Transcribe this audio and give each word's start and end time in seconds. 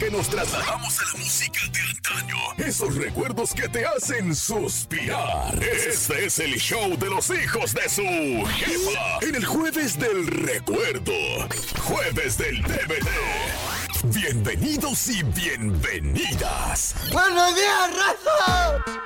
que 0.00 0.10
nos 0.10 0.30
trasladamos 0.30 0.98
a 0.98 1.04
la 1.12 1.22
música 1.22 1.60
de 1.70 1.80
antaño. 1.80 2.36
Esos 2.56 2.94
recuerdos 2.96 3.52
que 3.52 3.68
te 3.68 3.84
hacen 3.84 4.34
suspirar. 4.34 5.62
Este 5.62 6.24
es 6.24 6.38
el 6.38 6.54
show 6.58 6.96
de 6.96 7.06
los 7.06 7.28
hijos 7.28 7.74
de 7.74 7.86
su 7.86 8.02
jefa. 8.56 9.18
En 9.20 9.34
el 9.34 9.44
jueves 9.44 9.98
del 9.98 10.26
recuerdo. 10.26 11.12
Jueves 11.82 12.38
del 12.38 12.62
DVD. 12.62 13.08
Bienvenidos 14.04 15.06
y 15.08 15.22
bienvenidas. 15.22 16.94
¡Buenos 17.12 17.54
días, 17.54 17.90
raza! 17.94 18.99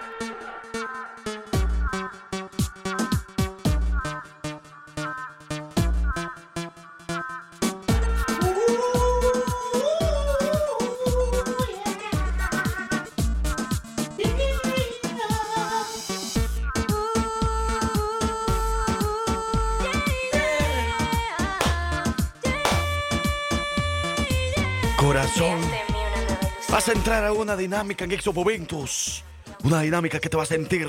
Vas 26.75 26.89
a 26.89 26.93
entrar 26.93 27.25
a 27.25 27.33
una 27.33 27.57
dinámica 27.57 28.05
en 28.05 28.11
estos 28.11 28.35
momentos. 28.35 29.23
Una 29.63 29.83
dinámica 29.83 30.19
que 30.19 30.29
te 30.29 30.37
va 30.37 30.43
a 30.43 30.47
sentir 30.47 30.89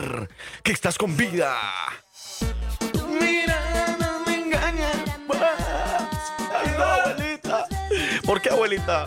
que 0.64 0.72
estás 0.72 0.98
con 0.98 1.16
vida. 1.16 1.56
Mira, 3.22 3.96
no 4.00 4.26
me 4.26 4.34
engañes 4.34 4.96
más. 5.28 6.20
Ay, 6.52 6.74
no, 6.76 6.84
abuelita. 6.84 7.68
¿Por 8.26 8.42
qué, 8.42 8.50
abuelita? 8.50 9.06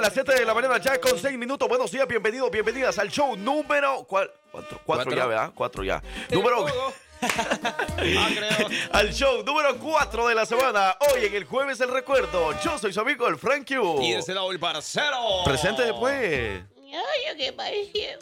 Señores, 0.00 0.02
las 0.02 0.12
7 0.12 0.34
de 0.40 0.46
la 0.46 0.54
mañana 0.54 0.78
ya 0.78 1.00
con 1.00 1.18
6 1.18 1.38
minutos. 1.38 1.68
Buenos 1.68 1.90
días, 1.90 2.06
bienvenidos, 2.06 2.50
bienvenidas 2.50 2.98
al 2.98 3.10
show 3.10 3.36
número. 3.36 4.04
¿cuál? 4.08 4.30
Cuatro, 4.50 4.80
cuatro 4.84 5.04
Cuatro. 5.04 5.16
ya, 5.16 5.26
¿verdad? 5.26 5.52
Cuatro 5.54 5.84
ya. 5.84 6.02
Número. 6.30 6.66
al 8.92 9.12
show 9.12 9.42
número 9.44 9.78
4 9.78 10.28
de 10.28 10.34
la 10.34 10.46
semana. 10.46 10.96
Hoy 11.00 11.26
en 11.26 11.34
el 11.34 11.44
jueves 11.44 11.80
el 11.80 11.90
recuerdo. 11.90 12.54
Yo 12.62 12.78
soy 12.78 12.92
su 12.92 13.00
amigo 13.00 13.28
el 13.28 13.36
Frank 13.36 13.68
Q. 13.68 14.02
Y 14.02 14.12
ese 14.12 14.32
lado 14.34 14.50
el 14.50 14.58
parcero. 14.58 15.44
Presente 15.44 15.82
después. 15.82 16.62
No, 16.76 16.98
lo 17.30 17.36
que 17.36 17.52
pasa 17.52 17.70
es 17.70 17.88
que 17.92 18.18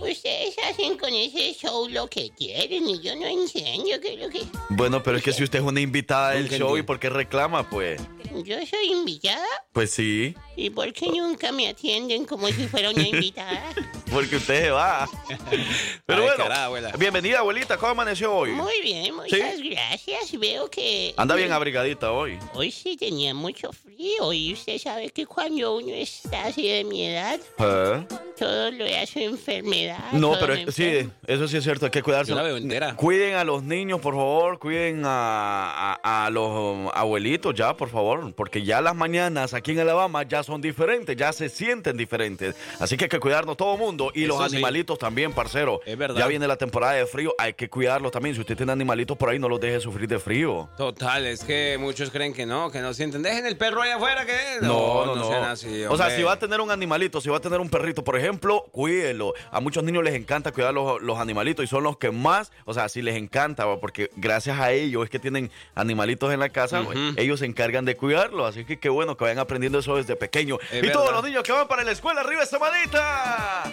ustedes 0.00 0.56
hacen 0.68 0.98
con 0.98 1.10
ese 1.14 1.54
show 1.54 1.88
lo 1.88 2.08
que 2.08 2.30
quieren 2.36 2.88
y 2.88 3.00
yo 3.00 3.14
no 3.16 3.26
entiendo 3.26 3.90
qué 4.02 4.14
es 4.14 4.20
lo 4.20 4.28
que... 4.28 4.42
Bueno, 4.70 5.02
pero 5.02 5.16
es 5.18 5.22
que 5.22 5.32
si 5.32 5.44
usted 5.44 5.60
es 5.60 5.64
una 5.64 5.80
invitada 5.80 6.30
del 6.30 6.48
show, 6.50 6.76
¿y 6.76 6.82
por 6.82 6.98
qué 6.98 7.08
reclama, 7.08 7.68
pues? 7.70 8.00
Yo 8.32 8.56
soy 8.66 8.92
invitada 8.92 9.44
Pues 9.72 9.90
sí, 9.90 10.34
y 10.56 10.70
¿por 10.70 10.92
qué 10.92 11.06
nunca 11.08 11.50
me 11.52 11.68
atienden 11.68 12.24
como 12.24 12.46
si 12.48 12.68
fuera 12.68 12.90
una 12.90 13.02
invitada? 13.02 13.62
porque 14.12 14.36
usted 14.36 14.64
se 14.64 14.70
va. 14.70 15.08
Pero 16.06 16.22
Ay, 16.22 16.28
bueno, 16.36 16.54
abuela. 16.54 16.92
bienvenida, 16.98 17.38
abuelita. 17.40 17.76
¿Cómo 17.76 17.92
amaneció 17.92 18.32
hoy? 18.34 18.50
Muy 18.50 18.80
bien, 18.82 19.14
muchas 19.14 19.60
gracias. 19.62 20.38
Veo 20.38 20.68
que... 20.70 21.14
Anda 21.16 21.34
bien 21.36 21.52
abrigadita 21.52 22.12
hoy. 22.12 22.38
Hoy 22.54 22.70
sí 22.70 22.96
tenía 22.96 23.34
mucho 23.34 23.72
frío 23.72 24.32
y 24.32 24.52
usted 24.52 24.78
sabe 24.78 25.10
que 25.10 25.26
cuando 25.26 25.76
uno 25.76 25.92
está 25.94 26.46
así 26.46 26.68
de 26.68 26.84
mi 26.84 27.06
edad, 27.06 27.38
¿Eh? 27.58 28.06
todo 28.38 28.70
lo 28.72 28.84
hace 28.84 29.24
enfermedad. 29.24 30.12
No, 30.12 30.36
pero 30.40 30.54
es- 30.54 30.74
sí, 30.74 31.08
eso 31.26 31.48
sí 31.48 31.56
es 31.56 31.64
cierto, 31.64 31.86
hay 31.86 31.90
que 31.92 32.02
cuidarse. 32.02 32.30
Yo 32.30 32.36
la 32.36 32.42
veo 32.42 32.56
entera. 32.56 32.94
Cuiden 32.96 33.34
a 33.34 33.44
los 33.44 33.62
niños, 33.62 34.00
por 34.00 34.14
favor, 34.14 34.58
cuiden 34.58 35.02
a, 35.04 35.98
a- 36.02 36.26
a 36.26 36.30
los 36.30 36.90
abuelitos 36.94 37.54
ya, 37.54 37.76
por 37.76 37.88
favor, 37.90 38.19
porque 38.36 38.62
ya 38.62 38.80
las 38.80 38.94
mañanas 38.94 39.54
aquí 39.54 39.72
en 39.72 39.80
Alabama 39.80 40.22
ya 40.22 40.42
son 40.42 40.60
diferentes, 40.60 41.16
ya 41.16 41.32
se 41.32 41.48
sienten 41.48 41.96
diferentes. 41.96 42.54
Así 42.78 42.96
que 42.96 43.04
hay 43.04 43.08
que 43.08 43.20
cuidarnos 43.20 43.56
todo 43.56 43.74
el 43.74 43.80
mundo 43.80 44.12
y 44.14 44.26
los 44.26 44.38
sí. 44.38 44.56
animalitos 44.56 44.98
también, 44.98 45.32
parcero. 45.32 45.80
Es 45.86 45.96
verdad. 45.96 46.18
Ya 46.18 46.26
viene 46.26 46.46
la 46.46 46.56
temporada 46.56 46.92
de 46.94 47.06
frío, 47.06 47.34
hay 47.38 47.54
que 47.54 47.68
cuidarlos 47.68 48.12
también. 48.12 48.34
Si 48.34 48.40
usted 48.40 48.56
tiene 48.56 48.72
animalitos 48.72 49.16
por 49.16 49.30
ahí, 49.30 49.38
no 49.38 49.48
los 49.48 49.60
deje 49.60 49.80
sufrir 49.80 50.08
de 50.08 50.18
frío. 50.18 50.68
Total, 50.76 51.26
es 51.26 51.44
que 51.44 51.76
muchos 51.78 52.10
creen 52.10 52.32
que 52.32 52.46
no, 52.46 52.70
que 52.70 52.80
no 52.80 52.94
sienten. 52.94 53.22
Dejen 53.22 53.46
el 53.46 53.56
perro 53.56 53.82
ahí 53.82 53.90
afuera, 53.90 54.24
que 54.26 54.32
No, 54.60 55.06
no, 55.06 55.16
no. 55.16 55.28
sean 55.28 55.44
así, 55.44 55.84
o 55.84 55.96
sea, 55.96 56.10
si 56.10 56.22
va 56.22 56.32
a 56.32 56.38
tener 56.38 56.60
un 56.60 56.70
animalito, 56.70 57.20
si 57.20 57.28
va 57.28 57.38
a 57.38 57.40
tener 57.40 57.60
un 57.60 57.68
perrito, 57.68 58.04
por 58.04 58.16
ejemplo, 58.16 58.64
cuídelo. 58.72 59.34
A 59.50 59.60
muchos 59.60 59.84
niños 59.84 60.04
les 60.04 60.14
encanta 60.14 60.52
cuidar 60.52 60.74
los, 60.74 61.00
los 61.02 61.18
animalitos 61.18 61.64
y 61.64 61.68
son 61.68 61.82
los 61.84 61.96
que 61.98 62.10
más, 62.10 62.52
o 62.64 62.74
sea, 62.74 62.88
si 62.88 63.02
les 63.02 63.16
encanta, 63.16 63.66
porque 63.80 64.10
gracias 64.16 64.58
a 64.58 64.72
ellos 64.72 65.04
es 65.04 65.10
que 65.10 65.18
tienen 65.18 65.50
animalitos 65.74 66.32
en 66.32 66.40
la 66.40 66.48
casa, 66.48 66.84
ellos 67.16 67.40
se 67.40 67.46
encargan 67.46 67.84
de 67.84 67.96
cuidarlos. 68.10 68.48
Así 68.50 68.64
que 68.64 68.78
qué 68.78 68.88
bueno 68.88 69.16
que 69.16 69.24
vayan 69.24 69.38
aprendiendo 69.38 69.78
eso 69.78 69.96
desde 69.96 70.16
pequeño. 70.16 70.58
Es 70.72 70.82
y 70.84 70.90
todos 70.90 71.06
verdad. 71.06 71.20
los 71.20 71.24
niños 71.24 71.42
que 71.44 71.52
van 71.52 71.68
para 71.68 71.84
la 71.84 71.92
escuela, 71.92 72.20
arriba 72.22 72.42
esa 72.42 72.58
manita. 72.58 73.72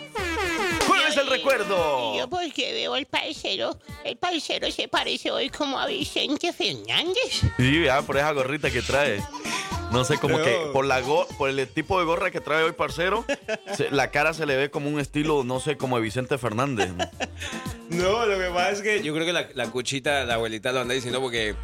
¿Cuál 0.88 1.02
es 1.08 1.18
el 1.18 1.28
recuerdo? 1.28 2.16
Yo 2.18 2.30
porque 2.30 2.72
veo 2.74 2.94
al 2.94 3.06
parcero, 3.08 3.78
el 4.04 4.16
parcero 4.18 4.70
se 4.72 4.88
parece 4.88 5.32
hoy 5.32 5.50
como 5.50 5.80
a 5.80 5.88
Vicente 5.88 6.54
Fernández. 6.54 7.42
Sí, 7.58 7.84
ya, 7.84 8.02
por 8.04 8.18
esa 8.18 8.32
gorrita 8.32 8.70
que 8.70 8.82
trae. 8.82 9.22
No 9.92 10.04
sé, 10.04 10.18
como 10.18 10.38
que 10.44 10.70
por 10.74 10.86
la 10.86 11.00
go- 11.00 11.28
por 11.38 11.50
el 11.50 11.66
tipo 11.70 11.98
de 11.98 12.06
gorra 12.06 12.30
que 12.30 12.42
trae 12.42 12.62
hoy, 12.64 12.74
parcero, 12.74 13.24
se- 13.74 13.90
la 13.90 14.12
cara 14.12 14.34
se 14.34 14.46
le 14.46 14.58
ve 14.58 14.70
como 14.70 14.90
un 14.90 15.00
estilo, 15.00 15.44
no 15.46 15.62
sé, 15.62 15.78
como 15.78 15.96
de 15.96 16.02
Vicente 16.04 16.38
Fernández. 16.38 16.90
No, 17.90 18.26
lo 18.26 18.38
que 18.38 18.50
pasa 18.50 18.72
es 18.72 18.82
que 18.82 19.02
yo 19.02 19.14
creo 19.14 19.26
que 19.26 19.32
la, 19.34 19.48
la 19.56 19.68
cuchita, 19.72 20.26
la 20.26 20.34
abuelita 20.36 20.74
lo 20.74 20.82
anda 20.82 20.94
diciendo 20.94 21.22
porque 21.22 21.56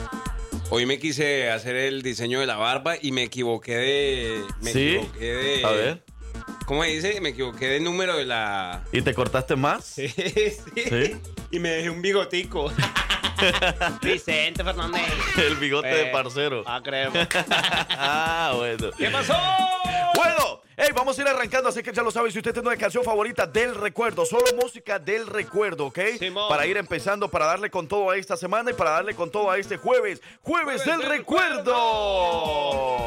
hoy 0.69 0.85
me 0.85 1.00
quise 1.00 1.50
hacer 1.50 1.75
el 1.75 2.01
diseño 2.01 2.40
de 2.40 2.46
la 2.46 2.56
barba 2.57 2.96
y 3.01 3.12
me 3.12 3.24
equivoqué 3.24 3.75
de. 3.75 4.44
Me 4.62 4.72
¿Sí? 4.72 4.96
equivoqué 4.96 5.25
de. 5.34 5.66
A 5.66 5.72
ver. 5.72 6.03
¿Cómo 6.66 6.84
dice? 6.84 7.19
Me 7.22 7.29
equivoqué 7.29 7.68
del 7.68 7.84
número 7.84 8.18
de 8.18 8.25
la. 8.25 8.84
¿Y 8.91 9.01
te 9.01 9.13
cortaste 9.13 9.56
más? 9.56 9.84
Sí, 9.85 10.07
¿Sí? 10.75 11.16
Y 11.51 11.59
me 11.59 11.69
dejé 11.69 11.90
un 11.90 12.01
bigotico. 12.01 12.72
Vicente 14.01 14.63
Fernández. 14.63 15.01
El 15.38 15.56
bigote 15.57 15.88
de 15.88 16.03
Eh. 16.03 16.12
parcero. 16.12 16.63
Ah, 16.66 16.81
creo. 16.84 17.12
Ah, 17.50 18.53
bueno. 18.56 18.90
¿Qué 18.97 19.09
pasó? 19.09 19.34
Bueno, 20.16 20.62
hey, 20.78 20.89
vamos 20.95 21.17
a 21.17 21.22
ir 21.22 21.28
arrancando, 21.28 21.69
así 21.69 21.84
que 21.84 21.91
ya 21.94 22.01
lo 22.01 22.11
saben, 22.11 22.31
si 22.31 22.39
usted 22.39 22.53
tiene 22.53 22.67
una 22.67 22.78
canción 22.78 23.03
favorita 23.03 23.45
del 23.45 23.75
recuerdo, 23.75 24.25
solo 24.25 24.45
música 24.61 25.00
del 25.00 25.28
recuerdo, 25.28 25.88
¿ok? 25.88 26.00
Simón. 26.19 26.50
Para 26.50 26.66
ir 26.66 26.78
empezando, 26.78 27.29
para 27.29 27.45
darle 27.45 27.69
con 27.69 27.88
todo 27.88 28.09
a 28.09 28.17
esta 28.17 28.38
semana 28.38 28.72
y 28.72 28.73
para 28.73 28.91
darle 28.91 29.16
con 29.16 29.31
todo 29.31 29.51
a 29.51 29.57
este 29.57 29.78
jueves, 29.78 30.22
jueves, 30.41 30.83
del, 30.85 31.00
del 31.00 31.09
recuerdo. 31.09 31.73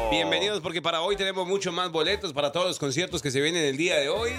Bienvenidos 0.09 0.61
porque 0.61 0.81
para 0.81 1.01
hoy 1.01 1.15
tenemos 1.15 1.47
muchos 1.47 1.73
más 1.73 1.91
boletos 1.91 2.33
para 2.33 2.51
todos 2.51 2.67
los 2.67 2.79
conciertos 2.79 3.21
que 3.21 3.31
se 3.31 3.41
vienen 3.41 3.63
el 3.63 3.77
día 3.77 3.97
de 3.97 4.09
hoy. 4.09 4.31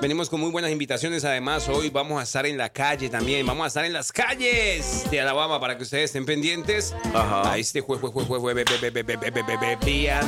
Venimos 0.00 0.28
con 0.28 0.40
muy 0.40 0.50
buenas 0.50 0.70
invitaciones. 0.70 1.24
Además, 1.24 1.68
hoy 1.68 1.88
vamos 1.88 2.20
a 2.20 2.24
estar 2.24 2.44
en 2.44 2.58
la 2.58 2.68
calle 2.68 3.08
también. 3.08 3.46
Vamos 3.46 3.64
a 3.64 3.68
estar 3.68 3.84
en 3.84 3.92
las 3.92 4.12
calles 4.12 5.08
de 5.10 5.20
Alabama 5.20 5.58
para 5.60 5.78
que 5.78 5.84
ustedes 5.84 6.06
estén 6.06 6.26
pendientes. 6.26 6.94
Ajá. 7.14 7.52
A 7.52 7.58
este 7.58 7.80
jue, 7.80 7.96
jue, 7.98 8.10
jue, 8.10 8.24
jue, 8.24 8.38
jue, 8.38 8.54
be, 8.54 8.64
be, 8.64 8.78
be, 8.78 8.90
be, 8.90 9.02
be, 9.02 9.16
be, 9.16 9.30
be, 9.30 9.42
be, 9.42 9.56
be, 9.56 9.76
día 9.86 10.20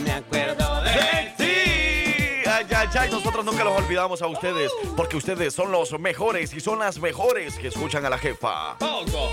Sí, 2.56 2.62
ay, 2.70 2.74
ay, 2.74 2.88
ay, 2.98 3.10
nosotros 3.10 3.44
nunca 3.44 3.64
los 3.64 3.76
olvidamos 3.76 4.22
a 4.22 4.26
ustedes, 4.28 4.72
porque 4.96 5.18
ustedes 5.18 5.52
son 5.52 5.70
los 5.70 5.98
mejores 6.00 6.54
y 6.54 6.60
son 6.60 6.78
las 6.78 6.98
mejores 6.98 7.58
que 7.58 7.68
escuchan 7.68 8.06
a 8.06 8.10
la 8.10 8.16
jefa. 8.16 8.78
Poco. 8.78 9.30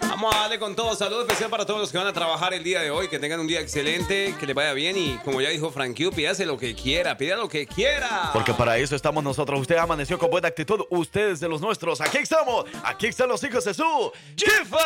Vamos 0.00 0.34
a 0.34 0.38
darle 0.40 0.58
con 0.58 0.74
todo. 0.74 0.94
Saludo 0.94 1.22
especial 1.22 1.50
para 1.50 1.66
todos 1.66 1.80
los 1.80 1.92
que 1.92 1.98
van 1.98 2.06
a 2.06 2.14
trabajar 2.14 2.54
el 2.54 2.64
día 2.64 2.80
de 2.80 2.90
hoy. 2.90 3.08
Que 3.08 3.18
tengan 3.18 3.40
un 3.40 3.46
día 3.46 3.60
excelente, 3.60 4.34
que 4.38 4.46
les 4.46 4.54
vaya 4.54 4.72
bien. 4.72 4.96
Y 4.96 5.18
como 5.24 5.42
ya 5.42 5.50
dijo 5.50 5.70
Frank 5.70 5.96
Q, 5.96 6.12
pídase 6.14 6.46
lo 6.46 6.56
que 6.56 6.74
quiera, 6.74 7.18
pida 7.18 7.36
lo 7.36 7.48
que 7.48 7.66
quiera. 7.66 8.30
Porque 8.32 8.54
para 8.54 8.78
eso 8.78 8.96
estamos 8.96 9.22
nosotros. 9.22 9.60
Usted 9.60 9.76
amaneció 9.76 10.18
con 10.18 10.30
buena 10.30 10.48
actitud. 10.48 10.80
Ustedes 10.90 11.40
de 11.40 11.48
los 11.48 11.60
nuestros. 11.60 12.00
Aquí 12.00 12.18
estamos. 12.18 12.64
Aquí 12.84 13.08
están 13.08 13.28
los 13.28 13.42
hijos 13.44 13.64
de 13.64 13.74
su 13.74 14.12
jefa. 14.36 14.78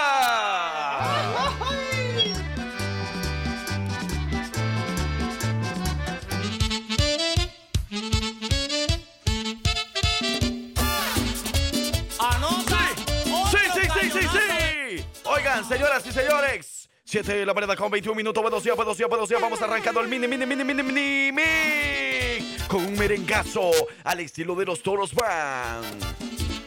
Señoras 15.64 16.06
y 16.06 16.12
señores. 16.12 16.91
7 17.05 17.35
de 17.35 17.47
la 17.47 17.55
mañana 17.55 17.75
con 17.76 17.91
21 17.91 18.14
minutos. 18.14 18.43
Buenos 18.43 18.62
días, 18.62 18.76
buenos. 18.76 19.31
Vamos 19.41 19.62
arrancando 19.62 20.00
el 20.00 20.08
mini, 20.08 20.29
mini, 20.29 20.44
mini, 20.44 20.64
mini, 20.64 20.82
mini, 20.82 21.32
mini. 21.32 22.56
Con 22.69 22.85
un 22.85 22.99
merengazo 22.99 23.70
al 24.05 24.20
estilo 24.20 24.55
de 24.55 24.67
los 24.67 24.82
toros 24.82 25.14
van. 25.14 25.82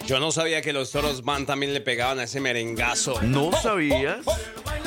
Yo 0.09 0.19
no 0.19 0.31
sabía 0.31 0.63
que 0.63 0.73
los 0.73 0.89
toros 0.89 1.23
van 1.23 1.45
también 1.45 1.71
le 1.71 1.81
pegaban 1.81 2.17
a 2.17 2.23
ese 2.23 2.39
merengazo. 2.39 3.21
¿No 3.21 3.51
sabías? 3.51 4.25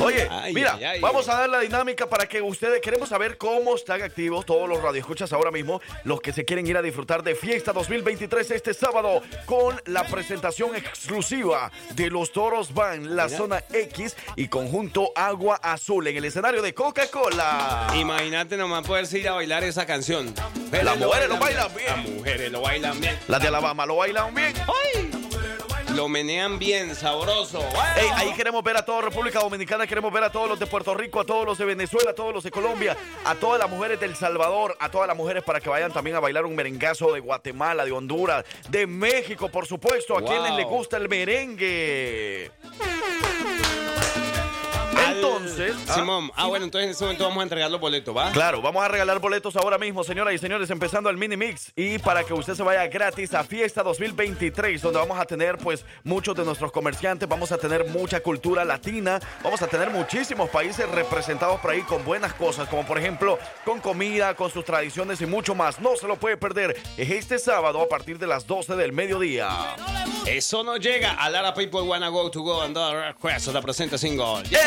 Oye, 0.00 0.26
Ay, 0.28 0.52
mira, 0.52 0.74
ay, 0.74 0.84
ay. 0.84 1.00
vamos 1.00 1.28
a 1.28 1.34
dar 1.38 1.48
la 1.48 1.60
dinámica 1.60 2.08
para 2.08 2.26
que 2.26 2.42
ustedes 2.42 2.80
queremos 2.80 3.08
saber 3.08 3.38
cómo 3.38 3.76
están 3.76 4.02
activos 4.02 4.44
todos 4.44 4.68
los 4.68 4.82
radioescuchas 4.82 5.32
ahora 5.32 5.52
mismo, 5.52 5.80
los 6.02 6.20
que 6.20 6.32
se 6.32 6.44
quieren 6.44 6.66
ir 6.66 6.76
a 6.76 6.82
disfrutar 6.82 7.22
de 7.22 7.36
Fiesta 7.36 7.72
2023 7.72 8.50
este 8.50 8.74
sábado 8.74 9.22
con 9.46 9.80
la 9.86 10.02
presentación 10.08 10.74
exclusiva 10.74 11.70
de 11.94 12.10
los 12.10 12.32
Toros 12.32 12.74
Van, 12.74 13.14
la 13.14 13.28
zona 13.28 13.62
X 13.72 14.16
y 14.34 14.48
conjunto 14.48 15.12
Agua 15.14 15.54
Azul 15.62 16.04
en 16.08 16.16
el 16.16 16.24
escenario 16.24 16.62
de 16.62 16.74
Coca-Cola. 16.74 17.92
Imagínate 17.94 18.56
nomás 18.56 18.84
poderse 18.84 19.20
ir 19.20 19.28
a 19.28 19.34
bailar 19.34 19.62
esa 19.62 19.86
canción. 19.86 20.34
Las 20.72 20.98
mujeres 20.98 21.28
lo 21.28 21.38
bailan 21.38 21.74
bien. 21.76 21.86
Las 21.86 22.08
mujeres 22.08 22.50
lo 22.50 22.60
bailan 22.62 23.00
bien. 23.00 23.16
Las 23.28 23.40
de 23.40 23.46
Alabama 23.46 23.86
lo 23.86 23.96
bailan 23.96 24.34
bien. 24.34 24.52
Lo 25.96 26.08
menean 26.08 26.58
bien, 26.58 26.94
sabroso. 26.94 27.60
Ey, 27.96 28.08
ahí 28.16 28.32
queremos 28.34 28.62
ver 28.64 28.76
a 28.76 28.84
toda 28.84 29.02
República 29.02 29.40
Dominicana, 29.40 29.86
queremos 29.86 30.12
ver 30.12 30.24
a 30.24 30.32
todos 30.32 30.48
los 30.48 30.58
de 30.58 30.66
Puerto 30.66 30.94
Rico, 30.94 31.20
a 31.20 31.24
todos 31.24 31.44
los 31.44 31.58
de 31.58 31.64
Venezuela, 31.64 32.10
a 32.10 32.14
todos 32.14 32.32
los 32.34 32.42
de 32.44 32.50
Colombia, 32.50 32.96
a 33.24 33.34
todas 33.34 33.58
las 33.58 33.68
mujeres 33.68 34.00
del 34.00 34.16
Salvador, 34.16 34.76
a 34.80 34.90
todas 34.90 35.06
las 35.06 35.16
mujeres 35.16 35.42
para 35.42 35.60
que 35.60 35.68
vayan 35.68 35.92
también 35.92 36.16
a 36.16 36.20
bailar 36.20 36.46
un 36.46 36.54
merengazo 36.54 37.12
de 37.12 37.20
Guatemala, 37.20 37.84
de 37.84 37.92
Honduras, 37.92 38.44
de 38.70 38.86
México, 38.86 39.48
por 39.50 39.66
supuesto, 39.66 40.16
a 40.16 40.20
Wow. 40.20 40.28
quienes 40.30 40.54
les 40.54 40.66
gusta 40.66 40.96
el 40.96 41.08
merengue. 41.08 42.50
Al- 45.06 45.16
Entonces, 45.16 45.74
¿ah? 45.88 45.94
Simón, 45.94 46.30
ah, 46.36 46.46
bueno, 46.46 46.64
entonces 46.64 46.86
en 46.86 46.90
este 46.92 47.04
momento 47.04 47.24
vamos 47.24 47.40
a 47.40 47.42
entregar 47.44 47.70
los 47.70 47.80
boletos, 47.80 48.16
¿va? 48.16 48.30
Claro, 48.32 48.62
vamos 48.62 48.82
a 48.84 48.88
regalar 48.88 49.18
boletos 49.18 49.56
ahora 49.56 49.78
mismo, 49.78 50.04
señoras 50.04 50.34
y 50.34 50.38
señores, 50.38 50.70
empezando 50.70 51.10
el 51.10 51.16
mini 51.16 51.36
mix 51.36 51.72
y 51.76 51.98
para 51.98 52.24
que 52.24 52.32
usted 52.34 52.54
se 52.54 52.62
vaya 52.62 52.86
gratis 52.86 53.34
a 53.34 53.44
Fiesta 53.44 53.82
2023, 53.82 54.80
donde 54.82 54.98
vamos 54.98 55.18
a 55.18 55.24
tener 55.24 55.58
pues 55.58 55.84
muchos 56.04 56.34
de 56.36 56.44
nuestros 56.44 56.72
comerciantes, 56.72 57.28
vamos 57.28 57.52
a 57.52 57.58
tener 57.58 57.86
mucha 57.88 58.20
cultura 58.20 58.64
latina, 58.64 59.20
vamos 59.42 59.60
a 59.62 59.66
tener 59.66 59.90
muchísimos 59.90 60.48
países 60.50 60.88
representados 60.88 61.60
por 61.60 61.70
ahí 61.70 61.82
con 61.82 62.04
buenas 62.04 62.34
cosas, 62.34 62.68
como 62.68 62.86
por 62.86 62.98
ejemplo 62.98 63.38
con 63.64 63.80
comida, 63.80 64.34
con 64.34 64.50
sus 64.50 64.64
tradiciones 64.64 65.20
y 65.20 65.26
mucho 65.26 65.54
más. 65.54 65.80
No 65.80 65.96
se 65.96 66.06
lo 66.06 66.16
puede 66.16 66.36
perder. 66.36 66.76
Es 66.96 67.10
este 67.10 67.38
sábado 67.38 67.80
a 67.82 67.88
partir 67.88 68.18
de 68.18 68.26
las 68.26 68.46
12 68.46 68.76
del 68.76 68.92
mediodía. 68.92 69.48
Eso 70.26 70.62
no 70.62 70.76
llega. 70.76 71.12
A 71.12 71.48
of 71.48 71.56
people 71.56 71.82
wanna 71.82 72.08
go 72.08 72.30
to 72.30 72.42
go 72.42 72.62
and 72.62 72.74
the 72.76 73.08
request 73.08 73.48
of 73.48 73.54
the 73.54 73.60
presenta 73.62 73.98
single. 73.98 74.42
Yeah, 74.48 74.60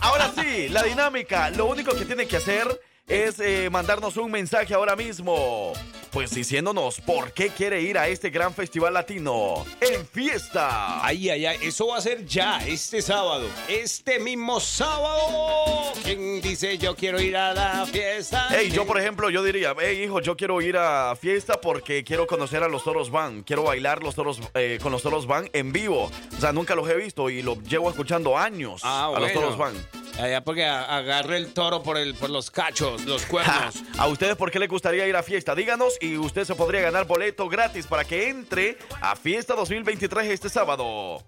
ahora 0.00 0.30
sí, 0.34 0.68
la 0.68 0.82
dinámica. 0.82 1.50
Lo 1.50 1.66
único 1.66 1.94
que 1.94 2.04
tiene 2.04 2.26
que 2.26 2.36
hacer 2.36 2.80
es 3.06 3.38
eh, 3.40 3.68
mandarnos 3.70 4.16
un 4.16 4.30
mensaje 4.30 4.72
ahora 4.74 4.96
mismo. 4.96 5.72
Pues 6.10 6.30
diciéndonos 6.32 7.00
por 7.00 7.32
qué 7.32 7.48
quiere 7.48 7.82
ir 7.82 7.98
a 7.98 8.06
este 8.06 8.30
gran 8.30 8.54
festival 8.54 8.94
latino 8.94 9.64
en 9.80 10.06
fiesta. 10.06 11.04
Ay, 11.04 11.28
ay, 11.28 11.44
ay, 11.44 11.58
eso 11.62 11.88
va 11.88 11.96
a 11.98 12.00
ser 12.00 12.24
ya, 12.24 12.64
este 12.64 13.02
sábado. 13.02 13.48
Este 13.68 14.20
mismo 14.20 14.60
sábado. 14.60 15.92
¿Quién 16.04 16.40
dice 16.40 16.78
yo 16.78 16.94
quiero 16.94 17.20
ir 17.20 17.36
a 17.36 17.52
la 17.52 17.84
fiesta? 17.86 18.46
Hey, 18.50 18.70
yo 18.72 18.86
por 18.86 19.00
ejemplo, 19.00 19.28
yo 19.28 19.42
diría, 19.42 19.74
hey 19.78 20.04
hijo, 20.04 20.20
yo 20.20 20.36
quiero 20.36 20.62
ir 20.62 20.76
a 20.76 21.16
fiesta 21.16 21.60
porque 21.60 22.04
quiero 22.04 22.28
conocer 22.28 22.62
a 22.62 22.68
los 22.68 22.84
toros 22.84 23.10
van, 23.10 23.42
quiero 23.42 23.64
bailar 23.64 24.02
los 24.04 24.14
toros 24.14 24.40
eh, 24.54 24.78
con 24.80 24.92
los 24.92 25.02
toros 25.02 25.26
van 25.26 25.50
en 25.52 25.72
vivo. 25.72 26.12
O 26.36 26.40
sea, 26.40 26.52
nunca 26.52 26.76
los 26.76 26.88
he 26.88 26.94
visto 26.94 27.28
y 27.28 27.42
los 27.42 27.60
llevo 27.64 27.90
escuchando 27.90 28.38
años 28.38 28.82
Ah, 28.84 29.12
a 29.14 29.18
los 29.18 29.32
toros 29.32 29.58
van. 29.58 29.74
Allá 30.20 30.44
porque 30.44 30.64
a- 30.64 30.96
agarre 30.96 31.36
el 31.38 31.52
toro 31.52 31.82
por, 31.82 31.98
el, 31.98 32.14
por 32.14 32.30
los 32.30 32.50
cachos, 32.50 33.04
los 33.04 33.24
cuernos. 33.26 33.74
¿A 33.98 34.06
ustedes 34.06 34.36
por 34.36 34.50
qué 34.50 34.58
les 34.60 34.68
gustaría 34.68 35.06
ir 35.08 35.16
a 35.16 35.22
fiesta? 35.22 35.54
Díganos 35.54 35.94
y 36.00 36.16
usted 36.16 36.44
se 36.44 36.54
podría 36.54 36.80
ganar 36.82 37.06
boleto 37.06 37.48
gratis 37.48 37.86
para 37.86 38.04
que 38.04 38.28
entre 38.30 38.78
a 39.00 39.16
Fiesta 39.16 39.54
2023 39.54 40.30
este 40.30 40.48
sábado. 40.48 41.22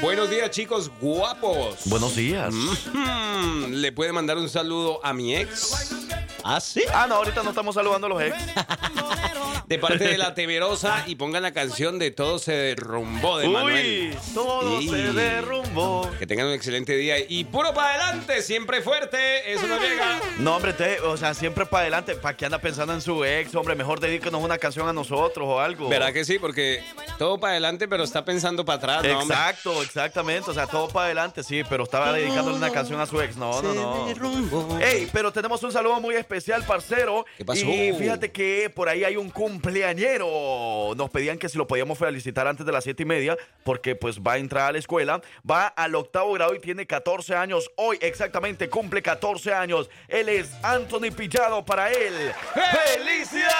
Buenos 0.00 0.30
días, 0.30 0.50
chicos 0.50 0.90
guapos. 1.00 1.80
Buenos 1.86 2.14
días. 2.16 2.54
¿Le 3.68 3.92
puede 3.92 4.12
mandar 4.12 4.36
un 4.38 4.48
saludo 4.48 5.04
a 5.04 5.12
mi 5.12 5.34
ex? 5.36 5.92
¿Ah, 6.44 6.60
sí? 6.60 6.82
Ah, 6.92 7.06
no, 7.08 7.16
ahorita 7.16 7.42
no 7.42 7.50
estamos 7.50 7.74
saludando 7.74 8.06
a 8.06 8.10
los 8.10 8.22
ex. 8.22 8.36
De 9.68 9.78
parte 9.78 10.04
de 10.04 10.18
la 10.18 10.34
Temerosa 10.34 11.04
y 11.06 11.14
pongan 11.14 11.42
la 11.44 11.52
canción 11.52 11.98
de 11.98 12.10
Todo 12.10 12.38
se 12.38 12.52
derrumbó 12.52 13.38
de 13.38 13.48
Manuel. 13.48 14.10
Uy, 14.12 14.18
todo 14.34 14.80
Y- 14.82 14.88
se 14.88 14.96
derrumbó. 15.14 16.10
Que 16.18 16.26
tengan 16.26 16.48
un 16.48 16.52
excelente 16.52 16.94
día 16.96 17.14
y 17.26 17.44
puro 17.44 17.71
para 17.72 17.94
adelante, 17.94 18.42
siempre 18.42 18.82
fuerte, 18.82 19.52
eso 19.52 19.66
no 19.66 19.78
llega. 19.80 20.20
No, 20.38 20.56
hombre, 20.56 20.72
te- 20.72 21.00
o 21.00 21.16
sea, 21.16 21.34
siempre 21.34 21.66
para 21.66 21.82
adelante. 21.82 22.14
¿Para 22.16 22.36
qué 22.36 22.46
anda 22.46 22.58
pensando 22.58 22.92
en 22.94 23.00
su 23.00 23.24
ex? 23.24 23.54
Hombre, 23.54 23.74
mejor 23.74 24.00
dedíquenos 24.00 24.42
una 24.42 24.58
canción 24.58 24.88
a 24.88 24.92
nosotros 24.92 25.46
o 25.48 25.60
algo. 25.60 25.88
¿Verdad 25.88 26.12
que 26.12 26.24
sí? 26.24 26.38
Porque 26.38 26.82
todo 27.18 27.38
para 27.38 27.52
adelante, 27.52 27.88
pero 27.88 28.04
está 28.04 28.24
pensando 28.24 28.64
para 28.64 28.78
atrás, 28.78 29.04
¿no, 29.04 29.20
hombre? 29.20 29.36
Exacto, 29.36 29.82
exactamente. 29.82 30.50
O 30.50 30.54
sea, 30.54 30.66
todo 30.66 30.88
para 30.88 31.06
adelante, 31.06 31.42
sí, 31.42 31.62
pero 31.68 31.84
estaba 31.84 32.12
dedicándole 32.12 32.56
una 32.56 32.70
canción 32.70 33.00
a 33.00 33.06
su 33.06 33.20
ex. 33.20 33.36
No, 33.36 33.62
no, 33.62 33.74
no. 33.74 34.80
Ey, 34.80 35.08
pero 35.12 35.32
tenemos 35.32 35.62
un 35.62 35.72
saludo 35.72 36.00
muy 36.00 36.14
especial, 36.14 36.64
parcero. 36.64 37.24
¿Qué 37.38 37.44
pasó? 37.44 37.64
Y 37.66 37.92
fíjate 37.94 38.30
que 38.32 38.70
por 38.74 38.88
ahí 38.88 39.04
hay 39.04 39.16
un 39.16 39.30
cumpleañero. 39.30 40.94
Nos 40.96 41.10
pedían 41.10 41.38
que 41.38 41.48
si 41.48 41.58
lo 41.58 41.66
podíamos 41.66 41.98
felicitar 41.98 42.46
antes 42.46 42.64
de 42.66 42.72
las 42.72 42.84
siete 42.84 43.02
y 43.02 43.06
media, 43.06 43.36
porque 43.64 43.94
pues 43.94 44.18
va 44.20 44.32
a 44.34 44.38
entrar 44.38 44.68
a 44.68 44.72
la 44.72 44.78
escuela. 44.78 45.20
Va 45.48 45.66
al 45.66 45.94
octavo 45.94 46.32
grado 46.32 46.54
y 46.54 46.60
tiene 46.60 46.86
14 46.86 47.34
años. 47.34 47.61
Hoy 47.76 47.98
exactamente 48.00 48.68
cumple 48.68 49.02
14 49.02 49.52
años. 49.52 49.90
Él 50.08 50.28
es 50.28 50.50
Anthony 50.62 51.10
Pillado 51.16 51.64
para 51.64 51.90
él. 51.90 52.32
¡Felicidades! 52.54 53.52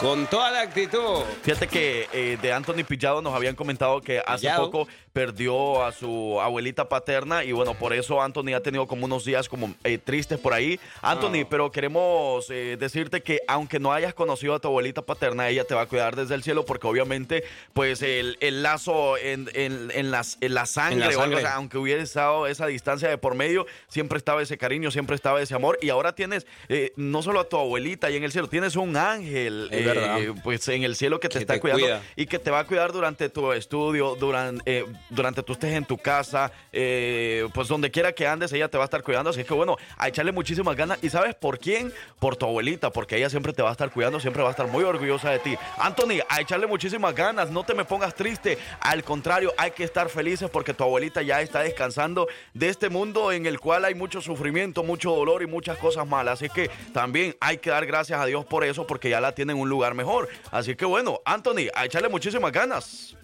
Con 0.00 0.28
toda 0.28 0.52
la 0.52 0.60
actitud. 0.60 1.24
Fíjate 1.42 1.66
que 1.66 2.08
eh, 2.12 2.38
de 2.40 2.52
Anthony 2.52 2.84
Pillado 2.86 3.20
nos 3.20 3.34
habían 3.34 3.56
comentado 3.56 4.00
que 4.00 4.22
hace 4.24 4.42
Pillado. 4.42 4.70
poco 4.70 4.88
perdió 5.18 5.82
a 5.84 5.90
su 5.90 6.40
abuelita 6.40 6.88
paterna 6.88 7.42
y 7.42 7.50
bueno, 7.50 7.74
por 7.74 7.92
eso 7.92 8.22
Anthony 8.22 8.54
ha 8.54 8.60
tenido 8.60 8.86
como 8.86 9.04
unos 9.06 9.24
días 9.24 9.48
como 9.48 9.74
eh, 9.82 9.98
tristes 9.98 10.38
por 10.38 10.52
ahí. 10.54 10.78
Anthony, 11.02 11.44
pero 11.50 11.72
queremos 11.72 12.48
eh, 12.50 12.76
decirte 12.78 13.20
que 13.20 13.40
aunque 13.48 13.80
no 13.80 13.92
hayas 13.92 14.14
conocido 14.14 14.54
a 14.54 14.60
tu 14.60 14.68
abuelita 14.68 15.02
paterna, 15.02 15.48
ella 15.48 15.64
te 15.64 15.74
va 15.74 15.80
a 15.80 15.86
cuidar 15.86 16.14
desde 16.14 16.36
el 16.36 16.44
cielo 16.44 16.64
porque 16.64 16.86
obviamente 16.86 17.42
pues 17.72 18.00
el, 18.02 18.36
el 18.38 18.62
lazo 18.62 19.16
en, 19.16 19.50
en- 19.54 19.90
en 19.92 20.12
las, 20.12 20.38
en 20.40 20.54
la 20.54 20.66
sangre, 20.66 21.06
algo, 21.06 21.20
sangre. 21.20 21.38
o 21.38 21.40
sea, 21.40 21.54
aunque 21.56 21.78
hubiera 21.78 22.00
estado 22.00 22.46
esa 22.46 22.68
distancia 22.68 23.08
de 23.08 23.18
por 23.18 23.34
medio, 23.34 23.66
siempre 23.88 24.18
estaba 24.18 24.40
ese 24.40 24.56
cariño, 24.56 24.92
siempre 24.92 25.16
estaba 25.16 25.42
ese 25.42 25.52
amor 25.56 25.80
y 25.82 25.88
ahora 25.90 26.14
tienes 26.14 26.46
eh, 26.68 26.92
no 26.94 27.22
solo 27.22 27.40
a 27.40 27.48
tu 27.48 27.56
abuelita 27.56 28.06
ahí 28.06 28.14
en 28.14 28.22
el 28.22 28.30
cielo, 28.30 28.46
tienes 28.48 28.76
un 28.76 28.96
ángel 28.96 29.68
pues 30.44 30.68
en 30.68 30.84
el 30.84 30.94
cielo 30.94 31.18
que 31.18 31.28
te 31.28 31.38
Que 31.38 31.40
está 31.40 31.54
te 31.54 31.60
cuidando 31.60 31.84
cuida. 31.86 32.02
y 32.14 32.26
que 32.26 32.38
te 32.38 32.52
va 32.52 32.60
a 32.60 32.64
cuidar 32.68 32.92
durante 32.92 33.28
tu 33.30 33.52
estudio, 33.52 34.14
durante, 34.14 34.84
durante 35.10 35.42
tu 35.42 35.52
estés 35.58 35.74
en 35.74 35.84
tu 35.84 35.98
casa, 35.98 36.52
eh, 36.72 37.48
pues 37.52 37.68
donde 37.68 37.90
quiera 37.90 38.12
que 38.12 38.26
andes, 38.26 38.52
ella 38.52 38.68
te 38.68 38.78
va 38.78 38.84
a 38.84 38.86
estar 38.86 39.02
cuidando. 39.02 39.30
Así 39.30 39.44
que 39.44 39.54
bueno, 39.54 39.76
a 39.96 40.08
echarle 40.08 40.32
muchísimas 40.32 40.76
ganas. 40.76 40.98
¿Y 41.02 41.10
sabes 41.10 41.34
por 41.34 41.58
quién? 41.58 41.92
Por 42.20 42.36
tu 42.36 42.46
abuelita, 42.46 42.90
porque 42.90 43.16
ella 43.16 43.28
siempre 43.28 43.52
te 43.52 43.62
va 43.62 43.70
a 43.70 43.72
estar 43.72 43.90
cuidando, 43.90 44.20
siempre 44.20 44.42
va 44.42 44.48
a 44.48 44.52
estar 44.52 44.68
muy 44.68 44.84
orgullosa 44.84 45.30
de 45.30 45.40
ti. 45.40 45.56
Anthony, 45.78 46.20
a 46.28 46.40
echarle 46.40 46.66
muchísimas 46.66 47.14
ganas, 47.14 47.50
no 47.50 47.64
te 47.64 47.74
me 47.74 47.84
pongas 47.84 48.14
triste. 48.14 48.58
Al 48.80 49.02
contrario, 49.02 49.52
hay 49.56 49.72
que 49.72 49.84
estar 49.84 50.08
felices 50.08 50.48
porque 50.50 50.74
tu 50.74 50.84
abuelita 50.84 51.22
ya 51.22 51.40
está 51.40 51.60
descansando 51.60 52.28
de 52.54 52.68
este 52.68 52.88
mundo 52.88 53.32
en 53.32 53.46
el 53.46 53.58
cual 53.58 53.84
hay 53.84 53.94
mucho 53.94 54.20
sufrimiento, 54.20 54.82
mucho 54.82 55.10
dolor 55.10 55.42
y 55.42 55.46
muchas 55.46 55.78
cosas 55.78 56.06
malas. 56.06 56.34
Así 56.34 56.48
que 56.48 56.70
también 56.92 57.34
hay 57.40 57.58
que 57.58 57.70
dar 57.70 57.84
gracias 57.86 58.20
a 58.20 58.26
Dios 58.26 58.44
por 58.44 58.64
eso, 58.64 58.86
porque 58.86 59.10
ya 59.10 59.20
la 59.20 59.32
tienen 59.32 59.48
en 59.48 59.62
un 59.62 59.68
lugar 59.68 59.94
mejor. 59.94 60.28
Así 60.50 60.76
que 60.76 60.84
bueno, 60.84 61.20
Anthony, 61.24 61.70
a 61.74 61.86
echarle 61.86 62.08
muchísimas 62.08 62.52
ganas. 62.52 63.16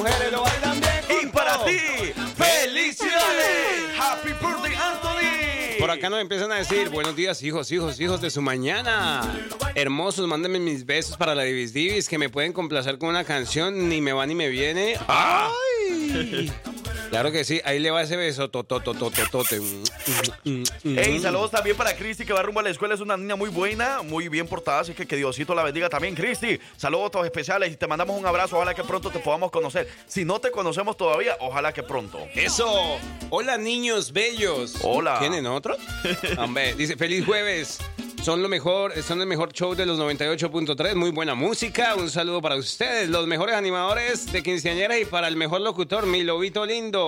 Mujeres 0.00 0.32
lo 0.32 0.40
bailan 0.40 0.80
bien. 0.80 1.20
Y 1.22 1.26
para 1.26 1.62
ti, 1.62 1.78
felicidades. 2.34 3.98
Happy 3.98 4.30
birthday, 4.30 4.74
Anthony. 4.74 5.78
Por 5.78 5.90
acá 5.90 6.08
nos 6.08 6.22
empiezan 6.22 6.50
a 6.52 6.54
decir, 6.54 6.88
buenos 6.88 7.14
días, 7.14 7.42
hijos, 7.42 7.70
hijos, 7.70 8.00
hijos 8.00 8.22
de 8.22 8.30
su 8.30 8.40
mañana. 8.40 9.20
Hermosos, 9.74 10.26
mándenme 10.26 10.58
mis 10.58 10.86
besos 10.86 11.18
para 11.18 11.34
la 11.34 11.42
Divis 11.42 11.74
Divis, 11.74 12.08
que 12.08 12.16
me 12.16 12.30
pueden 12.30 12.54
complacer 12.54 12.96
con 12.96 13.10
una 13.10 13.24
canción, 13.24 13.90
ni 13.90 14.00
me 14.00 14.14
va 14.14 14.24
ni 14.24 14.34
me 14.34 14.48
viene. 14.48 14.94
¡Ay! 15.06 16.50
Claro 17.10 17.32
que 17.32 17.44
sí, 17.44 17.60
ahí 17.64 17.80
le 17.80 17.90
va 17.90 18.02
ese 18.02 18.16
beso, 18.16 18.50
tototototote. 18.50 19.60
Hey, 20.84 21.18
saludos 21.20 21.50
también 21.50 21.76
para 21.76 21.96
Cristi 21.96 22.24
que 22.24 22.32
va 22.32 22.40
rumbo 22.40 22.60
a 22.60 22.62
la 22.62 22.70
escuela. 22.70 22.94
Es 22.94 23.00
una 23.00 23.16
niña 23.16 23.34
muy 23.34 23.50
buena, 23.50 24.02
muy 24.02 24.28
bien 24.28 24.46
portada. 24.46 24.80
Así 24.80 24.94
que 24.94 25.06
que 25.06 25.16
Diosito 25.16 25.52
la 25.56 25.64
bendiga 25.64 25.88
también, 25.88 26.14
Cristi. 26.14 26.60
Saludos 26.76 27.10
todos 27.10 27.26
especiales 27.26 27.72
y 27.72 27.76
te 27.76 27.88
mandamos 27.88 28.16
un 28.16 28.26
abrazo. 28.26 28.56
Ojalá 28.56 28.74
que 28.74 28.84
pronto 28.84 29.10
te 29.10 29.18
podamos 29.18 29.50
conocer. 29.50 29.88
Si 30.06 30.24
no 30.24 30.40
te 30.40 30.52
conocemos 30.52 30.96
todavía, 30.96 31.36
ojalá 31.40 31.72
que 31.72 31.82
pronto. 31.82 32.20
Eso. 32.32 32.98
Hola, 33.30 33.58
niños 33.58 34.12
bellos. 34.12 34.76
Hola. 34.82 35.18
¿Tienen 35.18 35.46
otro? 35.46 35.76
Hombre, 36.38 36.74
dice, 36.74 36.96
feliz 36.96 37.26
jueves. 37.26 37.80
Son 38.22 38.42
lo 38.42 38.50
mejor, 38.50 38.92
son 39.02 39.18
el 39.22 39.26
mejor 39.26 39.50
show 39.54 39.74
de 39.74 39.86
los 39.86 39.98
98.3, 39.98 40.94
muy 40.94 41.10
buena 41.10 41.34
música. 41.34 41.94
Un 41.94 42.10
saludo 42.10 42.42
para 42.42 42.56
ustedes, 42.56 43.08
los 43.08 43.26
mejores 43.26 43.54
animadores 43.54 44.30
de 44.30 44.42
quinceañeras 44.42 45.00
y 45.00 45.04
para 45.06 45.26
el 45.26 45.36
mejor 45.36 45.62
locutor, 45.62 46.04
mi 46.04 46.22
lobito 46.22 46.66
lindo. 46.66 46.99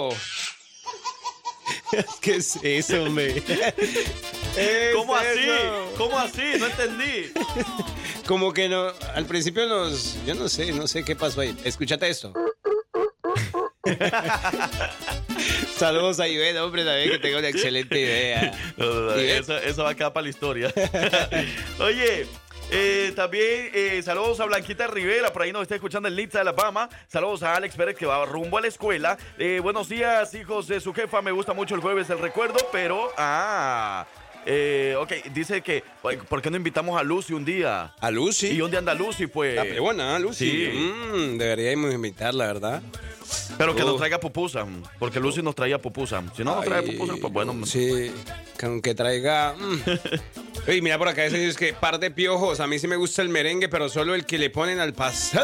¿Qué 2.20 2.36
es 2.36 2.58
eso, 2.62 3.04
hombre? 3.04 3.42
¿Cómo 4.94 5.18
es 5.18 5.26
así? 5.26 5.40
eso? 5.40 5.92
¿Cómo 5.96 6.18
así? 6.18 6.42
No 6.58 6.66
entendí. 6.66 7.32
Como 8.26 8.52
que 8.52 8.68
no, 8.68 8.92
al 9.14 9.26
principio 9.26 9.66
nos, 9.66 10.16
yo 10.24 10.34
no 10.34 10.48
sé, 10.48 10.72
no 10.72 10.86
sé 10.86 11.04
qué 11.04 11.16
pasó 11.16 11.40
ahí. 11.40 11.56
Escúchate 11.64 12.08
esto. 12.08 12.32
Saludos 15.76 16.20
a 16.20 16.28
Ivette, 16.28 16.58
hombre, 16.58 16.84
también 16.84 17.10
que 17.10 17.18
tengo 17.18 17.38
una 17.38 17.48
excelente 17.48 17.98
idea. 17.98 18.52
No, 18.76 18.86
no, 18.86 19.00
no, 19.10 19.20
Ivette. 19.20 19.40
eso, 19.40 19.58
eso 19.58 19.84
va 19.84 19.90
a 19.90 19.94
quedar 19.94 20.12
para 20.12 20.24
la 20.24 20.30
historia. 20.30 20.72
Oye. 21.80 22.26
Eh, 22.74 23.12
también 23.14 23.70
eh, 23.74 24.02
saludos 24.02 24.40
a 24.40 24.46
Blanquita 24.46 24.86
Rivera, 24.86 25.30
por 25.30 25.42
ahí 25.42 25.52
nos 25.52 25.62
está 25.62 25.74
escuchando 25.74 26.08
en 26.08 26.16
Litza, 26.16 26.40
Alabama. 26.40 26.88
Saludos 27.06 27.42
a 27.42 27.54
Alex 27.54 27.76
Pérez 27.76 27.96
que 27.96 28.06
va 28.06 28.24
rumbo 28.24 28.56
a 28.56 28.62
la 28.62 28.68
escuela. 28.68 29.18
Eh, 29.38 29.60
buenos 29.62 29.90
días, 29.90 30.32
hijos 30.34 30.68
de 30.68 30.80
su 30.80 30.94
jefa. 30.94 31.20
Me 31.20 31.32
gusta 31.32 31.52
mucho 31.52 31.74
el 31.74 31.82
jueves 31.82 32.08
el 32.08 32.18
recuerdo, 32.18 32.58
pero. 32.72 33.12
Ah. 33.18 34.06
Eh, 34.46 34.96
ok, 34.98 35.12
dice 35.32 35.60
que. 35.62 35.84
¿Por 36.28 36.42
qué 36.42 36.50
no 36.50 36.56
invitamos 36.56 36.98
a 36.98 37.02
Lucy 37.04 37.32
un 37.32 37.44
día? 37.44 37.92
A 38.00 38.10
Lucy. 38.10 38.48
¿Y 38.48 38.56
dónde 38.58 38.76
anda 38.78 38.94
Lucy? 38.94 39.26
Pues. 39.28 39.54
La 39.54 39.62
peruana, 39.62 40.18
Lucy. 40.18 40.50
Sí. 40.50 40.68
Mm, 40.76 41.38
deberíamos 41.38 41.94
invitarla, 41.94 42.46
¿verdad? 42.46 42.82
Pero 43.56 43.74
que 43.74 43.82
Uh. 43.82 43.86
nos 43.86 43.96
traiga 43.98 44.18
pupusa, 44.20 44.66
porque 44.98 45.18
Lucy 45.20 45.42
nos 45.42 45.54
traía 45.54 45.78
pupusa. 45.78 46.22
Si 46.36 46.44
no 46.44 46.56
nos 46.56 46.64
trae 46.64 46.80
Ay, 46.80 46.90
pupusa, 46.92 47.14
pues 47.20 47.32
bueno. 47.32 47.64
Sí, 47.64 48.12
que 48.58 48.66
aunque 48.66 48.94
traiga. 48.94 49.54
mm. 49.58 49.80
Oye, 50.68 50.82
mira 50.82 50.98
por 50.98 51.08
acá, 51.08 51.24
ese 51.24 51.46
es 51.48 51.56
que 51.56 51.72
par 51.72 51.98
de 51.98 52.10
piojos. 52.10 52.60
A 52.60 52.66
mí 52.66 52.78
sí 52.78 52.86
me 52.88 52.96
gusta 52.96 53.22
el 53.22 53.28
merengue, 53.30 53.68
pero 53.68 53.88
solo 53.88 54.14
el 54.14 54.26
que 54.26 54.38
le 54.38 54.50
ponen 54.50 54.80
al 54.80 54.92
pastel. 54.92 55.40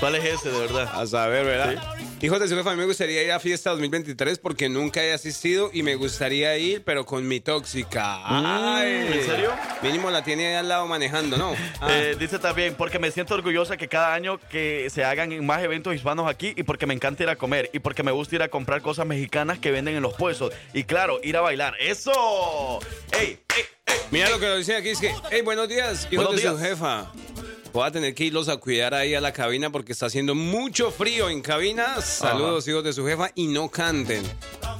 ¿Cuál 0.00 0.16
es 0.16 0.24
ese, 0.24 0.50
de 0.50 0.58
verdad? 0.58 0.90
A 0.92 1.06
saber, 1.06 1.44
¿verdad? 1.46 1.82
Hijos 2.20 2.40
de 2.40 2.48
su 2.48 2.56
jefa, 2.56 2.70
a 2.70 2.74
mí 2.74 2.80
me 2.80 2.84
gustaría 2.86 3.22
ir 3.22 3.30
a 3.30 3.38
fiesta 3.38 3.70
2023 3.70 4.40
porque 4.40 4.68
nunca 4.68 5.04
he 5.04 5.12
asistido 5.12 5.70
y 5.72 5.84
me 5.84 5.94
gustaría 5.94 6.58
ir, 6.58 6.82
pero 6.82 7.06
con 7.06 7.28
mi 7.28 7.38
tóxica. 7.38 8.18
Ay, 8.24 9.06
¿en 9.12 9.24
serio? 9.24 9.52
Mínimo 9.82 10.10
la 10.10 10.24
tiene 10.24 10.48
ahí 10.48 10.54
al 10.56 10.66
lado 10.68 10.88
manejando, 10.88 11.36
¿no? 11.36 11.54
Ah. 11.80 11.88
Eh, 11.92 12.16
dice 12.18 12.40
también, 12.40 12.74
porque 12.74 12.98
me 12.98 13.12
siento 13.12 13.34
orgullosa 13.34 13.76
que 13.76 13.86
cada 13.86 14.14
año 14.14 14.40
que 14.50 14.88
se 14.90 15.04
hagan 15.04 15.46
más 15.46 15.62
eventos 15.62 15.94
hispanos 15.94 16.28
aquí 16.28 16.54
y 16.56 16.64
porque 16.64 16.86
me 16.86 16.94
encanta 16.94 17.22
ir 17.22 17.28
a 17.28 17.36
comer 17.36 17.70
y 17.72 17.78
porque 17.78 18.02
me 18.02 18.10
gusta 18.10 18.34
ir 18.34 18.42
a 18.42 18.48
comprar 18.48 18.82
cosas 18.82 19.06
mexicanas 19.06 19.60
que 19.60 19.70
venden 19.70 19.94
en 19.94 20.02
los 20.02 20.14
puestos. 20.14 20.52
Y 20.74 20.82
claro, 20.84 21.20
ir 21.22 21.36
a 21.36 21.40
bailar. 21.40 21.74
¡Eso! 21.78 22.80
¡Ey, 23.12 23.38
ey, 23.56 23.64
ey! 23.86 23.94
Mira 24.10 24.28
lo 24.28 24.40
que 24.40 24.46
nos 24.46 24.58
dice 24.58 24.74
aquí, 24.74 24.88
es 24.88 24.98
que, 24.98 25.14
hey, 25.30 25.42
buenos 25.42 25.68
días, 25.68 26.08
hijos 26.10 26.24
Buenos 26.26 26.42
de 26.42 26.48
su 26.48 26.56
días. 26.56 26.68
jefa. 26.68 27.12
Voy 27.72 27.86
a 27.86 27.90
tener 27.92 28.14
que 28.14 28.24
irlos 28.24 28.48
a 28.48 28.56
cuidar 28.56 28.94
ahí 28.94 29.14
a 29.14 29.20
la 29.20 29.32
cabina 29.32 29.70
porque 29.70 29.92
está 29.92 30.06
haciendo 30.06 30.34
mucho 30.34 30.90
frío 30.90 31.28
en 31.28 31.42
cabina. 31.42 32.00
Saludos, 32.00 32.66
hijos 32.66 32.82
de 32.82 32.92
su 32.92 33.06
jefa, 33.06 33.28
y 33.34 33.46
no 33.48 33.68
canten. 33.68 34.22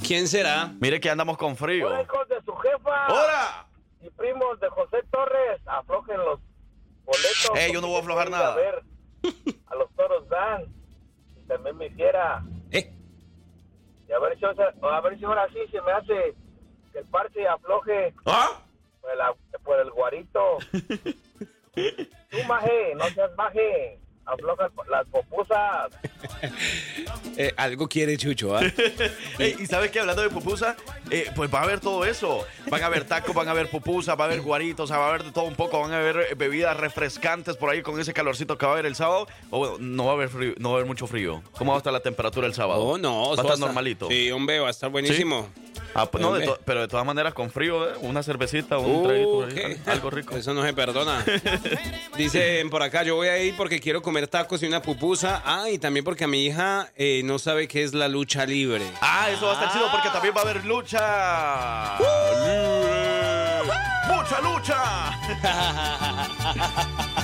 ¿Quién 0.05 0.27
será? 0.27 0.73
Mire 0.81 0.99
que 0.99 1.09
andamos 1.09 1.37
con 1.37 1.55
frío. 1.55 1.87
Hola, 1.87 2.01
hijos 2.01 2.27
de 2.29 2.41
su 2.43 2.53
jefa 2.55 3.07
¡Hola! 3.09 3.67
y 4.01 4.09
primos 4.09 4.59
de 4.59 4.69
José 4.69 4.97
Torres, 5.11 5.61
aflojen 5.65 6.17
los 6.17 6.39
boletos. 7.05 7.51
Ey, 7.55 7.71
yo 7.73 7.79
no 7.81 7.87
voy 7.87 7.97
a 7.97 7.99
aflojar 7.99 8.29
nada. 8.29 8.53
A, 8.53 8.55
ver 8.55 8.83
a 9.67 9.75
los 9.75 9.89
toros 9.95 10.27
Dan. 10.29 10.63
Y 11.37 11.47
también 11.47 11.77
me 11.77 11.87
hiciera. 11.87 12.43
Eh, 12.71 12.91
Y 14.07 14.11
a 14.11 14.19
ver, 14.19 14.37
si, 14.39 14.45
a 14.45 15.01
ver 15.01 15.19
si 15.19 15.25
ahora 15.25 15.47
sí 15.49 15.59
se 15.71 15.81
me 15.81 15.91
hace 15.91 16.35
que 16.91 16.99
el 16.99 17.05
parche 17.05 17.47
afloje 17.47 18.13
¿Ah? 18.25 18.61
por 19.01 19.11
el, 19.11 19.19
por 19.63 19.79
el 19.79 19.91
guarito. 19.91 20.57
Tú, 22.29 22.37
maje, 22.47 22.93
no 22.95 23.09
seas 23.09 23.31
maje. 23.35 23.99
Afloja 24.25 24.69
las 24.91 25.07
popusas. 25.07 25.89
eh, 27.37 27.51
algo 27.57 27.87
quiere 27.87 28.15
Chucho, 28.15 28.55
¿ah? 28.55 28.61
Y 29.39 29.65
sabes 29.65 29.89
que 29.89 29.99
hablando 29.99 30.21
de 30.21 30.29
pupusa, 30.29 30.75
eh, 31.09 31.31
pues 31.35 31.51
va 31.51 31.61
a 31.61 31.63
haber 31.63 31.79
todo 31.79 32.05
eso. 32.05 32.45
Van 32.69 32.83
a 32.83 32.85
haber 32.85 33.05
tacos, 33.05 33.33
van 33.33 33.47
a 33.47 33.51
haber 33.51 33.71
pupusas, 33.71 34.19
va 34.19 34.25
a 34.25 34.27
haber 34.27 34.41
guaritos, 34.41 34.91
va 34.91 34.97
a 34.97 35.09
haber 35.09 35.23
de 35.23 35.31
todo 35.31 35.45
un 35.45 35.55
poco, 35.55 35.79
van 35.79 35.93
a 35.93 35.97
haber 35.97 36.17
eh, 36.17 36.35
bebidas 36.35 36.77
refrescantes 36.77 37.57
por 37.57 37.71
ahí 37.71 37.81
con 37.81 37.99
ese 37.99 38.13
calorcito 38.13 38.55
que 38.55 38.67
va 38.67 38.73
a 38.73 38.75
haber 38.75 38.85
el 38.85 38.95
sábado. 38.95 39.27
O 39.49 39.57
bueno, 39.57 39.77
no 39.79 40.05
va 40.05 40.11
a 40.11 40.13
haber 40.13 40.29
frío, 40.29 40.53
no 40.59 40.69
va 40.69 40.75
a 40.75 40.77
haber 40.77 40.87
mucho 40.87 41.07
frío. 41.07 41.41
¿Cómo 41.57 41.71
va 41.71 41.77
a 41.77 41.79
estar 41.79 41.91
la 41.91 42.01
temperatura 42.01 42.45
el 42.45 42.53
sábado? 42.53 42.83
Oh, 42.83 42.97
no. 42.99 43.35
Va 43.35 43.41
a 43.41 43.41
estar 43.41 43.57
normalito. 43.57 44.07
Sí, 44.09 44.29
hombre, 44.29 44.59
va 44.59 44.67
a 44.67 44.71
estar 44.71 44.91
buenísimo. 44.91 45.49
Ah, 45.95 46.05
pues, 46.05 46.21
no, 46.21 46.29
de 46.33 46.39
Hombre. 46.43 46.47
to- 46.47 46.59
pero 46.65 46.81
de 46.81 46.87
todas 46.87 47.05
maneras 47.05 47.33
con 47.33 47.49
frío, 47.51 47.89
¿eh? 47.89 47.93
una 48.01 48.21
cervecita, 48.23 48.77
un 48.77 48.95
Uh, 48.95 49.03
traguito, 49.47 49.91
algo 49.91 50.09
rico. 50.09 50.37
Eso 50.37 50.53
no 50.53 50.63
se 50.63 50.73
perdona. 50.73 51.23
Dicen 52.17 52.69
por 52.69 52.83
acá, 52.83 53.03
yo 53.03 53.15
voy 53.15 53.27
a 53.27 53.37
ir 53.39 53.55
porque 53.57 53.79
quiero 53.79 54.01
comer 54.01 54.27
tacos 54.27 54.61
y 54.63 54.67
una 54.67 54.81
pupusa. 54.81 55.41
Ah, 55.45 55.69
y 55.69 55.77
también 55.79 56.03
porque 56.05 56.23
a 56.25 56.27
mi 56.27 56.45
hija 56.45 56.89
eh, 56.95 57.21
no 57.25 57.39
sabe 57.39 57.67
qué 57.67 57.83
es 57.83 57.93
la 57.93 58.07
lucha 58.07 58.45
libre. 58.45 58.83
Ah, 59.01 59.29
eso 59.31 59.45
va 59.47 59.51
a 59.51 59.55
estar 59.55 59.71
chido 59.73 59.89
porque 59.91 60.09
también 60.09 60.33
va 60.35 60.39
a 60.41 60.43
haber 60.43 60.65
lucha. 60.65 61.97
¡Mucha 64.07 64.41
lucha! 64.41 65.09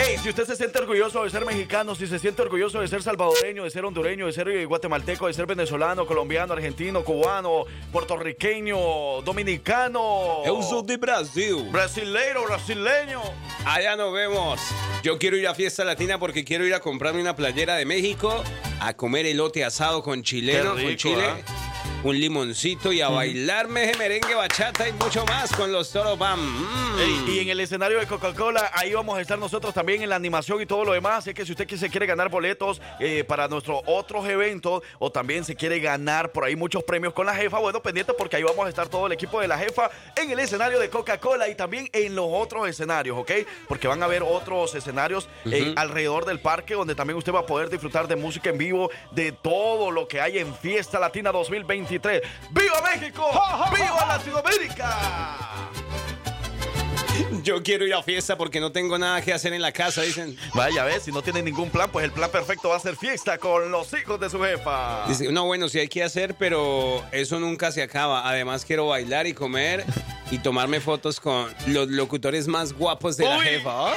Ey, 0.00 0.16
si 0.18 0.30
usted 0.30 0.46
se 0.46 0.56
siente 0.56 0.78
orgulloso 0.78 1.24
de 1.24 1.30
ser 1.30 1.44
mexicano, 1.44 1.94
si 1.94 2.06
se 2.06 2.18
siente 2.18 2.40
orgulloso 2.40 2.80
de 2.80 2.88
ser 2.88 3.02
salvadoreño, 3.02 3.64
de 3.64 3.70
ser 3.70 3.84
hondureño, 3.84 4.26
de 4.26 4.32
ser 4.32 4.48
eh, 4.48 4.64
guatemalteco, 4.64 5.26
de 5.26 5.34
ser 5.34 5.44
venezolano, 5.46 6.06
colombiano, 6.06 6.54
argentino, 6.54 7.04
cubano, 7.04 7.64
puertorriqueño, 7.92 9.20
dominicano, 9.22 10.42
Eu 10.46 10.62
sou 10.62 10.82
de 10.82 10.96
Brasil. 10.96 11.68
brasileiro, 11.70 12.46
brasileño. 12.46 13.20
Allá 13.66 13.94
nos 13.94 14.12
vemos. 14.14 14.60
Yo 15.02 15.18
quiero 15.18 15.36
ir 15.36 15.46
a 15.46 15.54
Fiesta 15.54 15.84
Latina 15.84 16.18
porque 16.18 16.44
quiero 16.44 16.64
ir 16.64 16.72
a 16.72 16.80
comprarme 16.80 17.20
una 17.20 17.36
playera 17.36 17.74
de 17.76 17.84
México, 17.84 18.42
a 18.80 18.94
comer 18.94 19.26
elote 19.26 19.64
asado 19.64 20.02
con 20.02 20.22
chileno, 20.22 20.76
con 20.76 20.96
chile, 20.96 21.24
¿ah? 21.28 21.69
Un 22.02 22.18
limoncito 22.18 22.92
y 22.92 23.00
a 23.02 23.08
bailarme 23.08 23.92
merengue, 23.98 24.34
bachata 24.34 24.88
y 24.88 24.92
mucho 24.92 25.24
más 25.26 25.52
con 25.52 25.70
los 25.70 25.90
Toro 25.90 26.16
Bam. 26.16 26.40
Mm. 26.40 27.28
Y 27.28 27.38
en 27.40 27.48
el 27.50 27.60
escenario 27.60 27.98
de 27.98 28.06
Coca-Cola, 28.06 28.70
ahí 28.74 28.94
vamos 28.94 29.18
a 29.18 29.20
estar 29.20 29.38
nosotros 29.38 29.74
también 29.74 30.02
en 30.02 30.08
la 30.08 30.16
animación 30.16 30.60
y 30.62 30.66
todo 30.66 30.84
lo 30.84 30.92
demás. 30.92 31.18
Así 31.18 31.34
que 31.34 31.44
si 31.44 31.52
usted 31.52 31.68
se 31.76 31.90
quiere 31.90 32.06
ganar 32.06 32.30
boletos 32.30 32.80
eh, 32.98 33.24
para 33.24 33.48
nuestros 33.48 33.82
otros 33.86 34.26
eventos 34.26 34.82
o 34.98 35.10
también 35.10 35.44
se 35.44 35.54
quiere 35.54 35.78
ganar 35.80 36.32
por 36.32 36.44
ahí 36.44 36.56
muchos 36.56 36.82
premios 36.84 37.12
con 37.12 37.26
la 37.26 37.34
jefa, 37.34 37.58
bueno, 37.58 37.82
pendiente 37.82 38.14
porque 38.14 38.36
ahí 38.36 38.42
vamos 38.42 38.64
a 38.66 38.68
estar 38.68 38.88
todo 38.88 39.06
el 39.06 39.12
equipo 39.12 39.40
de 39.40 39.48
la 39.48 39.58
jefa 39.58 39.90
en 40.16 40.30
el 40.30 40.38
escenario 40.38 40.78
de 40.78 40.88
Coca-Cola 40.88 41.48
y 41.48 41.54
también 41.54 41.88
en 41.92 42.14
los 42.14 42.26
otros 42.30 42.68
escenarios, 42.68 43.18
¿ok? 43.18 43.32
Porque 43.68 43.88
van 43.88 44.02
a 44.02 44.06
haber 44.06 44.22
otros 44.22 44.74
escenarios 44.74 45.28
eh, 45.44 45.74
alrededor 45.76 46.24
del 46.24 46.40
parque 46.40 46.74
donde 46.74 46.94
también 46.94 47.16
usted 47.18 47.32
va 47.32 47.40
a 47.40 47.46
poder 47.46 47.68
disfrutar 47.68 48.08
de 48.08 48.16
música 48.16 48.50
en 48.50 48.58
vivo, 48.58 48.90
de 49.10 49.32
todo 49.32 49.90
lo 49.90 50.08
que 50.08 50.20
hay 50.20 50.38
en 50.38 50.54
Fiesta 50.54 50.98
Latina 50.98 51.30
2023. 51.70 52.22
¡Viva 52.50 52.82
México! 52.82 53.30
¡Viva 53.74 54.06
Latinoamérica! 54.08 55.70
Yo 57.42 57.62
quiero 57.62 57.86
ir 57.86 57.94
a 57.94 58.02
fiesta 58.02 58.36
porque 58.36 58.60
no 58.60 58.72
tengo 58.72 58.98
nada 58.98 59.20
que 59.20 59.32
hacer 59.32 59.52
en 59.52 59.62
la 59.62 59.72
casa, 59.72 60.02
dicen. 60.02 60.36
Vaya, 60.54 60.84
ves, 60.84 61.04
si 61.04 61.12
no 61.12 61.22
tiene 61.22 61.42
ningún 61.42 61.70
plan, 61.70 61.90
pues 61.90 62.04
el 62.04 62.12
plan 62.12 62.30
perfecto 62.30 62.70
va 62.70 62.76
a 62.76 62.80
ser 62.80 62.96
fiesta 62.96 63.38
con 63.38 63.70
los 63.70 63.92
hijos 63.92 64.18
de 64.18 64.30
su 64.30 64.40
jefa. 64.40 65.04
Dice, 65.06 65.30
no, 65.30 65.44
bueno, 65.44 65.68
sí 65.68 65.78
hay 65.78 65.88
que 65.88 66.02
hacer, 66.02 66.34
pero 66.38 67.04
eso 67.12 67.38
nunca 67.38 67.72
se 67.72 67.82
acaba. 67.82 68.28
Además, 68.28 68.64
quiero 68.64 68.86
bailar 68.86 69.26
y 69.26 69.34
comer 69.34 69.84
y 70.30 70.38
tomarme 70.38 70.80
fotos 70.80 71.20
con 71.20 71.52
los 71.66 71.88
locutores 71.88 72.48
más 72.48 72.72
guapos 72.72 73.16
de 73.16 73.26
la 73.26 73.40
jefa. 73.40 73.92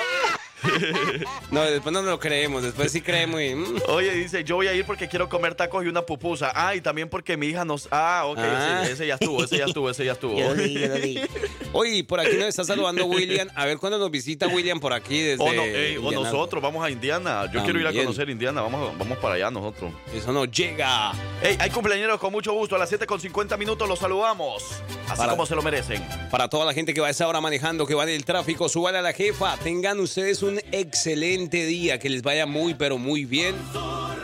No, 1.52 1.62
después 1.64 1.94
no 1.94 2.02
lo 2.02 2.20
creemos, 2.20 2.64
después 2.64 2.92
sí 2.92 3.02
creemos 3.02 3.42
y... 3.42 3.56
mm. 3.56 3.76
Oye, 3.90 4.12
dice, 4.14 4.44
yo 4.44 4.56
voy 4.56 4.68
a 4.68 4.74
ir 4.74 4.86
porque 4.86 5.08
quiero 5.08 5.30
comer 5.30 5.56
tacos 5.56 5.84
y 5.86 5.88
una 5.88 6.02
pupusa. 6.04 6.52
Ah, 6.56 6.76
y 6.76 6.82
también 6.82 7.10
porque 7.10 7.38
mi 7.38 7.48
hija 7.48 7.66
nos... 7.66 7.88
Ah, 7.92 8.24
ok, 8.26 8.40
Ah. 8.44 8.82
Ese, 8.84 8.94
ese 8.94 9.08
ya 9.08 9.14
estuvo, 9.16 9.44
ese 9.44 9.58
ya 9.58 9.66
estuvo, 9.66 9.90
ese 9.90 10.06
ya 10.06 10.12
estuvo. 10.14 10.36
Oye, 11.74 12.04
por 12.04 12.20
aquí 12.20 12.36
nos 12.38 12.48
está 12.50 12.64
saludando 12.64 13.06
William. 13.06 13.48
A 13.56 13.66
ver 13.66 13.78
cuándo 13.78 13.98
nos 13.98 14.12
visita 14.12 14.48
William 14.48 14.80
por 14.80 14.94
aquí 14.94 15.20
desde 15.22 15.44
O, 15.44 15.54
no, 15.54 15.64
ey, 15.64 15.98
o 15.98 16.02
Indiana. 16.02 16.32
nosotros 16.32 16.62
vamos 16.62 16.84
a 16.86 16.90
Indiana. 16.90 17.50
Yo 17.52 17.64
quiero 17.64 17.80
ir 17.80 17.88
a 17.88 17.94
conocer 17.94 18.30
Indiana. 18.30 18.62
Vamos, 18.62 18.98
vamos 18.98 19.18
para 19.20 19.36
allá 19.36 19.50
nosotros. 19.52 19.92
Eso 20.14 20.32
no 20.32 20.46
llega. 20.46 21.12
Ey, 21.42 21.58
hay 21.60 21.70
cumpleaños 21.70 22.20
con 22.20 22.32
mucho 22.32 22.54
gusto. 22.54 22.76
A 22.76 22.80
las 22.80 22.90
7 22.90 23.06
con 23.06 23.20
50 23.20 23.58
minutos 23.58 23.88
los 23.88 24.00
saludamos. 24.00 24.64
Así 25.08 25.18
Para- 25.18 25.32
como 25.32 25.46
se 25.46 25.56
lo 25.56 25.62
merecen. 25.62 26.04
Para 26.30 26.48
toda 26.48 26.66
la 26.66 26.74
gente 26.74 26.94
que 26.94 27.02
va 27.02 27.08
a 27.08 27.12
esa 27.12 27.28
hora 27.28 27.42
manejando, 27.42 27.86
que 27.86 27.96
va 27.96 28.04
en 28.04 28.10
el 28.10 28.26
tráfico, 28.26 28.70
suban 28.70 28.96
a 28.96 29.02
la 29.02 29.14
jefa. 29.14 29.58
Tengan 29.58 30.00
ustedes 30.00 30.42
un 30.44 30.53
excelente 30.72 31.66
día, 31.66 32.00
que 32.00 32.10
les 32.10 32.22
vaya 32.22 32.46
muy, 32.46 32.74
pero 32.74 32.98
muy 32.98 33.26
bien. 33.26 33.56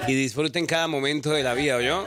Y 0.07 0.13
disfruten 0.13 0.65
cada 0.65 0.87
momento 0.87 1.31
de 1.31 1.43
la 1.43 1.53
vida, 1.53 1.75
¿oyó? 1.75 2.05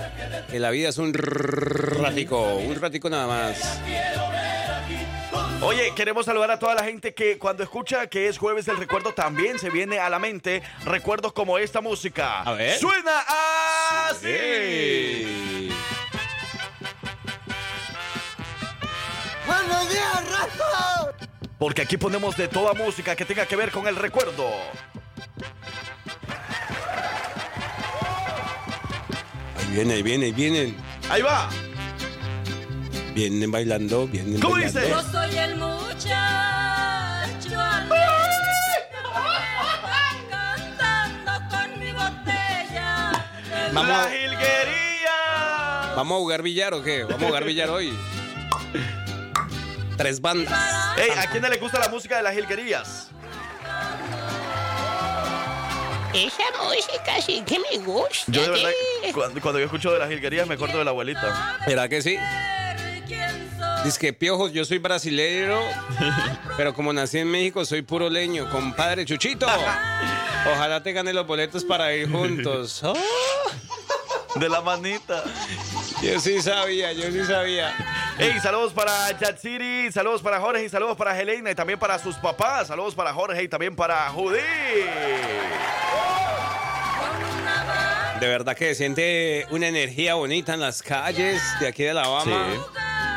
Que 0.50 0.58
la 0.58 0.70
vida 0.70 0.88
es 0.88 0.98
un 0.98 1.14
ratico, 1.14 2.54
un 2.56 2.74
ratico 2.80 3.08
nada 3.10 3.26
más. 3.26 3.80
Oye, 5.62 5.92
queremos 5.94 6.26
saludar 6.26 6.50
a 6.50 6.58
toda 6.58 6.74
la 6.74 6.82
gente 6.82 7.14
que 7.14 7.38
cuando 7.38 7.62
escucha 7.62 8.08
que 8.08 8.26
es 8.26 8.36
jueves 8.36 8.66
del 8.66 8.78
recuerdo 8.78 9.14
también 9.14 9.60
se 9.60 9.70
viene 9.70 10.00
a 10.00 10.10
la 10.10 10.18
mente 10.18 10.60
recuerdos 10.84 11.32
como 11.32 11.56
esta 11.56 11.80
música. 11.80 12.42
A 12.42 12.52
ver. 12.52 12.76
Suena 12.80 13.20
así. 14.08 15.70
¡Buenos 19.46 19.88
días, 19.88 20.30
raza! 20.32 20.91
Porque 21.62 21.82
aquí 21.82 21.96
ponemos 21.96 22.36
de 22.36 22.48
toda 22.48 22.74
música 22.74 23.14
que 23.14 23.24
tenga 23.24 23.46
que 23.46 23.54
ver 23.54 23.70
con 23.70 23.86
el 23.86 23.94
recuerdo. 23.94 24.48
Ahí 29.56 29.66
vienen, 29.72 29.96
ahí 29.96 30.02
vienen, 30.02 30.24
ahí 30.26 30.32
vienen. 30.32 30.76
Ahí 31.08 31.22
va. 31.22 31.48
Vienen 33.14 33.48
bailando, 33.52 34.08
vienen 34.08 34.40
¿Cómo 34.40 34.54
bailando. 34.54 34.80
dice? 34.80 34.90
Yo 34.90 35.02
soy 35.04 35.38
el 35.38 35.54
muchacho 35.54 36.18
cantando 40.28 41.32
con 41.48 41.78
mi 41.78 41.92
botella 41.92 43.12
Vamos 43.72 43.88
¡La 43.88 44.10
jilguería! 44.10 45.94
¿Vamos 45.94 46.16
a 46.16 46.18
jugar 46.18 46.42
billar 46.42 46.74
o 46.74 46.82
qué? 46.82 47.04
Vamos 47.04 47.22
a 47.22 47.26
jugar 47.26 47.44
billar 47.44 47.70
hoy. 47.70 47.96
Tres 49.96 50.20
bandas. 50.20 50.52
Ey, 50.98 51.10
¿a 51.10 51.26
quién 51.30 51.42
le 51.42 51.56
gusta 51.58 51.78
la 51.78 51.88
música 51.88 52.16
de 52.16 52.22
las 52.22 52.34
jilguerías? 52.34 53.08
Esa 56.14 56.44
música 56.62 57.20
sí 57.24 57.42
que 57.46 57.58
me 57.58 57.78
gusta. 57.84 58.24
Yo 58.26 58.42
de 58.42 58.48
verdad, 58.50 58.70
¿qué? 59.02 59.12
cuando, 59.12 59.40
cuando 59.40 59.58
yo 59.58 59.64
escucho 59.64 59.92
de 59.92 59.98
las 59.98 60.08
jilguerías 60.08 60.46
me 60.46 60.54
acuerdo 60.54 60.78
de 60.78 60.84
la 60.84 60.90
abuelita. 60.90 61.58
¿Será 61.64 61.88
que 61.88 62.02
sí? 62.02 62.18
Dice 63.84 63.98
que 63.98 64.12
piojos, 64.12 64.52
yo 64.52 64.64
soy 64.64 64.78
brasilero, 64.78 65.60
pero 66.56 66.74
como 66.74 66.92
nací 66.92 67.18
en 67.18 67.30
México 67.30 67.64
soy 67.64 67.82
puro 67.82 68.08
leño. 68.10 68.48
Compadre 68.50 69.04
Chuchito, 69.04 69.46
ojalá 70.54 70.82
te 70.82 70.92
gane 70.92 71.12
los 71.12 71.26
boletos 71.26 71.64
para 71.64 71.94
ir 71.94 72.10
juntos. 72.10 72.82
Oh, 72.84 72.94
De 74.36 74.48
la 74.48 74.60
manita. 74.60 75.24
Yo 76.02 76.20
sí 76.20 76.42
sabía, 76.42 76.92
yo 76.92 77.10
sí 77.10 77.24
sabía. 77.24 77.74
Hey, 78.18 78.34
saludos 78.42 78.72
para 78.72 79.16
Yatsiri, 79.18 79.90
saludos 79.92 80.20
para 80.20 80.40
Jorge 80.40 80.64
y 80.64 80.68
saludos 80.68 80.96
para 80.96 81.18
Helena 81.18 81.50
y 81.50 81.54
también 81.54 81.78
para 81.78 81.98
sus 81.98 82.16
papás. 82.16 82.68
Saludos 82.68 82.94
para 82.94 83.12
Jorge 83.12 83.42
y 83.42 83.48
también 83.48 83.74
para 83.74 84.08
Judy. 84.10 84.38
De 88.20 88.28
verdad 88.28 88.56
que 88.56 88.74
siente 88.74 89.46
una 89.50 89.68
energía 89.68 90.14
bonita 90.14 90.54
en 90.54 90.60
las 90.60 90.82
calles 90.82 91.42
de 91.60 91.68
aquí 91.68 91.82
de 91.84 91.90
Alabama. 91.90 92.48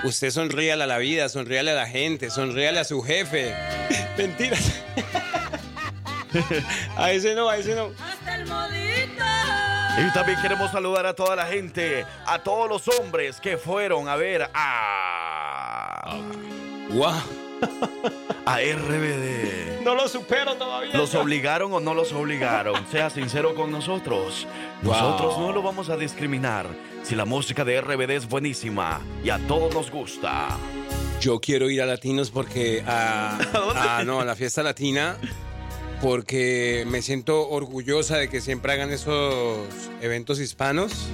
Usted 0.04 0.32
sonríale 0.32 0.84
a 0.84 0.88
la 0.88 0.98
vida, 0.98 1.30
sonríale 1.30 1.72
a 1.72 1.76
la 1.76 1.88
gente, 1.88 2.30
sonríale 2.30 2.80
a 2.80 2.84
su 2.84 3.02
jefe. 3.02 3.56
Mentiras. 4.18 4.74
a 6.98 7.12
ese 7.12 7.36
no, 7.36 7.50
a 7.50 7.58
ese 7.58 7.76
no. 7.76 7.92
Hasta 8.00 8.36
el 8.36 8.46
modito. 8.46 9.24
Y 9.98 10.12
también 10.14 10.42
queremos 10.42 10.72
saludar 10.72 11.06
a 11.06 11.14
toda 11.14 11.36
la 11.36 11.46
gente, 11.46 12.06
a 12.26 12.40
todos 12.40 12.68
los 12.70 12.88
hombres 13.00 13.40
que 13.40 13.58
fueron 13.58 14.10
a 14.10 14.16
ver 14.16 14.50
a. 14.54 16.18
Guau. 16.90 17.14
a 18.46 18.58
RBD. 18.60 19.82
No 19.84 19.96
lo 19.96 20.08
supero 20.10 20.56
todavía. 20.56 20.94
¿Los 20.98 21.16
obligaron 21.16 21.72
o 21.74 21.80
no 21.80 21.94
los 21.94 22.12
obligaron? 22.12 22.86
Sea 22.92 23.10
sincero 23.10 23.56
con 23.56 23.72
nosotros. 23.72 24.46
Nosotros 24.82 25.38
no 25.40 25.54
lo 25.54 25.62
vamos 25.64 25.90
a 25.90 25.96
discriminar 25.96 26.68
si 27.04 27.16
la 27.16 27.24
música 27.26 27.64
de 27.64 27.80
RBD 27.80 28.12
es 28.12 28.28
buenísima 28.28 29.00
y 29.24 29.30
a 29.30 29.40
todos 29.48 29.74
nos 29.74 29.90
gusta. 29.90 30.50
Yo 31.22 31.40
quiero 31.40 31.70
ir 31.70 31.82
a 31.82 31.86
Latinos 31.86 32.30
porque 32.30 32.84
a, 32.86 33.38
a- 34.00 34.04
no, 34.04 34.20
a 34.20 34.26
la 34.26 34.36
fiesta 34.36 34.62
latina 34.62 35.16
porque 36.02 36.86
me 36.88 37.02
siento 37.02 37.50
orgullosa 37.50 38.18
de 38.18 38.30
que 38.30 38.42
siempre 38.42 38.74
hagan 38.74 38.92
esos 38.92 39.68
eventos 40.02 40.40
hispanos 40.40 41.08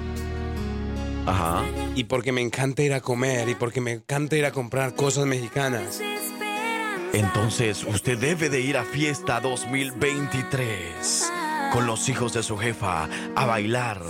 Ajá. 1.26 1.64
y 1.96 2.06
porque 2.06 2.32
me 2.32 2.42
encanta 2.42 2.82
ir 2.82 2.94
a 2.94 3.02
comer 3.02 3.50
y 3.50 3.56
porque 3.56 3.82
me 3.82 3.92
encanta 3.92 4.36
ir 4.36 4.46
a 4.46 4.52
comprar 4.52 4.96
cosas 4.96 5.26
mexicanas. 5.26 6.02
Entonces 7.14 7.84
usted 7.84 8.18
debe 8.18 8.50
de 8.50 8.62
ir 8.62 8.78
a 8.78 8.86
Fiesta 8.86 9.40
2023 9.42 11.32
con 11.72 11.86
los 11.86 12.08
hijos 12.10 12.34
de 12.34 12.44
su 12.44 12.58
jefa 12.58 13.10
a 13.36 13.46
bailar. 13.46 14.02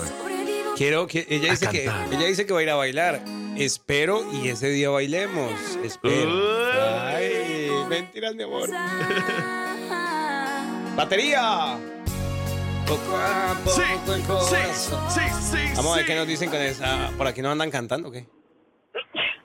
Quiero 0.77 1.07
que 1.07 1.25
ella 1.29 1.51
dice 1.51 1.67
que 1.67 1.83
ella 1.83 2.25
dice 2.27 2.45
que 2.45 2.53
va 2.53 2.59
a 2.59 2.63
ir 2.63 2.69
a 2.69 2.75
bailar. 2.75 3.23
Espero 3.57 4.23
y 4.31 4.47
ese 4.47 4.69
día 4.69 4.89
bailemos. 4.89 5.51
Espero. 5.83 6.31
Uy. 6.31 6.79
Ay, 6.81 7.69
mentiras, 7.89 8.33
mi 8.35 8.43
amor. 8.43 8.69
Batería. 10.95 11.77
Poco 12.87 13.17
a 13.17 13.55
poco 13.63 13.69
Sí, 13.75 13.81
el 13.81 14.21
sí, 14.21 14.27
corazón. 14.27 15.09
sí, 15.09 15.21
sí. 15.41 15.73
Vamos 15.75 15.93
a 15.93 15.95
ver 15.97 16.05
sí. 16.05 16.11
qué 16.11 16.15
nos 16.17 16.27
dicen 16.27 16.49
con 16.49 16.61
esa. 16.61 17.09
Por 17.17 17.27
aquí 17.27 17.41
no 17.41 17.51
andan 17.51 17.71
cantando, 17.71 18.09
¿o 18.09 18.11
¿qué? 18.11 18.27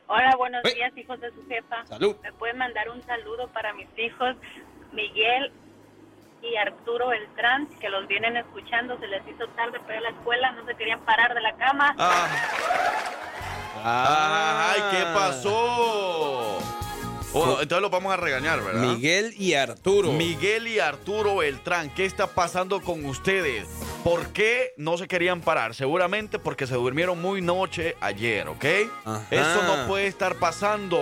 Hola, 0.09 0.35
buenos 0.37 0.63
Uy. 0.65 0.73
días, 0.75 0.93
hijos 0.97 1.21
de 1.21 1.31
su 1.31 1.47
jefa. 1.49 1.85
Salud. 1.87 2.17
¿Me 2.23 2.33
pueden 2.33 2.59
mandar 2.59 2.89
un 2.91 3.03
saludo 3.05 3.49
para 3.53 3.73
mis 3.75 3.89
hijos 3.99 4.37
Miguel 4.93 5.53
y 6.43 6.57
Arturo 6.57 7.09
Beltrán, 7.09 7.67
que 7.81 7.89
los 7.89 8.07
vienen 8.09 8.37
escuchando? 8.37 8.99
Se 8.99 9.07
les 9.07 9.23
hizo 9.29 9.47
tarde 9.57 9.79
para 9.81 9.95
ir 9.95 9.99
a 10.07 10.11
la 10.11 10.17
escuela, 10.17 10.53
no 10.53 10.65
se 10.67 10.75
querían 10.77 11.01
parar 11.05 11.35
de 11.35 11.41
la 11.41 11.57
cama. 11.57 11.95
Ah, 11.99 12.29
Ah. 13.89 14.73
ay, 14.75 14.83
¿qué 14.91 15.03
pasó? 15.15 15.96
Oh, 17.39 17.61
entonces 17.61 17.83
lo 17.83 17.91
vamos 17.91 18.13
a 18.13 18.17
regañar, 18.17 18.63
¿verdad? 18.65 18.83
Miguel 18.83 19.35
y 19.37 19.55
Arturo. 19.55 20.13
Miguel 20.13 20.69
y 20.69 20.79
Arturo 20.79 21.37
Beltrán, 21.37 21.91
¿qué 21.95 22.05
está 22.05 22.27
pasando 22.27 22.81
con 22.81 23.05
ustedes? 23.05 23.67
¿Por 24.03 24.29
qué 24.29 24.73
no 24.77 24.97
se 24.97 25.07
querían 25.07 25.41
parar? 25.41 25.75
Seguramente 25.75 26.39
porque 26.39 26.67
se 26.67 26.75
durmieron 26.75 27.21
muy 27.21 27.43
noche 27.43 27.97
ayer, 28.01 28.49
¿ok? 28.49 28.65
Ajá. 29.05 29.27
Eso 29.31 29.63
no 29.65 29.87
puede 29.87 30.07
estar 30.07 30.37
pasando, 30.37 31.01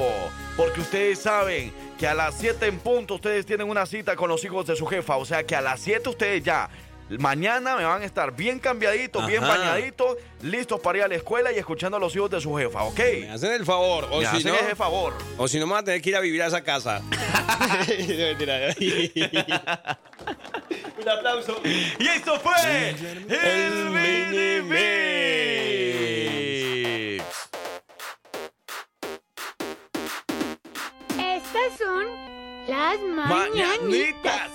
porque 0.57 0.81
ustedes 0.81 1.21
saben 1.21 1.73
que 1.99 2.07
a 2.09 2.15
las 2.15 2.37
7 2.39 2.67
en 2.67 2.79
punto 2.79 3.15
ustedes 3.15 3.47
tienen 3.47 3.69
una 3.69 3.87
cita 3.87 4.17
con 4.17 4.29
los 4.29 4.45
hijos 4.45 4.67
de 4.67 4.75
su 4.75 4.87
jefa, 4.87 5.17
o 5.17 5.25
sea 5.25 5.45
que 5.45 5.55
a 5.55 5.61
las 5.61 5.81
7 5.81 6.09
ustedes 6.09 6.43
ya... 6.43 6.69
Mañana 7.11 7.77
me 7.77 7.85
van 7.85 8.03
a 8.03 8.05
estar 8.05 8.35
bien 8.35 8.59
cambiaditos, 8.59 9.27
bien 9.27 9.43
bañaditos, 9.43 10.17
listos 10.43 10.81
para 10.81 10.99
ir 10.99 11.05
a 11.05 11.09
la 11.09 11.15
escuela 11.17 11.53
y 11.53 11.59
escuchando 11.59 11.97
a 11.99 12.01
los 12.01 12.15
hijos 12.17 12.31
de 12.31 12.41
su 12.41 12.55
jefa, 12.57 12.83
¿ok? 12.85 12.99
Me 13.21 13.31
hacen 13.31 13.53
el 13.53 13.65
favor. 13.67 14.09
O 14.11 14.21
Me 14.21 14.27
si 14.27 14.37
hacen 14.37 14.53
no, 14.53 14.59
ese 14.59 14.75
favor. 14.75 15.13
o 15.37 15.47
si 15.47 15.59
no, 15.61 15.67
me 15.67 15.73
van 15.75 15.83
a 15.83 15.85
tener 15.85 16.01
que 16.01 16.11
ir 16.11 16.17
a 16.17 16.21
vivir 16.21 16.43
a 16.43 16.47
esa 16.47 16.63
casa. 16.63 17.03
Un 21.01 21.09
aplauso. 21.09 21.61
Y 21.65 22.07
esto 22.09 22.41
fue 22.41 22.91
el 23.29 23.91
Mini 23.91 24.63
Mix. 24.63 25.95
Estas 31.19 31.79
son 31.79 32.07
las 32.67 32.99
mañanitas. 33.01 33.31
Mañanitas. 33.51 34.51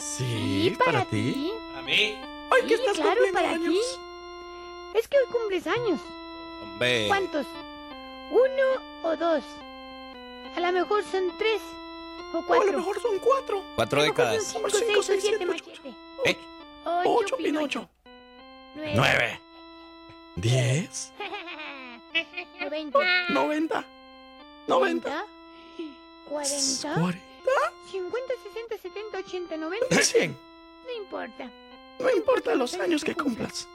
Sí, 0.00 0.76
para 0.84 1.04
ti. 1.04 1.52
A 1.76 1.82
mí. 1.82 2.18
Ay, 2.50 2.62
Sí, 2.62 2.68
que 2.68 2.74
estás 2.74 2.96
claro, 2.96 3.20
para 3.32 3.50
años. 3.50 3.72
ti. 3.72 3.80
Es 4.98 5.08
que 5.08 5.16
hoy 5.18 5.32
cumples 5.32 5.66
años. 5.66 6.00
Hombre. 6.62 7.06
¿Cuántos? 7.08 7.46
¿Uno 8.30 9.08
o 9.10 9.16
dos? 9.16 9.42
A 10.56 10.60
lo 10.60 10.72
mejor 10.72 11.04
son 11.04 11.30
tres 11.38 11.60
o 12.32 12.38
O 12.38 12.40
a 12.40 12.46
cuatro. 12.46 12.72
lo 12.72 12.78
mejor 12.78 13.00
son 13.02 13.18
cuatro. 13.18 13.62
Cuatro 13.76 14.02
décadas. 14.02 14.44
son 14.44 14.62
cinco, 14.70 14.78
Cinco, 14.86 15.02
seis 15.02 15.22
siete 15.22 15.46
siete, 15.46 15.52
ocho. 15.52 15.82
¿Eh? 16.24 16.36
Ocho, 16.84 17.10
Ocho, 17.10 17.36
pinocho. 17.36 17.80
Pinocho. 17.80 17.88
Nueve. 18.74 18.92
Nueve. 18.96 19.40
Diez. 20.36 21.12
Noventa. 22.60 22.98
Noventa. 23.30 23.84
Noventa. 24.66 25.24
Cuarenta. 26.28 26.94
Cuarenta. 27.46 27.90
Cincuenta, 27.90 28.34
sesenta, 28.42 28.76
setenta, 28.82 29.18
ochenta, 29.18 29.56
noventa. 29.56 29.96
Cien. 30.02 30.36
No 30.84 30.92
importa. 31.02 31.50
No 31.98 32.10
importa 32.10 32.54
los 32.54 32.74
años 32.74 33.04
que 33.04 33.14
cumplas. 33.14 33.68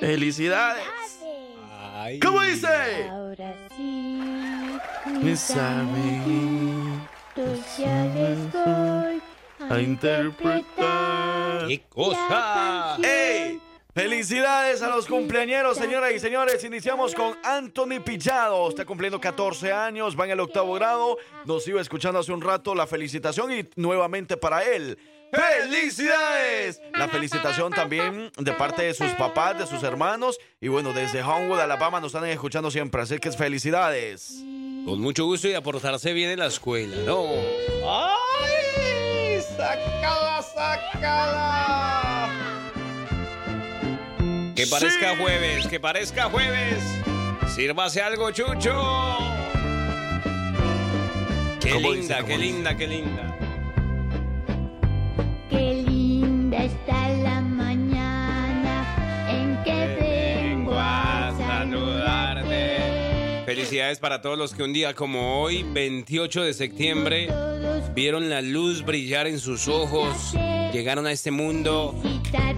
Felicidades. 0.00 0.84
Ay. 1.94 2.18
¿Cómo 2.20 2.42
dice? 2.42 3.08
Ahora 3.08 3.54
sí, 3.76 4.20
Mis 5.22 5.50
amigos 5.52 7.00
ya 7.78 8.04
les 8.14 8.52
voy 8.52 9.22
a 9.70 9.80
interpretar. 9.80 11.66
¡Qué 11.68 11.82
cosa! 11.88 12.98
¡Ey! 13.02 13.60
Felicidades 13.96 14.82
a 14.82 14.90
los 14.90 15.06
cumpleañeros, 15.06 15.78
señoras 15.78 16.12
y 16.12 16.18
señores. 16.18 16.62
Iniciamos 16.62 17.14
con 17.14 17.34
Anthony 17.42 17.98
Pillado. 18.04 18.68
Está 18.68 18.84
cumpliendo 18.84 19.18
14 19.18 19.72
años, 19.72 20.14
va 20.20 20.26
en 20.26 20.32
el 20.32 20.40
octavo 20.40 20.74
grado. 20.74 21.16
Nos 21.46 21.66
iba 21.66 21.80
escuchando 21.80 22.20
hace 22.20 22.30
un 22.30 22.42
rato 22.42 22.74
la 22.74 22.86
felicitación 22.86 23.50
y 23.52 23.66
nuevamente 23.74 24.36
para 24.36 24.62
él. 24.64 24.98
¡Felicidades! 25.32 26.82
La 26.92 27.08
felicitación 27.08 27.72
también 27.72 28.30
de 28.36 28.52
parte 28.52 28.82
de 28.82 28.92
sus 28.92 29.12
papás, 29.12 29.58
de 29.58 29.66
sus 29.66 29.82
hermanos. 29.82 30.38
Y 30.60 30.68
bueno, 30.68 30.92
desde 30.92 31.22
Homewood, 31.22 31.60
Alabama, 31.60 31.98
nos 31.98 32.14
están 32.14 32.28
escuchando 32.28 32.70
siempre. 32.70 33.00
Así 33.00 33.18
que 33.18 33.32
felicidades. 33.32 34.44
Con 34.84 35.00
mucho 35.00 35.24
gusto 35.24 35.48
y 35.48 35.54
a 35.54 35.62
portarse 35.62 36.12
bien 36.12 36.28
en 36.28 36.40
la 36.40 36.48
escuela, 36.48 36.98
¿no? 37.06 37.24
¡Ay! 37.82 39.40
¡Sácala, 39.56 40.42
sácala! 40.42 42.15
Que 44.66 44.70
parezca 44.70 45.10
Sí. 45.12 45.16
jueves, 45.22 45.66
que 45.68 45.80
parezca 45.80 46.22
jueves. 46.24 46.82
Sírvase 47.54 48.02
algo, 48.02 48.32
Chucho. 48.32 49.16
Qué 51.60 51.70
¿Cómo 51.70 51.92
dice, 51.92 52.00
linda, 52.00 52.16
qué 52.24 52.32
dice? 52.32 52.38
linda, 52.38 52.76
qué 52.76 52.86
linda. 52.88 53.36
Qué 55.50 55.74
linda 55.86 56.64
está 56.64 57.08
la 57.10 57.35
Felicidades 63.46 64.00
para 64.00 64.20
todos 64.20 64.36
los 64.36 64.54
que 64.54 64.64
un 64.64 64.72
día 64.72 64.92
como 64.92 65.40
hoy, 65.40 65.62
28 65.62 66.42
de 66.42 66.52
septiembre, 66.52 67.28
vieron 67.94 68.28
la 68.28 68.42
luz 68.42 68.84
brillar 68.84 69.28
en 69.28 69.38
sus 69.38 69.68
ojos, 69.68 70.34
llegaron 70.72 71.06
a 71.06 71.12
este 71.12 71.30
mundo 71.30 71.94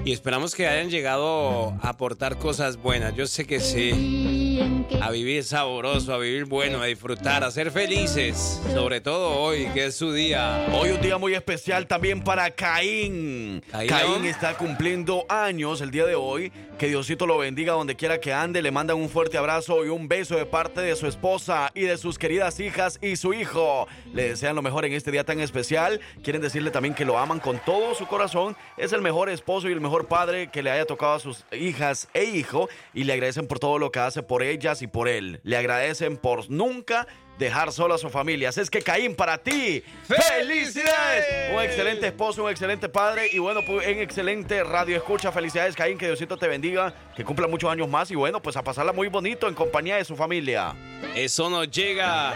y 0.09 0.12
esperamos 0.12 0.55
que 0.55 0.66
hayan 0.66 0.88
llegado 0.88 1.74
a 1.83 1.90
aportar 1.90 2.38
cosas 2.38 2.79
buenas. 2.79 3.14
Yo 3.14 3.27
sé 3.27 3.46
que 3.46 3.61
sí. 3.61 4.59
A 5.03 5.11
vivir 5.11 5.44
sabroso, 5.44 6.14
a 6.14 6.18
vivir 6.18 6.46
bueno, 6.46 6.81
a 6.81 6.87
disfrutar, 6.87 7.44
a 7.44 7.51
ser 7.51 7.70
felices. 7.70 8.61
Sobre 8.72 9.03
todo 9.03 9.38
hoy, 9.38 9.66
que 9.74 9.87
es 9.87 9.96
su 9.96 10.12
día. 10.12 10.66
Hoy 10.72 10.90
un 10.90 11.01
día 11.03 11.18
muy 11.18 11.35
especial 11.35 11.87
también 11.87 12.22
para 12.22 12.51
Caín. 12.51 13.62
Caín, 13.70 13.88
Caín 13.88 14.24
está 14.24 14.57
cumpliendo 14.57 15.27
años 15.29 15.83
el 15.83 15.90
día 15.90 16.07
de 16.07 16.14
hoy. 16.14 16.51
Que 16.79 16.88
Diosito 16.88 17.27
lo 17.27 17.38
bendiga 17.38 17.74
donde 17.74 17.94
quiera 17.94 18.18
que 18.18 18.33
ande. 18.33 18.62
Le 18.62 18.70
mandan 18.70 18.96
un 18.96 19.09
fuerte 19.11 19.37
abrazo 19.37 19.85
y 19.85 19.88
un 19.88 20.09
beso 20.09 20.37
de 20.37 20.46
parte 20.46 20.78
de 20.83 20.97
su 20.97 21.07
esposa 21.07 21.71
y 21.75 21.83
de 21.83 21.97
sus 21.97 22.19
queridas 22.19 22.61
hijas 22.61 22.99
y 23.03 23.17
su 23.17 23.35
hijo. 23.35 23.87
Le 24.12 24.31
desean 24.31 24.57
lo 24.57 24.62
mejor 24.62 24.85
en 24.85 24.93
este 24.93 25.11
día 25.11 25.25
tan 25.25 25.41
especial. 25.41 26.01
Quieren 26.23 26.43
decirle 26.43 26.71
también 26.71 26.95
que 26.95 27.05
lo 27.05 27.19
aman 27.19 27.41
con 27.41 27.59
todo 27.59 27.95
su 27.95 28.07
corazón. 28.07 28.57
Es 28.77 28.93
el 28.93 29.03
mejor 29.03 29.29
esposo 29.29 29.69
y 29.69 29.73
el 29.73 29.81
mejor 29.81 30.07
padre 30.07 30.51
que 30.51 30.62
le 30.62 30.71
haya 30.71 30.87
tocado 30.87 31.14
a 31.14 31.21
sus 31.21 31.45
hijas 31.53 32.09
e 32.14 32.25
hijo. 32.25 32.69
Y 32.95 33.05
le 33.05 33.12
agradecen 33.12 33.47
por 33.47 33.59
todo 33.59 33.79
lo 33.79 33.91
que 33.91 34.01
hace 34.01 34.23
por 34.23 34.43
ellas 34.43 34.83
y 34.83 34.87
por 34.87 35.09
él. 35.09 35.41
Le 35.43 35.57
agradecen 35.57 36.17
por 36.17 36.51
nunca 36.51 37.07
dejar 37.38 37.72
sola 37.72 37.94
a 37.94 37.98
su 37.98 38.11
familia. 38.11 38.48
Así 38.48 38.61
es 38.61 38.70
que 38.70 38.83
Caín, 38.83 39.14
para 39.14 39.38
ti, 39.38 39.83
¡felicidades! 40.07 41.55
Un 41.55 41.62
excelente 41.62 42.07
esposo, 42.09 42.44
un 42.44 42.51
excelente 42.51 42.88
padre 42.88 43.29
y 43.33 43.38
bueno, 43.38 43.61
pues 43.66 43.87
en 43.87 44.01
excelente 44.01 44.64
radio 44.64 44.96
escucha. 44.96 45.33
Felicidades, 45.33 45.74
Caín, 45.74 45.96
que 45.96 46.07
Diosito 46.07 46.37
te 46.37 46.48
bendiga, 46.48 46.94
que 47.16 47.24
cumpla 47.24 47.46
muchos 47.46 47.70
años 47.70 47.88
más 47.88 48.11
y 48.11 48.14
bueno, 48.14 48.42
pues 48.42 48.57
a 48.57 48.62
pasarla 48.62 48.92
muy 48.92 49.09
bonito 49.09 49.48
en 49.48 49.55
compañía 49.55 49.96
de 49.96 50.05
su 50.05 50.16
familia. 50.16 50.74
Eso 51.14 51.48
nos 51.48 51.70
llega. 51.70 52.35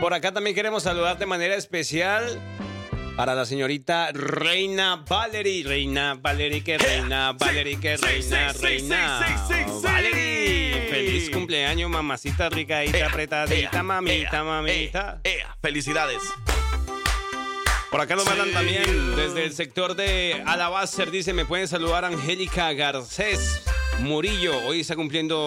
Por 0.00 0.14
acá 0.14 0.32
también 0.32 0.56
queremos 0.56 0.82
saludar 0.82 1.18
de 1.18 1.26
manera 1.26 1.54
especial 1.54 2.40
para 3.18 3.34
la 3.34 3.44
señorita 3.44 4.12
Reina 4.12 5.02
Valerie. 5.04 5.64
Reina 5.64 6.14
Valerie, 6.14 6.62
que 6.62 6.78
reina, 6.78 7.32
Valerie, 7.32 7.80
que 7.80 7.96
reina, 7.96 8.52
reina. 8.52 9.26
Valerie, 9.82 10.86
feliz 10.88 11.28
cumpleaños, 11.28 11.90
mamacita 11.90 12.48
ricadita, 12.48 13.08
apretadita, 13.08 13.82
mamita, 13.82 14.44
mamita. 14.44 15.20
Felicidades. 15.60 16.22
Por 17.90 18.00
acá 18.00 18.14
nos 18.14 18.24
mandan 18.24 18.52
también 18.52 19.16
desde 19.16 19.46
el 19.46 19.52
sector 19.52 19.96
de 19.96 20.40
Alabaster. 20.46 21.10
Dice, 21.10 21.32
me 21.32 21.44
pueden 21.44 21.66
saludar 21.66 22.04
Angélica 22.04 22.72
Garcés 22.72 23.64
Murillo. 23.98 24.56
Hoy 24.64 24.78
está 24.78 24.94
cumpliendo 24.94 25.44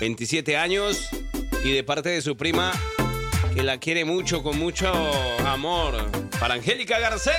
27 0.00 0.58
años 0.58 1.08
y 1.64 1.72
de 1.72 1.82
parte 1.82 2.10
de 2.10 2.20
su 2.20 2.36
prima, 2.36 2.72
que 3.54 3.62
la 3.62 3.78
quiere 3.78 4.04
mucho, 4.04 4.42
con 4.42 4.58
mucho 4.58 4.92
amor. 5.46 6.33
Para 6.40 6.54
Angélica 6.54 6.98
Garcés. 6.98 7.34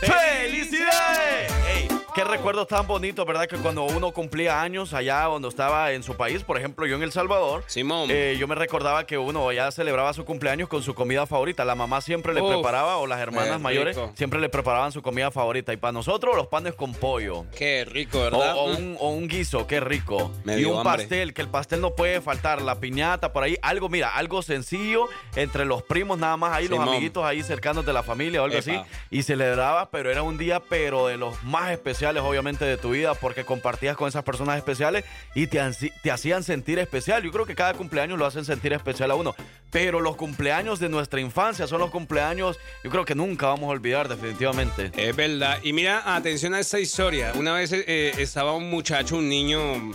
¡Felicidades! 0.00 1.99
Qué 2.14 2.24
recuerdos 2.24 2.66
tan 2.68 2.86
bonitos, 2.86 3.24
¿verdad? 3.26 3.46
Que 3.46 3.56
cuando 3.56 3.84
uno 3.84 4.12
cumplía 4.12 4.60
años 4.60 4.92
allá 4.94 5.26
cuando 5.28 5.48
estaba 5.48 5.92
en 5.92 6.02
su 6.02 6.16
país, 6.16 6.42
por 6.44 6.56
ejemplo, 6.58 6.86
yo 6.86 6.96
en 6.96 7.02
El 7.02 7.12
Salvador, 7.12 7.64
Simón. 7.66 8.08
eh, 8.10 8.36
yo 8.38 8.46
me 8.48 8.54
recordaba 8.54 9.06
que 9.06 9.18
uno 9.18 9.50
ya 9.52 9.70
celebraba 9.70 10.12
su 10.12 10.24
cumpleaños 10.24 10.68
con 10.68 10.82
su 10.82 10.94
comida 10.94 11.26
favorita. 11.26 11.64
La 11.64 11.74
mamá 11.74 12.00
siempre 12.00 12.34
le 12.34 12.42
Uf, 12.42 12.52
preparaba, 12.52 12.96
o 12.98 13.06
las 13.06 13.20
hermanas 13.20 13.60
mayores, 13.60 13.98
siempre 14.14 14.40
le 14.40 14.48
preparaban 14.48 14.92
su 14.92 15.02
comida 15.02 15.30
favorita. 15.30 15.72
Y 15.72 15.76
para 15.76 15.92
nosotros, 15.92 16.36
los 16.36 16.46
panes 16.48 16.74
con 16.74 16.92
pollo. 16.94 17.44
Qué 17.56 17.84
rico, 17.84 18.20
¿verdad? 18.20 18.54
o 18.56 18.64
un, 18.76 18.96
o 18.98 19.10
un 19.10 19.28
guiso, 19.28 19.66
qué 19.66 19.80
rico. 19.80 20.30
Me 20.44 20.58
y 20.58 20.64
un 20.64 20.78
hambre. 20.78 20.98
pastel, 21.04 21.34
que 21.34 21.42
el 21.42 21.48
pastel 21.48 21.80
no 21.80 21.94
puede 21.94 22.20
faltar, 22.20 22.62
la 22.62 22.80
piñata 22.80 23.32
por 23.32 23.42
ahí, 23.44 23.56
algo, 23.62 23.88
mira, 23.88 24.08
algo 24.16 24.42
sencillo 24.42 25.06
entre 25.36 25.64
los 25.64 25.82
primos 25.82 26.18
nada 26.18 26.36
más 26.36 26.52
ahí, 26.56 26.68
los 26.68 26.78
amiguitos 26.80 27.24
ahí 27.24 27.42
cercanos 27.42 27.84
de 27.86 27.92
la 27.92 28.02
familia 28.02 28.42
o 28.42 28.44
algo 28.44 28.56
Epa. 28.56 28.72
así. 28.80 28.90
Y 29.10 29.22
celebraba, 29.22 29.90
pero 29.90 30.10
era 30.10 30.22
un 30.22 30.38
día, 30.38 30.60
pero 30.60 31.06
de 31.06 31.16
los 31.16 31.42
más 31.44 31.70
especiales, 31.70 31.99
obviamente, 32.06 32.64
de 32.64 32.76
tu 32.76 32.90
vida, 32.90 33.14
porque 33.14 33.44
compartías 33.44 33.96
con 33.96 34.08
esas 34.08 34.24
personas 34.24 34.56
especiales 34.56 35.04
y 35.34 35.46
te, 35.46 35.60
te 36.02 36.10
hacían 36.10 36.42
sentir 36.42 36.78
especial. 36.78 37.22
Yo 37.22 37.30
creo 37.30 37.46
que 37.46 37.54
cada 37.54 37.74
cumpleaños 37.74 38.18
lo 38.18 38.26
hacen 38.26 38.44
sentir 38.44 38.72
especial 38.72 39.10
a 39.10 39.14
uno. 39.14 39.34
Pero 39.70 40.00
los 40.00 40.16
cumpleaños 40.16 40.80
de 40.80 40.88
nuestra 40.88 41.20
infancia 41.20 41.66
son 41.66 41.80
los 41.80 41.90
cumpleaños, 41.90 42.58
yo 42.82 42.90
creo 42.90 43.04
que 43.04 43.14
nunca 43.14 43.46
vamos 43.46 43.68
a 43.68 43.72
olvidar, 43.72 44.08
definitivamente. 44.08 44.90
Es 44.96 45.14
verdad. 45.14 45.58
Y 45.62 45.72
mira, 45.72 46.14
atención 46.14 46.54
a 46.54 46.60
esta 46.60 46.80
historia. 46.80 47.32
Una 47.36 47.52
vez 47.54 47.72
eh, 47.72 48.12
estaba 48.18 48.54
un 48.54 48.68
muchacho, 48.68 49.16
un 49.16 49.28
niño, 49.28 49.92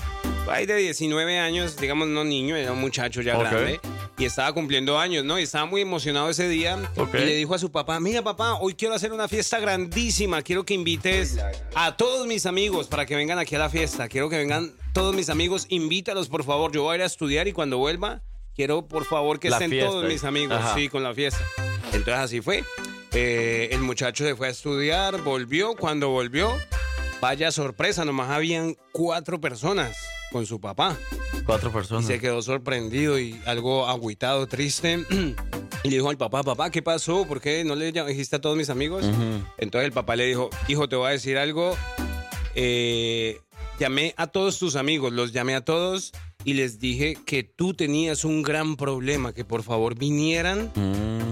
ahí 0.50 0.66
de 0.66 0.76
19 0.76 1.40
años, 1.40 1.78
digamos 1.78 2.08
no 2.08 2.24
niño, 2.24 2.56
era 2.56 2.72
un 2.72 2.80
muchacho 2.82 3.22
ya 3.22 3.38
grande, 3.38 3.80
y 4.18 4.26
estaba 4.26 4.54
cumpliendo 4.54 4.98
años, 5.00 5.24
¿no? 5.26 5.40
Y 5.40 5.44
estaba 5.44 5.66
muy 5.66 5.82
emocionado 5.82 6.30
ese 6.30 6.48
día. 6.48 6.78
Y 7.14 7.18
le 7.18 7.36
dijo 7.36 7.54
a 7.56 7.60
su 7.60 7.72
papá, 7.72 8.00
mira 8.00 8.22
papá, 8.22 8.56
hoy 8.56 8.74
quiero 8.76 8.94
hacer 8.94 9.12
una 9.12 9.28
fiesta 9.28 9.60
grandísima, 9.60 10.42
quiero 10.42 10.64
que 10.66 10.74
invites 10.74 11.38
a 11.76 11.98
todos 11.98 12.28
mis 12.28 12.46
amigos 12.46 12.88
para 12.88 13.06
que 13.06 13.16
vengan 13.16 13.40
aquí 13.40 13.56
a 13.56 13.60
la 13.60 13.70
fiesta, 13.70 14.08
quiero 14.08 14.30
que 14.30 14.38
vengan 14.38 14.74
todos 14.94 15.16
mis 15.16 15.30
amigos, 15.30 15.66
invítalos 15.70 16.28
por 16.30 16.44
favor, 16.44 16.72
yo 16.72 16.84
voy 16.84 16.94
a 16.94 16.96
ir 16.98 17.02
a 17.02 17.06
estudiar 17.06 17.48
y 17.48 17.52
cuando 17.54 17.78
vuelva, 17.78 18.22
quiero 18.56 18.88
por 18.88 19.06
favor 19.06 19.40
que 19.40 19.50
La 19.50 19.58
estén 19.58 19.72
fiesta. 19.72 19.90
todos 19.90 20.06
mis 20.06 20.24
amigos, 20.24 20.58
Ajá. 20.58 20.76
sí, 20.76 20.90
con 20.90 21.04
la 21.04 21.14
fiesta. 21.14 21.42
Entonces 21.88 22.16
así 22.16 22.42
fue. 22.42 22.64
Eh, 23.14 23.70
el 23.72 23.80
muchacho 23.80 24.26
se 24.26 24.36
fue 24.36 24.48
a 24.48 24.52
estudiar, 24.52 25.22
volvió. 25.22 25.76
Cuando 25.76 26.10
volvió, 26.10 26.54
vaya 27.22 27.52
sorpresa, 27.52 28.04
nomás 28.04 28.30
habían 28.30 28.76
cuatro 28.92 29.40
personas 29.40 29.96
con 30.32 30.46
su 30.46 30.60
papá. 30.60 30.98
Cuatro 31.46 31.70
Y 31.70 31.74
personas. 31.74 32.06
se 32.06 32.20
quedó 32.20 32.42
sorprendido 32.42 33.20
y 33.20 33.40
algo 33.46 33.88
agüitado, 33.88 34.48
triste. 34.48 35.06
Y 35.84 35.90
le 35.90 35.98
dijo 35.98 36.10
al 36.10 36.18
papá, 36.18 36.42
papá, 36.42 36.72
¿qué 36.72 36.82
pasó? 36.82 37.28
¿Por 37.28 37.40
qué 37.40 37.64
no 37.64 37.76
le 37.76 37.92
dijiste 37.92 38.38
a 38.38 38.42
todos 38.42 38.58
mis 38.58 38.72
amigos? 38.72 39.06
Entonces 39.60 39.86
el 39.86 39.92
papá 39.92 40.16
le 40.16 40.26
dijo, 40.26 40.50
hijo, 40.68 40.90
te 40.90 40.96
voy 40.96 41.10
a 41.10 41.12
decir 41.12 41.38
algo. 41.38 41.78
Eh, 42.56 43.40
llamé 43.80 44.16
a 44.18 44.26
todos 44.26 44.58
tus 44.58 44.76
amigos, 44.78 45.14
los 45.14 45.32
llamé 45.32 45.54
a 45.54 45.64
todos 45.64 46.12
y 46.44 46.54
les 46.56 46.80
dije 46.80 47.16
que 47.26 47.44
tú 47.44 47.76
tenías 47.76 48.26
un 48.26 48.42
gran 48.42 48.78
problema, 48.78 49.32
que 49.34 49.46
por 49.46 49.62
favor 49.62 49.94
vinieran 49.96 50.72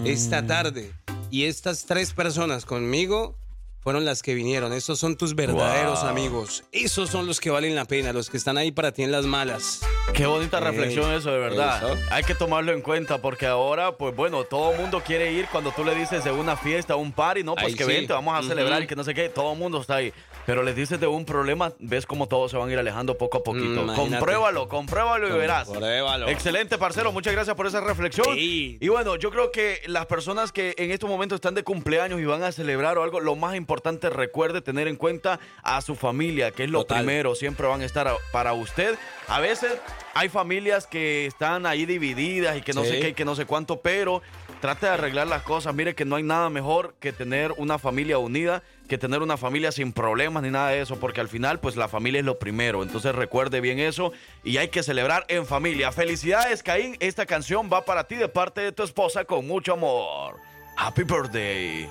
esta 0.06 0.45
tarde. 0.45 0.91
Y 1.32 1.45
estas 1.45 1.86
tres 1.86 2.13
personas 2.13 2.65
conmigo 2.65 3.36
fueron 3.83 4.05
las 4.05 4.21
que 4.23 4.33
vinieron. 4.33 4.71
Estos 4.71 4.97
son 4.99 5.17
tus 5.17 5.35
verdaderos 5.35 6.01
Wow. 6.01 6.09
amigos. 6.09 6.63
Esos 6.71 7.09
son 7.09 7.27
los 7.27 7.41
que 7.41 7.49
valen 7.49 7.75
la 7.75 7.83
pena, 7.85 8.13
los 8.13 8.29
que 8.29 8.37
están 8.37 8.57
ahí 8.57 8.71
para 8.71 8.93
ti 8.93 9.03
en 9.03 9.11
las 9.11 9.25
malas. 9.25 9.81
Qué 10.13 10.25
bonita 10.25 10.59
Ey, 10.59 10.63
reflexión 10.63 11.11
eso, 11.13 11.31
de 11.31 11.37
verdad. 11.39 11.77
eso. 11.91 11.97
Hay 12.09 12.23
que 12.23 12.33
tomarlo 12.33 12.71
en 12.71 12.81
cuenta 12.81 13.17
porque 13.17 13.45
ahora, 13.45 13.97
pues 13.97 14.15
bueno, 14.15 14.45
todo 14.45 14.71
el 14.71 14.79
mundo 14.79 15.01
quiere 15.05 15.33
ir 15.33 15.47
cuando 15.51 15.71
tú 15.71 15.83
le 15.83 15.93
dices 15.95 16.23
de 16.23 16.31
una 16.31 16.55
fiesta, 16.55 16.95
un 16.95 17.11
party, 17.11 17.43
no, 17.43 17.55
pues 17.55 17.67
Ahí 17.67 17.73
que 17.75 17.83
sí. 17.83 17.89
vente, 17.91 18.13
vamos 18.13 18.33
a 18.35 18.39
Ujú. 18.39 18.47
celebrar 18.47 18.81
y 18.83 18.87
que 18.87 18.95
no 18.95 19.03
sé 19.03 19.13
qué, 19.13 19.27
todo 19.27 19.51
el 19.53 19.59
mundo 19.59 19.81
está 19.81 19.95
ahí. 19.95 20.13
Pero 20.45 20.62
les 20.63 20.75
dices 20.75 20.99
de 20.99 21.08
un 21.08 21.23
problema, 21.25 21.71
ves 21.79 22.06
cómo 22.06 22.27
todos 22.27 22.51
se 22.51 22.58
van 22.58 22.69
a 22.69 22.73
ir 22.73 22.77
alejando 22.79 23.17
poco 23.17 23.38
a 23.38 23.43
poquito. 23.43 23.84
Mm, 23.84 23.95
compruébalo, 23.95 24.67
compruébalo 24.67 25.27
y 25.29 25.32
verás. 25.38 25.67
Compruébalo. 25.67 26.27
Excelente, 26.27 26.77
parcero, 26.77 27.12
muchas 27.12 27.34
gracias 27.34 27.56
por 27.56 27.65
esa 27.67 27.79
reflexión. 27.82 28.27
Sí. 28.36 28.77
Y 28.82 28.88
bueno, 28.89 29.15
yo 29.15 29.32
creo 29.32 29.51
que 29.51 29.82
las 29.88 30.06
personas 30.06 30.51
que 30.51 30.75
en 30.77 30.91
estos 30.91 31.10
momentos 31.10 31.38
están 31.38 31.56
de 31.56 31.63
cumpleaños 31.63 32.19
y 32.19 32.25
van 32.25 32.43
a 32.43 32.51
celebrar 32.51 32.97
o 32.97 33.03
algo, 33.03 33.19
lo 33.21 33.36
más 33.36 33.56
importante 33.56 34.10
recuerde 34.10 34.62
tener 34.62 34.88
en 34.88 34.97
cuenta 34.97 35.39
a 35.63 35.82
su 35.82 35.95
familia, 35.95 36.51
que 36.51 36.65
es 36.65 36.69
lo 36.69 36.79
Total. 36.79 36.99
primero, 36.99 37.36
siempre 37.36 37.65
van 37.67 37.82
a 37.82 37.86
estar 37.86 38.12
para 38.32 38.53
usted. 38.53 38.97
A 39.27 39.39
veces 39.39 39.71
hay 40.13 40.27
familias 40.29 40.88
que 40.88 41.25
están 41.25 41.65
ahí 41.65 41.86
divididas 41.86 42.58
y 42.58 42.62
que 42.62 42.73
no 42.73 42.84
Sí. 42.84 42.89
sé 42.89 42.99
qué 42.99 43.10
y 43.10 43.13
que 43.13 43.23
no 43.25 43.36
sé 43.36 43.45
cuánto, 43.45 43.79
pero 43.82 44.21
trate 44.60 44.86
de 44.88 44.91
arreglar 44.91 45.27
las 45.27 45.43
cosas. 45.43 45.73
Mire 45.73 45.95
que 45.95 46.03
no 46.06 46.17
hay 46.17 46.23
nada 46.23 46.49
mejor 46.49 46.95
que 46.99 47.13
tener 47.13 47.53
una 47.58 47.79
familia 47.79 48.17
unida, 48.17 48.62
que 48.87 48.97
tener 48.97 49.21
una 49.21 49.37
familia 49.37 49.71
sin 49.71 49.93
problemas 49.93 50.43
ni 50.43 50.51
nada 50.51 50.69
de 50.69 50.81
eso, 50.81 50.99
porque 50.99 51.21
al 51.21 51.29
final 51.29 51.59
pues 51.59 51.75
la 51.75 51.87
familia 51.87 52.19
es 52.19 52.25
lo 52.25 52.39
primero. 52.39 52.83
Entonces 52.83 53.15
recuerde 53.15 53.61
bien 53.61 53.79
eso 53.79 54.11
y 54.43 54.57
hay 54.57 54.67
que 54.69 54.83
celebrar 54.83 55.25
en 55.29 55.45
familia. 55.45 55.91
Felicidades, 55.91 56.63
Caín. 56.63 56.97
Esta 56.99 57.25
canción 57.25 57.69
va 57.71 57.85
para 57.85 58.05
ti 58.05 58.15
de 58.15 58.27
parte 58.27 58.61
de 58.61 58.71
tu 58.71 58.83
esposa 58.83 59.25
con 59.25 59.47
mucho 59.47 59.73
amor. 59.73 60.37
Happy 60.77 61.03
birthday. 61.03 61.89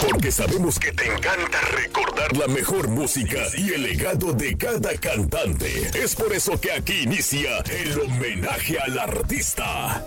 Porque 0.00 0.32
sabemos 0.32 0.78
que 0.78 0.92
te 0.92 1.06
encanta 1.06 1.60
recordar 1.72 2.36
la 2.36 2.46
mejor 2.46 2.88
música 2.88 3.38
y 3.56 3.72
el 3.72 3.82
legado 3.82 4.32
de 4.32 4.56
cada 4.56 4.94
cantante. 4.96 5.90
Es 5.94 6.14
por 6.14 6.32
eso 6.32 6.60
que 6.60 6.72
aquí 6.72 7.02
inicia 7.02 7.58
el 7.58 8.00
homenaje 8.00 8.78
al 8.78 8.98
artista. 8.98 10.04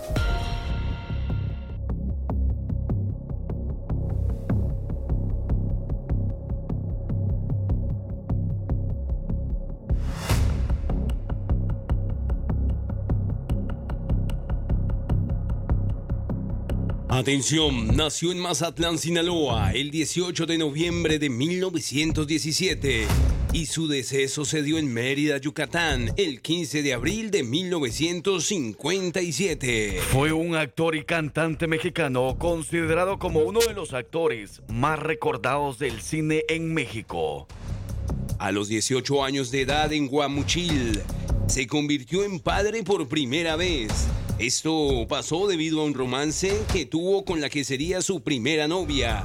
Atención, 17.14 17.96
nació 17.96 18.32
en 18.32 18.40
Mazatlán, 18.40 18.98
Sinaloa, 18.98 19.70
el 19.70 19.92
18 19.92 20.46
de 20.46 20.58
noviembre 20.58 21.20
de 21.20 21.30
1917. 21.30 23.06
y 23.52 23.66
su 23.66 23.86
deceso 23.86 24.44
se 24.44 24.64
dio 24.64 24.78
en 24.78 24.92
Mérida, 24.92 25.38
Yucatán, 25.38 26.10
el 26.16 26.40
15 26.40 26.82
de 26.82 26.92
abril 26.92 27.30
de 27.30 27.44
1957. 27.44 30.00
Fue 30.10 30.32
un 30.32 30.56
actor 30.56 30.96
y 30.96 31.04
cantante 31.04 31.68
mexicano 31.68 32.34
considerado 32.36 33.20
como 33.20 33.42
uno 33.42 33.60
de 33.60 33.74
los 33.74 33.92
actores 33.92 34.60
más 34.66 34.98
recordados 34.98 35.78
del 35.78 36.00
cine 36.00 36.42
en 36.48 36.74
México. 36.74 37.46
A 38.40 38.50
los 38.50 38.66
18 38.66 39.22
años 39.22 39.52
de 39.52 39.60
edad 39.60 39.92
en 39.92 40.08
Guamuchil, 40.08 41.00
se 41.46 41.68
convirtió 41.68 42.24
en 42.24 42.40
padre 42.40 42.82
por 42.82 43.06
primera 43.06 43.54
vez. 43.54 44.08
Esto 44.38 45.06
pasó 45.08 45.46
debido 45.46 45.80
a 45.80 45.84
un 45.84 45.94
romance 45.94 46.60
que 46.72 46.86
tuvo 46.86 47.24
con 47.24 47.40
la 47.40 47.48
que 47.48 47.62
sería 47.62 48.02
su 48.02 48.20
primera 48.20 48.66
novia. 48.66 49.24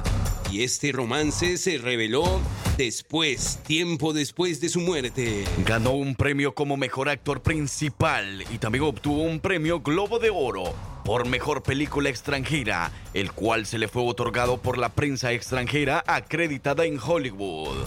Y 0.52 0.62
este 0.62 0.92
romance 0.92 1.58
se 1.58 1.78
reveló 1.78 2.40
después, 2.78 3.58
tiempo 3.66 4.12
después 4.12 4.60
de 4.60 4.68
su 4.68 4.78
muerte. 4.78 5.44
Ganó 5.66 5.92
un 5.92 6.14
premio 6.14 6.54
como 6.54 6.76
mejor 6.76 7.08
actor 7.08 7.42
principal 7.42 8.44
y 8.54 8.58
también 8.58 8.84
obtuvo 8.84 9.22
un 9.22 9.40
premio 9.40 9.80
Globo 9.80 10.20
de 10.20 10.30
Oro 10.30 10.72
por 11.04 11.26
mejor 11.26 11.64
película 11.64 12.08
extranjera, 12.08 12.92
el 13.12 13.32
cual 13.32 13.66
se 13.66 13.78
le 13.78 13.88
fue 13.88 14.04
otorgado 14.04 14.58
por 14.58 14.78
la 14.78 14.90
prensa 14.90 15.32
extranjera 15.32 16.04
acreditada 16.06 16.84
en 16.84 17.00
Hollywood. 17.00 17.84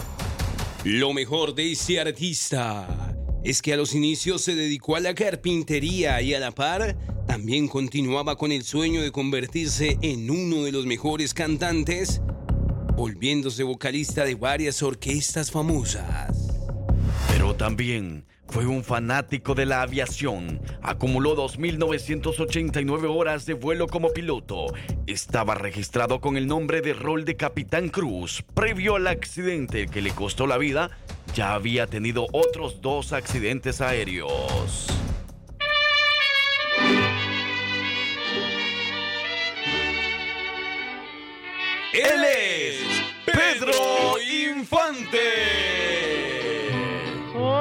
Lo 0.84 1.14
mejor 1.14 1.54
de 1.54 1.72
este 1.72 1.98
artista 2.00 3.14
es 3.44 3.60
que 3.60 3.74
a 3.74 3.76
los 3.76 3.94
inicios 3.94 4.42
se 4.42 4.54
dedicó 4.54 4.96
a 4.96 5.00
la 5.00 5.14
carpintería 5.14 6.20
y 6.22 6.32
a 6.34 6.40
la 6.40 6.50
par 6.50 6.96
también 7.26 7.68
continuaba 7.68 8.36
con 8.36 8.52
el 8.52 8.64
sueño 8.64 9.02
de 9.02 9.12
convertirse 9.12 9.98
en 10.00 10.30
uno 10.30 10.64
de 10.64 10.72
los 10.72 10.86
mejores 10.86 11.34
cantantes, 11.34 12.22
volviéndose 12.96 13.62
vocalista 13.62 14.24
de 14.24 14.34
varias 14.34 14.82
orquestas 14.82 15.50
famosas. 15.50 16.54
Pero 17.28 17.54
también 17.54 18.24
fue 18.48 18.66
un 18.66 18.84
fanático 18.84 19.54
de 19.54 19.66
la 19.66 19.82
aviación. 19.82 20.60
Acumuló 20.82 21.36
2.989 21.36 23.06
horas 23.08 23.46
de 23.46 23.54
vuelo 23.54 23.86
como 23.86 24.12
piloto. 24.12 24.66
Estaba 25.06 25.54
registrado 25.54 26.20
con 26.20 26.36
el 26.36 26.46
nombre 26.46 26.80
de 26.80 26.94
rol 26.94 27.24
de 27.24 27.36
Capitán 27.36 27.88
Cruz. 27.88 28.44
Previo 28.54 28.96
al 28.96 29.06
accidente 29.06 29.86
que 29.86 30.02
le 30.02 30.10
costó 30.10 30.46
la 30.46 30.58
vida, 30.58 30.90
ya 31.34 31.54
había 31.54 31.86
tenido 31.86 32.26
otros 32.32 32.80
dos 32.80 33.12
accidentes 33.12 33.80
aéreos. 33.80 34.86
Él 41.92 42.24
es 42.24 42.76
Pedro 43.24 44.16
Infante. 44.20 45.83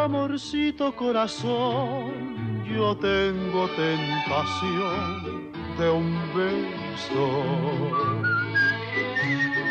Amorcito 0.03 0.93
corazón, 0.93 2.65
yo 2.65 2.93
tengo 2.97 3.69
tentación 3.69 5.49
de 5.77 5.89
un 5.89 6.13
beso 6.35 7.29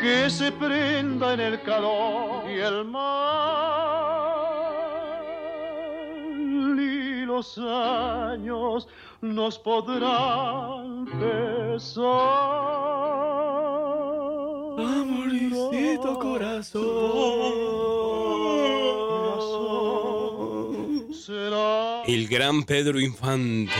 que 0.00 0.30
se 0.30 0.50
prenda 0.52 1.34
en 1.34 1.40
el 1.40 1.60
calor 1.60 2.48
y 2.48 2.60
el 2.60 2.86
mal 2.86 3.12
y 6.80 7.26
los 7.26 7.58
años 7.58 8.88
nos 9.20 9.58
podrán 9.58 11.04
pesar. 11.20 12.10
Amorcito 14.78 16.18
corazón. 16.18 17.82
El 21.28 22.26
gran 22.28 22.64
Pedro 22.64 22.98
Infante. 22.98 23.72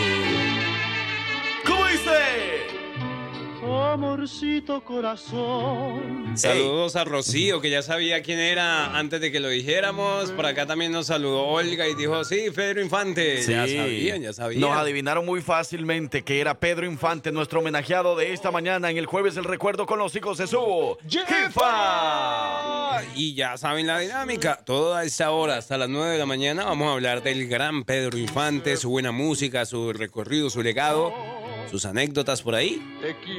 Amorcito 3.80 4.82
corazón. 4.84 6.36
Saludos 6.36 6.96
a 6.96 7.04
Rocío, 7.04 7.60
que 7.60 7.70
ya 7.70 7.82
sabía 7.82 8.22
quién 8.22 8.38
era 8.38 8.96
antes 8.98 9.20
de 9.20 9.30
que 9.30 9.40
lo 9.40 9.48
dijéramos. 9.48 10.30
Por 10.32 10.46
acá 10.46 10.66
también 10.66 10.92
nos 10.92 11.06
saludó 11.06 11.46
Olga 11.46 11.88
y 11.88 11.94
dijo, 11.94 12.24
sí, 12.24 12.46
Pedro 12.54 12.82
Infante. 12.82 13.42
Ya 13.42 13.66
sabían, 13.66 14.22
ya 14.22 14.32
sabían. 14.32 14.60
Nos 14.60 14.76
adivinaron 14.76 15.26
muy 15.26 15.40
fácilmente 15.40 16.22
que 16.22 16.40
era 16.40 16.58
Pedro 16.58 16.86
Infante, 16.86 17.32
nuestro 17.32 17.60
homenajeado 17.60 18.16
de 18.16 18.32
esta 18.32 18.50
mañana 18.50 18.90
en 18.90 18.96
el 18.96 19.06
jueves 19.06 19.34
del 19.34 19.44
recuerdo 19.44 19.86
con 19.86 19.98
los 19.98 20.14
hijos 20.16 20.38
de 20.38 20.46
su 20.46 20.96
jefa. 21.08 23.02
Y 23.14 23.34
ya 23.34 23.56
saben 23.56 23.86
la 23.86 23.98
dinámica. 23.98 24.60
Toda 24.64 25.04
esta 25.04 25.30
hora, 25.30 25.56
hasta 25.56 25.78
las 25.78 25.88
9 25.88 26.12
de 26.12 26.18
la 26.18 26.26
mañana, 26.26 26.64
vamos 26.64 26.88
a 26.88 26.92
hablar 26.92 27.22
del 27.22 27.48
gran 27.48 27.84
Pedro 27.84 28.18
Infante, 28.18 28.76
su 28.76 28.90
buena 28.90 29.12
música, 29.12 29.64
su 29.66 29.92
recorrido, 29.92 30.50
su 30.50 30.62
legado, 30.62 31.12
sus 31.70 31.84
anécdotas 31.84 32.42
por 32.42 32.54
ahí. 32.54 32.82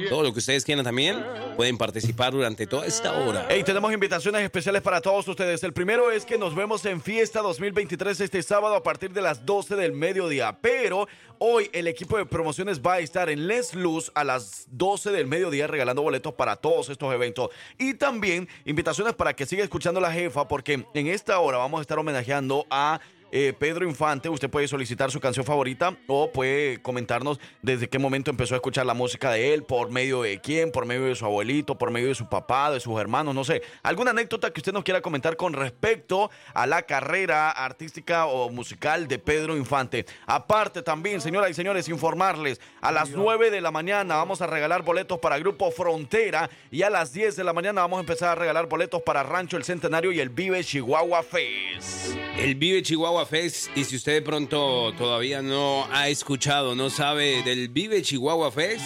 Todo 0.08 0.22
lo 0.22 0.32
que 0.32 0.38
ustedes 0.38 0.64
quieran 0.64 0.84
también, 0.84 1.24
pueden 1.56 1.78
participar 1.78 2.32
durante 2.32 2.66
toda 2.66 2.86
esta 2.86 3.12
hora. 3.12 3.46
Hey, 3.48 3.62
tenemos 3.64 3.92
invitaciones 3.92 4.42
especiales 4.42 4.82
para 4.82 5.00
todos 5.00 5.26
ustedes. 5.28 5.62
El 5.62 5.72
primero 5.72 6.10
es 6.10 6.24
que 6.24 6.38
nos 6.38 6.54
vemos 6.54 6.84
en 6.84 7.00
Fiesta 7.00 7.40
2023 7.40 8.20
este 8.20 8.42
sábado 8.42 8.74
a 8.74 8.82
partir 8.82 9.12
de 9.12 9.22
las 9.22 9.44
12 9.46 9.76
del 9.76 9.92
mediodía. 9.92 10.58
Pero 10.60 11.08
hoy 11.38 11.70
el 11.72 11.86
equipo 11.86 12.16
de 12.16 12.26
promociones 12.26 12.80
va 12.80 12.94
a 12.94 12.98
estar 13.00 13.28
en 13.28 13.46
Les 13.46 13.74
Luz 13.74 14.10
a 14.14 14.24
las 14.24 14.66
12 14.70 15.10
del 15.10 15.26
mediodía 15.26 15.66
regalando 15.66 16.02
boletos 16.02 16.34
para 16.34 16.56
todos 16.56 16.88
estos 16.88 17.12
eventos. 17.14 17.50
Y 17.78 17.94
también 17.94 18.48
invitaciones 18.64 19.14
para 19.14 19.34
que 19.34 19.46
siga 19.46 19.62
escuchando 19.62 20.00
la 20.00 20.12
jefa 20.12 20.48
porque 20.48 20.86
en 20.94 21.06
esta 21.06 21.38
hora 21.38 21.58
vamos 21.58 21.78
a 21.78 21.82
estar 21.82 21.98
homenajeando 21.98 22.66
a 22.70 23.00
eh, 23.36 23.52
Pedro 23.52 23.84
Infante. 23.84 24.28
Usted 24.28 24.48
puede 24.48 24.68
solicitar 24.68 25.10
su 25.10 25.18
canción 25.18 25.44
favorita 25.44 25.96
o 26.06 26.30
puede 26.30 26.80
comentarnos 26.80 27.40
desde 27.62 27.88
qué 27.88 27.98
momento 27.98 28.30
empezó 28.30 28.54
a 28.54 28.58
escuchar 28.58 28.86
la 28.86 28.94
música 28.94 29.32
de 29.32 29.52
él, 29.52 29.64
por 29.64 29.90
medio 29.90 30.22
de 30.22 30.40
quién, 30.40 30.70
por 30.70 30.86
medio 30.86 31.06
de 31.06 31.16
su 31.16 31.24
abuelito, 31.24 31.76
por 31.76 31.90
medio 31.90 32.06
de 32.06 32.14
su 32.14 32.28
papá, 32.28 32.70
de 32.70 32.78
sus 32.78 32.98
hermanos, 33.00 33.34
no 33.34 33.42
sé. 33.42 33.62
Alguna 33.82 34.12
anécdota 34.12 34.52
que 34.52 34.60
usted 34.60 34.72
nos 34.72 34.84
quiera 34.84 35.00
comentar 35.00 35.36
con 35.36 35.52
respecto 35.52 36.30
a 36.54 36.64
la 36.68 36.82
carrera 36.82 37.50
artística 37.50 38.26
o 38.26 38.50
musical 38.50 39.08
de 39.08 39.18
Pedro 39.18 39.56
Infante. 39.56 40.06
Aparte 40.26 40.82
también, 40.82 41.20
señoras 41.20 41.50
y 41.50 41.54
señores, 41.54 41.88
informarles, 41.88 42.60
a 42.80 42.92
las 42.92 43.10
9 43.10 43.50
de 43.50 43.60
la 43.60 43.72
mañana 43.72 44.14
vamos 44.14 44.42
a 44.42 44.46
regalar 44.46 44.84
boletos 44.84 45.18
para 45.18 45.40
Grupo 45.40 45.72
Frontera 45.72 46.48
y 46.70 46.82
a 46.82 46.90
las 46.90 47.12
10 47.12 47.34
de 47.34 47.42
la 47.42 47.52
mañana 47.52 47.80
vamos 47.80 47.96
a 47.96 48.00
empezar 48.00 48.28
a 48.28 48.34
regalar 48.36 48.68
boletos 48.68 49.02
para 49.02 49.24
Rancho 49.24 49.56
El 49.56 49.64
Centenario 49.64 50.12
y 50.12 50.20
el 50.20 50.28
Vive 50.28 50.62
Chihuahua 50.62 51.24
Fest. 51.24 52.16
El 52.38 52.54
Vive 52.54 52.80
Chihuahua 52.82 53.23
Fest, 53.26 53.68
y 53.76 53.84
si 53.84 53.96
usted 53.96 54.12
de 54.12 54.22
pronto 54.22 54.92
todavía 54.96 55.42
no 55.42 55.86
ha 55.92 56.08
escuchado, 56.08 56.74
no 56.74 56.90
sabe 56.90 57.42
del 57.42 57.68
Vive 57.68 58.02
Chihuahua 58.02 58.50
Fest, 58.50 58.84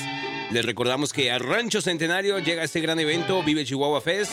les 0.50 0.64
recordamos 0.64 1.12
que 1.12 1.30
a 1.30 1.38
Rancho 1.38 1.80
Centenario 1.80 2.38
llega 2.38 2.64
este 2.64 2.80
gran 2.80 2.98
evento, 2.98 3.42
Vive 3.42 3.64
Chihuahua 3.64 4.00
Fest, 4.00 4.32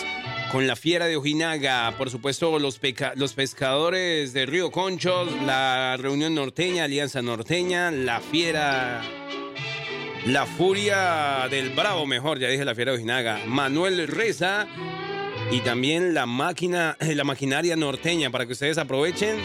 con 0.51 0.67
la 0.67 0.75
Fiera 0.75 1.07
de 1.07 1.17
Ojinaga, 1.17 1.93
por 1.97 2.09
supuesto 2.09 2.59
los, 2.59 2.79
pescadores 2.79 4.33
de 4.33 4.45
Río 4.45 4.71
Conchos, 4.71 5.29
la 5.45 5.97
Reunión 5.97 6.35
Norteña, 6.35 6.85
Alianza 6.85 7.21
Norteña, 7.21 7.91
la 7.91 8.21
Fiera... 8.21 9.01
La 10.27 10.47
Furia 10.47 11.47
del 11.51 11.69
Bravo, 11.69 12.07
mejor, 12.07 12.39
ya 12.39 12.47
dije 12.47 12.65
la 12.65 12.73
Fiera 12.73 12.93
de 12.93 12.97
Ojinaga, 12.97 13.41
Manuel 13.45 14.07
Reza 14.07 14.65
y 15.51 15.59
también 15.59 16.13
la 16.13 16.25
máquina, 16.25 16.97
la 16.99 17.23
maquinaria 17.23 17.75
norteña 17.75 18.31
para 18.31 18.45
que 18.45 18.53
ustedes 18.53 18.77
aprovechen. 18.77 19.37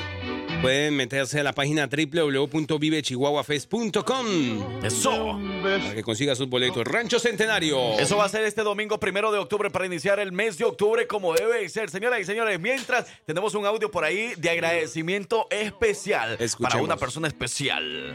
Pueden 0.63 0.95
meterse 0.95 1.41
a 1.41 1.43
la 1.43 1.53
página 1.55 1.89
www.vivechihuahuafest.com 1.89 4.85
Eso. 4.85 5.41
para 5.63 5.95
que 5.95 6.03
consiga 6.03 6.35
sus 6.35 6.51
boletos. 6.51 6.85
Rancho 6.87 7.19
Centenario. 7.19 7.99
Eso 7.99 8.19
va 8.19 8.27
a 8.27 8.29
ser 8.29 8.45
este 8.45 8.61
domingo 8.63 9.01
primero 9.01 9.33
de 9.33 9.39
octubre 9.39 9.71
para 9.71 9.87
iniciar 9.87 10.21
el 10.21 10.33
mes 10.33 10.59
de 10.59 10.65
octubre 10.65 11.07
como 11.07 11.33
debe 11.33 11.67
ser. 11.71 11.89
Señoras 11.89 12.21
y 12.21 12.25
señores, 12.25 12.61
mientras 12.61 13.07
tenemos 13.25 13.55
un 13.55 13.65
audio 13.65 13.91
por 13.91 14.05
ahí 14.05 14.35
de 14.37 14.51
agradecimiento 14.51 15.47
especial 15.51 16.37
para 16.61 16.83
una 16.83 16.99
persona 16.99 17.27
especial 17.29 18.15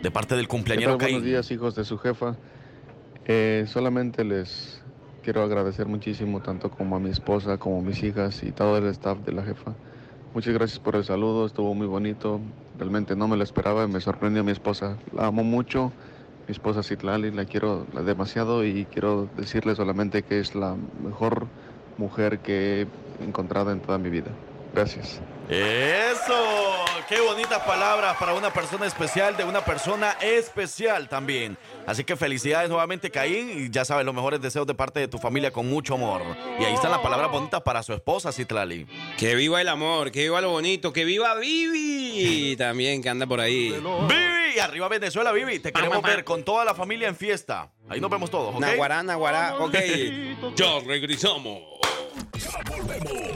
de 0.00 0.10
parte 0.12 0.36
del 0.36 0.44
¿Qué 0.44 0.48
cumpleañero 0.50 0.90
tal? 0.92 0.98
Buenos 0.98 1.22
Caín. 1.22 1.28
días, 1.28 1.50
hijos 1.50 1.74
de 1.74 1.84
su 1.84 1.98
jefa. 1.98 2.36
Eh, 3.26 3.64
solamente 3.66 4.22
les 4.22 4.80
quiero 5.24 5.42
agradecer 5.42 5.86
muchísimo, 5.86 6.40
tanto 6.40 6.70
como 6.70 6.94
a 6.94 7.00
mi 7.00 7.10
esposa, 7.10 7.58
como 7.58 7.80
a 7.80 7.82
mis 7.82 8.00
hijas 8.04 8.44
y 8.44 8.52
todo 8.52 8.78
el 8.78 8.86
staff 8.88 9.18
de 9.20 9.32
la 9.32 9.42
jefa. 9.42 9.74
Muchas 10.34 10.52
gracias 10.52 10.80
por 10.80 10.96
el 10.96 11.04
saludo, 11.04 11.46
estuvo 11.46 11.74
muy 11.74 11.86
bonito. 11.86 12.40
Realmente 12.76 13.14
no 13.14 13.28
me 13.28 13.36
lo 13.36 13.44
esperaba, 13.44 13.86
me 13.86 14.00
sorprendió 14.00 14.42
mi 14.42 14.50
esposa. 14.50 14.98
La 15.12 15.26
amo 15.26 15.44
mucho. 15.44 15.92
Mi 16.48 16.52
esposa 16.52 16.82
Citlali, 16.82 17.30
la 17.30 17.44
quiero 17.44 17.86
demasiado 18.04 18.64
y 18.64 18.84
quiero 18.86 19.30
decirle 19.36 19.76
solamente 19.76 20.24
que 20.24 20.40
es 20.40 20.56
la 20.56 20.76
mejor 21.00 21.46
mujer 21.96 22.40
que 22.40 22.88
he 23.20 23.24
encontrado 23.24 23.70
en 23.70 23.80
toda 23.80 23.96
mi 23.98 24.10
vida. 24.10 24.32
Gracias. 24.72 25.22
Eso, 25.48 26.34
qué 27.06 27.20
bonitas 27.20 27.62
palabras 27.64 28.16
para 28.16 28.32
una 28.32 28.50
persona 28.50 28.86
especial, 28.86 29.36
de 29.36 29.44
una 29.44 29.62
persona 29.62 30.12
especial 30.22 31.06
también. 31.06 31.58
Así 31.86 32.02
que 32.02 32.16
felicidades 32.16 32.70
nuevamente, 32.70 33.10
Caín, 33.10 33.50
y 33.50 33.70
ya 33.70 33.84
sabes, 33.84 34.06
los 34.06 34.14
mejores 34.14 34.40
deseos 34.40 34.66
de 34.66 34.72
parte 34.74 35.00
de 35.00 35.08
tu 35.08 35.18
familia 35.18 35.50
con 35.50 35.68
mucho 35.68 35.94
amor. 35.94 36.22
Y 36.58 36.64
ahí 36.64 36.72
están 36.72 36.90
las 36.90 37.00
palabras 37.00 37.30
bonitas 37.30 37.60
para 37.60 37.82
su 37.82 37.92
esposa, 37.92 38.32
Citlali. 38.32 38.86
Que 39.18 39.34
viva 39.34 39.60
el 39.60 39.68
amor, 39.68 40.10
que 40.10 40.22
viva 40.22 40.40
lo 40.40 40.50
bonito, 40.50 40.94
que 40.94 41.04
viva 41.04 41.34
Vivi 41.34 42.56
también, 42.58 43.02
que 43.02 43.10
anda 43.10 43.26
por 43.26 43.40
ahí. 43.40 43.70
Vivi, 43.70 44.58
arriba 44.60 44.88
Venezuela, 44.88 45.30
Vivi. 45.32 45.58
Te 45.58 45.72
queremos 45.72 46.02
ver 46.02 46.24
con 46.24 46.42
toda 46.42 46.64
la 46.64 46.74
familia 46.74 47.08
en 47.08 47.16
fiesta. 47.16 47.70
Ahí 47.90 48.00
nos 48.00 48.10
vemos 48.10 48.30
todos, 48.30 48.54
¿ok? 48.54 48.60
Naguará, 48.60 49.02
Naguará, 49.02 49.56
ok. 49.58 49.74
Ya 50.56 50.80
regresamos. 50.86 51.60
Ya 52.32 52.62
volvemos. 52.70 53.33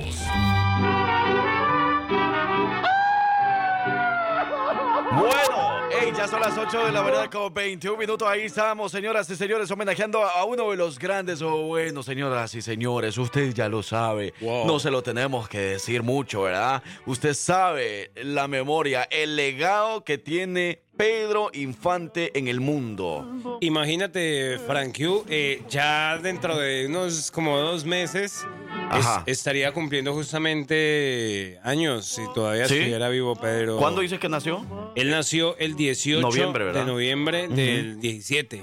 Bueno, 5.10 5.88
hey, 5.90 6.12
ya 6.16 6.28
son 6.28 6.40
las 6.40 6.56
8 6.56 6.86
de 6.86 6.92
la 6.92 7.02
mañana 7.02 7.30
con 7.30 7.52
21 7.52 7.96
minutos. 7.96 8.28
Ahí 8.28 8.42
estamos, 8.42 8.92
señoras 8.92 9.28
y 9.30 9.36
señores, 9.36 9.70
homenajeando 9.70 10.22
a 10.22 10.44
uno 10.44 10.70
de 10.70 10.76
los 10.76 10.98
grandes. 10.98 11.40
O 11.40 11.62
bueno, 11.62 12.02
señoras 12.02 12.54
y 12.54 12.60
señores, 12.60 13.16
usted 13.16 13.54
ya 13.54 13.68
lo 13.68 13.82
sabe. 13.82 14.34
Wow. 14.40 14.66
No 14.66 14.78
se 14.78 14.90
lo 14.90 15.02
tenemos 15.02 15.48
que 15.48 15.60
decir 15.60 16.02
mucho, 16.02 16.42
¿verdad? 16.42 16.82
Usted 17.06 17.32
sabe 17.32 18.12
la 18.16 18.48
memoria, 18.48 19.08
el 19.10 19.34
legado 19.34 20.04
que 20.04 20.18
tiene 20.18 20.82
Pedro 20.98 21.48
Infante 21.54 22.36
en 22.36 22.48
el 22.48 22.60
mundo. 22.60 23.58
Imagínate, 23.60 24.58
Frank 24.66 24.94
Q, 24.98 25.24
eh, 25.30 25.62
ya 25.70 26.18
dentro 26.18 26.58
de 26.58 26.86
unos 26.86 27.30
como 27.30 27.56
dos 27.58 27.84
meses 27.84 28.44
es- 28.92 29.06
estaría 29.26 29.72
cumpliendo 29.72 30.12
justamente 30.12 31.58
años 31.62 32.04
si 32.04 32.22
todavía 32.34 32.66
¿Sí? 32.66 32.74
estuviera 32.74 33.08
vivo 33.08 33.36
Pedro. 33.36 33.76
¿Cuándo 33.78 34.00
dices 34.00 34.18
que 34.18 34.28
nació? 34.28 34.66
Él 34.96 35.10
nació 35.10 35.56
el 35.58 35.76
18 35.76 36.20
Noviembre, 36.20 36.64
¿verdad? 36.64 36.80
de 36.80 36.86
noviembre 36.86 37.48
del 37.48 38.00
17. 38.00 38.62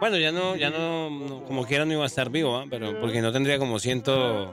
Bueno, 0.00 0.16
ya 0.18 0.32
no, 0.32 0.56
ya 0.56 0.70
no, 0.70 1.08
no- 1.10 1.44
como 1.44 1.66
quiera 1.66 1.84
no 1.84 1.92
iba 1.92 2.02
a 2.02 2.06
estar 2.06 2.30
vivo, 2.30 2.56
¿ah? 2.56 2.64
pero 2.68 2.98
porque 3.00 3.20
no 3.20 3.32
tendría 3.32 3.58
como 3.58 3.78
ciento, 3.78 4.52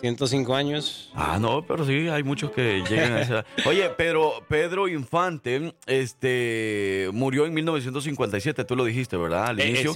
105 0.00 0.54
años. 0.54 1.10
Ah, 1.14 1.38
no, 1.40 1.64
pero 1.66 1.84
sí, 1.84 2.08
hay 2.08 2.22
muchos 2.22 2.50
que 2.50 2.82
llegan 2.88 3.12
a 3.12 3.20
esa 3.22 3.32
edad. 3.34 3.46
Oye, 3.66 3.90
pero 3.96 4.32
Pedro 4.48 4.88
Infante 4.88 5.74
este, 5.86 7.08
murió 7.12 7.46
en 7.46 7.54
1957, 7.54 8.64
tú 8.64 8.76
lo 8.76 8.84
dijiste, 8.84 9.16
¿verdad? 9.16 9.46
Al 9.46 9.60
Eh, 9.60 9.64
eh, 9.64 9.68
inicio. 9.70 9.92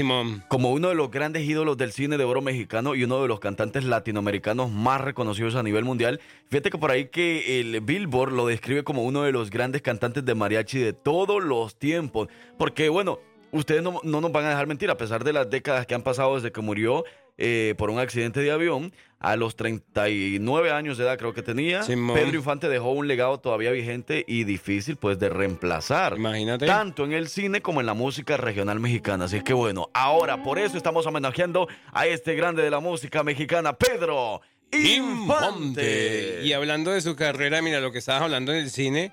Como 0.48 0.72
uno 0.72 0.88
de 0.88 0.94
los 0.94 1.10
grandes 1.10 1.44
ídolos 1.44 1.76
del 1.76 1.92
cine 1.92 2.16
de 2.18 2.24
oro 2.24 2.40
mexicano 2.42 2.94
y 2.94 3.04
uno 3.04 3.22
de 3.22 3.28
los 3.28 3.40
cantantes 3.40 3.84
latinoamericanos 3.84 4.70
más 4.70 5.00
reconocidos 5.00 5.54
a 5.54 5.62
nivel 5.62 5.84
mundial. 5.84 6.20
Fíjate 6.50 6.70
que 6.70 6.78
por 6.78 6.90
ahí 6.90 7.06
que 7.08 7.60
el 7.60 7.80
Billboard 7.80 8.32
lo 8.32 8.46
describe 8.46 8.84
como 8.84 9.04
uno 9.04 9.22
de 9.22 9.32
los 9.32 9.50
grandes 9.50 9.82
cantantes 9.82 10.24
de 10.24 10.34
mariachi 10.34 10.78
de 10.78 10.92
todos 10.92 11.42
los 11.42 11.78
tiempos. 11.78 12.28
Porque, 12.58 12.88
bueno, 12.88 13.18
ustedes 13.52 13.82
no, 13.82 14.00
no 14.02 14.20
nos 14.20 14.32
van 14.32 14.44
a 14.44 14.50
dejar 14.50 14.66
mentir, 14.66 14.90
a 14.90 14.96
pesar 14.96 15.24
de 15.24 15.32
las 15.32 15.48
décadas 15.48 15.86
que 15.86 15.94
han 15.94 16.02
pasado 16.02 16.34
desde 16.36 16.52
que 16.52 16.60
murió 16.60 17.04
eh, 17.38 17.74
por 17.78 17.90
un 17.90 17.98
accidente 17.98 18.40
de 18.40 18.50
avión, 18.52 18.92
a 19.24 19.36
los 19.36 19.56
39 19.56 20.70
años 20.70 20.98
de 20.98 21.04
edad 21.04 21.16
creo 21.16 21.32
que 21.32 21.42
tenía, 21.42 21.82
Simón. 21.82 22.14
Pedro 22.14 22.36
Infante 22.36 22.68
dejó 22.68 22.90
un 22.90 23.08
legado 23.08 23.40
todavía 23.40 23.70
vigente 23.70 24.22
y 24.28 24.44
difícil 24.44 24.96
pues 24.96 25.18
de 25.18 25.30
reemplazar. 25.30 26.16
Imagínate. 26.18 26.66
Tanto 26.66 27.04
en 27.04 27.12
el 27.12 27.28
cine 27.28 27.62
como 27.62 27.80
en 27.80 27.86
la 27.86 27.94
música 27.94 28.36
regional 28.36 28.80
mexicana. 28.80 29.24
Así 29.24 29.40
que 29.40 29.54
bueno, 29.54 29.88
ahora 29.94 30.42
por 30.42 30.58
eso 30.58 30.76
estamos 30.76 31.06
homenajeando 31.06 31.68
a 31.92 32.06
este 32.06 32.34
grande 32.34 32.62
de 32.62 32.70
la 32.70 32.80
música 32.80 33.22
mexicana, 33.22 33.72
Pedro 33.72 34.42
Infante. 34.72 36.42
Y 36.42 36.52
hablando 36.52 36.90
de 36.90 37.00
su 37.00 37.16
carrera, 37.16 37.62
mira 37.62 37.80
lo 37.80 37.92
que 37.92 37.98
estabas 37.98 38.22
hablando 38.22 38.52
en 38.52 38.58
el 38.58 38.70
cine, 38.70 39.12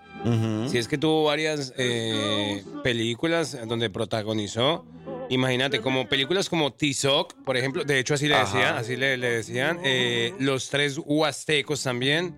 si 0.67 0.77
es 0.77 0.89
que 0.89 0.97
tuvo 0.97 1.23
varias 1.23 1.73
eh, 1.77 2.63
películas 2.83 3.57
donde 3.65 3.89
protagonizó. 3.89 4.85
Imagínate, 5.31 5.81
como 5.81 6.07
películas 6.07 6.47
como 6.49 6.73
Tizoc, 6.73 7.33
por 7.43 7.57
ejemplo, 7.57 7.83
de 7.83 7.97
hecho 7.99 8.13
así 8.13 8.27
le 8.27 8.35
Ajá. 8.35 8.43
decían, 8.45 8.75
así 8.77 8.95
le, 8.97 9.17
le 9.17 9.29
decían. 9.31 9.79
eh, 9.83 10.33
Los 10.39 10.69
tres 10.69 10.99
huastecos 11.03 11.81
también. 11.83 12.35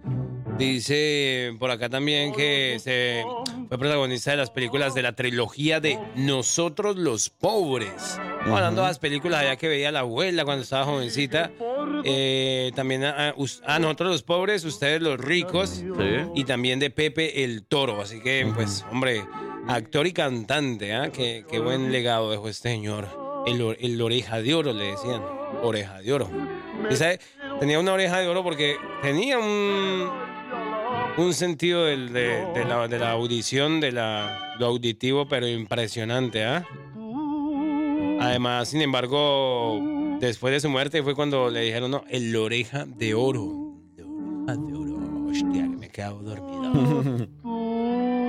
Dice 0.58 1.51
por 1.60 1.71
acá 1.71 1.89
también 1.89 2.32
que 2.32 2.77
se 2.79 3.23
fue 3.67 3.77
protagonista 3.79 4.32
de 4.32 4.38
las 4.38 4.51
películas 4.51 4.93
de 4.93 5.01
la 5.01 5.13
trilogía 5.15 5.79
de 5.79 5.97
Nosotros 6.15 6.95
los 6.95 7.29
Pobres. 7.32 8.19
Hablando 8.45 8.82
de 8.82 8.88
las 8.89 8.99
películas 8.99 9.41
allá 9.41 9.56
que 9.56 9.67
veía 9.67 9.91
la 9.91 10.01
abuela 10.01 10.45
cuando 10.45 10.63
estaba 10.63 10.86
jovencita. 10.86 11.51
Eh, 12.06 12.71
también 12.75 13.03
a, 13.03 13.29
a- 13.29 13.34
us- 13.36 13.62
a 13.65 13.79
nosotros 13.79 14.12
los 14.12 14.23
pobres, 14.23 14.63
ustedes 14.63 15.01
los 15.01 15.19
ricos. 15.19 15.84
Y 16.36 16.43
también 16.43 16.79
de 16.79 16.91
Pepe 16.91 17.43
el 17.43 17.63
Toro. 17.65 17.99
Así 18.01 18.21
que, 18.21 18.47
pues, 18.53 18.86
hombre, 18.91 19.23
actor 19.67 20.08
y 20.08 20.13
cantante, 20.13 20.93
¿ah? 20.93 21.12
Qué, 21.12 21.45
qué 21.49 21.60
buen 21.60 21.91
legado 21.91 22.32
dejó 22.32 22.49
este 22.49 22.69
señor. 22.69 23.08
El, 23.45 23.76
el 23.80 24.02
oreja 24.02 24.41
de 24.41 24.54
oro, 24.54 24.73
le 24.73 24.91
decían. 24.91 25.21
Oreja 25.62 26.02
de 26.02 26.13
oro. 26.13 26.30
Y 26.89 26.95
sabe, 26.95 27.19
tenía 27.60 27.80
una 27.80 27.93
oreja 27.93 28.19
de 28.19 28.28
oro 28.28 28.43
porque 28.43 28.76
tenía 29.02 29.38
un, 29.38 30.10
un 31.17 31.34
sentido 31.34 31.86
de, 31.86 31.97
de 31.97 32.65
la, 32.65 32.88
de 32.88 32.99
la 32.99 33.12
audición, 33.12 33.80
de 33.80 33.91
la, 33.91 34.56
lo 34.60 34.65
auditivo, 34.67 35.28
pero 35.28 35.47
impresionante, 35.47 36.43
¿ah? 36.43 36.65
Además, 38.19 38.69
sin 38.69 38.82
embargo, 38.82 39.80
después 40.19 40.54
de 40.54 40.60
su 40.62 40.69
muerte 40.69 41.04
fue 41.04 41.13
cuando 41.13 41.49
le 41.49 41.62
dijeron, 41.62 41.91
no, 41.91 42.04
el 42.10 42.36
oreja 42.36 42.86
de 42.86 43.13
oro. 43.13 43.76
La 43.97 44.06
oreja 44.06 44.62
de 44.62 44.73
oro. 44.73 45.26
Hostia, 45.30 45.67
me 45.67 45.88
he 45.88 45.89
quedado 45.89 46.19
dormido. 46.21 47.28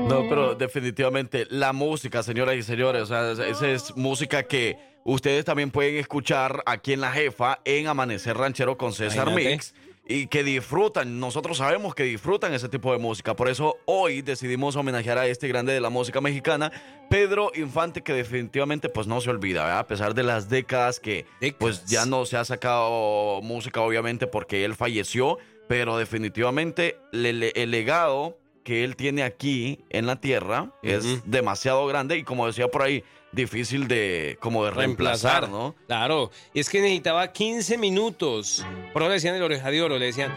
No, 0.09 0.29
pero 0.29 0.55
definitivamente 0.55 1.47
la 1.51 1.73
música, 1.73 2.23
señoras 2.23 2.57
y 2.57 2.62
señores, 2.62 3.03
o 3.03 3.07
sea, 3.07 3.33
esa 3.47 3.69
es 3.69 3.97
música 3.97 4.43
que 4.43 4.77
ustedes 5.05 5.45
también 5.45 5.71
pueden 5.71 5.97
escuchar 5.97 6.62
aquí 6.67 6.93
en 6.93 7.01
La 7.01 7.11
Jefa 7.11 7.61
en 7.64 7.87
Amanecer 7.88 8.37
Ranchero 8.37 8.77
con 8.77 8.93
César 8.93 9.29
Imagínate. 9.29 9.51
Mix 9.57 9.75
y 10.07 10.27
que 10.27 10.45
disfrutan, 10.45 11.19
nosotros 11.19 11.57
sabemos 11.57 11.95
que 11.95 12.03
disfrutan 12.03 12.53
ese 12.53 12.69
tipo 12.69 12.93
de 12.93 12.99
música, 12.99 13.35
por 13.35 13.49
eso 13.49 13.79
hoy 13.87 14.21
decidimos 14.21 14.77
homenajear 14.77 15.17
a 15.17 15.27
este 15.27 15.49
grande 15.49 15.73
de 15.73 15.81
la 15.81 15.88
música 15.88 16.21
mexicana, 16.21 16.71
Pedro 17.09 17.51
Infante, 17.55 18.03
que 18.03 18.12
definitivamente 18.12 18.90
pues 18.90 19.07
no 19.07 19.23
se 19.23 19.31
olvida, 19.31 19.62
¿verdad? 19.64 19.79
a 19.79 19.87
pesar 19.87 20.12
de 20.14 20.23
las 20.23 20.51
décadas 20.51 21.01
que 21.01 21.25
pues 21.59 21.87
ya 21.87 22.05
no 22.05 22.27
se 22.27 22.37
ha 22.37 22.45
sacado 22.45 23.40
música 23.43 23.81
obviamente 23.81 24.27
porque 24.27 24.67
él 24.67 24.75
falleció, 24.75 25.38
pero 25.69 25.97
definitivamente 25.97 26.99
le- 27.11 27.33
le- 27.33 27.53
el 27.57 27.71
legado 27.71 28.37
que 28.64 28.83
él 28.83 28.96
tiene 28.96 29.22
aquí 29.22 29.85
en 29.90 30.07
la 30.07 30.20
tierra 30.20 30.72
es 30.83 31.31
demasiado 31.31 31.87
grande 31.87 32.16
y 32.16 32.24
como 32.24 32.46
decía 32.46 32.68
por 32.68 32.83
ahí, 32.83 33.05
difícil 33.35 33.88
de 33.88 34.38
como 34.40 34.64
de 34.64 34.70
reemplazar, 34.70 35.49
¿no? 35.49 35.75
Claro, 35.87 36.31
y 36.53 36.61
es 36.61 36.68
que 36.68 36.81
necesitaba 36.81 37.33
15 37.33 37.79
minutos. 37.79 38.64
Por 38.92 39.03
eso 39.03 39.09
le 39.09 39.14
decían 39.14 39.35
el 39.35 39.42
oreja 39.42 39.70
de 39.70 39.83
oro, 39.83 39.99
le 39.99 40.07
decían, 40.07 40.33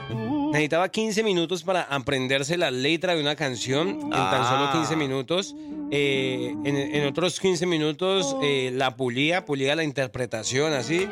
necesitaba 0.52 0.90
15 0.90 1.24
minutos 1.24 1.64
para 1.64 1.82
aprenderse 1.84 2.58
la 2.58 2.72
letra 2.72 3.16
de 3.16 3.22
una 3.22 3.36
canción 3.36 3.90
en 3.90 4.10
tan 4.10 4.44
solo 4.46 4.66
Ah. 4.68 4.72
15 4.74 4.96
minutos. 4.96 5.56
Eh, 5.90 6.54
en, 6.66 6.76
en 6.76 7.08
otros 7.08 7.40
15 7.40 7.66
minutos 7.66 8.36
eh, 8.44 8.72
la 8.74 8.98
pulía, 8.98 9.46
pulía 9.46 9.74
la 9.74 9.86
interpretación 9.86 10.74
así, 10.74 11.08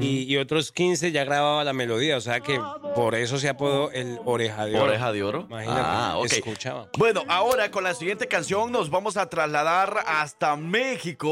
y, 0.00 0.22
y 0.32 0.36
otros 0.36 0.70
15 0.70 1.10
ya 1.10 1.24
grababa 1.24 1.64
la 1.64 1.72
melodía, 1.72 2.16
o 2.16 2.20
sea 2.20 2.38
que 2.38 2.60
por 2.94 3.16
eso 3.16 3.38
se 3.40 3.48
apodó 3.48 3.90
el 3.90 4.20
oreja 4.24 4.66
de 4.66 4.76
oro. 4.76 4.84
Oreja 4.84 5.12
de 5.12 5.22
oro. 5.24 5.46
Imagínate, 5.50 5.80
Ah, 5.82 6.14
ok. 6.16 6.32
escuchaba. 6.32 6.88
Bueno, 6.96 7.24
ahora 7.26 7.72
con 7.72 7.82
la 7.82 7.92
siguiente 7.94 8.28
canción 8.28 8.70
nos 8.70 8.88
vamos 8.88 9.16
a 9.16 9.28
trasladar 9.28 9.96
hasta 10.06 10.54
México 10.54 11.29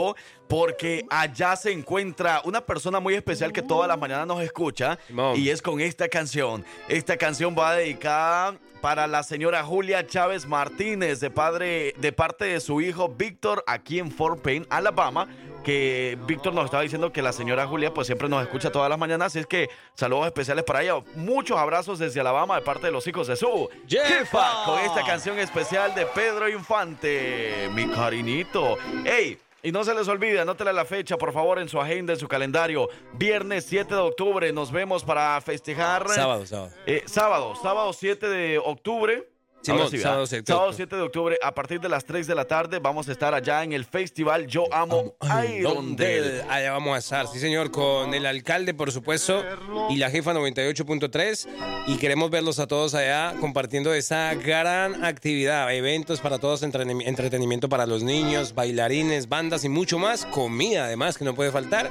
porque 0.48 1.04
allá 1.10 1.54
se 1.56 1.72
encuentra 1.72 2.40
una 2.44 2.64
persona 2.64 3.00
muy 3.00 3.14
especial 3.14 3.52
que 3.52 3.62
todas 3.62 3.86
las 3.86 3.98
mañanas 3.98 4.26
nos 4.26 4.40
escucha 4.42 4.98
y 5.34 5.50
es 5.50 5.62
con 5.62 5.80
esta 5.80 6.08
canción. 6.08 6.64
Esta 6.88 7.16
canción 7.16 7.54
va 7.56 7.76
dedicada 7.76 8.56
para 8.80 9.06
la 9.06 9.22
señora 9.22 9.62
Julia 9.64 10.06
Chávez 10.06 10.46
Martínez 10.46 11.20
de 11.20 11.30
padre 11.30 11.94
de 11.98 12.12
parte 12.12 12.46
de 12.46 12.60
su 12.60 12.80
hijo 12.80 13.08
Víctor 13.08 13.64
aquí 13.66 13.98
en 13.98 14.10
Fort 14.10 14.40
Payne, 14.40 14.66
Alabama, 14.70 15.28
que 15.64 16.16
Víctor 16.26 16.54
nos 16.54 16.66
estaba 16.66 16.82
diciendo 16.82 17.12
que 17.12 17.20
la 17.20 17.32
señora 17.32 17.66
Julia 17.66 17.92
pues 17.92 18.06
siempre 18.06 18.28
nos 18.28 18.42
escucha 18.42 18.70
todas 18.70 18.88
las 18.88 18.98
mañanas, 18.98 19.28
así 19.28 19.40
es 19.40 19.46
que 19.46 19.68
saludos 19.94 20.26
especiales 20.26 20.64
para 20.64 20.82
ella. 20.82 20.94
Muchos 21.14 21.58
abrazos 21.58 21.98
desde 21.98 22.20
Alabama 22.20 22.56
de 22.56 22.62
parte 22.62 22.86
de 22.86 22.92
los 22.92 23.06
hijos 23.06 23.26
de 23.26 23.36
su 23.36 23.68
jefa 23.88 24.64
con 24.64 24.78
esta 24.80 25.04
canción 25.04 25.38
especial 25.38 25.94
de 25.94 26.06
Pedro 26.06 26.48
Infante, 26.48 27.68
mi 27.74 27.86
cariñito. 27.88 28.78
¡Ey! 29.04 29.38
Y 29.62 29.72
no 29.72 29.82
se 29.82 29.92
les 29.92 30.06
olvide, 30.06 30.40
anótele 30.40 30.72
la 30.72 30.84
fecha, 30.84 31.18
por 31.18 31.32
favor, 31.32 31.58
en 31.58 31.68
su 31.68 31.80
agenda, 31.80 32.12
en 32.12 32.18
su 32.18 32.28
calendario. 32.28 32.88
Viernes 33.14 33.64
7 33.64 33.92
de 33.92 34.00
octubre, 34.00 34.52
nos 34.52 34.70
vemos 34.70 35.02
para 35.02 35.40
festejar. 35.40 36.08
Sábado, 36.08 36.46
sábado. 36.46 36.72
Eh, 36.86 37.02
sábado, 37.06 37.54
sábado 37.60 37.92
7 37.92 38.28
de 38.28 38.58
octubre. 38.58 39.28
Simón, 39.60 39.90
sí, 39.90 39.98
sábado 39.98 40.26
7 40.26 40.42
de 40.42 40.46
Sábado 40.46 40.66
octubre. 40.68 40.76
7 40.86 40.96
de 40.96 41.02
octubre, 41.02 41.38
a 41.42 41.54
partir 41.54 41.80
de 41.80 41.88
las 41.88 42.04
3 42.04 42.26
de 42.26 42.34
la 42.34 42.44
tarde, 42.46 42.78
vamos 42.78 43.08
a 43.08 43.12
estar 43.12 43.34
allá 43.34 43.64
en 43.64 43.72
el 43.72 43.84
festival 43.84 44.46
Yo 44.46 44.64
Amo 44.72 45.14
Irondale. 45.22 45.62
Donde 45.62 46.42
allá 46.48 46.72
vamos 46.72 46.94
a 46.94 46.98
estar, 46.98 47.26
sí 47.26 47.38
señor, 47.38 47.70
con 47.70 48.14
el 48.14 48.24
alcalde, 48.26 48.72
por 48.72 48.92
supuesto, 48.92 49.44
y 49.90 49.96
la 49.96 50.10
jefa 50.10 50.32
98.3. 50.32 51.48
Y 51.88 51.96
queremos 51.98 52.30
verlos 52.30 52.58
a 52.58 52.66
todos 52.66 52.94
allá 52.94 53.34
compartiendo 53.40 53.92
esa 53.94 54.34
gran 54.34 55.04
actividad. 55.04 55.72
Eventos 55.74 56.20
para 56.20 56.38
todos, 56.38 56.62
entretenimi- 56.62 57.06
entretenimiento 57.06 57.68
para 57.68 57.86
los 57.86 58.02
niños, 58.02 58.54
bailarines, 58.54 59.28
bandas 59.28 59.64
y 59.64 59.68
mucho 59.68 59.98
más. 59.98 60.24
Comida, 60.26 60.84
además, 60.84 61.18
que 61.18 61.24
no 61.24 61.34
puede 61.34 61.50
faltar. 61.50 61.90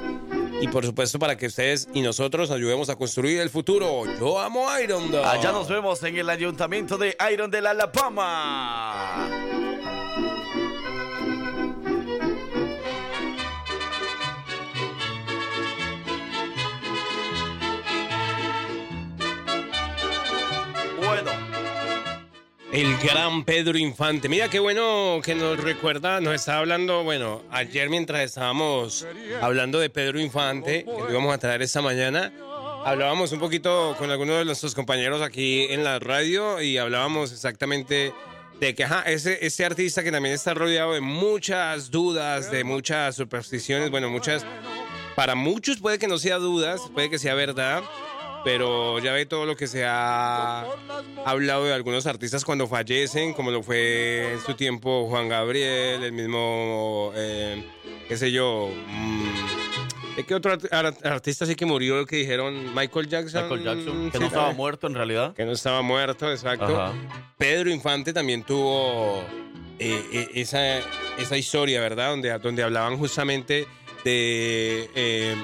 Y 0.60 0.68
por 0.68 0.84
supuesto, 0.84 1.18
para 1.18 1.36
que 1.36 1.46
ustedes 1.46 1.88
y 1.94 2.02
nosotros 2.02 2.50
ayudemos 2.50 2.88
a 2.88 2.96
construir 2.96 3.40
el 3.40 3.50
futuro. 3.50 4.04
Yo 4.18 4.38
amo 4.40 4.66
Irondale. 4.78 5.24
Allá 5.24 5.52
nos 5.52 5.68
vemos 5.68 6.02
en 6.02 6.16
el 6.16 6.28
ayuntamiento 6.28 6.98
de 6.98 7.16
Irondale, 7.32 7.68
Alabama. 7.68 9.47
El 22.78 22.96
gran 22.98 23.44
Pedro 23.44 23.76
Infante. 23.76 24.28
Mira 24.28 24.48
qué 24.48 24.60
bueno 24.60 25.20
que 25.24 25.34
nos 25.34 25.58
recuerda, 25.58 26.20
nos 26.20 26.36
estaba 26.36 26.58
hablando, 26.58 27.02
bueno, 27.02 27.42
ayer 27.50 27.90
mientras 27.90 28.20
estábamos 28.20 29.04
hablando 29.42 29.80
de 29.80 29.90
Pedro 29.90 30.20
Infante, 30.20 30.84
que 30.84 31.10
íbamos 31.10 31.34
a 31.34 31.38
traer 31.38 31.60
esta 31.62 31.82
mañana, 31.82 32.32
hablábamos 32.84 33.32
un 33.32 33.40
poquito 33.40 33.96
con 33.98 34.12
algunos 34.12 34.38
de 34.38 34.44
nuestros 34.44 34.76
compañeros 34.76 35.22
aquí 35.22 35.66
en 35.70 35.82
la 35.82 35.98
radio 35.98 36.62
y 36.62 36.78
hablábamos 36.78 37.32
exactamente 37.32 38.12
de 38.60 38.74
que 38.76 38.84
ajá, 38.84 39.02
ese, 39.06 39.44
ese 39.44 39.64
artista 39.64 40.04
que 40.04 40.12
también 40.12 40.36
está 40.36 40.54
rodeado 40.54 40.92
de 40.92 41.00
muchas 41.00 41.90
dudas, 41.90 42.48
de 42.52 42.62
muchas 42.62 43.16
supersticiones, 43.16 43.90
bueno, 43.90 44.08
muchas, 44.08 44.46
para 45.16 45.34
muchos 45.34 45.78
puede 45.78 45.98
que 45.98 46.06
no 46.06 46.16
sea 46.16 46.36
dudas, 46.36 46.82
puede 46.94 47.10
que 47.10 47.18
sea 47.18 47.34
verdad, 47.34 47.82
pero 48.44 48.98
ya 48.98 49.12
ve 49.12 49.26
todo 49.26 49.46
lo 49.46 49.56
que 49.56 49.66
se 49.66 49.84
ha 49.86 50.64
hablado 51.24 51.64
de 51.64 51.74
algunos 51.74 52.06
artistas 52.06 52.44
cuando 52.44 52.66
fallecen, 52.66 53.32
como 53.34 53.50
lo 53.50 53.62
fue 53.62 54.32
en 54.32 54.40
su 54.40 54.54
tiempo 54.54 55.06
Juan 55.08 55.28
Gabriel, 55.28 56.02
el 56.04 56.12
mismo, 56.12 57.12
eh, 57.14 57.64
qué 58.08 58.16
sé 58.16 58.30
yo, 58.32 58.70
mm, 58.88 60.16
¿de 60.16 60.24
qué 60.24 60.34
otro 60.34 60.52
art- 60.52 60.72
art- 60.72 61.04
artista 61.06 61.46
sí 61.46 61.54
que 61.54 61.66
murió 61.66 62.04
que 62.06 62.16
dijeron 62.16 62.74
Michael 62.74 63.08
Jackson? 63.08 63.42
Michael 63.42 63.64
Jackson, 63.64 64.10
que 64.10 64.18
Sí, 64.18 64.20
no 64.22 64.26
estaba 64.26 64.52
muerto 64.52 64.86
en 64.86 64.94
realidad. 64.94 65.34
Que 65.34 65.44
no 65.44 65.52
estaba 65.52 65.82
muerto, 65.82 66.30
exacto. 66.30 66.80
Ajá. 66.80 66.92
Pedro 67.36 67.70
Infante 67.70 68.12
también 68.12 68.42
tuvo 68.44 69.22
eh, 69.78 70.02
eh, 70.12 70.28
esa, 70.34 70.78
esa 71.18 71.36
historia, 71.36 71.80
¿verdad? 71.80 72.10
Donde, 72.10 72.36
donde 72.38 72.62
hablaban 72.62 72.96
justamente 72.98 73.66
de... 74.04 74.88
eh, 74.94 75.36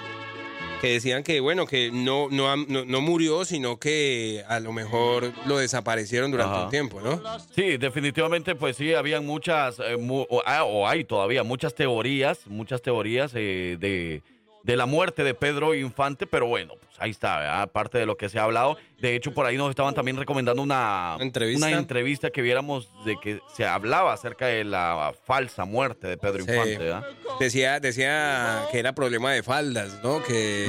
que 0.85 0.91
decían 0.93 1.23
que, 1.23 1.41
bueno, 1.41 1.67
que 1.67 1.91
no, 1.91 2.29
no, 2.31 2.55
no, 2.57 2.85
no 2.85 3.01
murió, 3.01 3.47
sino 3.47 3.79
que 3.79 4.45
a 4.49 4.61
lo 4.61 4.71
mejor 4.73 5.33
lo 5.47 5.57
desaparecieron 5.57 6.31
durante 6.31 6.53
Ajá. 6.57 6.65
un 6.65 6.71
tiempo, 6.71 7.01
¿no? 7.01 7.21
Sí, 7.55 7.79
definitivamente, 7.79 8.55
pues 8.55 8.77
sí, 8.77 8.93
habían 8.93 9.25
muchas, 9.25 9.79
eh, 9.79 9.97
mu- 9.97 10.27
ah, 10.45 10.65
o 10.65 10.87
hay 10.87 11.05
todavía 11.05 11.43
muchas 11.43 11.75
teorías, 11.75 12.47
muchas 12.49 12.83
teorías 12.83 13.33
eh, 13.35 13.79
de, 13.81 14.23
de 14.65 14.77
la 14.77 14.87
muerte 14.87 15.23
de 15.25 15.35
Pedro 15.35 15.75
Infante, 15.75 16.27
pero 16.27 16.47
bueno, 16.47 16.75
pues 16.81 16.97
ahí 16.99 17.11
está, 17.11 17.61
aparte 17.61 17.99
de 17.99 18.07
lo 18.07 18.17
que 18.17 18.31
se 18.31 18.39
ha 18.39 18.45
hablado. 18.45 18.79
De 18.99 19.15
hecho, 19.15 19.33
por 19.35 19.45
ahí 19.45 19.59
nos 19.59 19.69
estaban 19.69 19.95
también 19.95 20.17
recomendando 20.17 20.63
una, 20.63 21.17
¿Entrevista? 21.21 21.67
una 21.69 21.77
entrevista 21.77 22.31
que 22.31 22.41
viéramos 22.41 22.89
de 23.05 23.17
que 23.23 23.41
se 23.55 23.67
hablaba 23.67 24.15
acerca 24.15 24.47
de 24.47 24.65
la 24.65 25.13
falsa 25.25 25.67
muerte 25.67 26.07
de 26.09 26.17
Pedro 26.17 26.45
Sí. 26.45 26.51
Infante, 26.51 26.79
¿verdad? 26.79 27.05
Decía, 27.39 27.79
decía 27.79 28.65
que 28.73 28.79
era 28.79 28.95
problema 28.95 29.33
de 29.33 29.43
faldas, 29.43 30.01
¿no? 30.03 30.23
Que, 30.23 30.67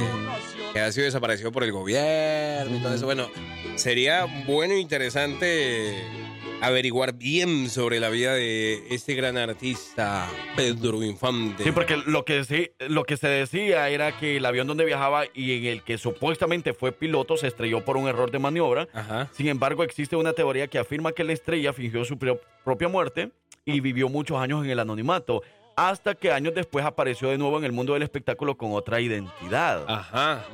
que 0.74 0.80
ha 0.80 0.92
sido 0.92 1.06
desaparecido 1.06 1.50
por 1.50 1.64
el 1.64 1.72
gobierno 1.72 2.76
y 2.76 2.80
todo 2.82 2.94
eso. 2.94 3.06
Bueno, 3.06 3.30
sería 3.76 4.26
bueno 4.46 4.74
e 4.74 4.78
interesante 4.78 5.96
averiguar 6.62 7.14
bien 7.14 7.68
sobre 7.68 8.00
la 8.00 8.08
vida 8.08 8.34
de 8.34 8.82
este 8.90 9.14
gran 9.14 9.36
artista, 9.36 10.26
Pedro 10.56 11.02
Infante. 11.02 11.64
Sí, 11.64 11.70
porque 11.72 11.96
lo 11.96 12.24
que, 12.24 12.44
sí, 12.44 12.70
lo 12.88 13.04
que 13.04 13.16
se 13.16 13.28
decía 13.28 13.88
era 13.88 14.18
que 14.18 14.38
el 14.38 14.46
avión 14.46 14.66
donde 14.66 14.84
viajaba 14.84 15.24
y 15.34 15.58
en 15.58 15.64
el 15.66 15.82
que 15.82 15.98
supuestamente 15.98 16.72
fue 16.74 16.92
piloto 16.92 17.36
se 17.36 17.46
estrelló 17.48 17.84
por 17.84 17.96
un 17.96 18.08
error 18.08 18.30
de 18.30 18.38
maniobra. 18.38 18.88
Ajá. 18.92 19.28
Sin 19.32 19.48
embargo, 19.48 19.82
existe 19.84 20.16
una 20.16 20.32
teoría 20.32 20.66
que 20.66 20.78
afirma 20.78 21.12
que 21.12 21.24
la 21.24 21.32
estrella 21.32 21.72
fingió 21.72 22.04
su 22.04 22.18
pro- 22.18 22.40
propia 22.64 22.88
muerte 22.88 23.30
y 23.64 23.80
vivió 23.80 24.08
muchos 24.08 24.38
años 24.38 24.64
en 24.64 24.70
el 24.70 24.78
anonimato, 24.78 25.42
hasta 25.76 26.14
que 26.14 26.32
años 26.32 26.54
después 26.54 26.84
apareció 26.86 27.28
de 27.28 27.36
nuevo 27.38 27.58
en 27.58 27.64
el 27.64 27.72
mundo 27.72 27.92
del 27.92 28.02
espectáculo 28.02 28.56
con 28.56 28.72
otra 28.72 29.00
identidad. 29.00 29.84
Ajá. 29.88 30.44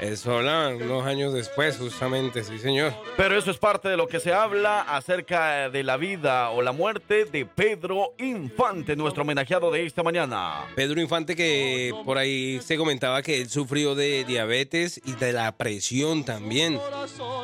Eso 0.00 0.36
hablan 0.36 0.82
unos 0.82 1.06
años 1.06 1.32
después, 1.32 1.76
justamente, 1.78 2.42
sí, 2.44 2.58
señor. 2.58 2.92
Pero 3.16 3.38
eso 3.38 3.50
es 3.50 3.58
parte 3.58 3.88
de 3.88 3.96
lo 3.96 4.08
que 4.08 4.20
se 4.20 4.32
habla 4.32 4.80
acerca 4.82 5.70
de 5.70 5.82
la 5.84 5.96
vida 5.96 6.50
o 6.50 6.62
la 6.62 6.72
muerte 6.72 7.24
de 7.24 7.46
Pedro 7.46 8.12
Infante, 8.18 8.96
nuestro 8.96 9.22
homenajeado 9.22 9.70
de 9.70 9.86
esta 9.86 10.02
mañana. 10.02 10.64
Pedro 10.74 11.00
Infante 11.00 11.36
que 11.36 11.92
por 12.04 12.18
ahí 12.18 12.60
se 12.60 12.76
comentaba 12.76 13.22
que 13.22 13.40
él 13.40 13.48
sufrió 13.48 13.94
de 13.94 14.24
diabetes 14.24 15.00
y 15.04 15.12
de 15.12 15.32
la 15.32 15.56
presión 15.56 16.24
también. 16.24 16.78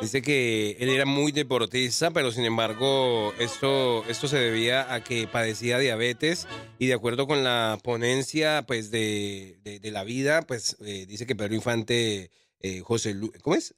Dice 0.03 0.21
que 0.21 0.77
él 0.81 0.89
era 0.89 1.07
muy 1.07 1.33
deportista, 1.33 2.11
pero 2.11 2.33
sin 2.33 2.45
embargo 2.45 3.33
esto, 3.39 4.05
esto 4.09 4.27
se 4.29 4.39
debía 4.39 4.93
a 4.93 5.03
que 5.05 5.27
padecía 5.29 5.79
diabetes 5.79 6.49
y 6.79 6.89
de 6.89 6.95
acuerdo 6.95 7.27
con 7.27 7.45
la 7.45 7.79
ponencia 7.83 8.65
pues 8.67 8.91
de, 8.91 9.59
de- 9.63 9.79
de 9.79 9.91
la 9.93 10.05
vida, 10.05 10.43
pues 10.43 10.77
eh, 10.85 11.07
dice 11.07 11.27
que 11.27 11.37
Pedro 11.37 11.55
Infante, 11.55 12.31
eh, 12.61 12.81
José 12.81 13.15
Lu 13.15 13.33
¿cómo 13.43 13.57
es? 13.57 13.75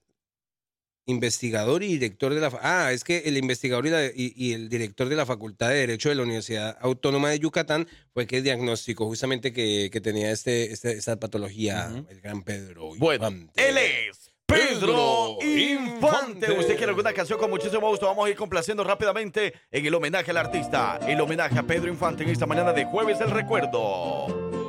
Investigador 1.05 1.83
y 1.83 1.89
director 1.89 2.33
de 2.33 2.41
la... 2.41 2.53
Ah, 2.63 2.93
es 2.93 3.03
que 3.03 3.19
el 3.27 3.37
investigador 3.37 3.85
y, 3.87 3.91
la- 3.91 4.07
y- 4.07 4.33
y 4.37 4.53
el 4.53 4.69
director 4.69 5.09
de 5.09 5.17
la 5.17 5.27
Facultad 5.27 5.71
de 5.71 5.75
Derecho 5.79 6.11
de 6.11 6.15
la 6.15 6.23
Universidad 6.23 6.79
Autónoma 6.81 7.31
de 7.31 7.41
Yucatán 7.41 7.89
fue 8.15 8.29
que 8.29 8.41
diagnosticó 8.41 9.07
justamente 9.07 9.53
que, 9.53 9.91
que 9.93 10.01
tenía 10.01 10.31
este, 10.31 10.73
este- 10.73 10.93
esta 10.93 11.19
patología, 11.19 11.91
el 12.09 12.21
gran 12.21 12.43
Pedro. 12.45 12.91
Bueno, 12.99 13.27
Infante. 13.29 13.69
él 13.69 13.79
es 13.79 14.31
Pedro 14.47 15.39
Pedro 15.39 15.39
Infante. 15.43 16.47
Infante. 16.47 16.53
Usted 16.53 16.77
quiere 16.77 16.91
alguna 16.91 17.13
canción 17.13 17.37
con 17.39 17.51
muchísimo 17.51 17.89
gusto. 17.89 18.07
Vamos 18.07 18.27
a 18.27 18.31
ir 18.31 18.37
complaciendo 18.37 18.85
rápidamente 18.85 19.55
en 19.73 19.85
el 19.87 19.95
homenaje 19.95 20.31
al 20.31 20.37
artista. 20.37 21.01
El 21.09 21.21
homenaje 21.21 21.59
a 21.59 21.65
Pedro 21.65 21.89
Infante 21.89 22.23
en 22.23 22.31
esta 22.31 22.47
mañana 22.47 22.73
de 22.73 22.85
jueves 22.85 23.19
del 23.19 23.31
recuerdo. 23.33 24.62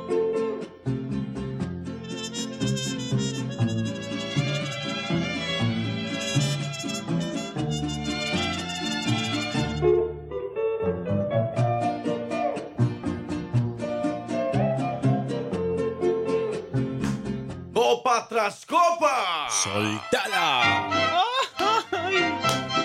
Copa 18.04 18.28
tras 18.28 18.66
copa. 18.66 19.48
¡Soltala! 19.48 20.90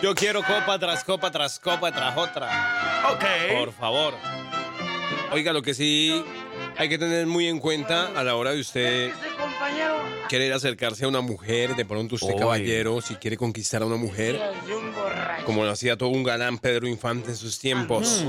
Yo 0.01 0.15
quiero 0.15 0.41
copa 0.41 0.79
tras 0.79 1.03
copa 1.03 1.29
tras 1.29 1.59
copa 1.59 1.91
tras 1.91 2.15
otra. 2.15 2.47
Ok. 3.11 3.25
Por 3.57 3.73
favor. 3.73 4.13
Oiga, 5.33 5.51
lo 5.51 5.61
que 5.61 5.73
sí 5.73 6.23
hay 6.79 6.87
que 6.87 6.97
tener 6.97 7.27
muy 7.27 7.45
en 7.47 7.59
cuenta 7.59 8.07
a 8.15 8.23
la 8.23 8.35
hora 8.35 8.51
de 8.51 8.61
usted 8.61 9.11
querer 10.29 10.53
acercarse 10.53 11.03
a 11.03 11.09
una 11.09 11.19
mujer, 11.19 11.75
de 11.75 11.83
pronto 11.83 12.15
usted 12.15 12.35
Oy. 12.35 12.39
caballero, 12.39 13.01
si 13.01 13.15
quiere 13.15 13.35
conquistar 13.35 13.81
a 13.81 13.85
una 13.85 13.97
mujer, 13.97 14.39
como 15.45 15.65
lo 15.65 15.71
hacía 15.71 15.97
todo 15.97 16.09
un 16.09 16.23
galán 16.23 16.57
Pedro 16.57 16.87
Infante 16.87 17.31
en 17.31 17.35
sus 17.35 17.59
tiempos. 17.59 18.23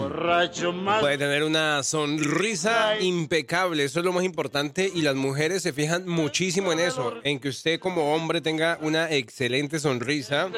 Puede 0.99 1.17
tener 1.17 1.45
una 1.45 1.85
sonrisa 1.85 2.99
impecable, 2.99 3.85
eso 3.85 4.01
es 4.01 4.05
lo 4.05 4.13
más 4.13 4.25
importante 4.25 4.91
y 4.93 5.03
las 5.03 5.15
mujeres 5.15 5.63
se 5.63 5.73
fijan 5.73 6.09
muchísimo 6.09 6.73
en 6.73 6.81
eso, 6.81 7.15
en 7.23 7.39
que 7.39 7.51
usted 7.51 7.79
como 7.79 8.13
hombre 8.15 8.41
tenga 8.41 8.79
una 8.81 9.13
excelente 9.13 9.79
sonrisa, 9.79 10.51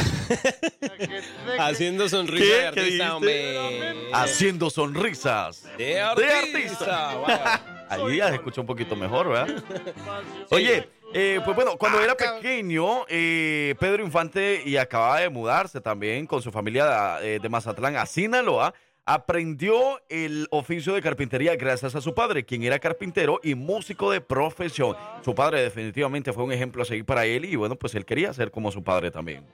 Haciendo 1.60 2.08
sonrisa 2.08 2.44
¿Qué? 2.44 2.52
de 2.52 2.60
¿Qué 2.60 2.68
artista, 2.68 3.16
hombre. 3.16 3.96
Haciendo 4.14 4.70
sonrisas. 4.70 5.64
De 5.78 6.00
artista. 6.00 7.60
Ahí 7.90 8.18
ya 8.18 8.30
se 8.30 8.36
escucha 8.36 8.62
un 8.62 8.68
poquito 8.68 8.96
mejor, 8.96 9.30
¿verdad? 9.30 9.64
Oye, 10.50 10.88
eh, 11.14 11.41
pues 11.43 11.55
bueno, 11.55 11.78
cuando 11.78 12.01
era 12.01 12.16
pequeño, 12.16 13.05
eh, 13.07 13.76
Pedro 13.80 14.03
Infante 14.03 14.64
y 14.66 14.78
acababa 14.78 15.20
de 15.20 15.30
mudarse 15.30 15.80
también 15.82 16.26
con 16.26 16.41
su 16.41 16.51
familia 16.51 17.20
eh, 17.22 17.39
de 17.41 17.49
Mazatlán 17.49 17.95
a 17.95 18.05
Sinaloa, 18.05 18.74
aprendió 19.05 20.01
el 20.09 20.47
oficio 20.49 20.93
de 20.93 21.01
carpintería 21.01 21.55
gracias 21.55 21.95
a 21.95 22.01
su 22.01 22.14
padre, 22.14 22.45
quien 22.45 22.64
era 22.64 22.80
carpintero 22.80 23.39
y 23.43 23.55
músico 23.55 24.11
de 24.11 24.22
profesión. 24.22 24.95
Su 25.24 25.36
padre 25.36 25.61
definitivamente 25.61 26.32
fue 26.32 26.43
un 26.43 26.51
ejemplo 26.51 26.84
a 26.84 26.86
seguir 26.86 27.05
para 27.05 27.26
él 27.26 27.45
y 27.45 27.55
bueno, 27.55 27.76
pues 27.76 27.95
él 27.95 28.05
quería 28.05 28.34
ser 28.34 28.49
como 28.51 28.72
su 28.72 28.84
padre 28.84 29.11
también. 29.11 29.45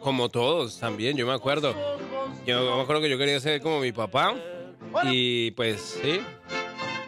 Como 0.00 0.28
todos 0.30 0.80
también, 0.80 1.16
yo 1.16 1.26
me 1.26 1.34
acuerdo. 1.34 1.74
Yo 2.46 2.76
me 2.76 2.82
acuerdo 2.82 3.02
que 3.02 3.10
yo 3.10 3.18
quería 3.18 3.38
ser 3.40 3.60
como 3.60 3.80
mi 3.80 3.92
papá. 3.92 4.34
Y 5.04 5.50
pues 5.52 5.98
sí, 6.02 6.20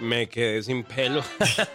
me 0.00 0.28
quedé 0.28 0.62
sin 0.62 0.84
pelo. 0.84 1.22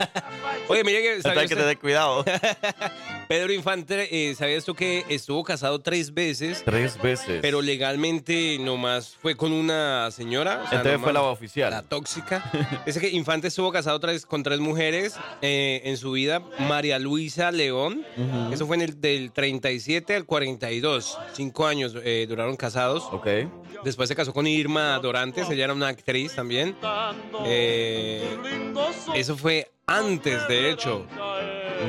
Oye, 0.67 0.83
mire 0.83 1.01
que... 1.01 1.27
Hasta 1.27 1.45
que 1.47 1.75
cuidado. 1.77 2.23
Pedro 3.31 3.53
Infante, 3.53 4.29
eh, 4.29 4.35
¿sabías 4.35 4.65
tú 4.65 4.75
que 4.75 5.05
estuvo 5.07 5.41
casado 5.45 5.79
tres 5.79 6.13
veces? 6.13 6.63
Tres 6.65 7.01
veces. 7.01 7.39
Pero 7.41 7.61
legalmente 7.61 8.57
nomás 8.59 9.15
fue 9.21 9.37
con 9.37 9.53
una 9.53 10.11
señora. 10.11 10.63
o 10.65 10.67
sea, 10.67 10.79
Entonces 10.79 11.01
fue 11.01 11.13
la 11.13 11.21
oficial. 11.21 11.71
La 11.71 11.81
tóxica. 11.81 12.43
es 12.85 12.99
que 12.99 13.07
Infante 13.07 13.47
estuvo 13.47 13.71
casado 13.71 14.01
tres, 14.01 14.25
con 14.25 14.43
tres 14.43 14.59
mujeres 14.59 15.15
eh, 15.41 15.79
en 15.85 15.95
su 15.95 16.11
vida. 16.11 16.41
María 16.59 16.99
Luisa 16.99 17.53
León. 17.53 18.05
Eso 18.51 18.67
fue 18.67 18.75
en 18.75 18.81
el 18.81 18.99
del 18.99 19.31
37 19.31 20.13
al 20.13 20.25
42. 20.25 21.17
Cinco 21.31 21.67
años 21.67 21.95
eh, 22.03 22.25
duraron 22.27 22.57
casados. 22.57 23.05
Ok. 23.13 23.27
Después 23.85 24.09
se 24.09 24.15
casó 24.17 24.33
con 24.33 24.45
Irma 24.45 24.99
Dorantes. 24.99 25.49
Ella 25.49 25.63
era 25.63 25.73
una 25.73 25.87
actriz 25.87 26.35
también. 26.35 26.75
Eh, 27.45 28.27
eso 29.15 29.37
fue 29.37 29.71
antes, 29.87 30.45
de 30.49 30.69
hecho. 30.69 31.07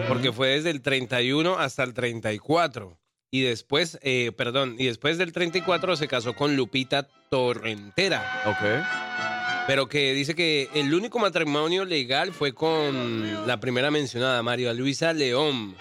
Porque 0.08 0.32
fue 0.32 0.48
desde 0.48 0.70
el 0.70 0.82
31 0.82 1.58
hasta 1.58 1.82
el 1.82 1.94
34. 1.94 2.98
Y 3.30 3.42
después, 3.42 3.98
eh, 4.02 4.32
perdón, 4.36 4.76
y 4.78 4.86
después 4.86 5.16
del 5.16 5.32
34 5.32 5.96
se 5.96 6.06
casó 6.06 6.34
con 6.34 6.54
Lupita 6.54 7.08
Torrentera. 7.30 8.42
Ok. 8.44 9.31
Pero 9.66 9.88
que 9.88 10.12
dice 10.12 10.34
que 10.34 10.68
el 10.74 10.92
único 10.92 11.18
matrimonio 11.18 11.84
legal 11.84 12.32
fue 12.32 12.52
con 12.52 13.46
la 13.46 13.60
primera 13.60 13.90
mencionada, 13.90 14.42
María 14.42 14.72
Luisa 14.72 15.12
León. 15.12 15.76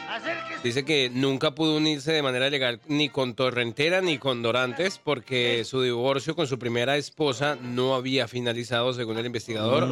Dice 0.63 0.85
que 0.85 1.09
nunca 1.11 1.55
pudo 1.55 1.77
unirse 1.77 2.11
de 2.11 2.21
manera 2.21 2.49
legal 2.49 2.79
ni 2.87 3.09
con 3.09 3.33
Torrentera 3.33 4.01
ni 4.01 4.19
con 4.19 4.43
Dorantes 4.43 4.99
porque 5.03 5.63
su 5.65 5.81
divorcio 5.81 6.35
con 6.35 6.45
su 6.45 6.59
primera 6.59 6.97
esposa 6.97 7.57
no 7.59 7.95
había 7.95 8.27
finalizado 8.27 8.93
según 8.93 9.17
el 9.17 9.25
investigador 9.25 9.87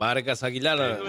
Vargas 0.00 0.42
Aguilar. 0.42 1.00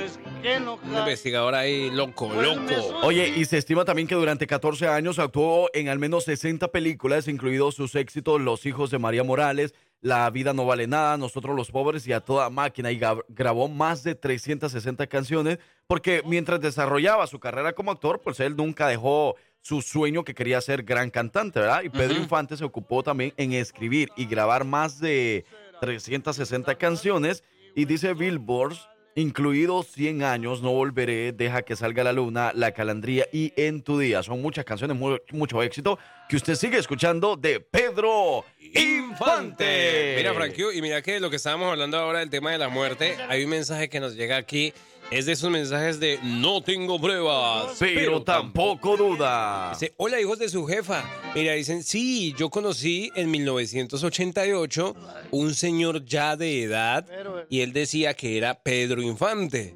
Un 0.83 0.97
investigador 0.97 1.55
ahí 1.55 1.89
loco, 1.89 2.31
loco. 2.31 2.99
Oye, 3.01 3.33
y 3.35 3.45
se 3.45 3.57
estima 3.57 3.83
también 3.85 4.07
que 4.07 4.15
durante 4.15 4.45
14 4.45 4.87
años 4.87 5.17
actuó 5.17 5.69
en 5.73 5.89
al 5.89 5.97
menos 5.97 6.25
60 6.25 6.67
películas, 6.67 7.27
incluidos 7.27 7.75
sus 7.75 7.95
éxitos 7.95 8.39
Los 8.39 8.67
hijos 8.67 8.91
de 8.91 8.99
María 8.99 9.23
Morales, 9.23 9.73
La 10.01 10.29
vida 10.29 10.53
no 10.53 10.65
vale 10.65 10.87
nada, 10.87 11.17
Nosotros 11.17 11.55
los 11.55 11.71
pobres 11.71 12.07
y 12.07 12.13
a 12.13 12.21
toda 12.21 12.49
máquina, 12.49 12.91
y 12.91 13.01
grabó 13.27 13.67
más 13.67 14.03
de 14.03 14.15
360 14.15 15.07
canciones, 15.07 15.59
porque 15.87 16.21
mientras 16.25 16.61
desarrollaba 16.61 17.27
su 17.27 17.39
carrera 17.39 17.73
como 17.73 17.91
actor, 17.91 18.21
pues 18.21 18.39
él 18.39 18.55
nunca 18.55 18.87
dejó 18.87 19.35
su 19.61 19.81
sueño 19.81 20.23
que 20.23 20.33
quería 20.33 20.61
ser 20.61 20.83
gran 20.83 21.09
cantante, 21.09 21.59
¿verdad? 21.59 21.83
Y 21.83 21.89
Pedro. 21.89 22.15
Infante 22.15 22.55
se 22.55 22.63
ocupó 22.63 23.03
también 23.03 23.33
en 23.35 23.51
escribir 23.51 24.09
y 24.15 24.25
grabar 24.25 24.63
más 24.63 24.99
de 24.99 25.43
360 25.81 26.75
canciones, 26.75 27.43
y 27.75 27.85
dice 27.85 28.13
Billboard 28.13 28.77
incluido 29.19 29.83
100 29.83 30.23
años, 30.23 30.61
No 30.61 30.71
Volveré, 30.71 31.31
Deja 31.31 31.61
que 31.61 31.75
salga 31.75 32.03
la 32.03 32.13
luna, 32.13 32.51
La 32.55 32.71
Calandría 32.71 33.27
y 33.31 33.53
En 33.55 33.81
tu 33.81 33.99
día. 33.99 34.23
Son 34.23 34.41
muchas 34.41 34.65
canciones, 34.65 34.97
mu- 34.97 35.17
mucho 35.31 35.61
éxito 35.63 35.99
que 36.27 36.35
usted 36.35 36.55
sigue 36.55 36.77
escuchando 36.77 37.35
de 37.35 37.59
Pedro 37.59 38.45
Infante. 38.73 40.13
Mira, 40.17 40.33
Frankie, 40.33 40.63
y 40.75 40.81
mira 40.81 41.01
que 41.01 41.19
lo 41.19 41.29
que 41.29 41.35
estábamos 41.37 41.69
hablando 41.71 41.97
ahora 41.97 42.19
del 42.19 42.29
tema 42.29 42.51
de 42.51 42.57
la 42.57 42.69
muerte, 42.69 43.15
hay 43.27 43.43
un 43.43 43.49
mensaje 43.49 43.89
que 43.89 43.99
nos 43.99 44.15
llega 44.15 44.37
aquí. 44.37 44.73
Es 45.11 45.25
de 45.25 45.31
esos 45.31 45.49
mensajes 45.49 45.99
de 45.99 46.19
no 46.21 46.61
tengo 46.61 47.01
pruebas. 47.01 47.77
Pero 47.79 48.21
tampoco 48.21 48.95
duda. 48.95 49.71
Dice, 49.71 49.93
hola 49.97 50.21
hijos 50.21 50.37
de 50.37 50.49
su 50.49 50.67
jefa. 50.67 51.03
Mira, 51.33 51.53
dicen, 51.53 51.81
sí, 51.81 52.33
yo 52.37 52.51
conocí 52.51 53.11
en 53.15 53.31
1988 53.31 54.95
un 55.31 55.55
señor 55.55 56.05
ya 56.05 56.35
de 56.35 56.63
edad 56.63 57.07
y 57.49 57.61
él 57.61 57.73
decía 57.73 58.13
que 58.13 58.37
era 58.37 58.61
Pedro 58.61 59.01
Infante. 59.01 59.75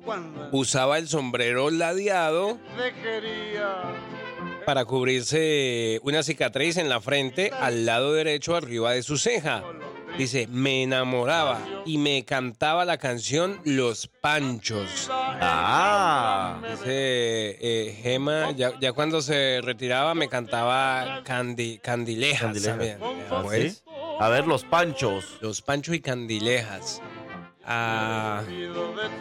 Usaba 0.51 0.99
el 0.99 1.07
sombrero 1.07 1.71
ladeado 1.71 2.59
para 4.67 4.85
cubrirse 4.85 5.99
una 6.03 6.21
cicatriz 6.21 6.77
en 6.77 6.89
la 6.89 7.01
frente 7.01 7.51
al 7.59 7.87
lado 7.87 8.13
derecho 8.13 8.55
arriba 8.55 8.91
de 8.91 9.01
su 9.01 9.17
ceja. 9.17 9.63
Dice, 10.17 10.47
me 10.47 10.83
enamoraba 10.83 11.59
y 11.85 11.97
me 11.97 12.23
cantaba 12.23 12.85
la 12.85 12.97
canción 12.97 13.59
Los 13.65 14.07
Panchos. 14.07 15.09
Ah. 15.09 16.59
Dice 16.69 17.57
eh, 17.59 17.99
Gema, 18.01 18.51
ya, 18.51 18.77
ya 18.79 18.93
cuando 18.93 19.21
se 19.21 19.59
retiraba 19.63 20.13
me 20.13 20.29
cantaba 20.29 21.23
candi- 21.23 21.79
Candilejas. 21.81 22.41
Candilejas. 22.61 22.99
¿Ah, 23.31 23.43
sí? 23.51 23.77
A 24.19 24.29
ver, 24.29 24.45
los 24.45 24.63
panchos. 24.63 25.37
Los 25.41 25.61
Panchos 25.63 25.95
y 25.95 25.99
Candilejas. 25.99 27.01
Ah, 27.65 28.43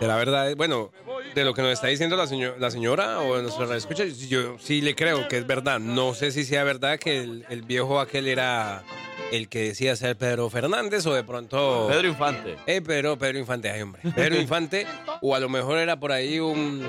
de 0.01 0.07
la 0.07 0.17
verdad, 0.17 0.55
bueno, 0.57 0.91
de 1.35 1.45
lo 1.45 1.55
que 1.55 1.63
nos 1.63 1.73
está 1.73 1.87
diciendo 1.87 2.17
la, 2.17 2.27
seño- 2.27 2.55
la 2.59 2.71
señora 2.71 3.21
o 3.21 3.41
nuestra 3.41 3.77
escucha, 3.77 4.05
yo 4.05 4.57
sí 4.59 4.81
le 4.81 4.95
creo 4.95 5.29
que 5.29 5.39
es 5.39 5.47
verdad. 5.47 5.79
No 5.79 6.13
sé 6.15 6.33
si 6.33 6.45
sea 6.45 6.65
verdad 6.65 6.99
que 6.99 7.21
el, 7.21 7.47
el 7.49 7.63
viejo 7.63 8.01
aquel 8.01 8.27
era 8.29 8.83
el 9.31 9.49
que 9.49 9.61
decía 9.69 9.95
ser 9.97 10.17
Pedro 10.17 10.51
Fernández 10.51 11.07
o 11.07 11.15
de 11.15 11.23
pronto... 11.25 11.87
Pedro 11.89 12.09
Infante. 12.09 12.57
Eh, 12.67 12.83
pero 12.85 13.17
Pedro 13.17 13.39
Infante, 13.39 13.71
ay, 13.71 13.83
hombre. 13.83 14.03
Pedro 14.15 14.37
Infante, 14.37 14.87
o 15.21 15.35
a 15.35 15.41
lo 15.41 15.49
mejor 15.49 15.79
era 15.79 15.99
por 15.99 16.13
ahí 16.13 16.39
un, 16.41 16.85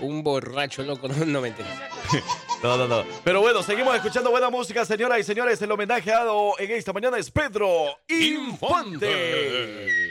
un 0.00 0.22
borracho 0.22 0.82
loco, 0.82 1.08
no, 1.08 1.24
no 1.24 1.40
me 1.40 1.48
entiendes. 1.48 1.76
No, 2.62 2.76
no, 2.76 2.86
no. 2.86 3.04
Pero 3.24 3.40
bueno, 3.40 3.62
seguimos 3.62 3.94
escuchando 3.96 4.30
buena 4.30 4.50
música, 4.50 4.84
señoras 4.84 5.18
y 5.18 5.22
señores. 5.22 5.62
El 5.62 5.72
homenajeado 5.72 6.52
en 6.58 6.70
esta 6.72 6.92
mañana 6.92 7.16
es 7.16 7.30
Pedro 7.30 7.86
Infante. 8.06 9.06
¡Ay, 9.06 10.09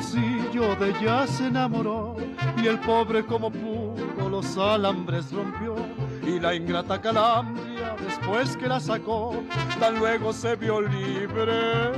gorrioncillo 0.00 0.76
de 0.76 0.90
ella 0.90 1.26
se 1.26 1.46
enamoró, 1.46 2.16
y 2.56 2.66
el 2.66 2.78
pobre 2.80 3.24
como 3.24 3.50
pudo 3.50 4.28
los 4.28 4.56
alambres 4.56 5.30
rompió, 5.32 5.74
y 6.26 6.40
la 6.40 6.54
ingrata 6.54 7.00
calandria 7.00 7.96
después 8.04 8.56
que 8.56 8.68
la 8.68 8.80
sacó, 8.80 9.34
tan 9.78 9.98
luego 9.98 10.32
se 10.32 10.56
vio 10.56 10.80
libre. 10.80 11.90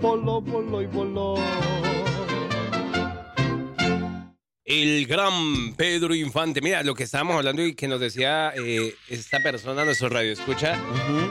voló, 0.00 0.40
voló 0.42 0.82
y 0.82 0.86
voló. 0.86 1.34
El 4.76 5.06
gran 5.06 5.72
Pedro 5.76 6.16
Infante. 6.16 6.60
Mira, 6.60 6.82
lo 6.82 6.96
que 6.96 7.04
estábamos 7.04 7.36
hablando 7.36 7.64
y 7.64 7.74
que 7.76 7.86
nos 7.86 8.00
decía 8.00 8.52
eh, 8.56 8.92
esta 9.08 9.40
persona, 9.40 9.84
nuestro 9.84 10.08
radio 10.08 10.32
escucha, 10.32 10.76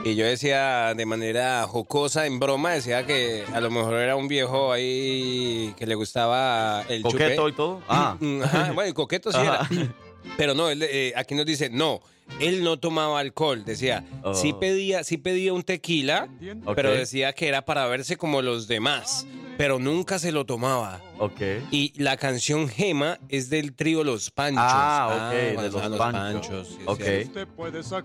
y 0.02 0.14
yo 0.14 0.24
decía 0.24 0.94
de 0.94 1.04
manera 1.04 1.66
jocosa, 1.68 2.24
en 2.26 2.38
broma, 2.40 2.70
decía 2.70 3.04
que 3.04 3.44
a 3.52 3.60
lo 3.60 3.70
mejor 3.70 3.96
era 3.96 4.16
un 4.16 4.28
viejo 4.28 4.72
ahí 4.72 5.74
que 5.76 5.86
le 5.86 5.94
gustaba 5.94 6.86
el 6.88 7.02
¿Coqueto 7.02 7.46
y 7.50 7.52
todo? 7.52 7.82
Ah. 7.86 8.16
Mm, 8.18 8.42
ajá, 8.42 8.72
bueno, 8.72 8.88
el 8.88 8.94
coqueto 8.94 9.30
sí 9.30 9.36
Ajá. 9.38 9.68
era. 9.70 9.94
Pero 10.38 10.54
no, 10.54 10.70
él, 10.70 10.82
eh, 10.82 11.12
aquí 11.14 11.34
nos 11.34 11.44
dice, 11.44 11.68
no, 11.68 12.00
él 12.40 12.64
no 12.64 12.78
tomaba 12.78 13.20
alcohol. 13.20 13.62
Decía, 13.66 14.06
Oh. 14.22 14.32
sí, 14.32 14.54
pedía, 14.58 15.04
sí 15.04 15.18
pedía 15.18 15.52
un 15.52 15.64
tequila, 15.64 16.28
pero 16.74 16.92
decía 16.92 17.34
que 17.34 17.46
era 17.48 17.62
para 17.66 17.86
verse 17.88 18.16
como 18.16 18.40
los 18.40 18.68
demás, 18.68 19.26
pero 19.56 19.78
nunca 19.78 20.18
se 20.18 20.32
lo 20.32 20.44
tomaba. 20.44 21.00
Ok. 21.18 21.40
Y 21.70 21.92
la 22.02 22.16
canción 22.16 22.68
Gema 22.68 23.18
es 23.28 23.50
del 23.50 23.74
trío 23.74 24.02
Los 24.02 24.30
Panchos. 24.30 24.64
Ah, 24.66 25.30
ok, 25.30 25.60
de 25.62 25.70
los 25.70 25.98
Panchos. 25.98 26.68
sí, 26.68 26.78
Ok. 26.86 27.00
sí. 27.00 27.30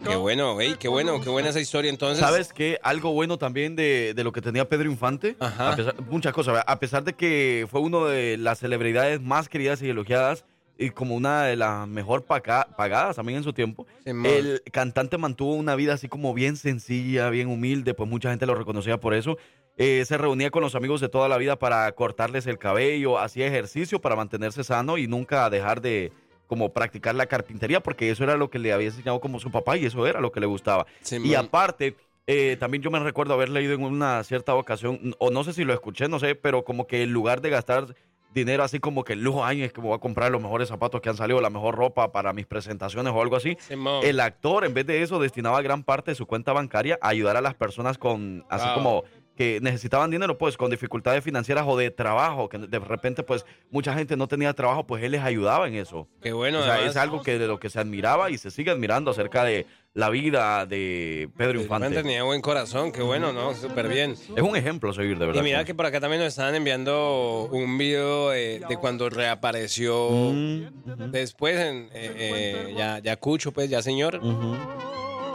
Qué 0.08 0.16
bueno, 0.16 0.60
ey, 0.62 0.76
qué 0.80 0.88
bueno, 0.88 1.20
qué 1.22 1.30
buena 1.30 1.50
esa 1.50 1.60
historia 1.60 1.89
entonces. 1.89 2.20
¿Sabes 2.20 2.54
qué? 2.54 2.78
Algo 2.84 3.12
bueno 3.14 3.38
también 3.38 3.76
de, 3.76 4.14
de 4.16 4.24
lo 4.24 4.32
que 4.32 4.41
tenía 4.41 4.68
Pedro 4.70 4.89
Infante. 4.91 5.36
Ajá. 5.39 5.74
A 5.74 5.76
pesar- 5.76 5.95
muchas 6.10 6.34
cosas. 6.34 6.64
A 6.68 6.80
pesar 6.80 7.04
de 7.04 7.14
que 7.14 7.68
fue 7.70 7.82
uno 7.82 8.06
de 8.06 8.38
las 8.38 8.60
celebridades 8.60 9.20
más 9.22 9.50
queridas 9.50 9.82
y 9.82 9.89
elogiadas 9.89 10.45
y 10.78 10.91
como 10.91 11.14
una 11.16 11.43
de 11.43 11.58
las 11.58 11.88
mejor 11.89 12.24
paga- 12.24 12.68
pagadas 12.78 13.18
también 13.18 13.39
en 13.39 13.43
su 13.43 13.52
tiempo, 13.52 13.86
el 14.06 14.62
cantante 14.72 15.18
mantuvo 15.18 15.54
una 15.56 15.76
vida 15.76 15.93
así 15.95 16.08
como 16.08 16.34
bien 16.34 16.56
sencilla, 16.56 17.30
bien 17.30 17.50
humilde, 17.50 17.93
pues 17.93 18.10
mucha 18.10 18.30
gente 18.30 18.45
lo 18.45 18.56
reconocía 18.56 18.97
por 18.97 19.14
eso. 19.14 19.38
Eh, 19.82 20.03
se 20.05 20.17
reunía 20.17 20.51
con 20.51 20.61
los 20.61 20.75
amigos 20.75 20.99
de 20.99 21.07
toda 21.07 21.30
la 21.30 21.38
vida 21.38 21.57
para 21.57 21.89
cortarles 21.93 22.45
el 22.47 22.57
cabello, 22.57 23.17
hacía 23.17 23.47
ejercicio 23.47 23.99
para 24.01 24.17
mantenerse 24.17 24.61
sano 24.65 24.97
y 24.97 25.07
nunca 25.07 25.49
dejar 25.49 25.80
de 25.80 26.11
como 26.47 26.73
practicar 26.73 27.15
la 27.15 27.27
carpintería, 27.27 27.80
porque 27.82 28.09
eso 28.09 28.23
era 28.25 28.36
lo 28.36 28.49
que 28.49 28.59
le 28.59 28.73
había 28.73 28.88
enseñado 28.88 29.21
como 29.21 29.39
su 29.39 29.51
papá 29.51 29.77
y 29.77 29.86
eso 29.86 30.05
era 30.05 30.19
lo 30.19 30.32
que 30.34 30.41
le 30.41 30.47
gustaba. 30.47 30.86
y 31.23 31.34
aparte, 31.36 31.95
eh, 32.27 32.57
también 32.59 32.84
yo 32.84 32.91
me 32.91 32.99
recuerdo 32.99 33.34
haber 33.36 33.47
leído 33.49 33.73
en 33.73 33.84
una 33.84 34.21
cierta 34.25 34.53
ocasión, 34.53 35.15
o 35.17 35.30
no 35.32 35.43
sé 35.45 35.53
si 35.53 35.63
lo 35.63 35.73
escuché, 35.73 36.09
no 36.09 36.19
sé, 36.19 36.36
pero 36.36 36.65
como 36.65 36.86
que 36.86 37.03
en 37.03 37.13
lugar 37.13 37.39
de 37.39 37.49
gastar 37.49 37.95
dinero 38.34 38.63
así 38.63 38.80
como 38.80 39.03
que 39.03 39.13
el 39.13 39.23
lujo, 39.23 39.45
ay, 39.45 39.63
es 39.63 39.71
que 39.73 39.80
me 39.82 39.88
voy 39.88 39.95
a 39.95 39.99
comprar 39.99 40.32
los 40.32 40.41
mejores 40.41 40.67
zapatos 40.69 41.01
que 41.01 41.09
han 41.09 41.17
salido, 41.17 41.39
la 41.41 41.49
mejor 41.49 41.75
ropa 41.75 42.11
para 42.11 42.32
mis 42.34 42.45
presentaciones 42.45 43.11
o 43.15 43.21
algo 43.21 43.36
así, 43.36 43.57
Simón. 43.67 44.01
el 44.03 44.19
actor 44.19 44.65
en 44.65 44.73
vez 44.75 44.86
de 44.86 45.01
eso 45.01 45.19
destinaba 45.19 45.61
gran 45.63 45.84
parte 45.84 46.11
de 46.11 46.15
su 46.15 46.27
cuenta 46.27 46.51
bancaria 46.53 46.99
a 47.01 47.07
ayudar 47.09 47.38
a 47.38 47.41
las 47.41 47.55
personas 47.55 47.97
con, 47.97 48.43
así 48.49 48.65
Wow. 48.67 48.73
como 48.75 49.03
que 49.39 49.61
necesitaban 49.61 50.11
dinero, 50.11 50.37
pues 50.37 50.57
con 50.57 50.69
dificultades 50.69 51.23
financieras 51.23 51.63
o 51.65 51.77
de 51.77 51.91
trabajo, 51.91 52.49
que 52.49 52.57
de 52.57 52.77
repente 52.77 53.23
pues 53.23 53.45
mucha 53.71 53.93
gente 53.93 54.17
no 54.17 54.27
tenía 54.27 54.51
trabajo, 54.53 54.85
pues 54.85 55.01
él 55.01 55.13
les 55.13 55.21
ayudaba 55.21 55.65
en 55.65 55.75
eso. 55.75 56.09
Qué 56.21 56.33
bueno, 56.33 56.59
O 56.59 56.63
sea, 56.63 56.85
es 56.85 56.97
algo 56.97 57.23
que 57.23 57.39
de 57.39 57.47
lo 57.47 57.57
que 57.57 57.69
se 57.69 57.79
admiraba 57.79 58.29
y 58.31 58.37
se 58.37 58.51
sigue 58.51 58.69
admirando 58.69 59.11
acerca 59.11 59.45
de 59.45 59.65
la 59.93 60.09
vida 60.09 60.65
de 60.65 61.29
Pedro 61.37 61.61
Infante 61.61 61.89
tenía 61.89 62.23
buen 62.23 62.41
corazón, 62.41 62.91
qué 62.91 63.01
bueno, 63.01 63.31
¿no? 63.31 63.55
Súper 63.55 63.87
bien. 63.87 64.11
Es 64.11 64.43
un 64.43 64.57
ejemplo 64.57 64.89
a 64.89 64.93
seguir, 64.93 65.17
de 65.17 65.27
verdad. 65.27 65.39
Y 65.39 65.43
mira 65.45 65.63
que 65.63 65.73
por 65.73 65.85
acá 65.85 66.01
también 66.01 66.21
nos 66.21 66.27
estaban 66.27 66.55
enviando 66.55 67.47
un 67.49 67.77
video 67.77 68.33
eh, 68.33 68.59
de 68.67 68.75
cuando 68.75 69.09
reapareció 69.09 70.09
Mm, 70.09 71.11
después, 71.11 71.57
en, 71.57 71.85
eh, 71.85 71.89
eh, 71.93 72.73
ya, 72.77 72.99
ya 72.99 73.15
Cucho, 73.15 73.53
pues, 73.53 73.69
ya 73.69 73.81
señor. 73.81 74.19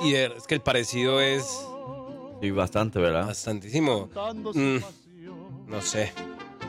Y 0.03 0.15
es 0.15 0.47
que 0.47 0.55
el 0.55 0.61
parecido 0.61 1.23
es 1.23 1.67
Sí, 2.45 2.51
bastante, 2.51 2.99
¿verdad? 2.99 3.29
bastantísimo. 3.29 4.11
Mm, 4.53 4.77
no 5.67 5.81
sé, 5.81 6.13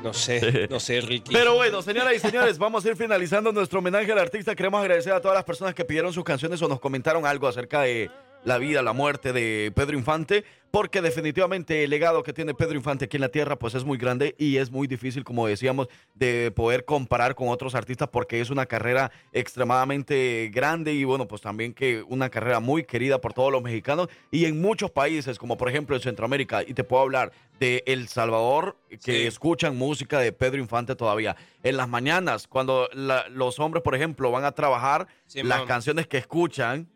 no 0.02 0.14
sé, 0.14 0.70
no 0.70 0.80
sé, 0.80 1.02
Ricky. 1.02 1.34
Pero 1.34 1.56
bueno, 1.56 1.82
señoras 1.82 2.14
y 2.16 2.20
señores, 2.20 2.58
vamos 2.58 2.86
a 2.86 2.92
ir 2.92 2.96
finalizando 2.96 3.52
nuestro 3.52 3.80
homenaje 3.80 4.10
al 4.10 4.20
artista. 4.20 4.56
Queremos 4.56 4.80
agradecer 4.80 5.12
a 5.12 5.20
todas 5.20 5.36
las 5.36 5.44
personas 5.44 5.76
que 5.76 5.84
pidieron 5.84 6.14
sus 6.14 6.24
canciones 6.24 6.62
o 6.62 6.70
nos 6.70 6.80
comentaron 6.80 7.26
algo 7.26 7.46
acerca 7.50 7.82
de 7.82 8.10
la 8.46 8.58
vida, 8.58 8.82
la 8.82 8.94
muerte 8.94 9.34
de 9.34 9.72
Pedro 9.76 9.98
Infante, 9.98 10.46
porque 10.72 11.02
definitivamente 11.02 11.84
el 11.84 11.90
legado 11.90 12.22
que 12.24 12.32
tiene 12.34 12.54
Pedro 12.54 12.76
Infante 12.76 13.06
aquí 13.06 13.18
en 13.18 13.22
la 13.22 13.30
tierra 13.30 13.58
pues 13.58 13.74
es 13.76 13.84
muy 13.84 13.98
grande 13.98 14.36
y 14.38 14.58
es 14.58 14.70
muy 14.72 14.88
difícil, 14.88 15.24
como 15.24 15.48
decíamos, 15.48 15.88
de 16.14 16.52
poder 16.52 16.86
comparar 16.86 17.34
con 17.36 17.48
otros 17.50 17.76
artistas 17.76 18.10
porque 18.12 18.40
es 18.42 18.50
una 18.50 18.66
carrera 18.66 19.12
extremadamente 19.66 20.52
grande 20.54 20.94
y 20.94 21.04
bueno, 21.06 21.28
pues 21.28 21.42
también 21.42 21.74
que 21.74 22.04
una 22.08 22.30
carrera 22.30 22.60
muy 22.60 22.84
querida 22.84 23.20
por 23.20 23.34
todos 23.34 23.52
los 23.52 23.64
mexicanos 23.64 24.10
y 24.32 24.46
en 24.46 24.62
muchos 24.62 24.92
países, 24.92 25.40
como 25.40 25.58
por 25.58 25.70
ejemplo 25.70 25.96
en 25.96 26.02
Centroamérica, 26.02 26.62
y 26.62 26.74
te 26.74 26.84
puedo 26.84 27.02
hablar 27.02 27.32
de 27.60 27.84
El 27.88 28.08
Salvador, 28.10 28.78
que 29.04 29.28
escuchan 29.28 29.76
música 29.78 30.20
de 30.20 30.32
Pedro 30.34 30.60
Infante 30.60 30.96
todavía. 30.96 31.36
En 31.64 31.78
las 31.78 31.88
mañanas, 31.88 32.48
cuando 32.48 32.90
la- 32.94 33.28
los 33.30 33.60
hombres, 33.60 33.82
por 33.82 33.96
ejemplo, 33.96 34.30
van 34.30 34.44
a 34.44 34.52
trabajar, 34.52 35.08
Sí, 35.26 35.42
las 35.42 35.62
canciones 35.64 36.06
que 36.06 36.18
escuchan 36.18 36.88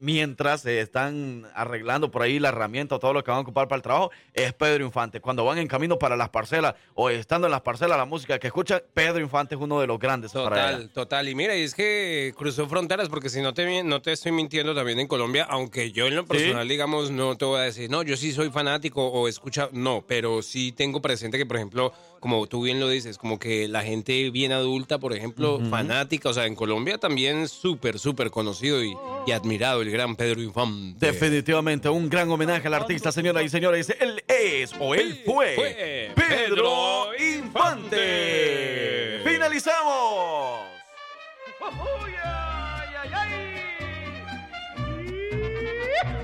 mientras 0.00 0.62
se 0.62 0.80
están 0.80 1.46
arreglando 1.54 2.10
por 2.10 2.22
ahí 2.22 2.38
la 2.38 2.48
herramienta 2.48 2.96
o 2.96 2.98
todo 2.98 3.12
lo 3.12 3.24
que 3.24 3.30
van 3.30 3.38
a 3.38 3.42
ocupar 3.42 3.68
para 3.68 3.76
el 3.76 3.82
trabajo, 3.82 4.10
es 4.34 4.52
Pedro 4.52 4.84
Infante. 4.84 5.20
Cuando 5.20 5.44
van 5.44 5.58
en 5.58 5.68
camino 5.68 5.98
para 5.98 6.16
las 6.16 6.28
parcelas 6.28 6.74
o 6.94 7.10
estando 7.10 7.46
en 7.46 7.50
las 7.50 7.62
parcelas, 7.62 7.98
la 7.98 8.04
música 8.04 8.38
que 8.38 8.48
escuchan, 8.48 8.82
Pedro 8.94 9.20
Infante 9.20 9.54
es 9.54 9.60
uno 9.60 9.80
de 9.80 9.86
los 9.86 9.98
grandes 9.98 10.32
Total, 10.32 10.90
total. 10.90 11.28
Y 11.28 11.34
mira, 11.34 11.56
y 11.56 11.62
es 11.62 11.74
que 11.74 12.34
cruzó 12.36 12.68
fronteras, 12.68 13.08
porque 13.08 13.28
si 13.28 13.40
no 13.40 13.54
te, 13.54 13.82
no 13.82 14.02
te 14.02 14.12
estoy 14.12 14.32
mintiendo 14.32 14.74
también 14.74 14.98
en 14.98 15.06
Colombia, 15.06 15.46
aunque 15.48 15.92
yo 15.92 16.06
en 16.06 16.16
lo 16.16 16.26
personal, 16.26 16.68
digamos, 16.68 17.10
no 17.10 17.36
te 17.36 17.44
voy 17.44 17.60
a 17.60 17.62
decir, 17.64 17.90
no, 17.90 18.02
yo 18.02 18.16
sí 18.16 18.32
soy 18.32 18.50
fanático 18.50 19.06
o 19.06 19.28
escucha, 19.28 19.68
no, 19.72 20.04
pero 20.06 20.42
sí 20.42 20.72
tengo 20.72 21.02
presente 21.02 21.38
que, 21.38 21.46
por 21.46 21.56
ejemplo, 21.56 21.92
como 22.20 22.46
tú 22.46 22.62
bien 22.62 22.80
lo 22.80 22.88
dices, 22.88 23.18
como 23.18 23.38
que 23.38 23.68
la 23.68 23.82
gente 23.82 24.30
bien 24.30 24.52
adulta, 24.52 24.98
por 24.98 25.14
ejemplo, 25.14 25.60
fanática, 25.70 26.28
o 26.28 26.32
sea, 26.32 26.46
en 26.46 26.54
Colombia 26.54 26.98
también 26.98 27.48
súper, 27.48 27.98
súper 27.98 28.30
conocido 28.30 28.84
y, 28.84 28.94
y 29.26 29.32
admirado 29.32 29.82
el 29.82 29.90
gran 29.90 30.16
Pedro 30.16 30.42
Infante. 30.42 31.06
Definitivamente 31.06 31.88
un 31.88 32.08
gran 32.08 32.30
homenaje 32.30 32.66
al 32.66 32.74
artista, 32.74 33.12
señoras 33.12 33.44
y 33.44 33.48
señores. 33.48 33.94
Él 34.00 34.22
es 34.26 34.72
o 34.78 34.94
él 34.94 35.22
fue, 35.24 35.54
fue 35.54 36.10
Pedro 36.14 36.48
Pedro 36.48 37.10
Infante. 37.18 39.20
Finalizamos. 39.24 40.60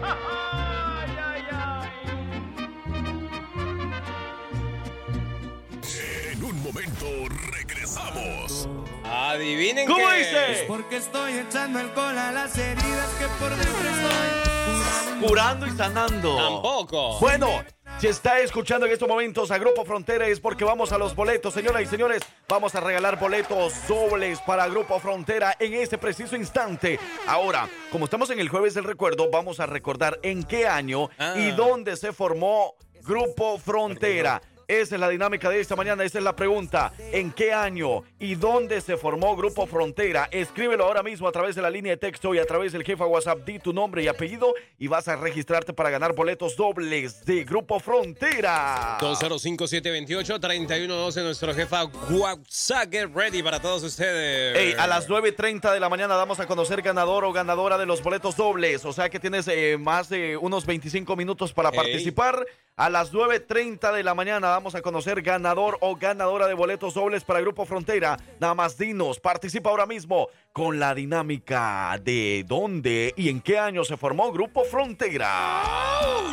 En 0.01 0.59
regresamos. 8.15 8.69
Adivinen 9.05 9.87
¿Cómo 9.87 10.09
qué. 10.09 10.19
dice? 10.19 10.65
Porque 10.67 10.97
estoy 10.97 11.35
echando 11.39 11.79
alcohol 11.79 12.17
a 12.19 12.33
las 12.33 12.57
heridas 12.57 13.09
que 13.19 13.27
por 13.39 13.51
dentro 13.51 13.91
estoy 13.91 15.29
Curando 15.29 15.67
y 15.67 15.71
sanando. 15.71 16.37
Tampoco. 16.37 17.19
Bueno, 17.21 17.62
si 17.99 18.09
está 18.09 18.41
escuchando 18.41 18.85
en 18.87 18.93
estos 18.93 19.09
momentos 19.09 19.51
a 19.51 19.59
Grupo 19.59 19.85
Frontera 19.85 20.27
es 20.27 20.41
porque 20.41 20.65
vamos 20.65 20.93
a 20.93 20.99
los 20.99 21.15
boletos, 21.15 21.55
señoras 21.55 21.83
y 21.83 21.87
señores. 21.87 22.21
Vamos 22.49 22.75
a 22.75 22.81
regalar 22.81 23.19
boletos 23.19 23.73
dobles 23.89 24.41
para 24.41 24.67
Grupo 24.69 24.99
Frontera 24.99 25.55
en 25.59 25.75
este 25.75 25.97
preciso 25.99 26.37
instante. 26.37 26.99
Ahora, 27.27 27.69
como 27.91 28.05
estamos 28.07 28.29
en 28.31 28.41
el 28.41 28.49
jueves 28.49 28.75
del 28.75 28.85
recuerdo, 28.85 29.31
vamos 29.31 29.61
a 29.61 29.67
recordar 29.67 30.19
en 30.23 30.43
qué 30.45 30.67
año 30.67 31.09
Ah. 31.19 31.35
y 31.39 31.53
dónde 31.53 31.97
se 31.97 32.12
formó 32.12 32.75
Grupo 33.03 33.59
Frontera. 33.59 34.43
Esa 34.67 34.95
es 34.95 35.01
la 35.01 35.09
dinámica 35.09 35.51
de 35.51 35.61
esta 35.61 35.77
mañana, 35.77 36.05
esa 36.05 36.19
es 36.19 36.25
la 36.25 36.35
pregunta. 36.35 36.93
¿En 37.12 37.33
qué 37.33 37.53
año 37.53 38.03
y 38.19 38.35
dónde 38.35 38.81
se 38.81 38.97
formó 38.97 39.37
Grupo 39.37 39.67
Frontera? 39.67 40.29
Escríbelo 40.31 40.85
ahora 40.85 41.03
mismo 41.03 41.29
a 41.29 41.33
través 41.33 41.55
de 41.55 41.62
la 41.62 41.71
línea 41.71 41.93
de 41.93 41.99
texto 41.99 42.35
y 42.35 42.39
a 42.39 42.47
través 42.47 42.73
del 42.73 42.85
jefa 42.85 43.07
WhatsApp. 43.07 43.45
Di 43.45 43.59
tu 43.59 43.73
nombre 43.73 44.03
y 44.03 44.09
apellido 44.09 44.55
y 44.79 44.89
vas 44.89 45.09
a 45.09 45.17
registrarte 45.17 45.73
para 45.73 45.91
ganar 45.91 46.15
boletos 46.15 46.57
dobles 46.57 47.25
de 47.25 47.45
Grupo 47.45 47.81
Frontera. 47.81 48.99
205-728-3112, 49.01 51.23
nuestro 51.23 51.55
jefa 51.55 51.85
WhatsApp, 52.11 52.91
get 52.91 53.11
ready 53.15 53.43
para 53.43 53.61
todos 53.61 53.83
ustedes. 53.83 54.57
Ey, 54.57 54.75
a 54.79 54.87
las 54.87 55.09
9.30 55.09 55.73
de 55.73 55.81
la 55.81 55.89
mañana 55.89 56.15
damos 56.15 56.41
a 56.41 56.47
conocer 56.47 56.83
ganador 56.83 57.25
o 57.25 57.33
ganadora 57.33 57.77
de 57.77 57.87
los 57.87 58.03
boletos 58.03 58.37
dobles. 58.37 58.85
O 58.85 58.93
sea 58.93 59.11
que 59.11 59.21
tienes 59.21 59.47
eh, 59.49 59.77
más 59.79 60.09
de 60.09 60.37
unos 60.37 60.67
25 60.67 61.17
minutos 61.17 61.53
para 61.53 61.71
participar. 61.71 62.45
A 62.77 62.91
las 62.91 63.12
9.30 63.12 63.93
de 63.93 64.03
la 64.03 64.15
mañana 64.15 64.54
damos 64.55 64.77
a 64.77 64.83
conocer 64.83 65.21
ganador 65.21 65.79
o 65.81 65.97
ganadora 65.97 66.47
de 66.47 66.55
boletos 66.55 66.95
dobles 66.95 67.25
para 67.25 67.41
Grupo 67.41 67.67
Frontera. 67.67 68.17
Nada 68.39 68.55
más 68.55 68.79
dinos, 68.79 69.19
participa 69.19 69.71
ahora 69.71 69.85
mismo 69.85 70.29
con 70.53 70.79
la 70.79 70.95
dinámica 70.95 72.01
de 72.01 72.45
dónde 72.47 73.13
y 73.17 73.31
en 73.31 73.41
qué 73.41 73.59
año 73.59 73.85
se 73.85 73.97
formó 73.97 74.31
Grupo 74.31 74.63
Frontera. 74.63 75.65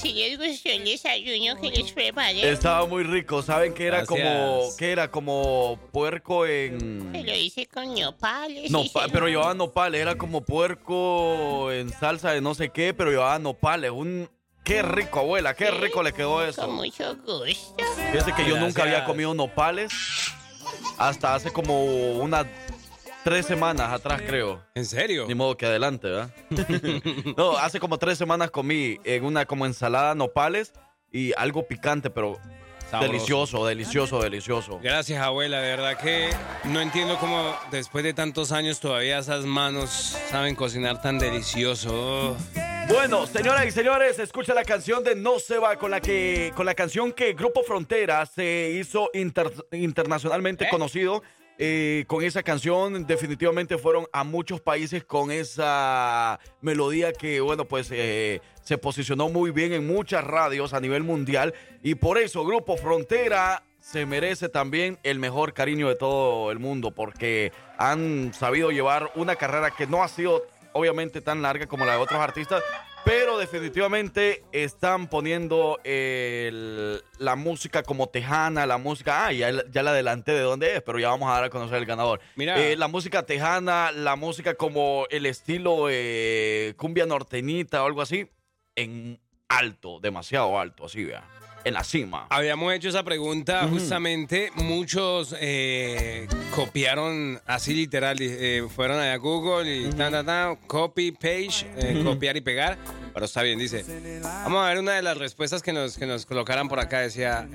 Si 0.04 0.12
les 0.12 0.38
gustó 0.38 0.68
el 0.68 0.84
desayuno 0.84 1.60
que 1.60 1.70
les 1.70 1.90
preparé, 1.92 2.50
Estaba 2.50 2.86
muy 2.86 3.04
rico. 3.04 3.42
¿Saben 3.42 3.72
que 3.72 3.86
era 3.86 4.04
Gracias. 4.04 4.20
como 4.20 4.76
que 4.76 4.92
era 4.92 5.10
como 5.10 5.78
puerco 5.92 6.46
en 6.46 7.10
se 7.12 7.22
lo 7.22 7.34
hice 7.34 7.66
con 7.66 7.94
nopales. 7.94 8.70
No, 8.70 8.84
pa- 8.92 9.06
pero 9.10 9.28
llevaba 9.28 9.54
nopales, 9.54 10.00
era 10.00 10.16
como 10.16 10.42
puerco 10.42 11.72
en 11.72 11.90
salsa 11.90 12.32
de 12.32 12.40
no 12.42 12.54
sé 12.54 12.68
qué, 12.68 12.92
pero 12.92 13.10
llevaba 13.10 13.38
nopales. 13.38 13.90
Un 13.92 14.28
qué 14.62 14.82
rico, 14.82 15.20
abuela, 15.20 15.54
qué 15.54 15.70
rico 15.70 16.02
le 16.02 16.12
quedó 16.12 16.44
eso. 16.44 16.66
Con 16.66 16.74
mucho 16.76 17.16
gusto. 17.16 17.44
Fíjese 18.12 18.32
que 18.36 18.46
yo 18.46 18.58
nunca 18.58 18.82
había 18.82 19.04
comido 19.06 19.32
nopales 19.34 19.90
hasta 20.98 21.34
hace 21.34 21.50
como 21.50 21.82
unas 22.18 22.46
tres 23.24 23.46
semanas 23.46 23.90
atrás, 23.92 24.22
creo. 24.26 24.62
¿En 24.74 24.84
serio? 24.86 25.24
Ni 25.26 25.34
modo 25.34 25.56
que 25.56 25.66
adelante, 25.66 26.08
¿verdad? 26.08 26.30
no, 27.36 27.56
hace 27.56 27.80
como 27.80 27.98
tres 27.98 28.18
semanas 28.18 28.50
comí 28.50 28.98
en 29.04 29.24
una 29.24 29.46
como 29.46 29.66
ensalada 29.66 30.14
nopales 30.14 30.72
y 31.10 31.32
algo 31.36 31.66
picante, 31.66 32.10
pero 32.10 32.38
Sabroso. 32.90 33.12
delicioso, 33.12 33.66
delicioso, 33.66 34.20
delicioso. 34.20 34.80
Gracias, 34.82 35.20
abuela. 35.22 35.60
De 35.60 35.70
verdad 35.70 35.96
que 35.98 36.30
no 36.64 36.80
entiendo 36.80 37.16
cómo 37.18 37.56
después 37.70 38.04
de 38.04 38.12
tantos 38.14 38.52
años 38.52 38.78
todavía 38.78 39.18
esas 39.18 39.44
manos 39.44 39.90
saben 40.30 40.54
cocinar 40.54 41.00
tan 41.00 41.18
delicioso. 41.18 42.36
Bueno, 42.88 43.26
señoras 43.26 43.64
y 43.66 43.70
señores, 43.70 44.18
escucha 44.18 44.52
la 44.52 44.62
canción 44.64 45.02
de 45.02 45.14
No 45.16 45.38
se 45.38 45.58
va 45.58 45.76
con 45.76 45.90
la 45.90 46.00
que 46.02 46.52
con 46.54 46.66
la 46.66 46.74
canción 46.74 47.12
que 47.12 47.32
Grupo 47.32 47.62
Frontera 47.62 48.26
se 48.26 48.70
hizo 48.78 49.08
inter- 49.14 49.50
internacionalmente 49.72 50.68
conocido. 50.68 51.22
Eh, 51.58 52.04
con 52.08 52.24
esa 52.24 52.42
canción 52.42 53.06
definitivamente 53.06 53.78
fueron 53.78 54.06
a 54.12 54.24
muchos 54.24 54.60
países 54.60 55.04
con 55.04 55.30
esa 55.30 56.40
melodía 56.60 57.12
que, 57.12 57.40
bueno, 57.40 57.64
pues 57.64 57.88
eh, 57.92 58.40
se 58.62 58.76
posicionó 58.76 59.28
muy 59.28 59.52
bien 59.52 59.72
en 59.72 59.86
muchas 59.86 60.24
radios 60.24 60.74
a 60.74 60.80
nivel 60.80 61.04
mundial. 61.04 61.54
Y 61.82 61.94
por 61.94 62.18
eso 62.18 62.44
Grupo 62.44 62.76
Frontera 62.76 63.62
se 63.78 64.06
merece 64.06 64.48
también 64.48 64.98
el 65.02 65.18
mejor 65.18 65.52
cariño 65.52 65.88
de 65.88 65.94
todo 65.94 66.50
el 66.50 66.58
mundo 66.58 66.90
porque 66.90 67.52
han 67.76 68.32
sabido 68.32 68.70
llevar 68.70 69.12
una 69.14 69.36
carrera 69.36 69.70
que 69.70 69.86
no 69.86 70.02
ha 70.02 70.08
sido 70.08 70.46
obviamente 70.72 71.20
tan 71.20 71.42
larga 71.42 71.66
como 71.66 71.84
la 71.84 71.92
de 71.92 71.98
otros 71.98 72.20
artistas, 72.20 72.62
pero 73.04 73.38
definitivamente 73.38 74.42
están 74.52 75.08
poniendo 75.08 75.78
el- 75.84 77.02
la 77.18 77.36
música 77.36 77.82
como 77.82 78.08
tejana, 78.08 78.66
la 78.66 78.78
música, 78.78 79.26
ah, 79.26 79.32
ya, 79.32 79.50
ya 79.70 79.82
la 79.82 79.90
adelanté 79.90 80.32
de 80.32 80.40
dónde 80.40 80.74
es, 80.76 80.82
pero 80.82 80.98
ya 80.98 81.08
vamos 81.08 81.28
a 81.30 81.34
dar 81.34 81.44
a 81.44 81.50
conocer 81.50 81.76
el 81.78 81.86
ganador. 81.86 82.20
Mira. 82.36 82.58
Eh, 82.60 82.76
la 82.76 82.88
música 82.88 83.24
tejana, 83.24 83.92
la 83.92 84.16
música 84.16 84.54
como 84.54 85.06
el 85.10 85.26
estilo 85.26 85.86
eh, 85.90 86.74
cumbia 86.76 87.06
norteñita 87.06 87.82
o 87.82 87.86
algo 87.86 88.02
así, 88.02 88.28
en 88.76 89.20
alto, 89.48 90.00
demasiado 90.00 90.58
alto, 90.58 90.86
así, 90.86 91.04
vea, 91.04 91.24
en 91.64 91.74
la 91.74 91.84
cima. 91.84 92.26
Habíamos 92.30 92.72
hecho 92.72 92.88
esa 92.88 93.02
pregunta 93.02 93.66
justamente. 93.68 94.50
Muchos 94.54 95.34
eh, 95.40 96.26
copiaron 96.54 97.40
así 97.46 97.74
literal. 97.74 98.16
eh, 98.20 98.66
fueron 98.74 98.98
allá 98.98 99.14
a 99.14 99.16
Google 99.16 99.74
y 99.74 99.90
ta, 99.90 100.10
ta, 100.10 100.24
ta, 100.24 100.56
copy, 100.66 101.12
page, 101.12 101.66
eh, 101.76 102.00
copiar 102.04 102.36
y 102.36 102.40
pegar. 102.40 102.78
Pero 103.12 103.26
está 103.26 103.42
bien, 103.42 103.58
dice. 103.58 103.84
Vamos 104.22 104.64
a 104.64 104.68
ver 104.68 104.78
una 104.78 104.92
de 104.92 105.02
las 105.02 105.16
respuestas 105.16 105.62
que 105.62 105.72
nos, 105.72 105.96
que 105.96 106.06
nos 106.06 106.26
colocaran 106.26 106.68
por 106.68 106.80
acá. 106.80 107.00
Decía. 107.00 107.48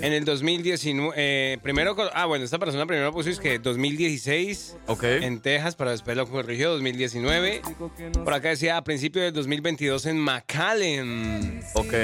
En 0.00 0.12
el 0.12 0.24
2019, 0.24 1.14
eh, 1.16 1.58
primero, 1.62 1.96
ah, 2.12 2.26
bueno, 2.26 2.44
esta 2.44 2.58
persona 2.58 2.86
primero 2.86 3.12
puso 3.12 3.30
es 3.30 3.38
que 3.38 3.58
2016 3.58 4.76
en 5.02 5.40
Texas, 5.40 5.76
pero 5.76 5.90
después 5.90 6.16
lo 6.16 6.26
corrigió, 6.26 6.70
2019. 6.72 7.62
Por 8.24 8.34
acá 8.34 8.50
decía 8.50 8.76
a 8.76 8.84
principios 8.84 9.24
del 9.24 9.32
2022 9.34 10.06
en 10.06 10.18
McAllen. 10.18 11.62
Ok. 11.74 11.94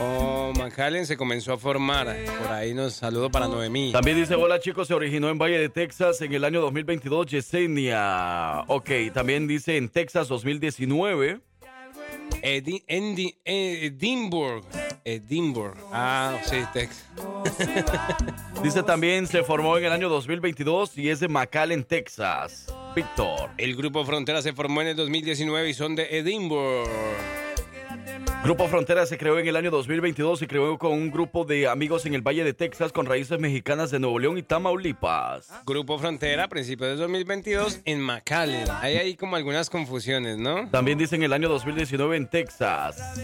Oh, 0.00 0.52
McAllen 0.56 1.06
se 1.06 1.16
comenzó 1.16 1.52
a 1.52 1.58
formar. 1.58 2.16
Por 2.40 2.52
ahí 2.52 2.74
nos 2.74 2.94
saludo 2.94 3.30
para 3.30 3.48
Noemí. 3.48 3.92
También 3.92 4.16
dice, 4.16 4.34
hola 4.34 4.58
chicos, 4.60 4.88
se 4.88 4.94
originó 4.94 5.28
en 5.28 5.38
Valle 5.38 5.58
de 5.58 5.68
Texas 5.68 6.20
en 6.22 6.32
el 6.32 6.44
año 6.44 6.60
2022, 6.60 7.26
Yesenia. 7.26 8.64
Ok, 8.68 8.90
también 9.12 9.46
dice 9.46 9.76
en 9.76 9.88
Texas 9.88 10.28
2019. 10.28 11.40
Edi- 12.42 12.84
Endi- 12.88 13.38
Edinburgh. 13.44 14.64
Edinburgh. 15.04 15.76
Ah, 15.92 16.38
sí, 16.44 16.56
Texas. 16.72 17.04
Dice 18.62 18.82
también 18.82 19.26
se 19.26 19.42
formó 19.42 19.76
en 19.76 19.84
el 19.84 19.92
año 19.92 20.08
2022 20.08 20.96
y 20.98 21.10
es 21.10 21.20
de 21.20 21.28
McAllen, 21.28 21.84
Texas. 21.84 22.66
Víctor. 22.96 23.50
El 23.58 23.76
grupo 23.76 24.04
Frontera 24.04 24.40
se 24.40 24.52
formó 24.54 24.80
en 24.82 24.88
el 24.88 24.96
2019 24.96 25.68
y 25.68 25.74
son 25.74 25.94
de 25.96 26.06
Edinburgh. 26.18 26.88
Grupo 28.44 28.68
Frontera 28.68 29.06
se 29.06 29.16
creó 29.16 29.38
en 29.38 29.48
el 29.48 29.56
año 29.56 29.70
2022 29.70 30.42
y 30.42 30.46
creó 30.46 30.76
con 30.76 30.92
un 30.92 31.10
grupo 31.10 31.46
de 31.46 31.66
amigos 31.66 32.04
en 32.04 32.12
el 32.12 32.20
Valle 32.20 32.44
de 32.44 32.52
Texas 32.52 32.92
con 32.92 33.06
raíces 33.06 33.40
mexicanas 33.40 33.90
de 33.90 33.98
Nuevo 33.98 34.18
León 34.18 34.36
y 34.36 34.42
Tamaulipas. 34.42 35.48
Grupo 35.64 35.98
Frontera, 35.98 36.44
a 36.44 36.48
principios 36.48 36.90
de 36.90 36.96
2022 36.96 37.80
en 37.86 38.02
McAllen. 38.02 38.68
Ahí 38.82 38.98
hay 38.98 39.16
como 39.16 39.36
algunas 39.36 39.70
confusiones, 39.70 40.36
¿no? 40.36 40.68
También 40.68 40.98
dice 40.98 41.16
en 41.16 41.22
el 41.22 41.32
año 41.32 41.48
2019 41.48 42.18
en 42.18 42.28
Texas. 42.28 43.18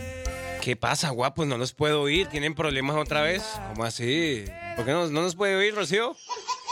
¿Qué 0.62 0.74
pasa, 0.74 1.10
guapos? 1.10 1.46
No 1.46 1.58
los 1.58 1.74
puedo 1.74 2.00
oír. 2.00 2.26
¿Tienen 2.28 2.54
problemas 2.54 2.96
otra 2.96 3.20
vez? 3.20 3.42
¿Cómo 3.74 3.84
así? 3.84 4.46
¿Por 4.74 4.86
qué 4.86 4.92
no, 4.92 5.06
no 5.10 5.20
nos 5.20 5.36
puede 5.36 5.54
oír, 5.54 5.74
Rocío? 5.74 6.16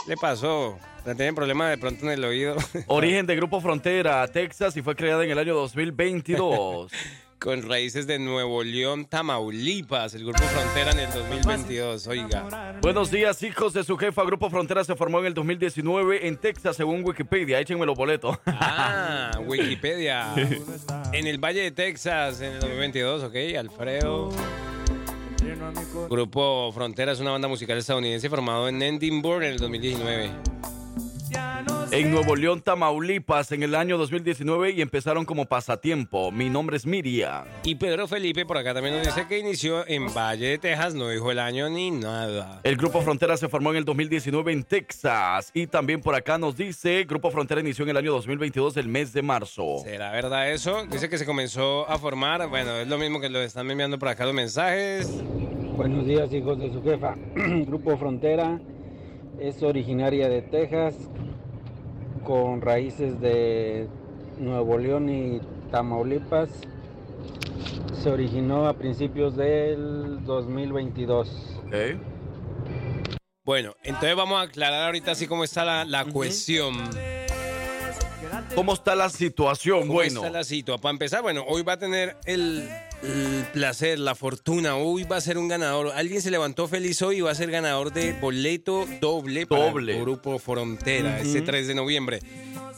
¿Qué 0.06 0.12
le 0.12 0.16
pasó? 0.16 0.78
¿Tienen 1.04 1.34
problemas 1.34 1.68
de 1.68 1.76
pronto 1.76 2.06
en 2.06 2.12
el 2.12 2.24
oído? 2.24 2.56
Origen 2.86 3.26
de 3.26 3.36
Grupo 3.36 3.60
Frontera, 3.60 4.26
Texas 4.28 4.74
y 4.78 4.80
fue 4.80 4.96
creada 4.96 5.22
en 5.22 5.32
el 5.32 5.38
año 5.38 5.54
2022. 5.54 6.90
Con 7.40 7.62
raíces 7.68 8.08
de 8.08 8.18
Nuevo 8.18 8.64
León, 8.64 9.04
Tamaulipas. 9.04 10.12
El 10.14 10.24
Grupo 10.24 10.42
Frontera 10.42 10.90
en 10.90 10.98
el 10.98 11.12
2022. 11.12 12.08
Oiga. 12.08 12.76
Buenos 12.82 13.12
días, 13.12 13.40
hijos 13.44 13.72
de 13.72 13.84
su 13.84 13.96
jefa. 13.96 14.24
Grupo 14.24 14.50
Frontera 14.50 14.82
se 14.82 14.96
formó 14.96 15.20
en 15.20 15.26
el 15.26 15.34
2019 15.34 16.26
en 16.26 16.36
Texas, 16.36 16.76
según 16.76 17.04
Wikipedia. 17.04 17.60
Échenme 17.60 17.86
los 17.86 17.96
boletos. 17.96 18.36
Ah, 18.46 19.38
Wikipedia. 19.46 20.34
En 21.12 21.28
el 21.28 21.38
Valle 21.38 21.62
de 21.62 21.70
Texas 21.70 22.40
en 22.40 22.54
el 22.54 22.60
2022, 22.60 23.22
ok. 23.22 23.34
Alfredo. 23.56 24.30
Grupo 26.10 26.72
Frontera 26.72 27.12
es 27.12 27.20
una 27.20 27.30
banda 27.30 27.46
musical 27.46 27.78
estadounidense 27.78 28.28
formado 28.28 28.68
en 28.68 28.82
Edinburgh 28.82 29.44
en 29.44 29.52
el 29.52 29.58
2019. 29.58 30.30
En 31.90 32.10
Nuevo 32.10 32.36
León, 32.36 32.60
Tamaulipas, 32.60 33.50
en 33.52 33.62
el 33.62 33.74
año 33.74 33.96
2019 33.96 34.72
y 34.72 34.82
empezaron 34.82 35.24
como 35.24 35.46
pasatiempo. 35.46 36.30
Mi 36.30 36.50
nombre 36.50 36.76
es 36.76 36.84
Miriam. 36.84 37.46
Y 37.64 37.76
Pedro 37.76 38.06
Felipe 38.06 38.44
por 38.44 38.58
acá 38.58 38.74
también 38.74 38.96
nos 38.96 39.06
dice 39.06 39.26
que 39.26 39.38
inició 39.38 39.88
en 39.88 40.12
Valle 40.12 40.48
de 40.48 40.58
Texas, 40.58 40.94
no 40.94 41.08
dijo 41.08 41.30
el 41.30 41.38
año 41.38 41.70
ni 41.70 41.90
nada. 41.90 42.60
El 42.62 42.76
Grupo 42.76 43.00
Frontera 43.00 43.38
se 43.38 43.48
formó 43.48 43.70
en 43.70 43.78
el 43.78 43.84
2019 43.86 44.52
en 44.52 44.64
Texas. 44.64 45.50
Y 45.54 45.66
también 45.66 46.02
por 46.02 46.14
acá 46.14 46.36
nos 46.36 46.58
dice, 46.58 47.04
Grupo 47.04 47.30
Frontera 47.30 47.62
inició 47.62 47.84
en 47.84 47.90
el 47.90 47.96
año 47.96 48.12
2022, 48.12 48.76
el 48.76 48.88
mes 48.88 49.14
de 49.14 49.22
marzo. 49.22 49.78
¿Será 49.82 50.12
verdad 50.12 50.50
eso? 50.50 50.84
Dice 50.90 51.08
que 51.08 51.16
se 51.16 51.24
comenzó 51.24 51.88
a 51.88 51.96
formar. 51.96 52.46
Bueno, 52.50 52.76
es 52.76 52.86
lo 52.86 52.98
mismo 52.98 53.18
que 53.18 53.30
lo 53.30 53.40
están 53.40 53.70
enviando 53.70 53.98
por 53.98 54.08
acá 54.08 54.26
los 54.26 54.34
mensajes. 54.34 55.10
Buenos 55.74 56.04
días, 56.04 56.30
hijos 56.34 56.58
de 56.58 56.70
su 56.70 56.82
jefa. 56.82 57.16
Grupo 57.34 57.96
Frontera 57.96 58.60
es 59.40 59.62
originaria 59.62 60.28
de 60.28 60.42
Texas, 60.42 60.94
con 62.18 62.60
raíces 62.60 63.20
de 63.20 63.88
Nuevo 64.38 64.78
León 64.78 65.08
y 65.08 65.40
Tamaulipas. 65.70 66.48
Se 68.02 68.10
originó 68.10 68.68
a 68.68 68.74
principios 68.74 69.36
del 69.36 70.24
2022. 70.24 71.60
Bueno, 73.44 73.74
entonces 73.82 74.14
vamos 74.14 74.38
a 74.38 74.42
aclarar 74.42 74.86
ahorita 74.86 75.12
así 75.12 75.26
cómo 75.26 75.44
está 75.44 75.64
la, 75.64 75.84
la 75.84 76.04
cuestión. 76.04 76.76
¿Cómo 78.54 78.74
está 78.74 78.94
la 78.94 79.08
situación? 79.08 79.80
¿Cómo 79.80 79.94
Bueno, 79.94 80.20
está 80.20 80.30
la 80.30 80.44
situación? 80.44 80.80
Para 80.80 80.92
empezar, 80.92 81.22
bueno, 81.22 81.44
hoy 81.48 81.62
va 81.62 81.74
a 81.74 81.78
tener 81.78 82.16
el, 82.26 82.68
el 83.02 83.44
placer, 83.52 83.98
la 83.98 84.14
fortuna. 84.14 84.76
Hoy 84.76 85.04
va 85.04 85.16
a 85.16 85.20
ser 85.20 85.38
un 85.38 85.48
ganador. 85.48 85.92
Alguien 85.94 86.20
se 86.22 86.30
levantó 86.30 86.66
feliz 86.68 87.00
hoy 87.02 87.18
y 87.18 87.20
va 87.20 87.30
a 87.30 87.34
ser 87.34 87.50
ganador 87.50 87.92
de 87.92 88.12
boleto 88.14 88.86
doble 89.00 89.46
para 89.46 89.66
Doble. 89.70 89.94
el 89.96 90.00
Grupo 90.02 90.38
Frontera, 90.38 91.18
Ujú. 91.20 91.28
este 91.28 91.40
3 91.42 91.66
de 91.68 91.74
noviembre. 91.74 92.20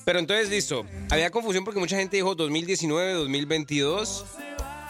Pero 0.05 0.19
entonces, 0.19 0.49
listo. 0.51 0.87
Había 1.11 1.31
confusión 1.31 1.65
porque 1.65 1.79
mucha 1.81 1.97
gente 1.97 2.17
dijo 2.17 2.35
2019, 2.35 3.13
2022. 3.13 4.25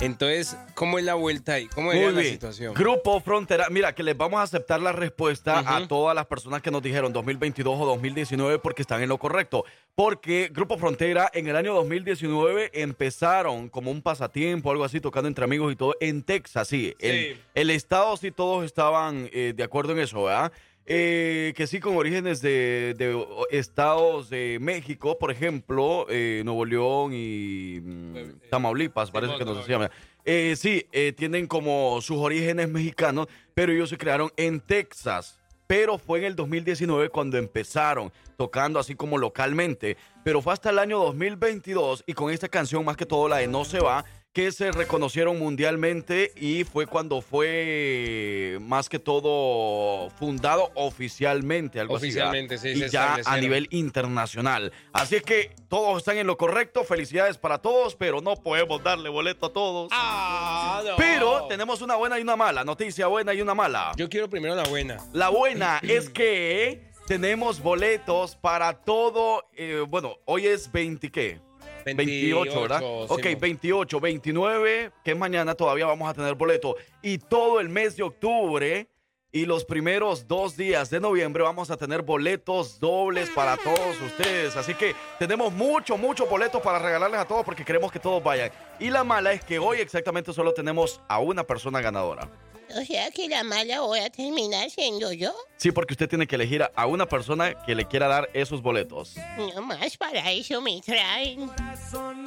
Entonces, 0.01 0.57
¿cómo 0.74 0.98
es 0.98 1.05
la 1.05 1.12
vuelta 1.12 1.55
ahí? 1.55 1.66
¿Cómo 1.66 1.92
es 1.92 2.14
la 2.14 2.22
situación? 2.22 2.72
Grupo 2.72 3.20
Frontera, 3.20 3.66
mira 3.68 3.94
que 3.94 4.03
les 4.03 4.16
vamos 4.16 4.40
a 4.40 4.44
aceptar 4.44 4.80
la 4.80 4.92
respuesta 4.92 5.62
a 5.66 5.86
todas 5.86 6.14
las 6.14 6.24
personas 6.24 6.62
que 6.62 6.70
nos 6.70 6.82
dijeron 6.82 7.12
2022 7.12 7.78
o 7.78 7.84
2019 7.84 8.61
porque 8.61 8.80
están 8.80 9.03
en 9.03 9.11
lo 9.11 9.18
correcto. 9.18 9.66
Porque 9.94 10.51
Grupo 10.51 10.78
Frontera 10.78 11.30
en 11.34 11.48
el 11.48 11.57
año 11.57 11.74
2019 11.74 12.70
empezaron 12.72 13.68
como 13.68 13.90
un 13.90 14.01
pasatiempo, 14.01 14.70
algo 14.70 14.84
así, 14.84 15.03
tocando 15.03 15.28
entre 15.28 15.44
amigos 15.44 15.70
y 15.70 15.76
todo, 15.76 15.94
en 16.01 16.22
Texas, 16.22 16.68
sí. 16.68 16.94
El, 16.98 17.38
el 17.55 17.68
estado 17.68 18.16
sí 18.16 18.30
todos 18.30 18.64
estaban 18.64 19.28
eh, 19.34 19.53
de 19.55 19.62
acuerdo 19.62 19.92
en 19.92 19.98
eso, 19.98 20.22
¿verdad? 20.22 20.51
Eh, 20.93 21.53
que 21.55 21.68
sí, 21.68 21.78
con 21.78 21.97
orígenes 21.97 22.43
de, 22.43 22.97
de 22.99 23.26
estados 23.53 24.28
de 24.28 24.59
México, 24.61 25.16
por 25.20 25.30
ejemplo, 25.30 26.05
eh, 26.09 26.43
Nuevo 26.45 26.64
León 26.64 27.12
y 27.14 27.78
mm, 27.80 28.49
Tamaulipas, 28.51 29.12
parece 29.12 29.38
que 29.38 29.45
nos 29.45 29.59
decían. 29.59 29.88
Eh, 30.24 30.55
sí, 30.57 30.88
eh, 30.91 31.12
tienen 31.12 31.47
como 31.47 32.01
sus 32.01 32.18
orígenes 32.18 32.68
mexicanos, 32.68 33.28
pero 33.55 33.70
ellos 33.70 33.88
se 33.88 33.97
crearon 33.97 34.32
en 34.36 34.59
Texas. 34.59 35.38
Pero 35.68 35.97
fue 35.97 36.18
en 36.18 36.24
el 36.24 36.34
2019 36.34 37.11
cuando 37.11 37.38
empezaron 37.38 38.12
tocando 38.36 38.80
así 38.80 38.97
como 38.97 39.16
localmente. 39.16 39.97
Pero 40.24 40.43
fue 40.43 40.53
hasta 40.53 40.70
el 40.70 40.80
año 40.80 40.99
2022 40.99 42.03
y 42.05 42.14
con 42.14 42.32
esta 42.32 42.49
canción, 42.49 42.84
más 42.84 42.97
que 42.97 43.07
todo 43.07 43.28
la 43.28 43.36
de 43.36 43.47
No 43.47 43.64
se 43.64 43.78
va, 43.78 44.05
que 44.33 44.53
se 44.53 44.70
reconocieron 44.70 45.41
mundialmente 45.41 46.33
y 46.37 46.62
fue 46.62 46.87
cuando 46.87 47.20
fue 47.20 48.59
más 48.61 48.89
que 48.89 49.01
todo 49.01 50.09
fundado 50.11 50.70
oficialmente, 50.74 51.81
algo 51.81 51.95
Oficialmente, 51.95 52.55
así. 52.55 52.74
sí, 52.74 52.85
Y 52.85 52.89
ya 52.89 53.18
a 53.24 53.37
nivel 53.39 53.66
internacional. 53.70 54.72
Así 54.93 55.16
es 55.16 55.22
que 55.22 55.51
todos 55.68 55.99
están 55.99 56.16
en 56.18 56.28
lo 56.28 56.37
correcto. 56.37 56.85
Felicidades 56.85 57.39
para 57.39 57.59
todos, 57.59 57.97
pero 57.97 58.20
no 58.20 58.37
podemos 58.37 58.81
darle 58.85 59.09
boleto 59.09 59.47
a 59.47 59.53
todos. 59.53 59.89
Ah, 59.93 60.81
Pero 60.97 61.47
tenemos 61.49 61.83
una 61.83 61.97
buena 61.97 62.16
y 62.18 62.22
una 62.22 62.37
mala. 62.37 62.62
Noticia 62.64 63.09
buena 63.09 63.35
y 63.35 63.41
una 63.43 63.55
mala. 63.55 63.93
Yo 63.97 64.09
quiero 64.09 64.31
primero 64.31 64.55
la 64.55 64.62
buena. 64.64 64.99
La 65.12 65.28
buena 65.31 65.81
es 65.83 66.09
que 66.09 66.89
tenemos 67.09 67.61
boletos 67.61 68.37
para 68.37 68.74
todo. 68.74 69.45
eh, 69.57 69.85
bueno, 69.89 70.18
hoy 70.24 70.47
es 70.47 70.70
20 70.70 71.11
qué? 71.11 71.41
28, 71.85 72.61
¿verdad? 72.62 72.81
28, 72.81 73.14
Ok, 73.14 73.22
Simón. 73.22 73.41
28, 73.41 74.01
29, 74.01 74.93
que 75.05 75.11
es 75.11 75.16
mañana 75.16 75.55
todavía 75.55 75.87
vamos 75.87 76.09
a 76.09 76.14
tener 76.14 76.35
boleto. 76.35 76.76
Y 77.03 77.18
todo 77.18 77.61
el 77.61 77.68
mes 77.68 77.97
de 77.97 78.03
octubre 78.03 78.89
y 79.33 79.47
los 79.47 79.64
primeros 79.64 80.26
dos 80.26 80.57
días 80.57 80.91
de 80.91 80.99
noviembre 80.99 81.43
vamos 81.43 81.70
a 81.70 81.76
tener 81.76 82.03
boletos 82.03 82.81
dobles 82.81 83.31
para 83.31 83.57
todos 83.57 84.01
ustedes. 84.05 84.57
Así 84.57 84.74
que 84.74 84.95
tenemos 85.18 85.53
mucho, 85.53 85.97
muchos 85.97 86.28
boletos 86.28 86.61
para 86.62 86.78
regalarles 86.78 87.20
a 87.20 87.24
todos 87.24 87.45
porque 87.45 87.64
queremos 87.64 87.93
que 87.93 88.01
todos 88.01 88.22
vayan. 88.22 88.51
Y 88.81 88.91
la 88.91 89.05
mala 89.05 89.33
es 89.33 89.45
que 89.45 89.59
hoy 89.59 89.78
exactamente 89.78 90.33
solo 90.33 90.53
tenemos 90.53 91.01
a 91.09 91.20
una 91.20 91.45
persona 91.45 91.81
ganadora. 91.81 92.28
O 92.76 92.84
sea 92.84 93.10
que 93.10 93.28
la 93.28 93.42
mala 93.42 93.80
voy 93.80 94.00
a 94.00 94.10
terminar 94.10 94.70
siendo 94.70 95.12
yo. 95.12 95.34
Sí, 95.56 95.72
porque 95.72 95.94
usted 95.94 96.08
tiene 96.08 96.26
que 96.26 96.36
elegir 96.36 96.62
a 96.74 96.86
una 96.86 97.06
persona 97.06 97.54
que 97.64 97.74
le 97.74 97.86
quiera 97.86 98.06
dar 98.06 98.30
esos 98.32 98.62
boletos. 98.62 99.16
No 99.54 99.62
más 99.62 99.96
para 99.96 100.30
eso 100.30 100.60
me 100.60 100.80
traen. 100.80 101.50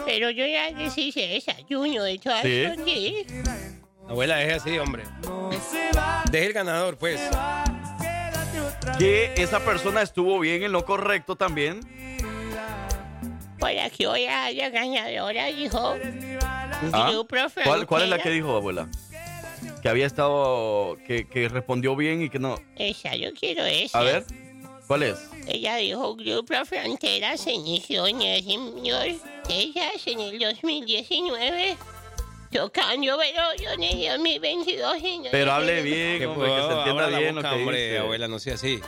Pero 0.06 0.30
yo 0.30 0.46
ya 0.46 0.72
les 0.72 0.98
hice 0.98 1.28
desayuno 1.28 2.04
de 2.04 2.20
todas 2.20 2.42
¿Sí? 2.42 2.66
formas. 2.68 3.54
Abuela, 4.08 4.36
deje 4.38 4.54
así, 4.54 4.78
hombre. 4.78 5.04
Deje 6.30 6.46
el 6.48 6.54
ganador, 6.54 6.98
pues. 6.98 7.22
Que 8.98 9.34
esa 9.38 9.60
persona 9.62 10.02
estuvo 10.02 10.40
bien 10.40 10.64
en 10.64 10.72
lo 10.72 10.86
correcto 10.86 11.36
también. 11.36 11.80
Para 13.60 13.90
que 13.90 14.08
hoy 14.08 14.26
haya 14.26 14.70
ganadora, 14.70 15.46
dijo. 15.46 15.96
Ah, 16.92 17.12
¿Cuál, 17.64 17.88
¿Cuál 17.88 18.04
es 18.04 18.10
la 18.10 18.20
que 18.20 18.30
dijo, 18.30 18.56
abuela? 18.58 18.90
Que 19.82 19.90
había 19.90 20.06
estado, 20.06 20.98
que, 21.08 21.28
que 21.28 21.50
respondió 21.50 21.96
bien 21.96 22.22
y 22.24 22.30
que 22.30 22.40
no. 22.40 22.56
Esa, 22.76 23.16
yo 23.16 23.34
quiero 23.34 23.66
esa. 23.66 24.00
A 24.00 24.04
ver, 24.04 24.26
¿cuál 24.88 25.04
es? 25.04 25.18
Ella 25.48 25.76
dijo 25.78 26.16
Grupo 26.16 26.54
Frontera 26.66 27.36
se 27.38 27.52
inició 27.54 28.08
en 28.08 28.22
el 28.22 28.44
señor 28.44 29.08
Texas 29.48 30.08
en 30.08 30.20
el 30.22 30.40
2019. 30.40 31.78
Tocando 32.52 33.18
velones 33.18 33.94
en 33.96 34.12
2022. 34.22 34.98
y 35.04 35.18
no 35.18 35.24
Pero 35.32 35.52
hable 35.54 35.82
bien, 35.82 36.20
Que 36.20 36.28
hombre, 36.28 36.48
que 36.50 36.56
se 36.62 36.74
entienda 36.78 37.06
abra 37.06 37.20
bien 37.20 37.36
boca, 37.36 37.50
lo 37.50 37.56
que 37.56 37.62
hombre, 37.64 37.84
dice. 37.86 37.98
abuela, 37.98 38.28
no 38.28 38.40
sea 38.40 38.54
así. 38.54 38.80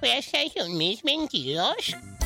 Fue 0.00 0.12
hasta 0.12 0.42
el 0.42 0.50
2022 0.52 1.74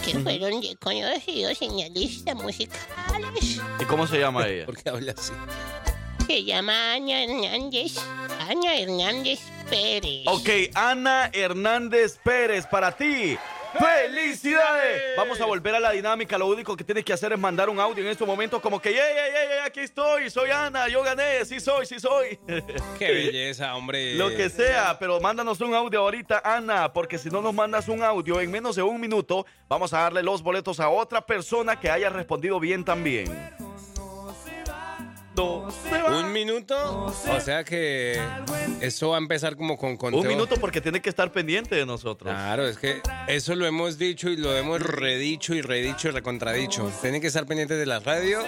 que 0.04 0.18
fueron 0.20 0.62
reconocidos 0.62 1.60
en 1.60 1.78
la 1.78 1.88
lista 1.90 2.34
musicales. 2.34 3.60
¿Y 3.78 3.84
cómo 3.84 4.06
se 4.06 4.18
llama 4.18 4.48
ella? 4.48 4.64
¿Por 4.64 4.82
qué 4.82 4.88
habla 4.88 5.12
así? 5.16 5.32
Se 6.28 6.44
llama 6.44 6.92
Ana 6.92 7.24
Hernández. 7.24 7.96
Ana 8.38 8.76
Hernández 8.76 9.40
Pérez. 9.70 10.26
Ok, 10.26 10.74
Ana 10.74 11.30
Hernández 11.32 12.18
Pérez, 12.22 12.66
para 12.66 12.92
ti. 12.94 13.38
¡Felicidades! 13.72 15.16
Vamos 15.16 15.40
a 15.40 15.46
volver 15.46 15.76
a 15.76 15.80
la 15.80 15.92
dinámica. 15.92 16.36
Lo 16.36 16.46
único 16.48 16.76
que 16.76 16.84
tienes 16.84 17.02
que 17.02 17.14
hacer 17.14 17.32
es 17.32 17.38
mandar 17.38 17.70
un 17.70 17.80
audio 17.80 18.04
en 18.04 18.10
estos 18.10 18.28
momentos 18.28 18.60
como 18.60 18.78
que, 18.78 18.90
¡Ey, 18.90 18.96
ey, 18.96 19.52
ey, 19.52 19.58
aquí 19.64 19.80
estoy! 19.80 20.28
Soy 20.28 20.50
Ana, 20.50 20.86
yo 20.88 21.02
gané, 21.02 21.46
sí 21.46 21.60
soy, 21.60 21.86
sí 21.86 21.98
soy. 21.98 22.38
Qué 22.98 23.10
belleza, 23.10 23.74
hombre. 23.74 24.14
Lo 24.16 24.28
que 24.28 24.50
sea, 24.50 24.98
pero 24.98 25.20
mándanos 25.20 25.58
un 25.62 25.72
audio 25.72 26.00
ahorita, 26.00 26.42
Ana, 26.44 26.92
porque 26.92 27.16
si 27.16 27.30
no 27.30 27.40
nos 27.40 27.54
mandas 27.54 27.88
un 27.88 28.02
audio 28.02 28.38
en 28.42 28.50
menos 28.50 28.76
de 28.76 28.82
un 28.82 29.00
minuto, 29.00 29.46
vamos 29.66 29.94
a 29.94 30.00
darle 30.00 30.22
los 30.22 30.42
boletos 30.42 30.78
a 30.78 30.90
otra 30.90 31.24
persona 31.24 31.80
que 31.80 31.90
haya 31.90 32.10
respondido 32.10 32.60
bien 32.60 32.84
también. 32.84 33.32
¿Un 35.38 36.32
minuto? 36.32 37.06
O 37.06 37.40
sea 37.40 37.64
que 37.64 38.20
eso 38.80 39.10
va 39.10 39.16
a 39.16 39.18
empezar 39.18 39.56
como 39.56 39.76
con 39.76 39.96
conteo. 39.96 40.20
Un 40.20 40.26
minuto 40.26 40.56
porque 40.60 40.80
tiene 40.80 41.00
que 41.00 41.08
estar 41.08 41.30
pendiente 41.32 41.74
de 41.76 41.86
nosotros. 41.86 42.32
Claro, 42.32 42.66
es 42.66 42.78
que 42.78 43.00
eso 43.28 43.54
lo 43.54 43.66
hemos 43.66 43.98
dicho 43.98 44.28
y 44.30 44.36
lo 44.36 44.56
hemos 44.56 44.80
redicho 44.80 45.54
y 45.54 45.62
redicho 45.62 46.08
y 46.08 46.10
recontradicho. 46.10 46.90
Tienen 47.00 47.20
que 47.20 47.28
estar 47.28 47.46
pendientes 47.46 47.78
de 47.78 47.86
la 47.86 48.00
radio 48.00 48.40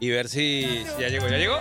y 0.00 0.10
ver 0.10 0.28
si, 0.28 0.84
ya 0.98 1.08
llegó. 1.08 1.28
¿Ya 1.28 1.38
llegó? 1.38 1.60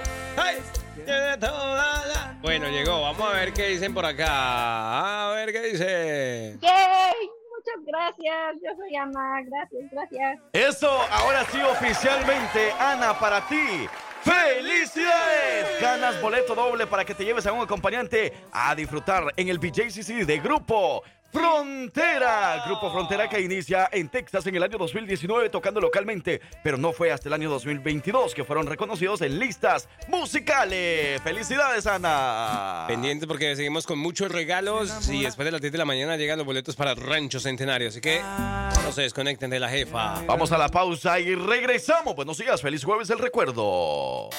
Bueno, 2.41 2.69
llegó. 2.69 3.01
Vamos 3.01 3.33
a 3.33 3.33
ver 3.33 3.53
qué 3.53 3.69
dicen 3.69 3.93
por 3.93 4.05
acá. 4.05 5.29
A 5.29 5.35
ver 5.35 5.51
qué 5.51 5.61
dice. 5.61 6.57
¡Yay! 6.61 7.34
Muchas 7.65 7.85
gracias. 7.85 8.55
Yo 8.63 8.75
soy 8.75 8.95
Ana. 8.95 9.41
Gracias, 9.45 9.91
gracias. 9.91 10.39
Eso, 10.53 10.89
ahora 11.11 11.43
sí 11.45 11.59
oficialmente, 11.61 12.71
Ana, 12.79 13.17
para 13.17 13.41
ti. 13.47 13.87
¡Felicidades! 14.21 15.81
Ganas 15.81 16.19
boleto 16.21 16.55
doble 16.55 16.87
para 16.87 17.05
que 17.05 17.13
te 17.13 17.23
lleves 17.23 17.45
a 17.45 17.53
un 17.53 17.61
acompañante 17.61 18.33
a 18.51 18.73
disfrutar 18.73 19.31
en 19.37 19.49
el 19.49 19.59
BJCC 19.59 20.25
de 20.25 20.39
Grupo 20.39 21.03
Frontera. 21.35 22.63
Grupo 22.65 22.89
Frontera 22.89 23.27
que 23.27 23.41
inicia 23.41 23.89
en 23.91 24.07
Texas 24.07 24.47
en 24.47 24.55
el 24.55 24.63
año 24.63 24.77
2019 24.77 25.49
tocando 25.49 25.81
localmente, 25.81 26.39
pero 26.63 26.77
no 26.77 26.93
fue 26.93 27.11
hasta 27.11 27.27
el 27.27 27.33
año 27.33 27.49
2022 27.49 28.33
que 28.33 28.45
fueron 28.45 28.67
reconocidos 28.67 29.21
en 29.21 29.37
listas 29.37 29.89
musicales. 30.07 31.21
¡Felicidades, 31.21 31.87
Ana! 31.87 32.85
Pendiente 32.87 33.27
porque 33.27 33.53
seguimos 33.57 33.85
con 33.85 33.99
muchos 33.99 34.31
regalos 34.31 35.09
y 35.09 35.23
después 35.23 35.45
de 35.45 35.51
las 35.51 35.59
10 35.59 35.73
de 35.73 35.77
la 35.77 35.83
mañana 35.83 36.15
llegan 36.15 36.37
los 36.37 36.45
boletos 36.45 36.77
para 36.77 36.95
Rancho 36.95 37.41
Centenario. 37.41 37.89
Así 37.89 37.99
que 37.99 38.21
no 38.21 38.91
se 38.93 39.01
desconecten 39.01 39.49
de 39.49 39.59
la 39.59 39.67
jefa. 39.67 40.21
Vamos 40.25 40.53
a 40.53 40.57
la 40.57 40.69
pausa 40.69 41.19
y 41.19 41.35
regresamos. 41.35 42.15
Buenos 42.15 42.37
días, 42.37 42.61
feliz 42.61 42.85
jueves 42.85 43.09
el 43.09 43.19
recuerdo. 43.19 44.29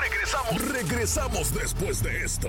Regresamos, 0.00 0.66
regresamos 0.66 1.52
después 1.52 2.02
de 2.02 2.24
esto. 2.24 2.48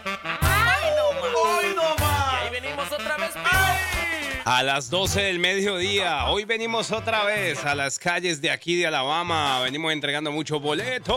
A 4.43 4.63
las 4.63 4.89
12 4.89 5.21
del 5.21 5.39
mediodía, 5.39 6.25
hoy 6.25 6.45
venimos 6.45 6.91
otra 6.91 7.23
vez 7.25 7.63
a 7.63 7.75
las 7.75 7.99
calles 7.99 8.41
de 8.41 8.49
aquí 8.49 8.75
de 8.75 8.87
Alabama. 8.87 9.59
Venimos 9.61 9.93
entregando 9.93 10.31
muchos 10.31 10.59
boletos. 10.59 11.15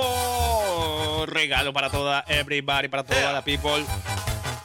Regalo 1.26 1.72
para 1.72 1.88
toda 1.88 2.24
everybody, 2.28 2.88
para 2.88 3.02
toda 3.02 3.32
la 3.32 3.42
people. 3.42 3.82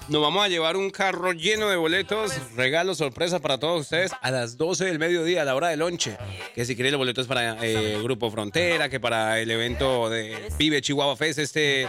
Nos 0.09 0.23
vamos 0.23 0.43
a 0.43 0.47
llevar 0.47 0.75
un 0.75 0.89
carro 0.89 1.33
lleno 1.33 1.69
de 1.69 1.75
boletos, 1.75 2.33
regalos, 2.55 2.97
sorpresas 2.97 3.41
para 3.41 3.59
todos 3.59 3.81
ustedes 3.81 4.11
a 4.21 4.31
las 4.31 4.57
12 4.57 4.85
del 4.85 4.97
mediodía, 4.97 5.43
a 5.43 5.45
la 5.45 5.53
hora 5.55 5.67
del 5.67 5.79
lonche. 5.79 6.17
Que 6.55 6.65
si 6.65 6.75
quieren 6.75 6.93
los 6.93 6.97
boletos 6.97 7.27
para 7.27 7.63
eh, 7.63 7.99
Grupo 8.01 8.31
Frontera, 8.31 8.89
que 8.89 8.99
para 8.99 9.39
el 9.39 9.51
evento 9.51 10.09
de 10.09 10.49
Vive 10.57 10.81
Chihuahua 10.81 11.15
Fest 11.15 11.37
este, 11.37 11.87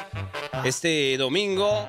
este 0.64 1.16
domingo. 1.16 1.86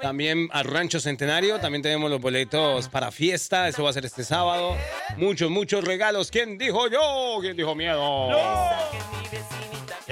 También 0.00 0.48
a 0.52 0.62
Rancho 0.62 0.98
Centenario, 0.98 1.58
también 1.60 1.82
tenemos 1.82 2.10
los 2.10 2.22
boletos 2.22 2.88
para 2.88 3.12
fiesta, 3.12 3.68
eso 3.68 3.84
va 3.84 3.90
a 3.90 3.92
ser 3.92 4.06
este 4.06 4.24
sábado. 4.24 4.74
Muchos, 5.18 5.50
muchos 5.50 5.84
regalos. 5.84 6.30
¿Quién 6.30 6.56
dijo 6.56 6.88
yo? 6.88 7.36
¿Quién 7.42 7.54
dijo 7.54 7.74
miedo? 7.74 8.30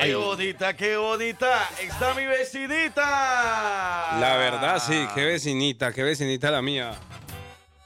¡Qué 0.04 0.14
bonita, 0.14 0.76
qué 0.76 0.96
bonita! 0.96 1.68
¡Está 1.80 2.14
mi 2.14 2.26
vecinita! 2.26 4.18
La 4.20 4.36
verdad, 4.36 4.82
sí, 4.84 5.06
qué 5.14 5.24
vecinita, 5.24 5.92
qué 5.92 6.02
vecinita 6.02 6.50
la 6.50 6.60
mía. 6.60 6.92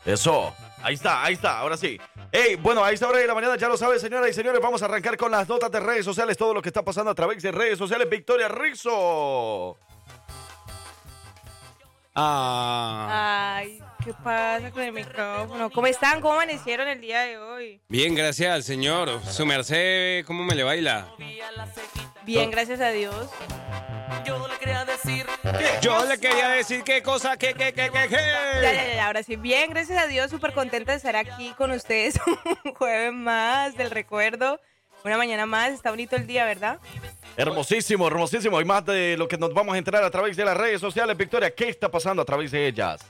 Eso. 0.05 0.55
Ahí 0.83 0.95
está, 0.95 1.25
ahí 1.25 1.35
está, 1.35 1.59
ahora 1.59 1.77
sí. 1.77 1.99
Hey, 2.33 2.57
bueno, 2.57 2.85
a 2.85 2.93
esta 2.93 3.09
hora 3.09 3.19
de 3.19 3.27
la 3.27 3.35
mañana 3.35 3.57
ya 3.57 3.69
lo 3.69 3.77
saben, 3.77 3.99
señoras 3.99 4.31
y 4.31 4.35
señores, 4.35 4.61
vamos 4.61 4.83
a 4.83 4.85
arrancar 4.87 5.17
con 5.17 5.31
las 5.31 5.49
notas 5.49 5.71
de 5.71 5.81
redes 5.81 6.05
sociales, 6.05 6.37
todo 6.37 6.55
lo 6.55 6.63
que 6.63 6.69
está 6.69 6.83
pasando 6.83 7.11
a 7.11 7.15
través 7.15 7.43
de 7.43 7.53
redes 7.53 7.79
sociales. 7.79 8.09
Victoria 8.09 8.49
Rizzo. 8.49 9.79
Ah. 12.21 13.59
Ay, 13.59 13.81
¿qué 14.05 14.13
pasa 14.13 14.73
con 14.73 14.83
el 14.83 14.93
micrófono? 14.93 15.71
¿Cómo 15.71 15.87
están? 15.87 16.21
¿Cómo 16.21 16.35
amanecieron 16.35 16.89
el 16.89 17.01
día 17.01 17.21
de 17.21 17.39
hoy? 17.39 17.81
Bien, 17.89 18.13
gracias 18.15 18.53
al 18.53 18.65
señor. 18.65 19.21
Su 19.25 19.47
merced, 19.47 20.25
¿cómo 20.27 20.43
me 20.43 20.57
le 20.57 20.65
baila? 20.65 21.07
Bien, 22.29 22.51
gracias 22.51 22.79
a 22.83 22.91
Dios. 22.91 23.31
Yo 24.27 24.47
le 24.47 24.59
quería 24.59 24.85
decir. 24.85 25.25
Yo 25.81 26.05
le 26.05 26.21
quería 26.21 26.51
decir 26.51 26.83
qué 26.85 27.03
cosa, 27.03 27.39
qué, 27.39 27.55
qué, 27.55 27.73
qué, 27.73 27.89
qué, 27.91 28.07
qué. 28.07 28.17
Ya, 28.17 28.71
ya, 28.71 28.95
ya, 28.97 29.07
ahora 29.07 29.23
sí. 29.23 29.37
Bien, 29.37 29.71
gracias 29.71 29.99
a 29.99 30.07
Dios, 30.07 30.31
súper 30.31 30.53
contenta 30.53 30.93
de 30.93 30.99
estar 30.99 31.17
aquí 31.17 31.55
con 31.57 31.71
ustedes 31.71 32.21
un 32.65 32.75
jueves 32.75 33.15
más 33.15 33.79
del 33.79 33.91
recuerdo. 33.91 34.61
Una 35.05 35.17
mañana 35.17 35.47
más, 35.47 35.73
está 35.73 35.89
bonito 35.89 36.17
el 36.17 36.27
día, 36.27 36.45
¿verdad? 36.45 36.81
Hermosísimo, 37.39 38.07
hermosísimo. 38.07 38.61
Y 38.61 38.65
más 38.67 38.85
de 38.85 39.17
lo 39.17 39.27
que 39.27 39.39
nos 39.39 39.55
vamos 39.55 39.75
a 39.75 39.79
enterar 39.79 40.05
a 40.05 40.11
través 40.11 40.37
de 40.37 40.45
las 40.45 40.55
redes 40.55 40.83
sociales. 40.83 41.17
Victoria, 41.17 41.55
¿qué 41.55 41.71
está 41.71 41.91
pasando 41.91 42.21
a 42.21 42.27
través 42.27 42.51
de 42.51 42.67
ellas? 42.67 43.01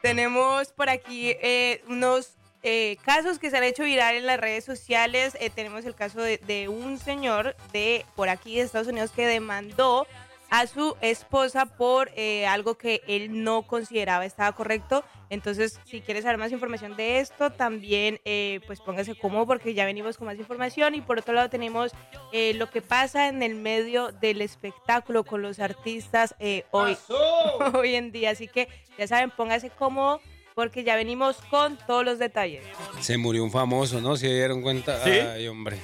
Tenemos 0.00 0.68
por 0.68 0.88
aquí 0.90 1.30
eh, 1.42 1.82
unos 1.88 2.37
eh, 2.70 2.98
casos 3.02 3.38
que 3.38 3.48
se 3.48 3.56
han 3.56 3.64
hecho 3.64 3.84
viral 3.84 4.16
en 4.16 4.26
las 4.26 4.38
redes 4.38 4.62
sociales. 4.62 5.34
Eh, 5.40 5.48
tenemos 5.48 5.86
el 5.86 5.94
caso 5.94 6.20
de, 6.20 6.36
de 6.36 6.68
un 6.68 6.98
señor 6.98 7.56
de 7.72 8.04
por 8.14 8.28
aquí 8.28 8.56
de 8.56 8.60
Estados 8.60 8.88
Unidos 8.88 9.10
que 9.10 9.26
demandó 9.26 10.06
a 10.50 10.66
su 10.66 10.94
esposa 11.00 11.64
por 11.64 12.10
eh, 12.14 12.46
algo 12.46 12.74
que 12.76 13.00
él 13.08 13.42
no 13.42 13.62
consideraba 13.62 14.26
estaba 14.26 14.52
correcto. 14.52 15.02
Entonces, 15.30 15.80
si 15.86 16.02
quieres 16.02 16.24
saber 16.24 16.36
más 16.36 16.52
información 16.52 16.94
de 16.94 17.20
esto, 17.20 17.48
también 17.48 18.20
pues 18.66 18.80
póngase 18.80 19.14
cómodo 19.14 19.46
porque 19.46 19.72
ya 19.72 19.86
venimos 19.86 20.18
con 20.18 20.26
más 20.26 20.38
información. 20.38 20.94
Y 20.94 21.00
por 21.00 21.20
otro 21.20 21.32
lado 21.32 21.48
tenemos 21.48 21.92
lo 22.32 22.70
que 22.70 22.82
pasa 22.82 23.28
en 23.28 23.42
el 23.42 23.54
medio 23.54 24.12
del 24.12 24.42
espectáculo 24.42 25.24
con 25.24 25.40
los 25.40 25.58
artistas 25.58 26.34
hoy, 26.70 26.98
hoy 27.74 27.94
en 27.94 28.12
día. 28.12 28.30
Así 28.30 28.46
que 28.46 28.68
ya 28.98 29.06
saben, 29.06 29.30
póngase 29.30 29.70
cómodo 29.70 30.20
porque 30.58 30.82
ya 30.82 30.96
venimos 30.96 31.36
con 31.50 31.78
todos 31.86 32.04
los 32.04 32.18
detalles. 32.18 32.64
Se 32.98 33.16
murió 33.16 33.44
un 33.44 33.52
famoso, 33.52 34.00
¿no? 34.00 34.16
¿Se 34.16 34.26
dieron 34.26 34.60
cuenta? 34.60 35.04
¿Sí? 35.04 35.10
Ay, 35.12 35.46
hombre. 35.46 35.78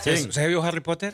¿Se, 0.00 0.14
¿Quién? 0.14 0.32
¿se 0.32 0.48
vio 0.48 0.62
Harry 0.62 0.80
Potter? 0.80 1.12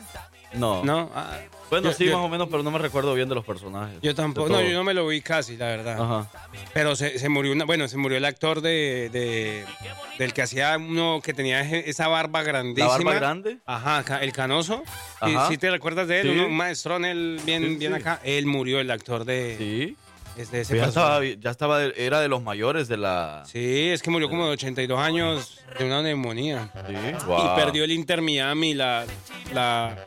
No. 0.53 0.81
No. 0.85 1.11
Ah, 1.13 1.39
Bueno, 1.69 1.89
yo- 1.89 1.93
sí, 1.97 2.05
yo- 2.05 2.17
más 2.17 2.25
o 2.25 2.29
menos, 2.29 2.47
pero 2.49 2.63
no 2.63 2.71
me 2.71 2.79
recuerdo 2.79 3.13
bien 3.13 3.27
de 3.27 3.35
los 3.35 3.43
personajes. 3.43 3.97
Yo 4.01 4.15
tampoco. 4.15 4.47
No, 4.47 4.61
yo 4.61 4.71
no 4.71 4.85
me 4.85 4.93
lo 4.93 5.05
vi 5.07 5.19
casi, 5.19 5.57
la 5.57 5.65
verdad. 5.65 6.01
Ajá. 6.01 6.29
Pero 6.73 6.95
se, 6.95 7.19
se 7.19 7.27
murió 7.27 7.51
una, 7.51 7.65
bueno, 7.65 7.89
se 7.89 7.97
murió 7.97 8.17
el 8.17 8.23
actor 8.23 8.61
de, 8.61 9.09
de- 9.11 9.65
del 10.17 10.31
que 10.31 10.41
hacía 10.43 10.77
uno 10.77 11.19
que 11.21 11.33
tenía 11.33 11.59
esa 11.69 12.07
barba 12.07 12.43
grandísima. 12.43 12.95
barba 12.95 13.13
grande? 13.15 13.57
Ajá, 13.65 14.19
el 14.21 14.31
canoso. 14.31 14.83
¿Sí, 15.25 15.35
Ajá. 15.35 15.49
sí 15.49 15.57
te 15.57 15.69
recuerdas 15.69 16.07
de 16.07 16.21
él? 16.21 16.27
Sí. 16.27 16.33
Uno- 16.33 16.47
un 16.47 16.55
maestrón, 16.55 17.03
él 17.03 17.41
bien, 17.45 17.61
Sí, 17.63 17.75
bien 17.75 17.93
sí. 17.93 17.99
acá. 17.99 18.21
Él 18.23 18.45
murió, 18.45 18.79
el 18.79 18.89
actor 18.89 19.25
de. 19.25 19.55
Sí. 19.57 19.97
De 20.49 20.61
ese 20.61 20.77
ya, 20.77 20.85
estaba, 20.85 21.23
ya 21.23 21.49
estaba, 21.51 21.79
de- 21.79 21.93
era 21.97 22.19
de 22.21 22.27
los 22.29 22.41
mayores 22.41 22.87
de 22.87 22.97
la... 22.97 23.43
Sí, 23.45 23.89
es 23.89 24.01
que 24.01 24.09
murió 24.09 24.29
como 24.29 24.45
de 24.47 24.53
82 24.53 24.97
años 24.99 25.59
de 25.77 25.85
una 25.85 26.01
neumonía. 26.01 26.71
Sí, 26.87 26.93
Y 26.95 27.55
perdió 27.59 27.83
el 27.83 27.91
Inter 27.91 28.21
Miami 28.21 28.73
la, 28.73 29.05
la, 29.53 30.03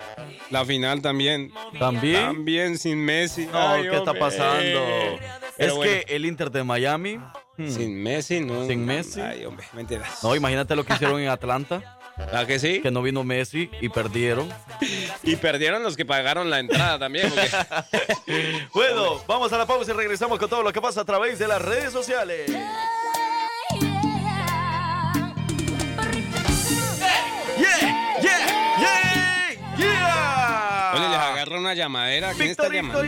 la 0.51 0.65
final 0.65 1.03
también. 1.03 1.53
¿También? 1.79 2.23
También 2.25 2.79
sin 2.79 2.99
Messi. 3.05 3.47
No, 3.47 3.59
Ay, 3.59 3.89
¿qué 3.89 3.97
está 3.97 4.15
pasando? 4.15 4.81
Pero 5.57 5.71
es 5.71 5.75
bueno. 5.77 5.93
que 6.07 6.17
el 6.17 6.25
Inter 6.25 6.51
de 6.51 6.65
Miami... 6.65 7.19
hmm, 7.57 7.69
Sin 7.69 8.03
Messi, 8.03 8.41
no. 8.41 8.67
Sin 8.67 8.85
Messi. 8.85 9.21
Ay, 9.21 9.45
hombre, 9.45 9.65
mentiras. 9.75 10.25
No, 10.25 10.35
imagínate 10.35 10.75
lo 10.75 10.85
que 10.85 10.95
hicieron 10.95 11.21
en 11.21 11.29
Atlanta. 11.29 11.94
¿A 12.33 12.47
que 12.47 12.59
sí? 12.59 12.81
Que 12.81 12.91
no 12.91 13.03
vino 13.03 13.25
Messi 13.25 13.71
y 13.81 13.89
perdieron. 13.89 14.49
Y 15.23 15.37
perdieron 15.37 15.83
los 15.83 15.97
que 15.97 16.05
pagaron 16.05 16.51
la 16.51 16.59
entrada 16.59 16.99
también. 16.99 17.31
porque- 17.31 18.67
Bueno, 18.75 19.23
vamos 19.27 19.53
a 19.53 19.59
la 19.59 19.67
pausa 19.67 19.91
y 19.93 19.95
regresamos 19.95 20.39
con 20.39 20.51
todo 20.51 20.63
lo 20.63 20.71
que 20.73 20.81
pasa 20.83 21.01
a 21.01 21.05
través 21.05 21.39
de 21.39 21.49
las 21.49 21.63
redes 21.63 21.93
sociales. 21.93 22.51
Yeah, 27.59 27.79
yeah, 28.21 29.57
yeah. 29.79 30.93
Oye, 30.95 31.09
les 31.09 31.19
agarra 31.19 31.59
una 31.59 31.75
llamadera. 31.75 32.33
¿Quién 32.35 32.51
está 32.51 32.69
llamando? 32.69 33.03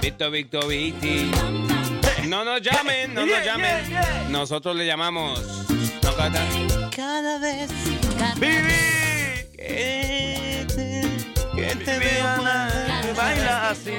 Víctor, 0.00 0.30
Víctor, 0.30 0.68
Viti. 0.68 1.30
No 2.26 2.44
nos 2.44 2.62
llamen, 2.62 3.14
no 3.14 3.26
nos 3.26 3.44
llamen. 3.44 3.84
Nosotros 4.30 4.74
le 4.76 4.86
llamamos. 4.86 5.40
No, 6.02 6.71
cada- 6.94 7.22
Cada 7.22 7.38
vez. 7.38 7.70
Vivi. 8.38 8.72
Que 9.56 10.66
te, 10.68 11.02
que 11.56 11.76
te 11.84 11.98
Viviana, 11.98 13.00
que 13.02 13.12
baila 13.12 13.70
así. 13.70 13.92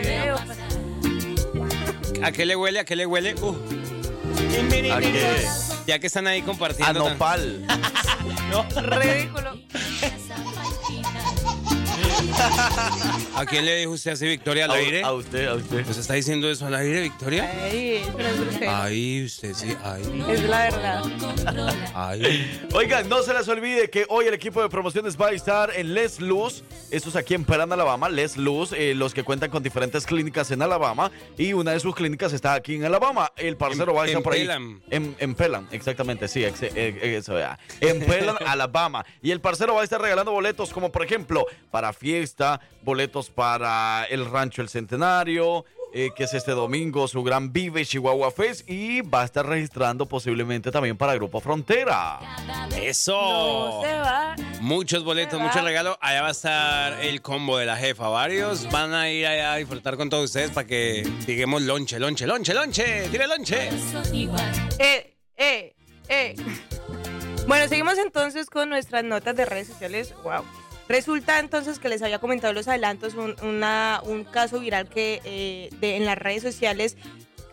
¿A 2.24 2.32
qué 2.32 2.46
le 2.46 2.56
huele? 2.56 2.80
¿A 2.80 2.86
qué 2.86 2.96
le 2.96 3.06
huele? 3.06 3.36
Uh. 3.42 3.56
¿A 4.94 5.00
qué? 5.00 5.46
Ya 5.88 6.00
que 6.00 6.08
están 6.08 6.28
ahí 6.28 6.42
A 6.42 6.46
compartiendo. 6.46 7.04
tan- 7.04 7.14
nopal. 7.14 7.66
No. 8.50 8.64
Ridículo. 8.82 9.58
¿A 13.36 13.46
quién 13.46 13.66
le 13.66 13.78
dijo 13.78 13.92
usted 13.92 14.12
así, 14.12 14.26
Victoria, 14.28 14.66
al 14.66 14.72
A- 14.72 14.76
aire? 14.76 15.04
a 15.04 15.12
usted, 15.14 15.48
a 15.48 15.56
usted. 15.56 15.84
¿Pues 15.86 15.98
está 15.98 16.14
diciendo 16.14 16.50
eso 16.50 16.66
al 16.66 16.76
aire, 16.76 17.02
Victoria? 17.02 17.50
Grosero. 18.16 18.72
Ay, 18.76 19.26
usted 19.26 19.54
sí, 19.54 19.76
ay. 19.84 20.02
Es 20.30 20.44
la 20.44 20.60
verdad. 20.64 21.04
Oigan, 22.74 23.10
no 23.10 23.22
se 23.24 23.34
les 23.34 23.48
olvide 23.48 23.90
que 23.90 24.06
hoy 24.10 24.26
el 24.26 24.34
equipo 24.34 24.62
de 24.62 24.70
promociones 24.70 25.18
va 25.20 25.28
a 25.28 25.32
estar 25.32 25.72
en 25.76 25.94
Les 25.94 26.20
Luz. 26.20 26.64
Esto 26.94 27.10
es 27.10 27.16
aquí 27.16 27.34
en 27.34 27.44
Pelan, 27.44 27.74
Alabama. 27.74 28.08
Les 28.08 28.38
Luz, 28.38 28.72
eh, 28.72 28.94
los 28.96 29.16
que 29.16 29.24
cuentan 29.24 29.50
con 29.50 29.64
diferentes 29.64 30.06
clínicas 30.06 30.52
en 30.52 30.62
Alabama. 30.62 31.12
Y 31.40 31.54
una 31.54 31.72
de 31.72 31.80
sus 31.80 31.96
clínicas 31.96 32.34
está 32.34 32.54
aquí 32.54 32.76
en 32.76 32.86
Alabama. 32.86 33.32
El 33.36 33.58
parcero 33.58 33.92
En- 33.94 33.98
va 33.98 34.04
a 34.04 34.06
estar 34.06 34.22
por 34.22 34.34
ahí. 34.34 34.48
En, 34.92 35.16
en 35.18 35.34
Pelan, 35.34 35.68
exactamente, 35.72 36.28
sí. 36.28 36.46
ex- 36.46 36.62
eh, 36.62 36.72
eh. 36.76 37.56
En 37.82 38.00
Pelan, 38.06 38.36
Alabama. 38.46 39.04
Y 39.24 39.32
el 39.32 39.42
parcero 39.42 39.74
va 39.74 39.82
a 39.82 39.84
estar 39.84 40.00
regalando 40.00 40.32
boletos 40.32 40.70
como, 40.72 40.92
por 40.92 41.04
ejemplo, 41.04 41.48
para 41.72 41.94
fiesta, 41.94 42.62
boletos 42.84 43.32
para 43.32 44.06
el 44.12 44.30
rancho 44.30 44.62
El 44.62 44.70
Centenario. 44.70 45.66
Eh, 45.94 46.12
que 46.16 46.24
es 46.24 46.34
este 46.34 46.52
domingo, 46.52 47.08
su 47.08 47.24
gran 47.24 47.54
Vive 47.54 47.86
Chihuahua 47.86 48.32
Fest 48.32 48.68
y 48.70 49.02
va 49.02 49.22
a 49.22 49.26
estar 49.26 49.46
registrando 49.46 50.08
posiblemente 50.08 50.72
también 50.72 50.98
para 50.98 51.14
Grupo 51.16 51.40
Frontera. 51.40 52.20
Eso. 52.76 53.14
No 53.14 53.82
se 53.84 54.00
va. 54.00 54.36
Muchos 54.60 55.04
boletos, 55.04 55.40
muchos 55.40 55.64
regalos. 55.64 55.98
Allá 56.02 56.22
va 56.24 56.28
a 56.30 56.32
estar 56.32 57.00
el 57.04 57.22
combo 57.22 57.58
de 57.58 57.68
la 57.68 57.78
jefa. 57.78 58.08
Varios 58.08 58.70
van 58.72 58.94
a 58.94 59.10
ir 59.10 59.28
allá 59.28 59.54
a 59.54 59.58
disfrutar 59.58 59.96
con 59.96 60.10
todos 60.10 60.26
ustedes 60.26 60.52
para 60.52 60.66
que 60.66 61.08
digamos 61.28 61.62
lonche, 61.62 62.00
lonche, 62.00 62.26
lonche, 62.26 62.54
lonche. 62.54 63.08
Tire 63.10 63.28
lonche. 63.28 63.70
Eh, 64.80 65.18
eh, 65.38 65.76
eh. 66.08 66.36
Bueno, 67.48 67.68
seguimos 67.68 67.98
entonces 67.98 68.50
con 68.50 68.70
nuestras 68.70 69.04
notas 69.04 69.36
de 69.36 69.46
redes 69.46 69.68
sociales. 69.68 70.14
Wow. 70.24 70.44
Resulta 70.88 71.40
entonces 71.40 71.80
que 71.80 71.90
les 71.90 72.02
había 72.02 72.20
comentado 72.20 72.52
en 72.52 72.56
los 72.56 72.68
adelantos 72.68 73.16
un, 73.16 73.36
un 73.42 74.24
caso 74.26 74.60
viral 74.60 74.90
que 74.90 75.22
eh, 75.24 75.70
de, 75.80 75.96
en 75.96 76.06
las 76.06 76.18
redes 76.18 76.44
sociales 76.44 76.98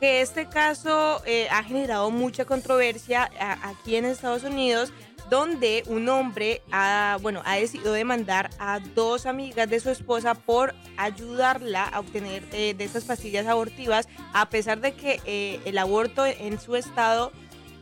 que 0.00 0.22
este 0.22 0.48
caso 0.48 1.22
eh, 1.26 1.46
ha 1.50 1.62
generado 1.62 2.10
mucha 2.10 2.46
controversia 2.46 3.30
aquí 3.62 3.96
en 3.96 4.06
Estados 4.06 4.44
Unidos 4.44 4.92
donde 5.30 5.84
un 5.86 6.08
hombre 6.08 6.60
ha, 6.72 7.16
bueno, 7.22 7.40
ha 7.44 7.54
decidido 7.54 7.92
demandar 7.92 8.50
a 8.58 8.80
dos 8.94 9.26
amigas 9.26 9.70
de 9.70 9.78
su 9.78 9.88
esposa 9.88 10.34
por 10.34 10.74
ayudarla 10.96 11.84
a 11.84 12.00
obtener 12.00 12.42
eh, 12.52 12.74
de 12.74 12.84
estas 12.84 13.04
pastillas 13.04 13.46
abortivas 13.46 14.08
a 14.34 14.50
pesar 14.50 14.80
de 14.80 14.92
que 14.92 15.20
eh, 15.24 15.60
el 15.64 15.78
aborto 15.78 16.26
en 16.26 16.60
su 16.60 16.74
estado 16.74 17.30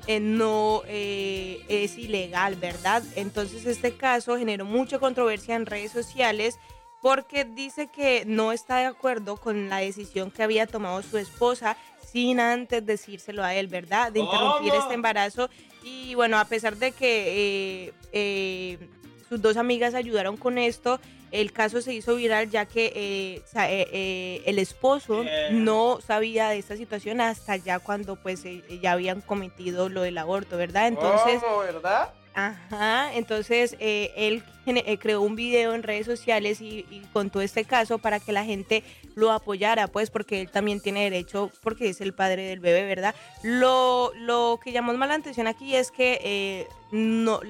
eh, 0.08 0.18
no 0.18 0.82
eh, 0.86 1.64
es 1.68 1.96
ilegal, 1.96 2.56
¿verdad? 2.56 3.04
Entonces 3.14 3.64
este 3.66 3.96
caso 3.96 4.36
generó 4.36 4.64
mucha 4.64 4.98
controversia 4.98 5.54
en 5.54 5.66
redes 5.66 5.92
sociales 5.92 6.58
porque 7.00 7.44
dice 7.44 7.86
que 7.86 8.24
no 8.26 8.50
está 8.50 8.78
de 8.78 8.86
acuerdo 8.86 9.36
con 9.36 9.68
la 9.68 9.78
decisión 9.78 10.30
que 10.30 10.42
había 10.42 10.66
tomado 10.66 11.02
su 11.02 11.16
esposa 11.18 11.76
sin 12.10 12.40
antes 12.40 12.84
decírselo 12.84 13.44
a 13.44 13.54
él, 13.54 13.68
¿verdad? 13.68 14.10
De 14.10 14.20
interrumpir 14.20 14.70
¿Cómo? 14.70 14.82
este 14.82 14.94
embarazo. 14.94 15.50
Y 15.84 16.14
bueno, 16.14 16.38
a 16.38 16.44
pesar 16.46 16.76
de 16.76 16.92
que 16.92 17.86
eh, 17.86 17.92
eh, 18.12 18.88
sus 19.28 19.40
dos 19.40 19.56
amigas 19.56 19.94
ayudaron 19.94 20.36
con 20.36 20.58
esto, 20.58 21.00
el 21.30 21.52
caso 21.52 21.80
se 21.80 21.94
hizo 21.94 22.14
viral 22.14 22.50
ya 22.50 22.66
que 22.66 22.86
eh, 22.86 23.42
eh, 23.54 23.88
eh, 23.92 24.42
el 24.46 24.58
esposo 24.58 25.24
no 25.50 25.98
sabía 26.04 26.48
de 26.48 26.58
esta 26.58 26.76
situación 26.76 27.20
hasta 27.20 27.56
ya 27.56 27.78
cuando 27.78 28.16
pues 28.16 28.44
eh, 28.44 28.62
ya 28.82 28.92
habían 28.92 29.20
cometido 29.20 29.88
lo 29.88 30.02
del 30.02 30.18
aborto, 30.18 30.56
¿verdad? 30.56 30.88
Entonces, 30.88 31.40
¿Cómo, 31.42 31.58
verdad? 31.58 32.10
Ajá, 32.38 33.16
entonces 33.16 33.76
eh, 33.80 34.12
él 34.14 34.44
eh, 34.66 34.98
creó 34.98 35.22
un 35.22 35.34
video 35.34 35.74
en 35.74 35.82
redes 35.82 36.06
sociales 36.06 36.60
y, 36.60 36.84
contó 37.12 37.40
este 37.40 37.64
caso 37.64 37.98
para 37.98 38.20
que 38.20 38.30
la 38.30 38.44
gente 38.44 38.84
lo 39.16 39.32
apoyara, 39.32 39.88
pues 39.88 40.08
porque 40.10 40.42
él 40.42 40.48
también 40.48 40.80
tiene 40.80 41.02
derecho, 41.02 41.50
porque 41.64 41.88
es 41.88 42.00
el 42.00 42.14
padre 42.14 42.44
del 42.44 42.60
bebé, 42.60 42.84
¿verdad? 42.84 43.12
Lo, 43.42 44.12
lo 44.14 44.60
que 44.62 44.70
llamó 44.70 44.94
más 44.94 45.08
la 45.08 45.16
atención 45.16 45.48
aquí 45.48 45.74
es 45.74 45.90
que 45.90 46.20
eh, 46.22 46.68
no, 46.92 47.40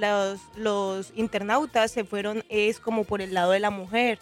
los, 0.56 1.12
internautas 1.14 1.90
se 1.90 2.04
fueron, 2.04 2.42
es 2.48 2.80
como 2.80 3.04
por 3.04 3.20
el 3.20 3.34
lado 3.34 3.50
de 3.50 3.60
la 3.60 3.68
mujer 3.68 4.18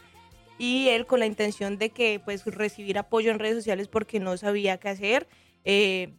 y 0.58 0.88
él 0.88 1.06
con 1.06 1.20
la 1.20 1.26
intención 1.26 1.78
de 1.78 1.90
que 1.90 2.20
pues 2.24 2.44
recibir 2.44 2.98
apoyo 2.98 3.30
en 3.30 3.38
redes 3.38 3.54
sociales 3.54 3.86
porque 3.86 4.18
no 4.18 4.36
sabía 4.36 4.78
qué 4.78 4.88
hacer 4.88 5.28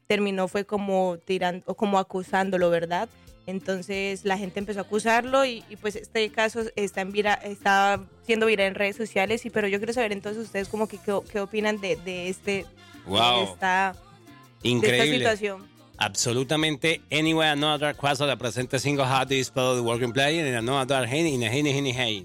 terminó 0.08 0.50
fue 0.50 0.66
como 0.66 1.18
tirando 1.24 1.74
como 1.76 2.00
acusándolo 2.00 2.70
verdad 2.70 3.08
entonces 3.48 4.24
la 4.26 4.38
gente 4.38 4.60
empezó 4.60 4.80
a 4.80 4.84
acusarlo 4.84 5.44
y, 5.46 5.64
y, 5.70 5.76
pues 5.78 5.96
este 5.96 6.30
caso 6.30 6.62
está 6.76 7.02
en 7.02 7.12
vira, 7.12 7.34
está 7.34 8.00
siendo 8.26 8.46
viral 8.46 8.68
en 8.68 8.76
redes 8.76 8.96
sociales 8.96 9.46
y 9.46 9.50
pero 9.50 9.68
yo 9.68 9.80
quiero 9.80 9.94
saber 9.94 10.12
entonces 10.12 10.44
ustedes 10.44 10.68
como 10.68 10.88
que 10.88 10.98
qué, 11.00 11.18
qué 11.32 11.40
opinan 11.40 11.82
de, 11.82 11.96
de 11.96 12.30
este 12.30 12.66
Wow. 13.06 13.38
de 13.38 13.44
esta, 13.54 13.94
de 13.94 13.98
esta 13.98 14.68
Increíble. 14.68 15.18
situación 15.18 15.78
Absolutamente. 15.98 17.02
Anyway, 17.12 17.48
another 17.50 17.96
quasi 17.96 18.24
la 18.26 18.36
presente 18.36 18.78
single 18.80 19.06
how 19.06 19.26
do 19.26 19.34
you 19.34 19.44
spell 19.44 19.76
the 19.76 19.82
working 19.82 20.14
player 20.14 20.46
and 20.46 20.56
another 20.70 21.08
hey, 21.08 21.34
in 21.34 21.42
a 21.44 21.50
hey, 21.50 21.64
hey, 21.66 21.92
hey. 21.92 22.24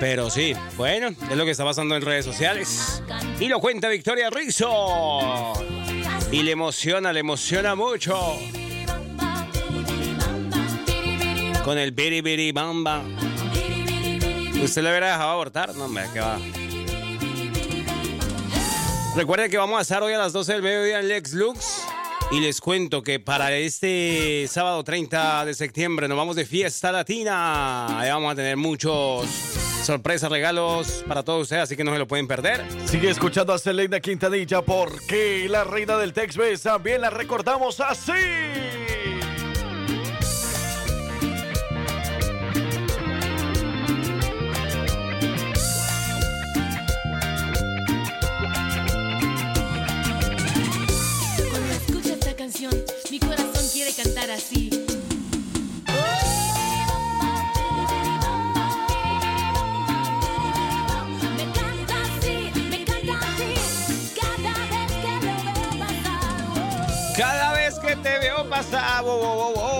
Pero 0.00 0.30
sí, 0.30 0.54
bueno, 0.76 1.08
es 1.08 1.36
lo 1.36 1.44
que 1.44 1.50
está 1.50 1.64
pasando 1.64 1.94
en 1.96 2.02
redes 2.02 2.24
sociales. 2.24 3.02
Y 3.38 3.48
lo 3.48 3.60
cuenta 3.60 3.88
Victoria 3.88 4.30
Rizzo. 4.30 5.52
Y 6.32 6.42
le 6.42 6.52
emociona, 6.52 7.12
le 7.12 7.20
emociona 7.20 7.74
mucho. 7.74 8.38
Con 11.64 11.78
el 11.78 11.92
biri 11.92 12.20
biri 12.20 12.52
bamba. 12.52 13.02
¿Usted 14.62 14.82
le 14.82 14.90
hubiera 14.90 15.12
dejado 15.12 15.30
abortar? 15.30 15.74
No, 15.74 15.86
hombre, 15.86 16.04
que 16.12 16.20
va. 16.20 16.38
Recuerden 19.16 19.50
que 19.50 19.56
vamos 19.56 19.78
a 19.78 19.82
estar 19.82 20.02
hoy 20.02 20.12
a 20.12 20.18
las 20.18 20.32
12 20.32 20.52
del 20.52 20.62
mediodía 20.62 21.00
en 21.00 21.08
Lex 21.08 21.32
Lux. 21.32 21.82
Y 22.30 22.40
les 22.40 22.60
cuento 22.60 23.02
que 23.02 23.20
para 23.20 23.52
este 23.52 24.46
sábado 24.48 24.82
30 24.82 25.44
de 25.44 25.54
septiembre 25.54 26.08
nos 26.08 26.16
vamos 26.16 26.36
de 26.36 26.44
fiesta 26.44 26.90
latina. 26.90 27.98
Ahí 27.98 28.10
vamos 28.10 28.32
a 28.32 28.34
tener 28.34 28.56
muchos 28.56 29.26
sorpresas, 29.84 30.30
regalos 30.30 31.04
para 31.06 31.22
todos 31.22 31.42
ustedes, 31.42 31.62
así 31.62 31.76
que 31.76 31.84
no 31.84 31.92
se 31.92 31.98
lo 31.98 32.08
pueden 32.08 32.26
perder. 32.26 32.64
Sigue 32.86 33.10
escuchando 33.10 33.52
a 33.52 33.58
Selena 33.58 34.00
Quintanilla 34.00 34.62
porque 34.62 35.46
la 35.48 35.64
reina 35.64 35.96
del 35.96 36.12
Tex 36.12 36.36
Mex 36.36 36.62
también 36.62 37.02
la 37.02 37.10
recordamos 37.10 37.80
así. 37.80 38.12
Cada 54.44 54.84
vez 64.74 64.98
que 65.00 65.16
lo 65.24 65.42
veo 65.44 65.70
pasar. 65.78 67.16
Cada 67.16 67.52
vez 67.52 67.78
que 67.78 67.96
te 67.96 68.18
veo 68.18 68.48
pasar, 68.50 69.04
wo, 69.04 69.73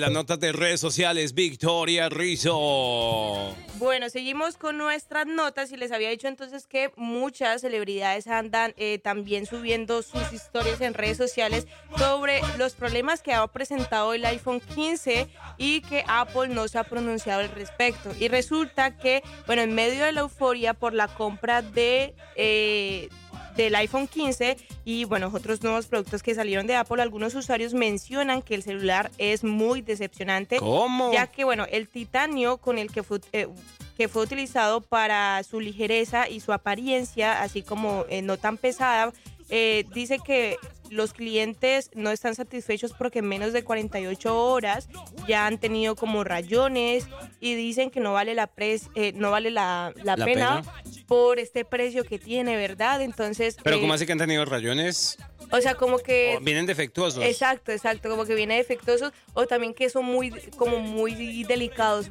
y 0.00 0.02
las 0.02 0.10
notas 0.10 0.40
de 0.40 0.52
redes 0.52 0.80
sociales, 0.80 1.34
Victoria 1.34 2.08
Rizzo. 2.08 3.54
Bueno, 3.74 4.08
seguimos 4.08 4.56
con 4.56 4.78
nuestras 4.78 5.26
notas 5.26 5.72
y 5.72 5.76
les 5.76 5.92
había 5.92 6.08
dicho 6.08 6.26
entonces 6.26 6.66
que 6.66 6.90
muchas 6.96 7.60
celebridades 7.60 8.26
andan 8.26 8.72
eh, 8.78 8.98
también 8.98 9.44
subiendo 9.44 10.02
sus 10.02 10.32
historias 10.32 10.80
en 10.80 10.94
redes 10.94 11.18
sociales 11.18 11.66
sobre 11.98 12.40
los 12.56 12.74
problemas 12.74 13.20
que 13.20 13.34
ha 13.34 13.46
presentado 13.48 14.14
el 14.14 14.24
iPhone 14.24 14.60
15 14.74 15.28
y 15.58 15.82
que 15.82 16.02
Apple 16.08 16.48
no 16.48 16.66
se 16.68 16.78
ha 16.78 16.84
pronunciado 16.84 17.40
al 17.40 17.50
respecto. 17.50 18.10
Y 18.18 18.28
resulta 18.28 18.96
que, 18.96 19.22
bueno, 19.46 19.60
en 19.60 19.74
medio 19.74 20.04
de 20.04 20.12
la 20.12 20.20
euforia 20.20 20.72
por 20.72 20.94
la 20.94 21.08
compra 21.08 21.60
de... 21.60 22.14
eh, 22.36 23.08
del 23.56 23.74
iPhone 23.74 24.06
15 24.06 24.56
y 24.84 25.04
bueno, 25.04 25.30
otros 25.32 25.62
nuevos 25.62 25.86
productos 25.86 26.22
que 26.22 26.34
salieron 26.34 26.66
de 26.66 26.76
Apple, 26.76 27.02
algunos 27.02 27.34
usuarios 27.34 27.74
mencionan 27.74 28.42
que 28.42 28.54
el 28.54 28.62
celular 28.62 29.10
es 29.18 29.44
muy 29.44 29.82
decepcionante. 29.82 30.58
¿Cómo? 30.58 31.12
Ya 31.12 31.26
que 31.26 31.44
bueno, 31.44 31.66
el 31.70 31.88
titanio 31.88 32.58
con 32.58 32.78
el 32.78 32.90
que 32.90 33.02
fue, 33.02 33.20
eh, 33.32 33.48
que 33.96 34.08
fue 34.08 34.22
utilizado 34.22 34.80
para 34.80 35.42
su 35.42 35.60
ligereza 35.60 36.28
y 36.28 36.40
su 36.40 36.52
apariencia, 36.52 37.42
así 37.42 37.62
como 37.62 38.04
eh, 38.08 38.22
no 38.22 38.36
tan 38.36 38.56
pesada, 38.56 39.12
eh, 39.48 39.84
dice 39.92 40.18
que 40.24 40.56
los 40.90 41.12
clientes 41.14 41.90
no 41.94 42.10
están 42.10 42.34
satisfechos 42.34 42.92
porque 42.92 43.20
en 43.20 43.28
menos 43.28 43.52
de 43.52 43.62
48 43.64 44.36
horas 44.36 44.88
ya 45.26 45.46
han 45.46 45.58
tenido 45.58 45.96
como 45.96 46.24
rayones 46.24 47.06
y 47.40 47.54
dicen 47.54 47.90
que 47.90 48.00
no 48.00 48.12
vale 48.12 48.34
la 48.34 48.52
pres- 48.54 48.90
eh, 48.94 49.12
no 49.14 49.30
vale 49.30 49.50
la, 49.50 49.92
la 50.02 50.16
La 50.16 50.24
pena, 50.24 50.62
pena. 50.62 51.02
por 51.06 51.38
este 51.38 51.64
precio 51.64 52.04
que 52.04 52.18
tiene, 52.18 52.56
¿verdad? 52.56 53.00
Entonces, 53.02 53.56
Pero 53.62 53.76
eh, 53.76 53.80
¿cómo 53.80 53.94
así 53.94 54.04
que 54.04 54.12
han 54.12 54.18
tenido 54.18 54.44
rayones? 54.44 55.16
o 55.52 55.60
sea, 55.60 55.74
como 55.74 55.98
que 55.98 56.36
O 56.36 56.40
vienen 56.40 56.66
defectuosos. 56.66 57.24
Exacto, 57.24 57.72
exacto, 57.72 58.08
como 58.10 58.24
que 58.24 58.34
viene 58.34 58.56
defectuosos 58.56 59.12
o 59.32 59.46
también 59.46 59.74
que 59.74 59.88
son 59.90 60.04
muy, 60.04 60.30
como 60.56 60.78
muy 60.80 61.44
delicados. 61.44 62.08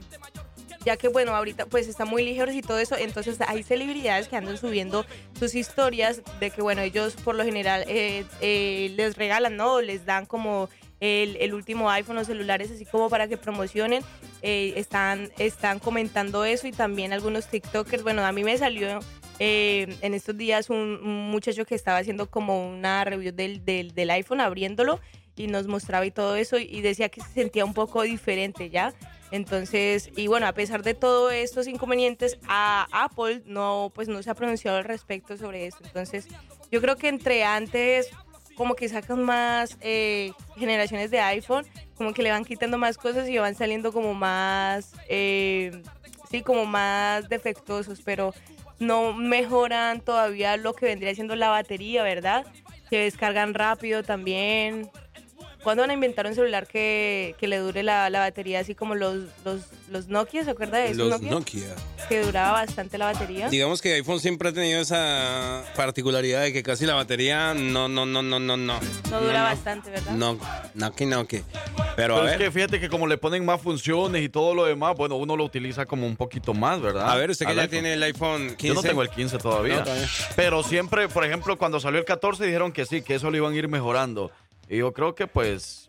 Ya 0.86 0.95
que, 0.95 1.09
bueno, 1.09 1.36
ahorita 1.36 1.65
pues 1.65 1.88
están 1.88 2.07
muy 2.07 2.23
ligeros 2.23 2.55
y 2.55 2.61
todo 2.61 2.80
eso, 2.80 2.95
entonces 2.97 3.38
hay 3.45 3.63
celebridades 3.63 4.30
que 4.30 4.38
andan 4.38 4.57
subiendo 4.57 5.05
sus 5.38 5.53
historias 5.53 6.21
de 6.39 6.51
que, 6.51 6.61
bueno, 6.61 6.82
ellos 6.82 7.15
por 7.15 7.36
lo 7.36 7.43
general 7.43 7.84
eh, 7.88 8.23
eh, 8.39 8.93
les 8.95 9.17
regalan, 9.17 9.57
¿no? 9.57 9.82
Les 9.82 10.05
dan 10.05 10.25
como 10.25 10.69
el, 11.01 11.36
el 11.38 11.53
último 11.53 11.89
iPhone 11.89 12.17
o 12.17 12.23
celulares 12.23 12.71
así 12.71 12.86
como 12.86 13.09
para 13.09 13.27
que 13.27 13.36
promocionen. 13.36 14.03
Eh, 14.41 14.73
están, 14.77 15.32
están 15.38 15.80
comentando 15.80 16.45
eso 16.45 16.65
y 16.65 16.71
también 16.71 17.11
algunos 17.11 17.47
TikTokers, 17.47 18.03
bueno, 18.03 18.25
a 18.25 18.32
mí 18.32 18.43
me 18.43 18.57
salió 18.57 18.99
en 19.41 20.13
estos 20.13 20.36
días 20.36 20.70
un, 20.70 20.99
un 21.01 21.29
muchacho 21.32 21.66
que 21.66 21.74
estaba 21.74 21.97
haciendo 21.97 22.29
como 22.29 22.70
una 22.70 23.05
review 23.05 23.33
del, 23.33 23.63
del, 23.63 23.93
del 23.93 24.09
iPhone 24.12 24.41
abriéndolo 24.41 24.99
y 25.37 25.47
nos 25.47 25.67
mostraba 25.67 26.05
y 26.05 26.12
todo 26.12 26.36
eso 26.36 26.58
y 26.58 26.82
decía 26.82 27.08
que 27.08 27.21
se 27.21 27.29
sentía 27.29 27.63
un 27.63 27.74
poco 27.74 28.01
diferente 28.01 28.70
ya. 28.70 28.93
Entonces, 29.32 30.10
y 30.16 30.28
bueno, 30.28 30.47
a 30.47 30.54
pesar 30.54 30.84
de 30.84 30.93
todos 30.93 31.34
estos 31.34 31.68
inconvenientes, 31.68 32.39
a 32.47 32.88
Apple 32.92 33.43
no, 33.46 33.92
pues 33.93 34.08
no 34.08 34.22
se 34.24 34.30
ha 34.30 34.36
pronunciado 34.36 34.78
al 34.78 34.84
respecto 34.84 35.38
sobre 35.38 35.68
esto. 35.68 35.84
Entonces, 35.84 36.28
yo 36.72 36.82
creo 36.82 36.96
que 36.96 37.10
entre 37.10 37.43
antes 37.43 38.10
como 38.56 38.76
que 38.76 38.89
sacan 38.89 39.24
más 39.24 39.78
eh, 39.80 40.34
generaciones 40.58 41.12
de 41.12 41.22
iPhone, 41.22 41.66
como 41.96 42.14
que 42.14 42.24
le 42.24 42.32
van 42.32 42.43
quitando 42.43 42.78
más 42.78 42.97
cosas 42.97 43.30
y 43.30 43.38
van 43.38 43.56
saliendo 43.56 43.93
como 43.93 44.14
más, 44.14 44.92
eh, 45.08 45.82
sí, 46.30 46.42
como 46.42 46.66
más 46.66 47.30
defectuosos, 47.30 48.01
pero 48.04 48.34
no 48.80 49.14
mejoran 49.14 50.01
todavía 50.01 50.58
lo 50.58 50.74
que 50.74 50.88
vendría 50.88 51.16
siendo 51.16 51.38
la 51.38 51.50
batería, 51.50 52.04
¿verdad? 52.04 52.46
Que 52.89 53.04
descargan 53.04 53.54
rápido 53.54 54.04
también. 54.04 54.89
¿Cuándo 55.63 55.83
van 55.83 55.89
a 55.89 55.93
inventar 55.93 56.25
un 56.25 56.33
celular 56.36 56.67
que, 56.67 57.36
que 57.37 57.47
le 57.47 57.57
dure 57.57 57.83
la, 57.83 58.09
la 58.09 58.19
batería 58.19 58.59
así 58.61 58.75
como 58.75 58.95
los, 58.95 59.25
los, 59.43 59.61
los 59.89 60.07
Nokia? 60.07 60.43
¿Se 60.45 60.51
acuerda 60.51 60.77
de 60.77 60.86
esos 60.91 60.97
Los 60.97 61.21
Nokia? 61.21 61.31
Nokia. 61.31 61.75
Que 62.07 62.21
duraba 62.23 62.53
bastante 62.53 62.97
la 62.97 63.05
batería. 63.05 63.49
Digamos 63.49 63.81
que 63.81 63.93
iPhone 63.93 64.19
siempre 64.21 64.49
ha 64.49 64.53
tenido 64.53 64.79
esa 64.79 65.63
particularidad 65.75 66.43
de 66.43 66.53
que 66.53 66.63
casi 66.63 66.86
la 66.86 66.95
batería 66.95 67.53
no, 67.53 67.89
no, 67.89 68.05
no, 68.05 68.21
no, 68.21 68.39
no, 68.39 68.55
no. 68.57 68.79
No 69.11 69.21
dura 69.21 69.43
bastante, 69.43 69.89
¿verdad? 69.91 70.13
No, 70.13 70.39
no, 70.75 70.91
que 70.93 71.05
no, 71.05 71.27
que. 71.27 71.43
Pero 71.95 72.15
a 72.15 72.19
Pero 72.21 72.29
es 72.29 72.37
ver. 72.37 72.37
que 72.39 72.51
fíjate 72.51 72.79
que 72.79 72.87
como 72.87 73.05
le 73.07 73.17
ponen 73.17 73.45
más 73.45 73.61
funciones 73.61 74.21
y 74.23 74.29
todo 74.29 74.55
lo 74.55 74.65
demás, 74.65 74.95
bueno, 74.95 75.15
uno 75.17 75.36
lo 75.36 75.43
utiliza 75.43 75.86
como 75.86 76.07
un 76.07 76.15
poquito 76.15 76.53
más, 76.53 76.81
¿verdad? 76.81 77.09
A 77.11 77.15
ver, 77.15 77.29
usted 77.31 77.45
que 77.45 77.55
ya 77.55 77.61
iPhone. 77.63 77.71
tiene 77.71 77.93
el 77.93 78.03
iPhone 78.03 78.47
15. 78.55 78.67
Yo 78.67 78.73
no 78.75 78.81
tengo 78.81 79.01
el 79.01 79.09
15 79.09 79.37
todavía. 79.39 79.75
No, 79.79 79.83
todavía. 79.83 80.07
Pero 80.37 80.63
siempre, 80.63 81.09
por 81.09 81.25
ejemplo, 81.25 81.57
cuando 81.57 81.79
salió 81.81 81.99
el 81.99 82.05
14 82.05 82.45
dijeron 82.45 82.71
que 82.71 82.86
sí, 82.86 83.01
que 83.01 83.15
eso 83.15 83.29
lo 83.29 83.36
iban 83.37 83.53
a 83.53 83.55
ir 83.57 83.67
mejorando. 83.67 84.31
Y 84.70 84.78
yo 84.78 84.93
creo 84.93 85.16
que 85.16 85.28
pues... 85.28 85.87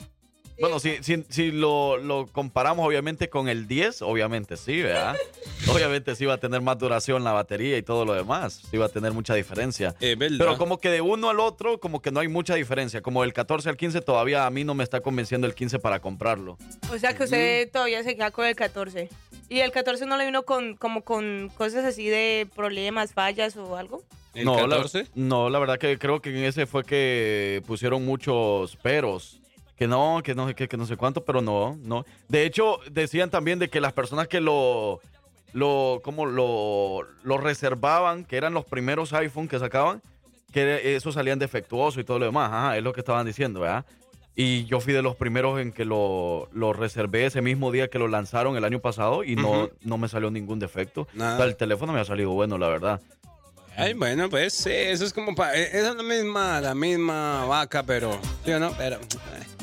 Bueno, 0.61 0.79
si, 0.79 1.03
si, 1.03 1.25
si 1.29 1.51
lo, 1.51 1.97
lo 1.97 2.27
comparamos 2.27 2.87
obviamente 2.87 3.31
con 3.31 3.49
el 3.49 3.67
10, 3.67 4.03
obviamente 4.03 4.57
sí, 4.57 4.83
¿verdad? 4.83 5.17
obviamente 5.73 6.15
sí 6.15 6.27
va 6.27 6.35
a 6.35 6.39
tener 6.39 6.61
más 6.61 6.79
duración 6.79 7.25
la 7.25 7.33
batería 7.33 7.79
y 7.79 7.83
todo 7.83 8.05
lo 8.05 8.13
demás. 8.13 8.63
Sí 8.71 8.77
va 8.77 8.87
a 8.87 8.89
tener 8.91 9.13
mucha 9.13 9.35
diferencia. 9.35 9.95
Pero 9.99 10.59
como 10.59 10.79
que 10.79 10.91
de 10.91 11.01
uno 11.01 11.31
al 11.31 11.41
otro, 11.41 11.81
como 11.81 12.03
que 12.03 12.11
no 12.11 12.21
hay 12.21 12.29
mucha 12.29 12.55
diferencia. 12.55 13.01
Como 13.01 13.23
del 13.23 13.33
14 13.33 13.71
al 13.71 13.77
15 13.77 14.03
todavía 14.03 14.47
a 14.47 14.51
mí 14.51 14.65
no 14.65 14.75
me 14.75 14.85
está 14.85 15.01
convenciendo 15.01 15.47
el 15.47 15.55
15 15.55 15.79
para 15.79 16.01
comprarlo. 16.01 16.59
O 16.93 16.99
sea 16.99 17.15
que 17.15 17.25
usted 17.25 17.71
todavía 17.71 18.03
se 18.03 18.15
queda 18.15 18.31
con 18.31 18.47
el 18.47 18.55
14. 18.55 19.09
¿Y 19.49 19.61
el 19.61 19.73
14 19.73 20.07
no 20.07 20.17
le 20.17 20.27
vino 20.27 20.45
con 20.45 20.77
como 20.77 21.03
con 21.03 21.51
cosas 21.57 21.85
así 21.85 22.09
de 22.09 22.47
problemas, 22.55 23.15
fallas 23.15 23.57
o 23.57 23.77
algo? 23.77 24.03
no, 24.35 24.67
La, 24.67 24.85
no, 25.15 25.51
la 25.51 25.59
verdad 25.59 25.79
que 25.79 25.99
creo 25.99 26.21
que 26.21 26.31
en 26.31 26.45
ese 26.45 26.67
fue 26.67 26.85
que 26.85 27.63
pusieron 27.67 28.05
muchos 28.05 28.77
peros. 28.77 29.41
Que 29.81 29.89
no, 29.89 30.21
que 30.23 30.35
no, 30.35 30.55
que, 30.55 30.69
que 30.69 30.77
no 30.77 30.85
sé 30.85 30.99
cuánto, 30.99 31.25
pero 31.25 31.41
no, 31.41 31.79
no. 31.83 32.05
De 32.29 32.45
hecho, 32.45 32.81
decían 32.91 33.31
también 33.31 33.59
de 33.59 33.71
que 33.71 33.81
las 33.81 33.95
personas 33.95 34.29
que 34.29 34.39
lo, 34.39 35.01
lo, 35.55 36.03
como 36.05 36.27
lo, 36.27 37.07
lo 37.23 37.39
reservaban, 37.39 38.27
que 38.27 38.37
eran 38.37 38.53
los 38.53 38.67
primeros 38.67 39.15
iPhone 39.15 39.49
que 39.49 39.59
sacaban, 39.59 40.03
que 40.53 40.95
esos 40.97 41.15
salían 41.15 41.39
defectuosos 41.39 41.99
y 41.99 42.05
todo 42.05 42.19
lo 42.19 42.27
demás. 42.27 42.53
Ajá, 42.53 42.77
es 42.77 42.85
lo 42.85 42.93
que 42.93 43.01
estaban 43.01 43.25
diciendo, 43.25 43.61
¿verdad? 43.61 43.87
Y 44.37 44.67
yo 44.67 44.81
fui 44.81 44.93
de 44.93 45.01
los 45.01 45.17
primeros 45.17 45.59
en 45.59 45.73
que 45.73 45.87
lo, 45.87 46.51
lo 46.53 46.75
reservé 46.75 47.25
ese 47.25 47.41
mismo 47.41 47.73
día 47.73 47.89
que 47.89 47.99
lo 47.99 48.07
lanzaron 48.07 48.59
el 48.59 48.65
año 48.67 48.81
pasado 48.81 49.25
y 49.25 49.35
no, 49.35 49.71
no 49.81 49.97
me 49.97 50.09
salió 50.09 50.31
ningún 50.31 50.59
defecto. 50.59 51.09
Nada. 51.15 51.37
O 51.37 51.37
sea, 51.39 51.47
el 51.47 51.57
teléfono 51.57 51.95
me 51.95 52.01
ha 52.01 52.05
salido 52.05 52.33
bueno, 52.33 52.59
la 52.59 52.69
verdad. 52.69 53.01
Ay, 53.79 53.95
bueno, 53.95 54.29
pues 54.29 54.53
sí, 54.53 54.73
eso 54.73 55.07
es 55.07 55.15
como 55.15 55.35
para. 55.35 55.55
Esa 55.55 55.93
es 55.93 55.97
la 55.97 56.03
misma, 56.03 56.61
la 56.61 56.75
misma 56.75 57.47
vaca, 57.47 57.83
pero. 57.83 58.21
¿Sí 58.45 58.53
o 58.53 58.61
no? 58.61 58.73
Pero. 58.77 58.97
eh, 58.97 59.60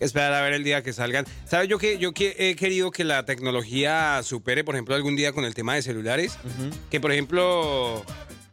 Esperar 0.00 0.32
a 0.34 0.42
ver 0.42 0.52
el 0.54 0.64
día 0.64 0.82
que 0.82 0.92
salgan. 0.92 1.24
¿Sabes? 1.46 1.68
Yo 1.68 1.78
que 1.78 1.98
yo 1.98 2.12
que 2.12 2.34
he 2.38 2.56
querido 2.56 2.90
que 2.90 3.04
la 3.04 3.24
tecnología 3.24 4.20
supere, 4.22 4.64
por 4.64 4.74
ejemplo, 4.74 4.94
algún 4.94 5.16
día 5.16 5.32
con 5.32 5.44
el 5.44 5.54
tema 5.54 5.74
de 5.74 5.82
celulares. 5.82 6.36
Que, 6.90 7.00
por 7.00 7.12
ejemplo, 7.12 8.04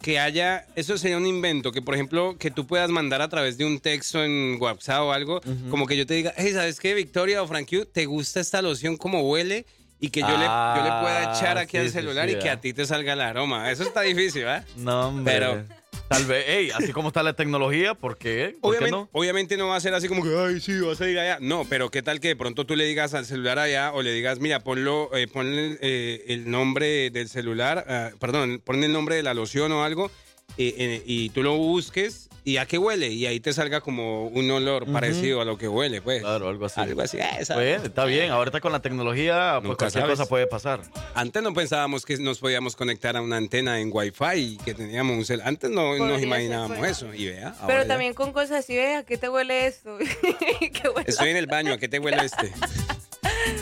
que 0.01 0.19
haya. 0.19 0.65
Eso 0.75 0.97
sería 0.97 1.17
un 1.17 1.25
invento. 1.27 1.71
Que, 1.71 1.81
por 1.81 1.93
ejemplo, 1.95 2.35
que 2.37 2.51
tú 2.51 2.67
puedas 2.67 2.89
mandar 2.89 3.21
a 3.21 3.27
través 3.29 3.57
de 3.57 3.65
un 3.65 3.79
texto 3.79 4.23
en 4.23 4.57
WhatsApp 4.59 5.01
o 5.01 5.11
algo. 5.11 5.41
Como 5.69 5.87
que 5.87 5.97
yo 5.97 6.05
te 6.05 6.13
diga, 6.13 6.33
hey, 6.37 6.51
¿sabes 6.53 6.79
qué, 6.79 6.93
Victoria 6.93 7.41
o 7.41 7.47
Frank 7.47 7.67
Q, 7.69 7.85
¿Te 7.85 8.05
gusta 8.05 8.39
esta 8.39 8.61
loción 8.61 8.97
como 8.97 9.21
huele? 9.29 9.65
Y 9.99 10.09
que 10.09 10.21
yo, 10.21 10.29
le, 10.29 10.45
yo 10.45 10.83
le 10.83 10.89
pueda 11.01 11.35
echar 11.35 11.57
Ah, 11.59 11.61
aquí 11.61 11.77
sí, 11.77 11.83
al 11.83 11.89
celular 11.91 12.27
sí, 12.27 12.35
y 12.35 12.39
que 12.39 12.49
a 12.49 12.59
ti 12.59 12.73
te 12.73 12.85
salga 12.87 13.13
el 13.13 13.21
aroma. 13.21 13.69
Eso 13.69 13.83
está 13.83 14.01
difícil, 14.01 14.43
¿verdad? 14.45 14.65
No, 14.77 15.09
hombre. 15.09 15.33
Pero- 15.33 15.80
Tal 16.11 16.25
vez, 16.25 16.43
ey, 16.45 16.71
así 16.71 16.91
como 16.91 17.07
está 17.07 17.23
la 17.23 17.31
tecnología, 17.31 17.93
¿por 17.93 18.17
qué? 18.17 18.57
¿Por 18.59 18.73
qué 18.73 18.79
Obviamente, 18.79 18.91
no? 18.91 19.09
obviamente 19.13 19.55
no 19.55 19.69
va 19.69 19.77
a 19.77 19.79
ser 19.79 19.93
así 19.93 20.09
como 20.09 20.21
que, 20.21 20.37
ay, 20.37 20.59
sí, 20.59 20.77
vas 20.81 20.99
a 20.99 21.09
ir 21.09 21.17
allá. 21.17 21.37
No, 21.39 21.63
pero 21.63 21.89
qué 21.89 22.01
tal 22.01 22.19
que 22.19 22.27
de 22.27 22.35
pronto 22.35 22.65
tú 22.65 22.75
le 22.75 22.83
digas 22.83 23.13
al 23.13 23.25
celular 23.25 23.57
allá 23.59 23.93
o 23.93 24.01
le 24.01 24.11
digas, 24.11 24.39
mira, 24.39 24.59
ponlo, 24.59 25.09
eh, 25.15 25.29
ponle 25.29 25.77
eh, 25.79 26.25
el 26.27 26.51
nombre 26.51 27.11
del 27.11 27.29
celular, 27.29 27.85
ah, 27.87 28.09
perdón, 28.19 28.61
ponle 28.61 28.87
el 28.87 28.91
nombre 28.91 29.15
de 29.15 29.23
la 29.23 29.33
loción 29.33 29.71
o 29.71 29.85
algo 29.85 30.11
eh, 30.57 30.75
eh, 30.77 31.03
y 31.05 31.29
tú 31.29 31.43
lo 31.43 31.55
busques 31.55 32.27
y 32.43 32.57
a 32.57 32.65
qué 32.65 32.77
huele 32.77 33.07
y 33.09 33.25
ahí 33.27 33.39
te 33.39 33.53
salga 33.53 33.81
como 33.81 34.27
un 34.27 34.49
olor 34.49 34.83
Ujú. 34.83 34.93
parecido 34.93 35.41
a 35.41 35.45
lo 35.45 35.57
que 35.57 35.67
huele, 35.67 36.01
pues. 36.01 36.21
Claro, 36.21 36.49
algo 36.49 36.65
así. 36.65 36.79
Algo 36.79 37.01
así. 37.01 37.17
eh, 37.17 37.27
esa- 37.39 37.53
Pues, 37.53 37.83
está 37.83 38.05
bien, 38.05 38.31
ahorita 38.31 38.59
con 38.61 38.71
la 38.71 38.81
tecnología, 38.81 39.53
pues 39.59 39.63
Nunca 39.69 39.77
cualquier 39.77 40.01
sabes. 40.03 40.17
cosa 40.19 40.29
puede 40.29 40.47
pasar. 40.47 40.81
Antes 41.13 41.43
no 41.43 41.53
pensábamos 41.53 42.05
que 42.05 42.17
nos 42.17 42.39
podíamos 42.39 42.75
conectar 42.75 43.15
a 43.15 43.21
una 43.21 43.37
antena 43.37 43.79
en 43.79 43.89
Wi-Fi 43.93 44.35
y 44.39 44.57
que 44.57 44.73
teníamos 44.73 45.17
un 45.17 45.25
cel. 45.25 45.41
Antes 45.43 45.69
no 45.69 45.81
Podría 45.89 46.07
nos 46.07 46.21
imaginábamos 46.23 46.77
pues. 46.79 46.91
eso. 46.97 47.13
Y 47.13 47.27
vea, 47.27 47.53
Pero 47.67 47.81
ya. 47.83 47.87
también 47.87 48.13
con 48.13 48.33
cosas 48.33 48.51
así, 48.63 48.75
ve, 48.75 48.95
¿a 48.95 49.03
qué 49.03 49.17
te 49.17 49.29
huele 49.29 49.67
esto? 49.67 49.97
¿Qué 50.59 50.89
huele? 50.89 51.09
Estoy 51.09 51.29
en 51.29 51.37
el 51.37 51.47
baño, 51.47 51.73
¿a 51.73 51.77
qué 51.77 51.87
te 51.87 51.99
huele 51.99 52.25
este? 52.25 52.51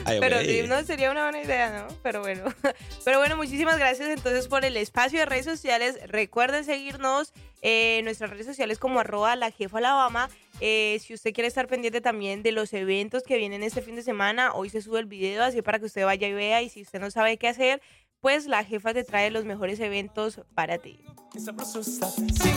Ay, 0.06 0.20
Pero 0.20 0.40
sí, 0.42 0.64
no 0.68 0.84
sería 0.84 1.12
una 1.12 1.24
buena 1.24 1.42
idea, 1.42 1.86
¿no? 1.88 1.96
Pero 2.04 2.22
bueno. 2.22 2.44
Pero 3.06 3.20
bueno, 3.20 3.36
muchísimas 3.38 3.78
gracias 3.78 4.10
entonces 4.10 4.48
por 4.48 4.66
el 4.66 4.78
espacio 4.78 5.20
de 5.20 5.26
redes 5.26 5.46
sociales. 5.46 5.98
Recuerden 6.08 6.64
seguirnos 6.66 7.34
en 7.62 8.06
nuestras 8.06 8.30
redes 8.30 8.46
sociales 8.46 8.80
como 8.80 9.00
arroba 9.00 9.36
la 9.36 9.52
jefa 9.52 9.78
Alabama. 9.80 10.30
Eh, 10.62 11.00
si 11.02 11.14
usted 11.14 11.34
quiere 11.34 11.48
estar 11.48 11.68
pendiente 11.68 12.02
también 12.02 12.44
de 12.44 12.52
los 12.52 12.74
eventos 12.74 13.24
que 13.24 13.38
vienen 13.38 13.64
este 13.64 13.82
fin 13.82 13.96
de 13.96 14.04
semana, 14.04 14.52
hoy 14.54 14.70
se 14.70 14.82
sube 14.82 15.00
el 15.00 15.06
video 15.06 15.44
así 15.44 15.62
para 15.62 15.80
que 15.80 15.86
usted 15.86 16.06
vaya 16.06 16.28
y 16.28 16.34
vea. 16.34 16.62
Y 16.62 16.70
si 16.70 16.82
usted 16.82 17.00
no 17.00 17.12
sabe 17.12 17.38
qué 17.38 17.48
hacer, 17.48 17.82
pues 18.22 18.48
la 18.48 18.64
jefa 18.64 18.94
te 18.94 19.04
trae 19.04 19.32
los 19.32 19.46
mejores 19.46 19.80
eventos 19.80 20.42
para 20.54 20.78
ti. 20.78 21.00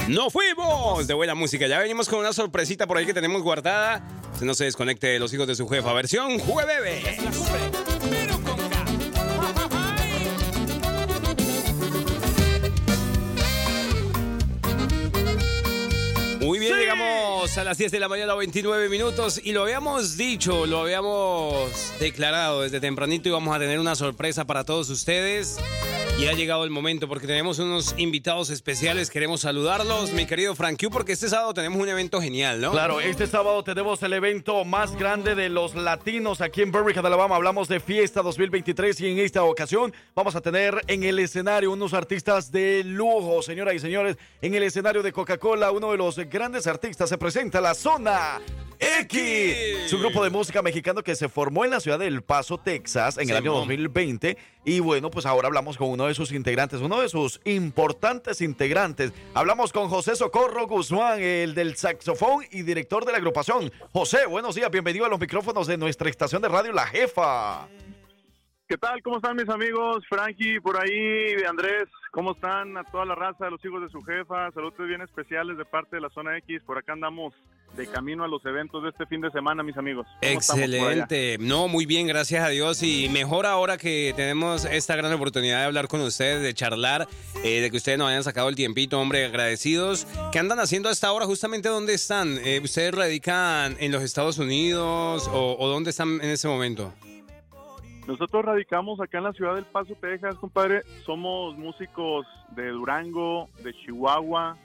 ¡No 0.09 0.31
fuimos! 0.31 1.07
De 1.07 1.15
buena 1.15 1.35
música. 1.35 1.67
Ya 1.67 1.79
venimos 1.79 2.09
con 2.09 2.21
una 2.21 2.33
sorpresita 2.33 2.87
por 2.87 2.97
ahí 2.97 3.07
que 3.07 3.15
tenemos 3.15 3.43
guardada. 3.43 4.07
Usted 4.33 4.47
no 4.47 4.55
se 4.55 4.65
desconecte 4.65 5.07
de 5.07 5.19
los 5.19 5.33
hijos 5.33 5.47
de 5.47 5.55
su 5.55 5.69
jefa. 5.69 5.93
Versión 5.93 6.39
jueves. 6.41 7.05
A 17.59 17.65
las 17.65 17.77
10 17.77 17.93
de 17.93 18.01
la 18.01 18.09
mañana, 18.09 18.35
29 18.35 18.89
minutos. 18.89 19.41
Y 19.43 19.53
lo 19.53 19.63
habíamos 19.63 20.17
dicho, 20.17 20.65
lo 20.67 20.81
habíamos 20.81 21.71
declarado 21.99 22.63
desde 22.63 22.81
tempranito 22.81 23.29
y 23.29 23.33
vamos 23.33 23.55
a 23.55 23.59
tener 23.59 23.79
una 23.79 23.95
sorpresa 23.95 24.47
para 24.47 24.65
todos 24.65 24.89
ustedes. 24.91 25.59
Y 26.23 26.29
ha 26.29 26.35
llegado 26.35 26.63
el 26.63 26.71
momento 26.71 27.09
porque 27.09 27.27
tenemos 27.27 27.59
unos 27.59 27.97
invitados 27.99 28.49
especiales. 28.51 29.11
Queremos 29.11 29.41
saludarlos, 29.41 30.13
mi 30.13 30.25
querido 30.25 30.55
Frank 30.55 30.81
Q, 30.81 30.89
porque 30.89 31.15
este 31.15 31.29
sábado 31.29 31.53
tenemos 31.53 31.83
un 31.83 31.89
evento 31.89 32.23
genial, 32.23 32.61
¿no? 32.61 32.71
Claro, 32.71 33.01
este 33.01 33.27
sábado 33.27 33.65
tenemos 33.65 34.01
el 34.05 34.13
evento 34.13 34.65
más 34.65 34.95
grande 34.95 35.35
de 35.35 35.49
los 35.49 35.75
latinos 35.75 36.41
aquí 36.41 36.63
en 36.63 36.71
Birmingham, 36.71 37.05
Alabama. 37.07 37.35
Hablamos 37.35 37.67
de 37.67 37.81
Fiesta 37.81 38.23
2023 38.23 39.01
y 39.01 39.11
en 39.11 39.19
esta 39.19 39.43
ocasión 39.43 39.93
vamos 40.15 40.37
a 40.37 40.41
tener 40.41 40.81
en 40.87 41.03
el 41.03 41.19
escenario 41.19 41.73
unos 41.73 41.93
artistas 41.93 42.53
de 42.53 42.85
lujo, 42.85 43.43
señoras 43.43 43.75
y 43.75 43.81
señores. 43.81 44.17
En 44.43 44.55
el 44.55 44.63
escenario 44.63 45.03
de 45.03 45.11
Coca-Cola, 45.11 45.73
uno 45.73 45.91
de 45.91 45.99
los 45.99 46.19
grandes 46.19 46.69
artistas 46.69 47.09
se 47.09 47.19
presenta 47.19 47.61
la 47.61 47.75
Zona 47.75 48.41
X, 48.79 49.91
su 49.91 49.99
grupo 49.99 50.23
de 50.23 50.31
música 50.31 50.63
mexicano 50.63 51.03
que 51.03 51.17
se 51.17 51.29
formó 51.29 51.65
en 51.65 51.71
la 51.73 51.81
ciudad 51.81 51.99
de 51.99 52.07
El 52.07 52.23
Paso, 52.23 52.59
Texas, 52.59 53.19
en 53.19 53.29
el 53.31 53.37
año 53.37 53.53
Simón. 53.53 53.69
2020. 53.69 54.37
Y 54.65 54.79
bueno, 54.81 55.11
pues 55.11 55.27
ahora 55.27 55.49
hablamos 55.49 55.77
con 55.77 55.89
uno 55.89 56.07
de 56.07 56.15
sus 56.15 56.31
integrantes, 56.31 56.81
uno 56.81 57.01
de 57.01 57.09
sus 57.09 57.41
importantes 57.45 58.41
integrantes. 58.41 59.13
Hablamos 59.35 59.73
con 59.73 59.89
José 59.89 60.15
Socorro 60.15 60.69
Guzmán, 60.69 61.21
el 61.21 61.55
del 61.55 61.77
saxofón 61.77 62.45
y 62.51 62.63
director 62.63 63.05
de 63.05 63.13
la 63.13 63.19
agrupación. 63.19 63.73
José, 63.93 64.27
buenos 64.27 64.55
días, 64.55 64.71
bienvenido 64.71 65.05
a 65.05 65.09
los 65.09 65.19
micrófonos 65.19 65.67
de 65.67 65.77
nuestra 65.77 66.09
estación 66.09 66.43
de 66.43 66.49
radio 66.49 66.73
La 66.73 66.87
Jefa. 66.87 67.67
¿Qué 68.73 68.79
tal? 68.79 69.03
¿Cómo 69.03 69.17
están 69.17 69.37
mis 69.37 69.51
amigos? 69.51 70.03
Frankie, 70.09 70.59
por 70.59 70.81
ahí, 70.81 71.35
Andrés, 71.47 71.91
¿cómo 72.11 72.33
están? 72.33 72.75
A 72.79 72.85
toda 72.85 73.05
la 73.05 73.15
raza 73.15 73.45
de 73.45 73.51
los 73.51 73.63
hijos 73.63 73.83
de 73.83 73.91
su 73.91 74.01
jefa, 74.01 74.51
saludos 74.53 74.89
bien 74.89 75.03
especiales 75.03 75.59
de 75.59 75.67
parte 75.67 75.97
de 75.97 76.01
la 76.01 76.09
Zona 76.09 76.39
X. 76.39 76.63
Por 76.65 76.79
acá 76.79 76.95
andamos 76.95 77.35
de 77.77 77.87
camino 77.87 78.25
a 78.25 78.29
los 78.29 78.43
eventos 78.47 78.83
de 78.83 78.89
este 78.89 79.05
fin 79.05 79.21
de 79.21 79.31
semana, 79.31 79.63
mis 79.63 79.77
amigos. 79.77 80.07
Excelente. 80.23 81.37
No, 81.39 81.69
muy 81.69 81.85
bien, 81.85 82.07
gracias 82.07 82.43
a 82.43 82.49
Dios. 82.49 82.83
Y 82.83 83.11
mejor 83.11 83.45
ahora 83.45 83.77
que 83.77 84.15
tenemos 84.17 84.65
esta 84.65 84.97
gran 84.97 85.13
oportunidad 85.13 85.59
de 85.59 85.65
hablar 85.67 85.87
con 85.87 86.01
ustedes, 86.01 86.43
de 86.43 86.55
charlar, 86.55 87.07
eh, 87.45 87.61
de 87.61 87.71
que 87.71 87.77
ustedes 87.77 87.99
nos 87.99 88.09
hayan 88.09 88.25
sacado 88.25 88.49
el 88.49 88.55
tiempito, 88.55 88.99
hombre, 88.99 89.27
agradecidos. 89.27 90.07
¿Qué 90.33 90.39
andan 90.39 90.61
haciendo 90.61 90.89
hasta 90.89 91.09
ahora? 91.09 91.27
Justamente, 91.27 91.69
¿dónde 91.69 91.93
están? 91.93 92.39
Eh, 92.39 92.59
¿Ustedes 92.65 92.95
radican 92.95 93.77
en 93.81 93.93
los 93.93 94.03
Estados 94.03 94.39
Unidos 94.39 95.29
o, 95.31 95.57
o 95.59 95.69
dónde 95.69 95.91
están 95.91 96.23
en 96.23 96.31
ese 96.31 96.49
momento? 96.49 96.95
Nosotros 98.07 98.45
radicamos 98.45 99.01
acá 99.01 99.19
en 99.19 99.25
la 99.25 99.33
ciudad 99.33 99.55
del 99.55 99.65
Paso, 99.65 99.95
Texas, 100.01 100.35
compadre. 100.37 100.83
Somos 101.05 101.57
músicos 101.57 102.27
de 102.51 102.69
Durango, 102.71 103.49
de 103.63 103.73
Chihuahua, 103.75 104.57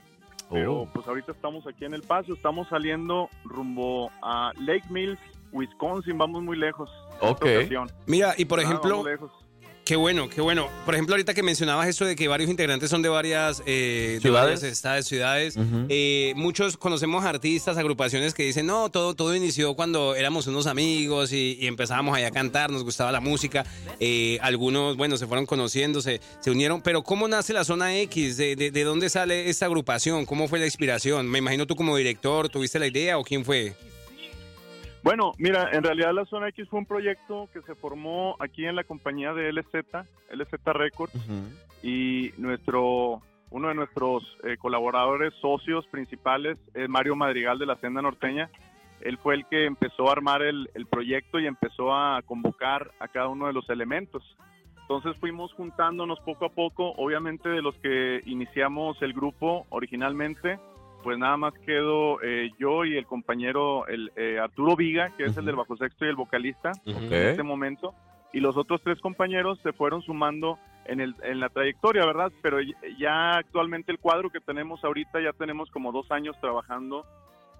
pero 0.50 0.80
Oh. 0.80 0.88
pues 0.92 1.06
ahorita 1.06 1.32
estamos 1.32 1.66
aquí 1.66 1.84
en 1.84 1.94
El 1.94 2.02
Paso. 2.02 2.32
Estamos 2.34 2.68
saliendo 2.68 3.28
rumbo 3.44 4.10
a 4.22 4.52
Lake 4.58 4.86
Mills, 4.90 5.20
Wisconsin. 5.52 6.18
Vamos 6.18 6.42
muy 6.42 6.56
lejos. 6.56 6.90
Ok. 7.20 7.44
Mira, 8.06 8.34
y 8.36 8.44
por 8.44 8.58
Ah, 8.58 8.62
ejemplo. 8.62 9.04
Qué 9.88 9.96
bueno, 9.96 10.28
qué 10.28 10.42
bueno. 10.42 10.68
Por 10.84 10.92
ejemplo, 10.94 11.14
ahorita 11.14 11.32
que 11.32 11.42
mencionabas 11.42 11.88
eso 11.88 12.04
de 12.04 12.14
que 12.14 12.28
varios 12.28 12.50
integrantes 12.50 12.90
son 12.90 13.00
de 13.00 13.08
varias, 13.08 13.62
eh, 13.64 14.12
de 14.16 14.20
Ciudades. 14.20 14.60
varias 14.60 14.72
estados, 14.74 15.06
ciudades, 15.06 15.54
eh, 15.88 16.34
muchos 16.36 16.76
conocemos 16.76 17.24
artistas, 17.24 17.78
agrupaciones 17.78 18.34
que 18.34 18.42
dicen, 18.42 18.66
no, 18.66 18.90
todo, 18.90 19.14
todo 19.14 19.34
inició 19.34 19.74
cuando 19.74 20.14
éramos 20.14 20.46
unos 20.46 20.66
amigos 20.66 21.32
y, 21.32 21.56
y 21.58 21.66
empezábamos 21.66 22.14
allá 22.14 22.26
a 22.26 22.30
cantar, 22.32 22.70
nos 22.70 22.84
gustaba 22.84 23.10
la 23.12 23.20
música. 23.20 23.64
Eh, 23.98 24.38
algunos, 24.42 24.94
bueno, 24.98 25.16
se 25.16 25.26
fueron 25.26 25.46
conociendo, 25.46 26.02
se, 26.02 26.20
se 26.40 26.50
unieron. 26.50 26.82
Pero 26.82 27.02
¿cómo 27.02 27.26
nace 27.26 27.54
la 27.54 27.64
Zona 27.64 27.96
X? 28.00 28.36
¿De, 28.36 28.56
de, 28.56 28.70
de 28.70 28.84
dónde 28.84 29.08
sale 29.08 29.48
esta 29.48 29.64
agrupación? 29.64 30.26
¿Cómo 30.26 30.48
fue 30.48 30.58
la 30.58 30.66
inspiración? 30.66 31.26
Me 31.28 31.38
imagino 31.38 31.66
tú 31.66 31.76
como 31.76 31.96
director, 31.96 32.50
¿tuviste 32.50 32.78
la 32.78 32.88
idea 32.88 33.16
o 33.16 33.24
quién 33.24 33.42
fue? 33.42 33.74
Bueno, 35.02 35.32
mira, 35.38 35.70
en 35.72 35.82
realidad 35.82 36.12
la 36.12 36.24
Zona 36.26 36.48
X 36.48 36.68
fue 36.68 36.80
un 36.80 36.86
proyecto 36.86 37.48
que 37.52 37.62
se 37.62 37.74
formó 37.74 38.36
aquí 38.40 38.66
en 38.66 38.76
la 38.76 38.84
compañía 38.84 39.32
de 39.32 39.52
LZ, 39.52 39.74
LZ 40.30 40.52
Records, 40.64 41.14
y 41.82 42.32
nuestro 42.36 43.22
uno 43.50 43.68
de 43.68 43.74
nuestros 43.74 44.36
eh, 44.44 44.56
colaboradores 44.58 45.32
socios 45.40 45.86
principales 45.86 46.58
es 46.74 46.88
Mario 46.88 47.16
Madrigal 47.16 47.58
de 47.58 47.66
la 47.66 47.76
Senda 47.76 48.02
Norteña. 48.02 48.50
Él 49.00 49.16
fue 49.16 49.36
el 49.36 49.46
que 49.46 49.64
empezó 49.64 50.08
a 50.08 50.12
armar 50.12 50.42
el, 50.42 50.68
el 50.74 50.86
proyecto 50.86 51.38
y 51.38 51.46
empezó 51.46 51.94
a 51.94 52.20
convocar 52.22 52.90
a 52.98 53.08
cada 53.08 53.28
uno 53.28 53.46
de 53.46 53.52
los 53.52 53.70
elementos. 53.70 54.22
Entonces 54.82 55.16
fuimos 55.18 55.52
juntándonos 55.52 56.18
poco 56.20 56.46
a 56.46 56.48
poco, 56.48 56.92
obviamente 56.96 57.48
de 57.48 57.62
los 57.62 57.76
que 57.76 58.22
iniciamos 58.26 59.00
el 59.02 59.12
grupo 59.12 59.66
originalmente, 59.70 60.58
pues 61.02 61.18
nada 61.18 61.36
más 61.36 61.54
quedo 61.64 62.22
eh, 62.22 62.50
yo 62.58 62.84
y 62.84 62.96
el 62.96 63.06
compañero 63.06 63.86
el, 63.86 64.12
eh, 64.16 64.38
Arturo 64.38 64.76
Viga, 64.76 65.12
que 65.16 65.24
es 65.24 65.36
el 65.36 65.44
del 65.44 65.56
bajo 65.56 65.76
sexto 65.76 66.04
y 66.04 66.08
el 66.08 66.16
vocalista 66.16 66.72
en 66.84 67.12
este 67.12 67.42
momento, 67.42 67.94
y 68.32 68.40
los 68.40 68.56
otros 68.56 68.82
tres 68.82 69.00
compañeros 69.00 69.58
se 69.62 69.72
fueron 69.72 70.02
sumando 70.02 70.58
en, 70.84 71.00
el, 71.00 71.14
en 71.22 71.40
la 71.40 71.48
trayectoria, 71.48 72.04
¿verdad? 72.04 72.32
Pero 72.42 72.58
ya 72.98 73.32
actualmente 73.32 73.92
el 73.92 73.98
cuadro 73.98 74.30
que 74.30 74.40
tenemos 74.40 74.82
ahorita, 74.84 75.20
ya 75.20 75.32
tenemos 75.32 75.70
como 75.70 75.92
dos 75.92 76.10
años 76.10 76.36
trabajando, 76.40 77.06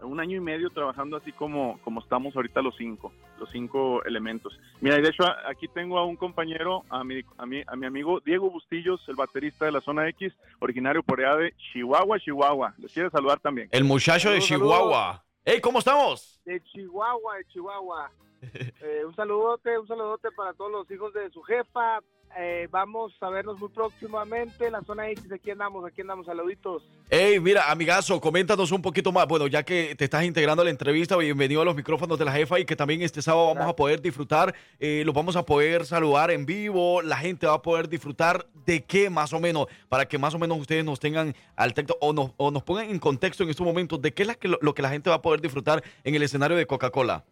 un 0.03 0.21
año 0.21 0.37
y 0.37 0.41
medio 0.41 0.71
trabajando 0.71 1.17
así 1.17 1.33
como, 1.33 1.79
como 1.83 2.01
estamos 2.01 2.35
ahorita 2.37 2.63
los 2.63 2.77
cinco, 2.77 3.13
los 3.39 3.51
cinco 3.51 4.03
elementos. 4.05 4.59
Mira, 4.81 4.99
y 4.99 5.03
de 5.03 5.09
hecho 5.09 5.25
aquí 5.47 5.69
tengo 5.69 5.99
a 5.99 6.05
un 6.05 6.17
compañero, 6.17 6.85
a 6.89 7.05
mi, 7.05 7.23
a 7.37 7.47
mi, 7.47 7.63
a 7.67 7.77
mi 7.77 7.87
amigo 7.87 8.21
Diego 8.21 8.51
Bustillos, 8.51 9.01
el 9.09 9.17
baterista 9.17 9.65
de 9.65 9.73
la 9.73 9.81
Zona 9.81 10.09
X, 10.09 10.33
originario 10.61 11.03
por 11.03 11.21
allá 11.21 11.37
de 11.37 11.55
Chihuahua, 11.73 12.19
Chihuahua. 12.21 12.75
Les 12.79 12.93
quiere 12.93 13.11
saludar 13.11 13.41
también. 13.41 13.69
El 13.73 13.85
muchacho 13.85 14.31
de 14.31 14.41
Chihuahua. 14.41 15.25
Hey, 15.45 15.61
¿cómo 15.61 15.79
estamos? 15.79 16.39
de 16.49 16.63
Chihuahua, 16.63 17.37
de 17.37 17.45
Chihuahua. 17.47 18.11
Eh, 18.81 19.05
un 19.05 19.17
saludote, 19.17 19.77
un 19.77 19.89
saludote 19.89 20.31
para 20.31 20.55
todos 20.55 20.71
los 20.71 20.91
hijos 20.93 21.13
de 21.13 21.29
su 21.31 21.43
jefa. 21.43 21.99
Eh, 22.37 22.69
vamos 22.71 23.13
a 23.21 23.31
vernos 23.31 23.59
muy 23.59 23.69
próximamente 23.69 24.67
en 24.67 24.73
la 24.73 24.83
zona 24.83 25.09
X. 25.11 25.31
Aquí 25.33 25.51
andamos, 25.51 25.85
aquí 25.85 26.03
andamos, 26.03 26.27
saluditos. 26.27 26.83
Hey, 27.11 27.41
mira, 27.41 27.71
amigazo, 27.71 28.21
coméntanos 28.21 28.71
un 28.71 28.83
poquito 28.83 29.11
más. 29.13 29.27
Bueno, 29.27 29.47
ya 29.47 29.63
que 29.63 29.95
te 29.97 30.05
estás 30.05 30.25
integrando 30.25 30.63
a 30.63 30.65
la 30.65 30.71
entrevista, 30.71 31.17
bienvenido 31.17 31.63
a 31.63 31.65
los 31.65 31.75
micrófonos 31.75 32.19
de 32.19 32.25
la 32.25 32.33
jefa 32.33 32.61
y 32.61 32.65
que 32.65 32.77
también 32.77 33.03
este 33.03 33.23
sábado 33.23 33.55
vamos 33.55 33.69
a 33.69 33.75
poder 33.75 34.01
disfrutar, 34.01 34.55
eh, 34.79 35.03
los 35.05 35.15
vamos 35.15 35.37
a 35.37 35.45
poder 35.45 35.87
saludar 35.87 36.31
en 36.31 36.47
vivo, 36.47 37.03
la 37.03 37.17
gente 37.17 37.47
va 37.47 37.55
a 37.55 37.63
poder 37.63 37.89
disfrutar 37.89 38.47
de 38.67 38.85
qué 38.85 39.11
más 39.11 39.33
o 39.33 39.41
menos, 39.41 39.67
para 39.89 40.07
que 40.07 40.19
más 40.19 40.35
o 40.35 40.39
menos 40.39 40.59
ustedes 40.59 40.85
nos 40.85 41.01
tengan 41.01 41.35
al 41.57 41.75
texto 41.75 41.97
o 42.01 42.13
nos, 42.13 42.33
o 42.37 42.51
nos 42.51 42.63
pongan 42.63 42.91
en 42.91 42.99
contexto 42.99 43.43
en 43.43 43.51
estos 43.51 43.67
momentos 43.67 44.01
de 44.01 44.13
qué 44.13 44.23
es 44.23 44.29
la 44.29 44.35
que, 44.35 44.49
lo, 44.49 44.59
lo 44.61 44.75
que 44.75 44.83
la 44.83 44.91
gente 44.91 45.11
va 45.11 45.17
a 45.17 45.23
poder 45.23 45.41
disfrutar 45.41 45.83
en 46.05 46.15
el 46.15 46.23
escenario 46.23 46.57
de 46.57 46.67
Coca-Cola. 46.67 47.25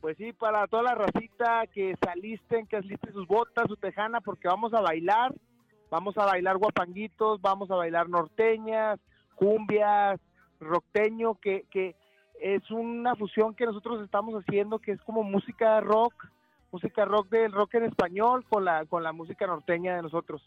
Pues 0.00 0.16
sí, 0.18 0.32
para 0.32 0.66
toda 0.66 0.82
la 0.82 0.94
racita 0.94 1.66
que 1.72 1.94
salisten, 2.04 2.66
que 2.66 2.76
alisten 2.76 3.12
sus 3.12 3.26
botas, 3.26 3.66
su 3.66 3.76
tejana, 3.76 4.20
porque 4.20 4.48
vamos 4.48 4.72
a 4.74 4.80
bailar. 4.80 5.34
Vamos 5.90 6.18
a 6.18 6.26
bailar 6.26 6.56
guapanguitos, 6.58 7.40
vamos 7.40 7.70
a 7.70 7.76
bailar 7.76 8.08
norteñas, 8.08 8.98
cumbias, 9.36 10.20
rockteño, 10.58 11.36
que, 11.36 11.64
que 11.70 11.94
es 12.40 12.68
una 12.70 13.14
fusión 13.14 13.54
que 13.54 13.66
nosotros 13.66 14.02
estamos 14.02 14.34
haciendo, 14.34 14.78
que 14.80 14.92
es 14.92 15.00
como 15.02 15.22
música 15.22 15.80
rock, 15.80 16.12
música 16.72 17.04
rock 17.04 17.28
del 17.28 17.52
rock 17.52 17.74
en 17.74 17.84
español 17.84 18.44
con 18.48 18.64
la, 18.64 18.84
con 18.86 19.02
la 19.02 19.12
música 19.12 19.46
norteña 19.46 19.96
de 19.96 20.02
nosotros. 20.02 20.42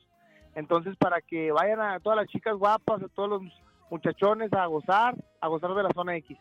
Entonces, 0.55 0.95
para 0.97 1.21
que 1.21 1.51
vayan 1.51 1.79
a 1.79 1.99
todas 1.99 2.17
las 2.17 2.27
chicas 2.27 2.55
guapas, 2.55 3.01
a 3.01 3.07
todos 3.09 3.29
los 3.29 3.41
muchachones 3.89 4.51
a 4.53 4.65
gozar, 4.65 5.15
a 5.39 5.47
gozar 5.47 5.73
de 5.73 5.83
la 5.83 5.91
zona 5.91 6.15
X. 6.17 6.37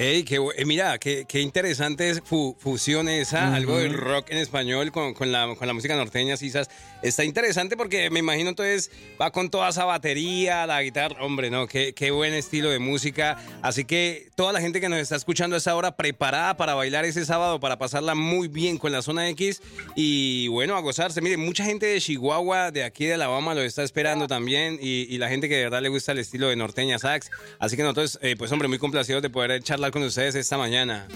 Ey, 0.00 0.22
qué, 0.22 0.36
eh, 0.36 0.64
mira, 0.64 0.96
qué, 0.98 1.24
qué 1.28 1.40
interesante 1.40 2.08
es 2.08 2.20
fu- 2.24 2.56
fusión 2.60 3.08
esa, 3.08 3.52
algo 3.52 3.78
del 3.78 3.94
rock 3.94 4.30
en 4.30 4.38
español 4.38 4.92
con, 4.92 5.12
con 5.12 5.32
la, 5.32 5.52
con 5.58 5.66
la 5.66 5.74
música 5.74 5.96
norteña, 5.96 6.36
quizás. 6.36 6.70
Está 7.02 7.24
interesante 7.24 7.76
porque 7.76 8.08
me 8.08 8.20
imagino 8.20 8.48
entonces 8.48 8.92
va 9.20 9.32
con 9.32 9.50
toda 9.50 9.68
esa 9.70 9.84
batería, 9.84 10.66
la 10.66 10.82
guitarra. 10.82 11.24
Hombre, 11.24 11.50
no, 11.50 11.66
qué, 11.66 11.94
qué 11.94 12.12
buen 12.12 12.32
estilo 12.32 12.70
de 12.70 12.78
música. 12.78 13.38
Así 13.60 13.84
que 13.84 14.28
toda 14.36 14.52
la 14.52 14.60
gente 14.60 14.80
que 14.80 14.88
nos 14.88 15.00
está 15.00 15.16
escuchando 15.16 15.56
a 15.56 15.58
esa 15.58 15.74
hora 15.74 15.96
preparada 15.96 16.56
para 16.56 16.74
bailar 16.74 17.04
ese 17.04 17.24
sábado, 17.24 17.58
para 17.58 17.76
pasarla 17.78 18.14
muy 18.14 18.46
bien 18.46 18.78
con 18.78 18.92
la 18.92 19.02
zona 19.02 19.28
X 19.30 19.62
y 19.96 20.46
bueno, 20.46 20.76
a 20.76 20.80
gozarse. 20.80 21.20
Mire, 21.20 21.36
mucha 21.38 21.64
gente 21.64 21.86
de 21.86 22.00
Chihuahua, 22.00 22.70
de 22.70 22.84
aquí 22.84 23.06
de 23.06 23.14
Alabama, 23.14 23.52
lo 23.54 23.62
está 23.62 23.82
esperando 23.82 24.28
también 24.28 24.78
y, 24.80 25.12
y 25.12 25.18
la 25.18 25.28
gente 25.28 25.48
que 25.48 25.56
de 25.56 25.64
verdad 25.64 25.82
le 25.82 25.88
gusta 25.88 26.12
el 26.12 26.18
estilo 26.18 26.48
de 26.48 26.54
norteña 26.56 27.00
sax. 27.00 27.30
Así 27.58 27.76
que 27.76 27.82
nosotros, 27.82 28.18
eh, 28.22 28.36
pues 28.38 28.52
hombre, 28.52 28.68
muy 28.68 28.78
complacidos 28.78 29.22
de 29.22 29.30
poder 29.30 29.52
con 29.90 30.02
ustedes 30.02 30.34
esta 30.34 30.56
mañana. 30.58 31.06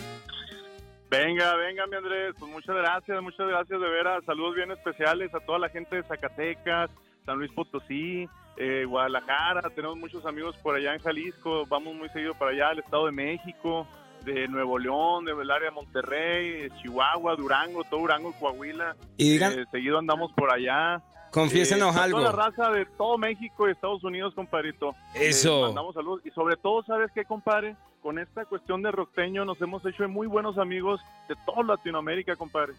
Venga, 1.11 1.55
venga, 1.57 1.86
mi 1.86 1.97
Andrés. 1.97 2.35
Pues 2.39 2.51
muchas 2.51 2.74
gracias, 2.77 3.23
muchas 3.23 3.47
gracias 3.47 3.81
de 3.81 3.89
veras. 3.89 4.24
Saludos 4.24 4.55
bien 4.55 4.70
especiales 4.70 5.35
a 5.35 5.40
toda 5.40 5.59
la 5.59 5.69
gente 5.69 5.97
de 5.97 6.03
Zacatecas, 6.05 6.90
San 7.27 7.39
Luis 7.39 7.53
Potosí, 7.53 8.27
eh, 8.57 8.85
Guadalajara. 8.86 9.69
Tenemos 9.70 9.99
muchos 9.99 10.24
amigos 10.24 10.57
por 10.62 10.74
allá 10.74 10.94
en 10.94 11.01
Jalisco. 11.03 11.66
Vamos 11.66 11.94
muy 11.94 12.09
seguido 12.11 12.32
para 12.35 12.53
allá, 12.53 12.69
al 12.69 12.78
Estado 12.78 13.07
de 13.07 13.12
México, 13.12 13.86
de 14.24 14.49
Nuevo 14.49 14.78
León, 14.78 15.27
del 15.27 15.51
área 15.51 15.69
de 15.69 15.74
Monterrey, 15.74 16.62
de 16.62 16.70
Chihuahua, 16.81 17.36
Durango, 17.36 17.85
todo 17.85 18.01
Durango, 18.01 18.32
Coahuila. 18.32 18.97
Y 19.19 19.32
digan- 19.32 19.53
Eh, 19.59 19.65
seguido 19.70 19.99
andamos 19.99 20.32
por 20.32 20.51
allá. 20.51 21.03
Confiésenos 21.33 21.97
a 21.97 22.05
algo. 22.05 22.19
Toda 22.19 22.31
la 22.31 22.51
raza 22.51 22.71
de 22.71 22.85
todo 22.85 23.17
México 23.17 23.67
y 23.67 23.73
Estados 23.73 24.05
Unidos, 24.05 24.35
compadrito. 24.35 24.95
Eso. 25.15 25.57
Les 25.57 25.67
mandamos 25.69 25.95
saludos. 25.95 26.21
Y 26.27 26.31
sobre 26.31 26.57
todo, 26.57 26.83
¿sabes 26.85 27.11
qué, 27.15 27.25
compadre? 27.25 27.75
Con 28.03 28.19
esta 28.19 28.45
cuestión 28.45 28.83
de 28.83 28.91
rockteño 28.91 29.45
nos 29.45 29.61
hemos 29.63 29.85
hecho 29.87 30.07
muy 30.09 30.27
buenos 30.27 30.59
amigos 30.59 31.01
de 31.29 31.37
toda 31.47 31.63
Latinoamérica, 31.63 32.37
compadre. 32.37 32.75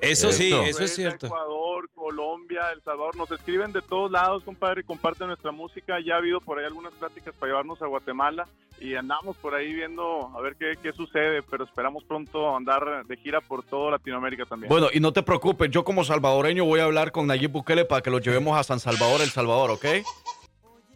Eso 0.00 0.32
sí, 0.32 0.48
Eso. 0.48 0.62
eso 0.62 0.84
es 0.84 0.94
cierto. 0.94 1.26
Ecuador, 1.26 1.88
Colombia, 1.94 2.70
El 2.72 2.82
Salvador, 2.82 3.16
nos 3.16 3.30
escriben 3.30 3.72
de 3.72 3.82
todos 3.82 4.10
lados, 4.10 4.42
compadre, 4.44 4.84
comparten 4.84 5.26
nuestra 5.28 5.52
música. 5.52 5.98
Ya 6.04 6.14
ha 6.14 6.18
habido 6.18 6.40
por 6.40 6.58
ahí 6.58 6.64
algunas 6.64 6.92
pláticas 6.94 7.34
para 7.38 7.50
llevarnos 7.50 7.82
a 7.82 7.86
Guatemala 7.86 8.46
y 8.80 8.94
andamos 8.94 9.36
por 9.36 9.54
ahí 9.54 9.72
viendo 9.72 10.30
a 10.36 10.40
ver 10.40 10.54
qué, 10.56 10.74
qué 10.80 10.92
sucede, 10.92 11.42
pero 11.42 11.64
esperamos 11.64 12.04
pronto 12.04 12.56
andar 12.56 13.04
de 13.06 13.16
gira 13.16 13.40
por 13.40 13.64
toda 13.64 13.92
Latinoamérica 13.92 14.44
también. 14.44 14.68
Bueno, 14.68 14.88
y 14.92 15.00
no 15.00 15.12
te 15.12 15.22
preocupes, 15.22 15.70
yo 15.70 15.84
como 15.84 16.04
salvadoreño 16.04 16.64
voy 16.64 16.80
a 16.80 16.84
hablar 16.84 17.10
con 17.10 17.26
Nayib 17.26 17.50
Bukele 17.50 17.84
para 17.84 18.02
que 18.02 18.10
lo 18.10 18.20
llevemos 18.20 18.56
a 18.56 18.62
San 18.62 18.78
Salvador, 18.78 19.20
El 19.20 19.30
Salvador, 19.30 19.70
¿ok? 19.72 19.84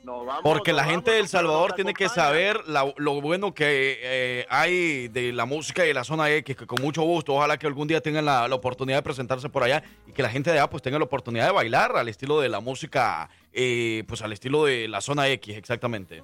Vamos, 0.04 0.40
Porque 0.42 0.72
la 0.72 0.78
vamos, 0.82 0.92
gente 0.94 1.10
del 1.12 1.20
compadre, 1.22 1.28
Salvador 1.46 1.72
tiene 1.74 1.94
que 1.94 2.08
saber 2.08 2.66
la- 2.66 2.92
lo 2.96 3.20
bueno 3.20 3.54
que 3.54 3.98
eh, 4.02 4.46
hay 4.50 5.08
de 5.08 5.32
la 5.32 5.44
música 5.46 5.84
y 5.84 5.88
de 5.88 5.94
la 5.94 6.02
zona 6.04 6.28
X, 6.30 6.56
que 6.56 6.66
con 6.66 6.82
mucho 6.82 7.02
gusto, 7.02 7.34
ojalá 7.34 7.56
que 7.56 7.66
algún 7.68 7.86
día 7.86 8.00
tengan 8.00 8.24
la, 8.24 8.48
la 8.48 8.54
oportunidad 8.54 8.98
de 8.98 9.02
presentarse 9.02 9.48
por 9.48 9.62
allá 9.62 9.82
y 10.06 10.12
que 10.12 10.22
la 10.22 10.28
gente 10.28 10.50
de 10.50 10.58
allá 10.58 10.68
pues 10.68 10.82
tenga 10.82 10.98
la 10.98 11.04
oportunidad 11.04 11.46
de 11.46 11.52
bailar 11.52 11.96
al 11.96 12.08
estilo 12.08 12.40
de 12.40 12.48
la 12.48 12.60
música, 12.60 13.30
eh, 13.52 14.02
pues 14.08 14.22
al 14.22 14.32
estilo 14.32 14.64
de 14.64 14.88
la 14.88 15.00
zona 15.00 15.28
X, 15.28 15.56
exactamente. 15.56 16.20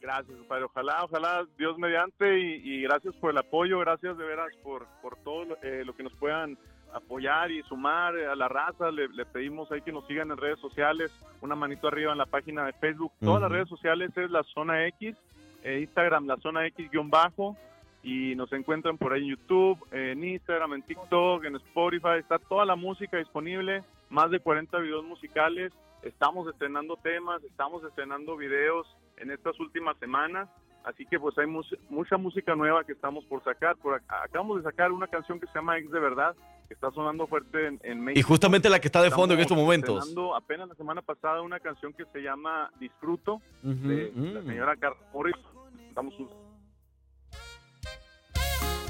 Gracias, 0.00 0.36
compadre. 0.36 0.64
Ojalá, 0.64 1.04
ojalá, 1.04 1.46
Dios 1.56 1.78
mediante, 1.78 2.36
y, 2.40 2.54
y 2.64 2.82
gracias 2.82 3.14
por 3.20 3.30
el 3.30 3.38
apoyo, 3.38 3.78
gracias 3.78 4.18
de 4.18 4.24
veras 4.24 4.48
por, 4.64 4.86
por 5.00 5.16
todo 5.22 5.44
lo, 5.44 5.56
eh, 5.62 5.84
lo 5.84 5.94
que 5.94 6.02
nos 6.02 6.12
puedan 6.14 6.58
apoyar 6.92 7.50
y 7.50 7.62
sumar 7.62 8.16
a 8.16 8.36
la 8.36 8.48
raza. 8.48 8.90
Le, 8.90 9.08
le 9.08 9.24
pedimos 9.24 9.70
ahí 9.72 9.82
que 9.82 9.92
nos 9.92 10.06
sigan 10.06 10.30
en 10.30 10.36
redes 10.36 10.58
sociales, 10.60 11.12
una 11.40 11.54
manito 11.54 11.88
arriba 11.88 12.12
en 12.12 12.18
la 12.18 12.26
página 12.26 12.64
de 12.64 12.72
Facebook. 12.74 13.12
Todas 13.20 13.42
las 13.42 13.50
redes 13.50 13.68
sociales 13.68 14.10
es 14.16 14.30
la 14.30 14.42
zona 14.44 14.86
X, 14.86 15.16
eh, 15.62 15.80
Instagram 15.80 16.26
la 16.26 16.36
zona 16.38 16.66
X 16.66 16.90
guion 16.90 17.10
bajo, 17.10 17.56
y 18.02 18.34
nos 18.34 18.52
encuentran 18.52 18.98
por 18.98 19.12
ahí 19.12 19.22
en 19.22 19.28
YouTube, 19.28 19.78
en 19.92 20.24
Instagram, 20.24 20.74
en 20.74 20.82
TikTok, 20.82 21.44
en 21.44 21.56
Spotify. 21.56 22.18
Está 22.18 22.38
toda 22.38 22.64
la 22.64 22.74
música 22.74 23.16
disponible, 23.16 23.82
más 24.10 24.30
de 24.30 24.40
40 24.40 24.78
videos 24.78 25.04
musicales. 25.04 25.72
Estamos 26.02 26.48
estrenando 26.48 26.96
temas, 26.96 27.42
estamos 27.44 27.84
estrenando 27.84 28.36
videos 28.36 28.86
en 29.18 29.30
estas 29.30 29.58
últimas 29.60 29.96
semanas. 29.98 30.48
Así 30.84 31.06
que 31.06 31.18
pues 31.20 31.36
hay 31.38 31.46
mus- 31.46 31.76
mucha 31.90 32.16
música 32.16 32.54
nueva 32.56 32.82
que 32.84 32.92
estamos 32.92 33.24
por 33.26 33.42
sacar. 33.44 33.76
Por 33.76 34.00
ac- 34.00 34.24
acabamos 34.24 34.56
de 34.58 34.62
sacar 34.64 34.90
una 34.92 35.06
canción 35.06 35.38
que 35.38 35.46
se 35.46 35.54
llama 35.54 35.78
Ex 35.78 35.90
de 35.92 36.00
Verdad, 36.00 36.34
que 36.66 36.74
está 36.74 36.90
sonando 36.90 37.26
fuerte 37.28 37.66
en, 37.68 37.80
en 37.84 37.98
Y 37.98 38.02
México. 38.02 38.28
justamente 38.28 38.68
la 38.68 38.80
que 38.80 38.88
está 38.88 39.00
de 39.02 39.10
fondo 39.10 39.34
en 39.34 39.40
estos 39.40 39.56
Estamos 39.56 39.62
momentos. 39.64 40.34
apenas 40.36 40.68
la 40.68 40.74
semana 40.74 41.00
pasada 41.02 41.40
una 41.42 41.60
canción 41.60 41.92
que 41.92 42.04
se 42.12 42.20
llama 42.20 42.70
Disfruto 42.80 43.40
de 43.62 44.10
mm. 44.14 44.24
la 44.34 44.42
señora 44.42 44.76
Carla 44.76 44.98
Morrison. 45.12 45.40
Estamos 45.88 46.14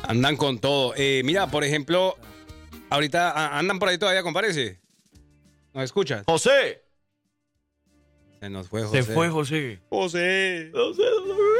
Andan 0.08 0.36
con 0.36 0.58
todo. 0.58 0.94
Eh, 0.96 1.22
mira, 1.24 1.46
por 1.46 1.62
ejemplo, 1.64 2.16
ahorita 2.90 3.56
andan 3.58 3.78
por 3.78 3.88
ahí 3.88 3.98
todavía, 3.98 4.22
comparece. 4.22 4.80
¿Nos 5.74 5.84
escuchas? 5.84 6.24
José. 6.26 6.82
Se 8.42 8.50
nos 8.50 8.68
fue 8.68 8.82
José. 8.82 9.02
Se 9.04 9.12
fue 9.14 9.28
José. 9.30 9.78
José. 9.88 10.70
José. 10.74 11.02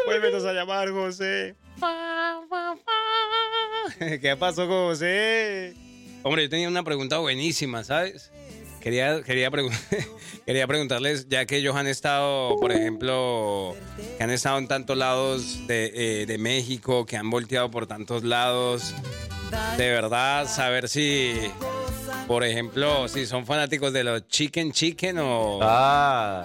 Vuélvenos 0.04 0.44
a 0.44 0.52
llamar, 0.52 0.90
José. 0.90 1.54
¿Qué 4.20 4.36
pasó 4.36 4.66
con 4.66 4.88
José? 4.88 5.74
Hombre, 6.24 6.42
yo 6.42 6.50
tenía 6.50 6.66
una 6.66 6.82
pregunta 6.82 7.18
buenísima, 7.18 7.84
¿sabes? 7.84 8.32
Quería, 8.80 9.22
quería, 9.22 9.48
pregun- 9.52 9.70
quería 10.44 10.66
preguntarles, 10.66 11.28
ya 11.28 11.46
que 11.46 11.59
ellos 11.59 11.76
han 11.76 11.86
estado, 11.86 12.56
por 12.59 12.72
ejemplo, 12.72 13.76
que 14.18 14.24
han 14.24 14.30
estado 14.30 14.59
en 14.59 14.66
tantos 14.66 14.96
lados 14.98 15.64
de, 15.68 16.22
eh, 16.22 16.26
de 16.26 16.38
México, 16.38 17.06
que 17.06 17.16
han 17.16 17.30
volteado 17.30 17.70
por 17.70 17.86
tantos 17.86 18.24
lados, 18.24 18.92
de 19.76 19.88
verdad, 19.88 20.48
saber 20.48 20.88
si, 20.88 21.32
por 22.26 22.44
ejemplo, 22.44 23.09
si 23.09 23.26
son 23.26 23.44
fanáticos 23.47 23.93
de 23.93 24.05
los 24.05 24.26
chicken 24.28 24.72
chicken 24.72 25.18
o... 25.18 25.59
Ah. 25.62 26.43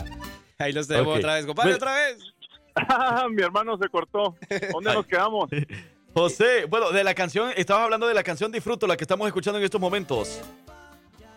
Ahí 0.60 0.74
los 0.74 0.88
tenemos 0.88 1.14
Ok. 1.14 1.20
otra 1.20 1.36
vez, 1.36 1.46
compadre, 1.46 1.72
Bueno. 1.72 1.78
otra 1.86 1.94
vez. 1.96 2.34
Mi 3.32 3.42
hermano 3.44 3.78
se 3.78 3.88
cortó. 3.90 4.36
¿Dónde 4.74 4.94
nos 4.94 5.06
quedamos? 5.06 5.50
José, 6.14 6.66
bueno, 6.66 6.92
de 6.92 7.04
la 7.04 7.14
canción, 7.14 7.52
estabas 7.56 7.84
hablando 7.84 8.08
de 8.08 8.14
la 8.16 8.24
canción 8.24 8.52
Disfruto, 8.52 8.88
la 8.88 8.98
que 8.98 9.04
estamos 9.04 9.28
escuchando 9.28 9.60
en 9.60 9.66
estos 9.66 9.80
momentos. 9.80 10.42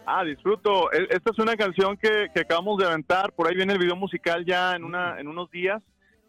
Ah, 0.07 0.25
disfruto. 0.25 0.91
E- 0.93 1.07
Esta 1.11 1.31
es 1.31 1.39
una 1.39 1.55
canción 1.57 1.97
que, 1.99 2.29
que 2.35 2.41
acabamos 2.41 2.79
de 2.79 2.87
aventar. 2.87 3.33
Por 3.33 3.47
ahí 3.47 3.55
viene 3.55 3.75
el 3.75 3.79
video 3.79 3.95
musical 3.95 4.45
ya 4.47 4.75
en, 4.75 4.85
una, 4.85 5.21
en 5.21 5.29
unos 5.29 5.51
días. 5.51 5.83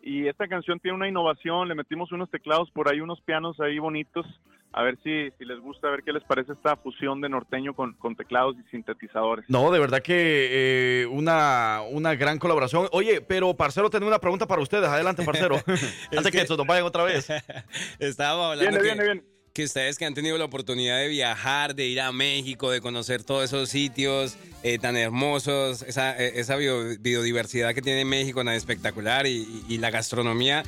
Y 0.03 0.28
esta 0.28 0.48
canción 0.48 0.80
tiene 0.80 0.98
una 0.98 1.07
innovación. 1.07 1.68
Le 1.69 1.76
metimos 1.76 2.11
unos 2.11 2.30
teclados 2.30 2.69
por 2.72 2.90
ahí, 2.91 2.99
unos 2.99 3.22
pianos 3.22 3.57
ahí 3.61 3.80
bonitos. 3.80 4.26
A 4.73 4.84
ver 4.84 4.98
si, 5.03 5.31
si 5.38 5.43
les 5.45 5.60
gusta, 5.60 5.88
a 5.88 5.91
ver 5.91 6.03
qué 6.03 6.14
les 6.14 6.23
parece 6.23 6.53
esta 6.53 6.77
fusión 6.77 7.19
de 7.19 7.27
norteño 7.27 7.73
con, 7.73 7.93
con 7.93 8.15
teclados 8.15 8.56
y 8.57 8.69
sintetizadores. 8.69 9.45
No, 9.49 9.69
de 9.69 9.80
verdad 9.80 10.02
que 10.02 11.02
eh, 11.03 11.07
una, 11.07 11.81
una 11.89 12.15
gran 12.15 12.39
colaboración. 12.39 12.88
Oye, 12.93 13.19
pero 13.19 13.53
Parcero, 13.53 13.89
tengo 13.89 14.07
una 14.07 14.19
pregunta 14.19 14.48
para 14.48 14.61
ustedes. 14.61 14.88
Adelante, 14.88 15.23
Parcero. 15.26 15.56
Antes 16.15 16.31
que, 16.31 16.48
se 16.48 16.56
nos 16.56 16.65
vayan 16.65 16.85
otra 16.85 17.03
vez. 17.03 17.27
Estábamos 17.99 18.52
hablando 18.52 18.72
Viene, 18.72 18.77
que, 18.77 18.84
viene, 18.84 19.03
viene. 19.03 19.41
Que 19.53 19.64
ustedes 19.65 19.98
que 19.98 20.06
han 20.06 20.14
tenido 20.14 20.38
la 20.38 20.45
oportunidad 20.45 20.98
de 20.99 21.07
viajar, 21.10 21.76
de 21.76 21.86
ir 21.88 21.99
a 22.02 22.11
México, 22.11 22.72
de 22.72 22.80
conocer 22.82 23.23
todos 23.23 23.44
esos 23.45 23.69
sitios 23.69 24.38
eh, 24.64 24.78
tan 24.80 24.95
hermosos, 24.95 25.82
esa, 25.82 26.15
eh, 26.18 26.34
esa 26.40 26.56
bio- 26.56 26.95
biodiversidad 26.99 27.73
que 27.73 27.82
tiene 27.82 28.06
México 28.06 28.44
tan 28.45 28.53
espectacular 28.53 29.26
y, 29.28 29.32
y- 29.41 29.65
y 29.69 29.78
la 29.80 29.90
gastronomía, 29.90 30.64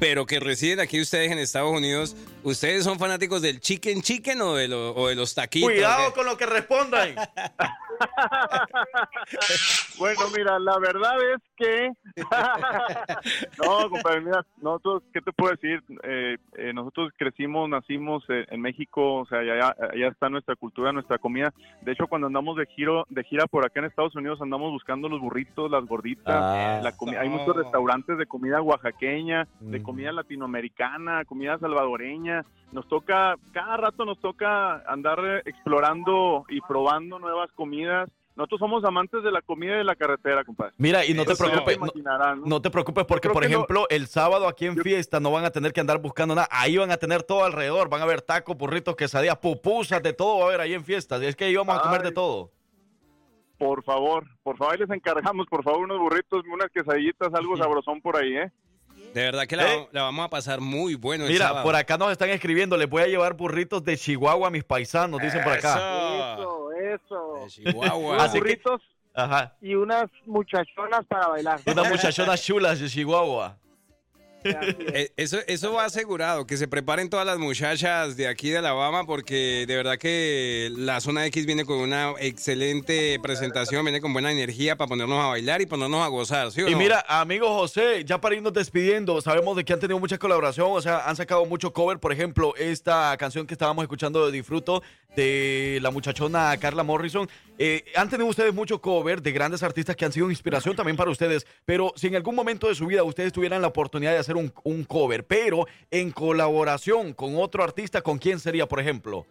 pero 0.00 0.24
que 0.26 0.40
residen 0.40 0.80
aquí 0.80 1.00
ustedes 1.00 1.30
en 1.32 1.38
Estados 1.38 1.72
Unidos, 1.76 2.16
¿ustedes 2.42 2.84
son 2.84 2.98
fanáticos 2.98 3.42
del 3.42 3.60
chicken 3.60 4.00
chicken 4.02 4.40
o 4.42 4.54
de, 4.54 4.68
lo- 4.68 4.94
o 4.94 5.08
de 5.08 5.14
los 5.14 5.34
taquitos? 5.34 5.70
Cuidado 5.70 6.14
con 6.14 6.24
lo 6.26 6.36
que 6.36 6.46
respondan. 6.46 7.14
Bueno, 9.98 10.22
mira, 10.36 10.58
la 10.58 10.78
verdad 10.78 11.14
es 11.34 11.40
que... 11.56 11.90
no, 13.62 13.90
compadre, 13.90 14.20
mira, 14.22 14.44
nosotros, 14.60 15.02
¿qué 15.12 15.20
te 15.20 15.32
puedo 15.32 15.52
decir? 15.52 15.82
Eh, 16.02 16.36
eh, 16.58 16.72
nosotros 16.72 17.12
crecimos, 17.16 17.68
nacimos 17.68 18.21
eh, 18.28 18.46
en 18.50 18.60
México, 18.60 19.20
o 19.20 19.26
sea, 19.26 19.38
allá, 19.40 19.74
allá 19.92 20.08
está 20.08 20.28
nuestra 20.28 20.56
cultura, 20.56 20.92
nuestra 20.92 21.18
comida. 21.18 21.52
De 21.82 21.92
hecho, 21.92 22.06
cuando 22.06 22.26
andamos 22.26 22.56
de 22.56 22.66
giro, 22.66 23.04
de 23.10 23.24
gira 23.24 23.46
por 23.46 23.64
acá 23.64 23.80
en 23.80 23.86
Estados 23.86 24.14
Unidos, 24.16 24.40
andamos 24.42 24.70
buscando 24.72 25.08
los 25.08 25.20
burritos, 25.20 25.70
las 25.70 25.84
gorditas. 25.86 26.34
Ah. 26.34 26.80
la 26.82 26.92
comi- 26.96 27.16
hay 27.18 27.28
muchos 27.28 27.56
restaurantes 27.56 28.18
de 28.18 28.26
comida 28.26 28.60
oaxaqueña, 28.62 29.46
de 29.60 29.80
Mm. 29.80 29.82
comida 29.82 30.12
latinoamericana, 30.12 31.24
comida 31.24 31.58
salvadoreña. 31.58 32.44
Nos 32.72 32.86
toca, 32.88 33.36
cada 33.52 33.76
rato 33.76 34.04
nos 34.04 34.18
toca 34.20 34.76
andar 34.90 35.18
eh, 35.24 35.42
explorando 35.44 36.44
y 36.48 36.60
probando 36.62 37.18
nuevas 37.18 37.50
comidas. 37.52 38.08
Nosotros 38.34 38.60
somos 38.60 38.82
amantes 38.84 39.22
de 39.22 39.30
la 39.30 39.42
comida 39.42 39.74
y 39.74 39.78
de 39.78 39.84
la 39.84 39.94
carretera, 39.94 40.42
compadre. 40.44 40.72
Mira, 40.78 41.04
y 41.04 41.12
no 41.12 41.24
te 41.26 41.32
Eso 41.34 41.44
preocupes, 41.44 41.78
no, 41.78 41.84
imaginarán, 41.86 42.40
¿no? 42.40 42.46
no 42.46 42.62
te 42.62 42.70
preocupes 42.70 43.04
porque, 43.04 43.28
por 43.28 43.42
no- 43.42 43.48
ejemplo, 43.48 43.86
el 43.90 44.06
sábado 44.06 44.48
aquí 44.48 44.64
en 44.66 44.78
fiesta 44.78 45.20
no 45.20 45.30
van 45.30 45.44
a 45.44 45.50
tener 45.50 45.72
que 45.74 45.80
andar 45.80 46.00
buscando 46.00 46.34
nada. 46.34 46.48
Ahí 46.50 46.78
van 46.78 46.90
a 46.90 46.96
tener 46.96 47.22
todo 47.22 47.44
alrededor. 47.44 47.90
Van 47.90 48.00
a 48.00 48.06
ver 48.06 48.22
tacos, 48.22 48.56
burritos, 48.56 48.96
quesadillas, 48.96 49.36
pupusas, 49.36 50.02
de 50.02 50.14
todo 50.14 50.38
va 50.38 50.44
a 50.44 50.48
haber 50.48 50.60
ahí 50.62 50.72
en 50.72 50.84
fiesta. 50.84 51.22
Es 51.22 51.36
que 51.36 51.44
ahí 51.44 51.56
vamos 51.56 51.76
a 51.76 51.82
comer 51.82 52.02
de 52.02 52.12
todo. 52.12 52.50
Por 53.58 53.84
favor, 53.84 54.24
por 54.42 54.56
favor, 54.56 54.72
ahí 54.74 54.80
les 54.80 54.90
encargamos, 54.90 55.46
por 55.46 55.62
favor, 55.62 55.80
unos 55.84 55.98
burritos, 55.98 56.42
unas 56.52 56.68
quesadillitas, 56.70 57.32
algo 57.34 57.56
sabrosón 57.56 58.00
por 58.00 58.16
ahí, 58.16 58.36
¿eh? 58.36 58.50
De 59.14 59.22
verdad 59.22 59.46
que 59.46 59.56
la, 59.56 59.86
la 59.92 60.02
vamos 60.02 60.24
a 60.24 60.28
pasar 60.30 60.60
muy 60.60 60.94
bueno 60.94 61.24
el 61.26 61.32
Mira, 61.32 61.46
sábado. 61.48 61.64
por 61.64 61.76
acá 61.76 61.98
nos 61.98 62.10
están 62.12 62.30
escribiendo. 62.30 62.76
Les 62.76 62.88
voy 62.88 63.02
a 63.02 63.06
llevar 63.06 63.34
burritos 63.34 63.84
de 63.84 63.96
Chihuahua 63.96 64.48
a 64.48 64.50
mis 64.50 64.64
paisanos, 64.64 65.20
dicen 65.20 65.42
por 65.44 65.52
acá. 65.52 66.34
Eso, 66.34 66.70
eso. 66.72 67.44
Chihuahua. 67.48 68.16
Así 68.24 68.34
que- 68.34 68.38
burritos 68.40 68.80
Ajá. 69.14 69.54
Y 69.60 69.74
unas 69.74 70.06
muchachonas 70.24 71.04
para 71.06 71.28
bailar. 71.28 71.60
Unas 71.66 71.88
muchachonas 71.90 72.42
chulas 72.42 72.80
de 72.80 72.88
Chihuahua. 72.88 73.56
Eh, 74.44 75.12
Eso, 75.16 75.38
eso 75.46 75.72
va 75.72 75.84
asegurado, 75.84 76.46
que 76.46 76.56
se 76.56 76.68
preparen 76.68 77.08
todas 77.10 77.26
las 77.26 77.38
muchachas 77.38 78.16
de 78.16 78.26
aquí 78.28 78.50
de 78.50 78.58
Alabama, 78.58 79.04
porque 79.06 79.64
de 79.66 79.76
verdad 79.76 79.98
que 79.98 80.70
la 80.76 81.00
zona 81.00 81.26
X 81.26 81.46
viene 81.46 81.64
con 81.64 81.78
una 81.78 82.12
excelente 82.20 83.18
presentación, 83.22 83.84
viene 83.84 84.00
con 84.00 84.12
buena 84.12 84.32
energía 84.32 84.76
para 84.76 84.88
ponernos 84.88 85.18
a 85.18 85.28
bailar 85.28 85.60
y 85.62 85.66
ponernos 85.66 86.02
a 86.02 86.08
gozar, 86.08 86.50
¿sí 86.50 86.62
o 86.62 86.68
Y 86.68 86.72
no? 86.72 86.78
mira, 86.78 87.04
amigo 87.08 87.48
José, 87.54 88.04
ya 88.04 88.20
para 88.20 88.34
irnos 88.34 88.52
despidiendo, 88.52 89.20
sabemos 89.20 89.56
de 89.56 89.64
que 89.64 89.72
han 89.72 89.80
tenido 89.80 89.98
mucha 89.98 90.18
colaboración, 90.18 90.68
o 90.70 90.80
sea, 90.82 91.08
han 91.08 91.16
sacado 91.16 91.44
mucho 91.46 91.72
cover, 91.72 91.98
por 91.98 92.12
ejemplo, 92.12 92.54
esta 92.56 93.16
canción 93.18 93.46
que 93.46 93.54
estábamos 93.54 93.82
escuchando 93.84 94.26
de 94.26 94.32
Disfruto 94.32 94.82
de 95.16 95.78
la 95.82 95.90
muchachona 95.90 96.56
Carla 96.56 96.82
Morrison. 96.82 97.28
Eh, 97.58 97.84
han 97.96 98.08
tenido 98.08 98.28
ustedes 98.30 98.54
mucho 98.54 98.80
cover 98.80 99.20
de 99.20 99.30
grandes 99.30 99.62
artistas 99.62 99.94
que 99.94 100.06
han 100.06 100.12
sido 100.12 100.30
inspiración 100.30 100.74
también 100.74 100.96
para 100.96 101.10
ustedes, 101.10 101.46
pero 101.66 101.92
si 101.96 102.06
en 102.06 102.16
algún 102.16 102.34
momento 102.34 102.66
de 102.66 102.74
su 102.74 102.86
vida 102.86 103.04
ustedes 103.04 103.32
tuvieran 103.32 103.60
la 103.60 103.68
oportunidad 103.68 104.12
de 104.12 104.18
hacer 104.18 104.31
un, 104.36 104.52
un 104.64 104.84
cover, 104.84 105.24
pero 105.26 105.66
en 105.90 106.10
colaboración 106.10 107.12
con 107.14 107.36
otro 107.36 107.62
artista, 107.62 108.02
¿con 108.02 108.18
quién 108.18 108.38
sería, 108.38 108.66
por 108.66 108.80
ejemplo? 108.80 109.26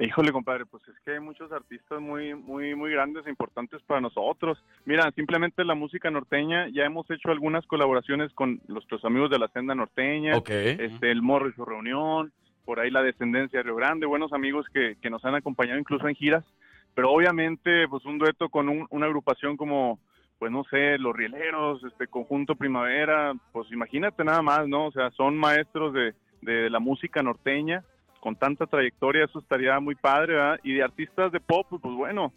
Híjole, 0.00 0.32
compadre, 0.32 0.66
pues 0.66 0.82
es 0.88 0.94
que 1.04 1.12
hay 1.12 1.20
muchos 1.20 1.52
artistas 1.52 2.00
muy, 2.00 2.34
muy, 2.34 2.74
muy 2.74 2.90
grandes 2.90 3.24
e 3.26 3.30
importantes 3.30 3.80
para 3.82 4.00
nosotros. 4.00 4.58
Mira, 4.84 5.08
simplemente 5.12 5.64
la 5.64 5.76
música 5.76 6.10
norteña, 6.10 6.66
ya 6.70 6.84
hemos 6.84 7.08
hecho 7.12 7.30
algunas 7.30 7.64
colaboraciones 7.66 8.32
con 8.32 8.60
nuestros 8.66 9.04
amigos 9.04 9.30
de 9.30 9.38
la 9.38 9.46
Senda 9.48 9.72
Norteña, 9.76 10.36
Ok. 10.36 10.50
este, 10.50 11.12
el 11.12 11.22
Morro 11.22 11.48
y 11.48 11.52
su 11.52 11.64
Reunión, 11.64 12.32
por 12.64 12.80
ahí 12.80 12.90
la 12.90 13.02
Descendencia 13.04 13.60
de 13.60 13.62
Río 13.62 13.76
Grande, 13.76 14.06
buenos 14.06 14.32
amigos 14.32 14.66
que, 14.74 14.96
que 15.00 15.10
nos 15.10 15.24
han 15.24 15.36
acompañado 15.36 15.78
incluso 15.78 16.08
en 16.08 16.16
giras, 16.16 16.44
pero 16.96 17.12
obviamente, 17.12 17.86
pues 17.88 18.04
un 18.04 18.18
dueto 18.18 18.48
con 18.48 18.68
un- 18.68 18.88
una 18.90 19.06
agrupación 19.06 19.56
como, 19.56 20.00
pues 20.44 20.52
no 20.52 20.62
sé, 20.64 20.98
Los 20.98 21.16
Rieleros, 21.16 21.82
este 21.84 22.06
Conjunto 22.06 22.54
Primavera, 22.54 23.32
pues 23.50 23.72
imagínate 23.72 24.22
nada 24.24 24.42
más, 24.42 24.68
¿no? 24.68 24.88
O 24.88 24.92
sea, 24.92 25.10
son 25.12 25.38
maestros 25.38 25.94
de, 25.94 26.12
de 26.42 26.68
la 26.68 26.80
música 26.80 27.22
norteña, 27.22 27.82
con 28.20 28.36
tanta 28.36 28.66
trayectoria, 28.66 29.24
eso 29.24 29.38
estaría 29.38 29.80
muy 29.80 29.94
padre, 29.94 30.34
¿verdad? 30.34 30.60
Y 30.62 30.74
de 30.74 30.82
artistas 30.82 31.32
de 31.32 31.40
pop, 31.40 31.66
pues 31.70 31.94
bueno, 31.94 32.34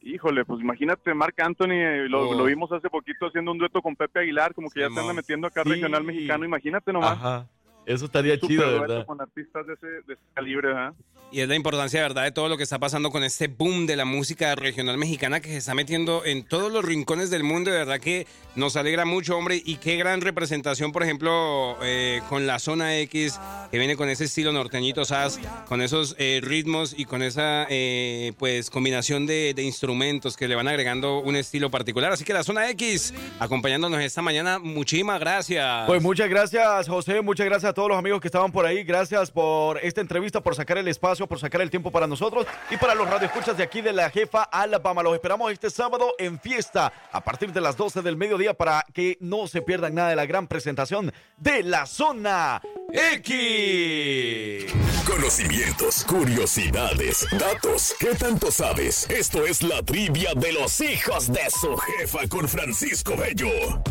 híjole, 0.00 0.46
pues 0.46 0.62
imagínate, 0.62 1.12
Marc 1.12 1.38
Anthony, 1.42 1.72
eh, 1.72 2.08
lo, 2.08 2.30
Oh. 2.30 2.34
lo 2.34 2.44
vimos 2.44 2.72
hace 2.72 2.88
poquito 2.88 3.26
haciendo 3.26 3.52
un 3.52 3.58
dueto 3.58 3.82
con 3.82 3.96
Pepe 3.96 4.20
Aguilar, 4.20 4.54
como 4.54 4.70
que 4.70 4.80
ya 4.80 4.88
se 4.88 4.98
anda 4.98 5.12
metiendo 5.12 5.46
acá 5.46 5.62
Sí. 5.62 5.72
regional 5.72 6.04
mexicano, 6.04 6.46
imagínate 6.46 6.90
nomás. 6.90 7.18
Ajá. 7.18 7.46
Eso 7.86 8.04
estaría 8.06 8.34
Súper 8.34 8.48
chido, 8.48 8.80
verdad. 8.80 9.06
con 9.06 9.20
artistas 9.20 9.66
de 9.66 9.74
ese, 9.74 9.86
de 9.86 10.14
ese 10.14 10.22
calibre, 10.34 10.68
¿verdad? 10.68 10.94
Y 11.32 11.40
es 11.40 11.48
la 11.48 11.56
importancia, 11.56 12.02
verdad, 12.02 12.24
de 12.24 12.30
todo 12.30 12.50
lo 12.50 12.58
que 12.58 12.62
está 12.62 12.78
pasando 12.78 13.10
con 13.10 13.24
este 13.24 13.48
boom 13.48 13.86
de 13.86 13.96
la 13.96 14.04
música 14.04 14.54
regional 14.54 14.98
mexicana 14.98 15.40
que 15.40 15.48
se 15.48 15.56
está 15.56 15.74
metiendo 15.74 16.26
en 16.26 16.44
todos 16.44 16.70
los 16.70 16.84
rincones 16.84 17.30
del 17.30 17.42
mundo. 17.42 17.70
De 17.70 17.78
verdad 17.78 18.00
que 18.00 18.26
nos 18.54 18.76
alegra 18.76 19.06
mucho, 19.06 19.38
hombre. 19.38 19.62
Y 19.64 19.76
qué 19.76 19.96
gran 19.96 20.20
representación, 20.20 20.92
por 20.92 21.02
ejemplo, 21.02 21.78
eh, 21.82 22.20
con 22.28 22.46
la 22.46 22.58
zona 22.58 22.98
X, 22.98 23.40
que 23.70 23.78
viene 23.78 23.96
con 23.96 24.10
ese 24.10 24.24
estilo 24.24 24.52
norteñito, 24.52 25.06
¿sabes? 25.06 25.40
Con 25.68 25.80
esos 25.80 26.14
eh, 26.18 26.40
ritmos 26.42 26.94
y 26.94 27.06
con 27.06 27.22
esa, 27.22 27.66
eh, 27.70 28.34
pues, 28.38 28.68
combinación 28.68 29.24
de, 29.24 29.54
de 29.54 29.62
instrumentos 29.62 30.36
que 30.36 30.48
le 30.48 30.54
van 30.54 30.68
agregando 30.68 31.20
un 31.20 31.36
estilo 31.36 31.70
particular. 31.70 32.12
Así 32.12 32.24
que 32.24 32.34
la 32.34 32.44
zona 32.44 32.68
X, 32.72 33.14
acompañándonos 33.40 34.02
esta 34.02 34.20
mañana, 34.20 34.58
muchísimas 34.58 35.18
gracias. 35.18 35.86
Pues 35.86 36.02
muchas 36.02 36.28
gracias, 36.28 36.88
José. 36.88 37.22
Muchas 37.22 37.46
gracias 37.46 37.71
a 37.72 37.74
todos 37.74 37.88
los 37.88 37.98
amigos 37.98 38.20
que 38.20 38.28
estaban 38.28 38.52
por 38.52 38.66
ahí. 38.66 38.84
Gracias 38.84 39.30
por 39.30 39.78
esta 39.78 40.02
entrevista, 40.02 40.42
por 40.42 40.54
sacar 40.54 40.76
el 40.76 40.88
espacio, 40.88 41.26
por 41.26 41.40
sacar 41.40 41.62
el 41.62 41.70
tiempo 41.70 41.90
para 41.90 42.06
nosotros 42.06 42.46
y 42.70 42.76
para 42.76 42.94
los 42.94 43.08
radioescuchas 43.08 43.56
de 43.56 43.62
aquí 43.62 43.80
de 43.80 43.94
la 43.94 44.10
jefa 44.10 44.42
Alabama. 44.42 45.02
Los 45.02 45.14
esperamos 45.14 45.50
este 45.50 45.70
sábado 45.70 46.14
en 46.18 46.38
fiesta 46.38 46.92
a 47.10 47.24
partir 47.24 47.50
de 47.52 47.62
las 47.62 47.76
12 47.76 48.02
del 48.02 48.16
mediodía 48.16 48.52
para 48.52 48.84
que 48.92 49.16
no 49.20 49.46
se 49.46 49.62
pierdan 49.62 49.94
nada 49.94 50.10
de 50.10 50.16
la 50.16 50.26
gran 50.26 50.46
presentación 50.46 51.12
de 51.38 51.62
la 51.62 51.86
zona 51.86 52.60
X. 52.92 54.72
Conocimientos, 55.06 56.04
curiosidades, 56.04 57.26
datos. 57.32 57.94
¿Qué 57.98 58.14
tanto 58.14 58.50
sabes? 58.50 59.08
Esto 59.08 59.46
es 59.46 59.62
la 59.62 59.82
trivia 59.82 60.34
de 60.34 60.52
los 60.52 60.78
hijos 60.82 61.32
de 61.32 61.50
su 61.50 61.74
jefa 61.76 62.28
con 62.28 62.46
Francisco 62.46 63.16
Bello. 63.16 63.82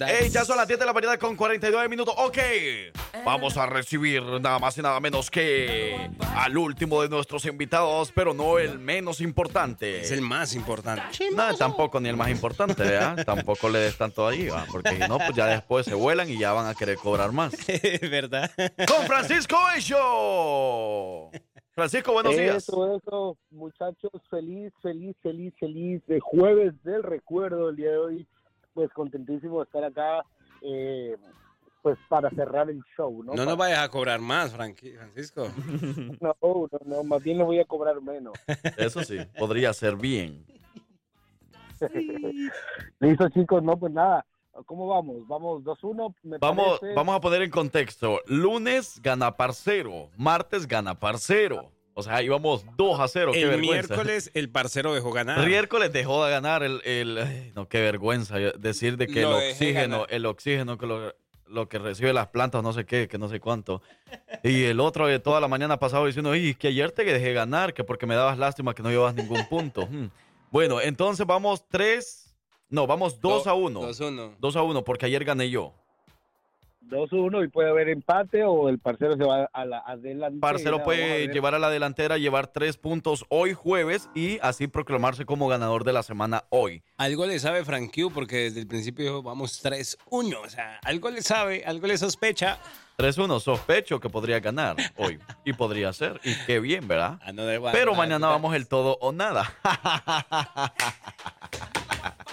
Ey, 0.00 0.30
ya 0.30 0.44
son 0.44 0.56
las 0.56 0.66
10 0.66 0.80
de 0.80 0.86
la 0.86 0.92
mañana 0.92 1.18
con 1.18 1.36
49 1.36 1.88
minutos. 1.88 2.14
Ok, 2.18 2.38
vamos 3.24 3.56
a 3.56 3.66
recibir 3.66 4.22
nada 4.22 4.58
más 4.58 4.76
y 4.78 4.82
nada 4.82 4.98
menos 5.00 5.30
que 5.30 6.10
al 6.34 6.56
último 6.56 7.02
de 7.02 7.08
nuestros 7.08 7.44
invitados, 7.46 8.12
pero 8.12 8.34
no 8.34 8.58
el 8.58 8.78
menos 8.78 9.20
importante. 9.20 10.00
Es 10.00 10.10
el 10.10 10.22
más 10.22 10.54
importante. 10.54 11.02
No, 11.34 11.54
tampoco 11.56 12.00
ni 12.00 12.08
el 12.08 12.16
más 12.16 12.30
importante, 12.30 12.82
¿verdad? 12.82 13.22
tampoco 13.26 13.68
le 13.68 13.80
des 13.80 13.96
tanto 13.96 14.26
ahí, 14.26 14.48
¿va? 14.48 14.66
porque 14.70 14.96
si 14.96 15.08
no, 15.08 15.18
pues 15.18 15.34
ya 15.34 15.46
después 15.46 15.86
se 15.86 15.94
vuelan 15.94 16.28
y 16.30 16.38
ya 16.38 16.52
van 16.52 16.66
a 16.66 16.74
querer 16.74 16.96
cobrar 16.96 17.32
más. 17.32 17.52
¿Verdad? 18.02 18.50
Con 18.86 19.06
Francisco 19.06 19.56
Bello. 19.74 21.30
Francisco, 21.74 22.12
buenos 22.12 22.36
días. 22.36 22.56
Eso, 22.56 22.96
eso, 22.96 23.38
muchachos, 23.50 24.10
feliz, 24.28 24.72
feliz, 24.82 25.16
feliz, 25.22 25.54
feliz 25.58 26.02
de 26.06 26.20
jueves 26.20 26.74
del 26.82 27.02
recuerdo 27.02 27.70
el 27.70 27.76
día 27.76 27.92
de 27.92 27.98
hoy. 27.98 28.26
Pues 28.74 28.90
contentísimo 28.92 29.58
de 29.58 29.64
estar 29.64 29.84
acá, 29.84 30.24
eh, 30.62 31.16
pues 31.82 31.98
para 32.08 32.30
cerrar 32.30 32.70
el 32.70 32.82
show, 32.96 33.22
¿no? 33.24 33.34
No 33.34 33.44
nos 33.44 33.56
vayas 33.56 33.80
a 33.80 33.88
cobrar 33.88 34.20
más, 34.20 34.56
Franqui- 34.56 34.96
Francisco. 34.96 35.48
No, 36.20 36.36
no, 36.40 36.68
no, 36.86 37.02
más 37.04 37.22
bien 37.22 37.38
le 37.38 37.44
voy 37.44 37.58
a 37.58 37.64
cobrar 37.64 38.00
menos. 38.00 38.34
Eso 38.78 39.02
sí, 39.02 39.18
podría 39.38 39.72
ser 39.72 39.96
bien. 39.96 40.44
Listo, 43.00 43.28
chicos, 43.30 43.62
no, 43.62 43.76
pues 43.76 43.92
nada. 43.92 44.24
¿Cómo 44.66 44.86
vamos? 44.86 45.26
Vamos 45.26 45.62
2-1. 45.64 46.14
me 46.22 46.38
Vamos, 46.38 46.78
parece. 46.78 46.94
vamos 46.94 47.16
a 47.16 47.20
poner 47.20 47.42
en 47.42 47.50
contexto. 47.50 48.20
Lunes 48.26 49.00
gana 49.02 49.34
parcero, 49.36 50.10
martes 50.16 50.68
gana 50.68 50.94
parcero. 50.98 51.72
O 51.94 52.02
sea, 52.02 52.22
íbamos 52.22 52.64
2 52.76 53.00
a 53.00 53.08
0. 53.08 53.32
qué 53.32 53.42
El 53.42 53.48
vergüenza. 53.50 53.94
miércoles 53.94 54.30
el 54.34 54.48
parcero 54.50 54.94
dejó 54.94 55.12
ganar. 55.12 55.46
Miércoles 55.46 55.92
dejó 55.92 56.24
de 56.24 56.30
ganar 56.30 56.62
el, 56.62 56.80
el- 56.84 57.18
ay, 57.18 57.52
no 57.54 57.68
qué 57.68 57.80
vergüenza 57.82 58.36
decir 58.38 58.96
de 58.96 59.06
que 59.06 59.22
Lo 59.22 59.38
el 59.40 59.50
oxígeno, 59.52 60.06
el 60.08 60.26
oxígeno 60.26 60.78
que 60.78 60.86
lo, 60.86 61.14
lo 61.46 61.68
que 61.68 61.78
recibe 61.78 62.12
las 62.14 62.28
plantas, 62.28 62.62
no 62.62 62.72
sé 62.72 62.86
qué, 62.86 63.08
que 63.08 63.18
no 63.18 63.28
sé 63.28 63.40
cuánto. 63.40 63.82
Y 64.42 64.64
el 64.64 64.80
otro 64.80 65.06
de 65.06 65.18
toda 65.18 65.38
la 65.40 65.48
mañana 65.48 65.78
pasado 65.78 66.06
diciendo, 66.06 66.32
"Ey, 66.32 66.54
que 66.54 66.68
ayer 66.68 66.92
te 66.92 67.04
dejé 67.04 67.34
ganar, 67.34 67.74
que 67.74 67.84
porque 67.84 68.06
me 68.06 68.14
dabas 68.14 68.38
lástima 68.38 68.74
que 68.74 68.82
no 68.82 68.88
llevas 68.90 69.14
ningún 69.14 69.46
punto." 69.48 69.86
Hmm. 69.86 70.08
Bueno, 70.50 70.82
entonces 70.82 71.26
vamos 71.26 71.66
3, 71.70 72.34
no, 72.68 72.86
vamos 72.86 73.18
2 73.22 73.44
Do- 73.44 73.50
a 73.50 73.54
1. 73.54 73.80
2-1. 73.88 74.34
2 74.38 74.56
a 74.56 74.62
1 74.62 74.84
porque 74.84 75.06
ayer 75.06 75.24
gané 75.24 75.48
yo. 75.48 75.72
2-1 76.88 77.44
y 77.44 77.48
puede 77.48 77.70
haber 77.70 77.88
empate 77.88 78.44
o 78.44 78.68
el 78.68 78.78
parcero 78.78 79.16
se 79.16 79.24
va 79.24 79.48
a 79.52 79.64
la 79.64 79.78
adelantera. 79.78 80.40
Parcero 80.40 80.82
puede 80.82 81.28
llevar 81.28 81.54
a 81.54 81.58
la 81.58 81.70
delantera, 81.70 82.18
llevar 82.18 82.48
tres 82.48 82.76
puntos 82.76 83.24
hoy 83.28 83.54
jueves 83.54 84.08
y 84.14 84.38
así 84.42 84.68
proclamarse 84.68 85.24
como 85.24 85.48
ganador 85.48 85.84
de 85.84 85.92
la 85.92 86.02
semana 86.02 86.44
hoy. 86.50 86.82
Algo 86.96 87.26
le 87.26 87.38
sabe 87.38 87.64
Frankie 87.64 88.10
porque 88.12 88.36
desde 88.36 88.60
el 88.60 88.66
principio 88.66 89.04
dijo, 89.04 89.22
vamos 89.22 89.64
3-1. 89.64 90.36
O 90.44 90.48
sea, 90.48 90.80
algo 90.84 91.10
le 91.10 91.22
sabe, 91.22 91.64
algo 91.64 91.86
le 91.86 91.98
sospecha. 91.98 92.58
3-1, 92.98 93.40
sospecho 93.40 93.98
que 93.98 94.10
podría 94.10 94.40
ganar 94.40 94.76
hoy. 94.96 95.18
Y 95.44 95.54
podría 95.54 95.92
ser. 95.92 96.20
Y 96.22 96.34
qué 96.46 96.60
bien, 96.60 96.86
¿verdad? 96.86 97.18
One 97.26 97.60
Pero 97.72 97.94
mañana 97.94 98.28
vamos 98.28 98.54
el 98.54 98.68
todo 98.68 98.96
o 99.00 99.12
nada. 99.12 99.52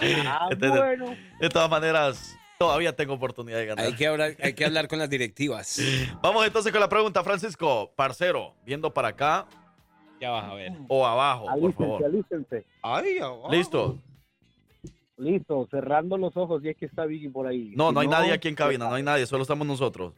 Ah, 0.26 0.48
bueno. 0.58 1.14
De 1.40 1.48
todas 1.50 1.68
maneras, 1.68 2.36
todavía 2.60 2.94
tengo 2.94 3.14
oportunidad 3.14 3.56
de 3.56 3.66
ganar. 3.66 3.86
Hay 3.86 3.94
que 3.94 4.06
hablar, 4.06 4.32
hay 4.42 4.52
que 4.52 4.66
hablar 4.66 4.86
con 4.86 4.98
las 4.98 5.08
directivas. 5.08 5.80
Vamos 6.22 6.46
entonces 6.46 6.70
con 6.70 6.80
la 6.80 6.90
pregunta, 6.90 7.24
Francisco. 7.24 7.90
Parcero, 7.96 8.52
viendo 8.66 8.92
para 8.92 9.08
acá 9.08 9.46
Ya 10.20 10.30
vas 10.30 10.44
a 10.44 10.54
ver. 10.54 10.72
o 10.88 11.06
abajo, 11.06 11.46
por 11.58 11.72
favor. 11.72 12.04
alístense. 12.04 12.66
¿Listo? 13.50 13.98
Listo, 15.16 15.66
cerrando 15.70 16.18
los 16.18 16.36
ojos, 16.36 16.62
y 16.64 16.68
es 16.68 16.76
que 16.76 16.84
está 16.86 17.06
Vicky 17.06 17.28
por 17.30 17.46
ahí. 17.46 17.72
No, 17.76 17.88
Si 17.88 17.94
no 17.94 18.00
hay 18.00 18.08
nadie 18.08 18.32
aquí 18.32 18.48
en 18.48 18.54
cabina, 18.54 18.88
no 18.88 18.94
hay 18.94 19.02
nadie, 19.02 19.26
solo 19.26 19.42
estamos 19.42 19.66
nosotros. 19.66 20.12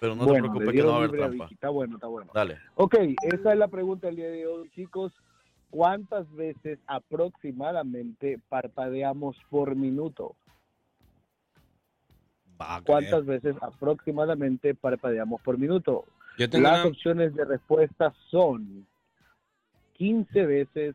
Pero 0.00 0.14
no 0.14 0.26
te 0.26 0.32
preocupes 0.40 0.68
que 0.72 0.82
no 0.82 0.88
va 0.88 0.94
a 0.94 0.96
haber 1.04 1.10
a 1.22 1.26
trampa. 1.26 1.48
Está 1.50 1.68
bueno, 1.70 1.94
está 1.96 2.06
bueno. 2.08 2.30
Dale. 2.34 2.58
Ok, 2.74 2.94
esa 3.22 3.52
es 3.52 3.58
la 3.58 3.68
pregunta 3.68 4.08
del 4.08 4.16
día 4.16 4.28
de 4.28 4.46
hoy, 4.46 4.68
chicos. 4.74 5.12
¿Cuántas 5.70 6.30
veces 6.34 6.78
aproximadamente 6.86 8.38
parpadeamos 8.48 9.36
por 9.48 9.74
minuto? 9.74 10.34
¿Cuántas 12.84 13.24
veces 13.26 13.56
aproximadamente 13.60 14.74
parpadeamos 14.74 15.40
por 15.42 15.58
minuto? 15.58 16.04
Yo 16.38 16.48
tengo 16.50 16.62
Las 16.68 16.80
una- 16.80 16.88
opciones 16.90 17.34
de 17.34 17.44
respuesta 17.44 18.12
son 18.30 18.86
15 19.94 20.46
veces, 20.46 20.94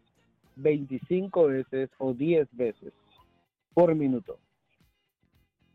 25 0.56 1.48
veces 1.48 1.90
o 1.98 2.14
10 2.14 2.48
veces 2.52 2.94
por 3.74 3.96
minuto. 3.96 4.38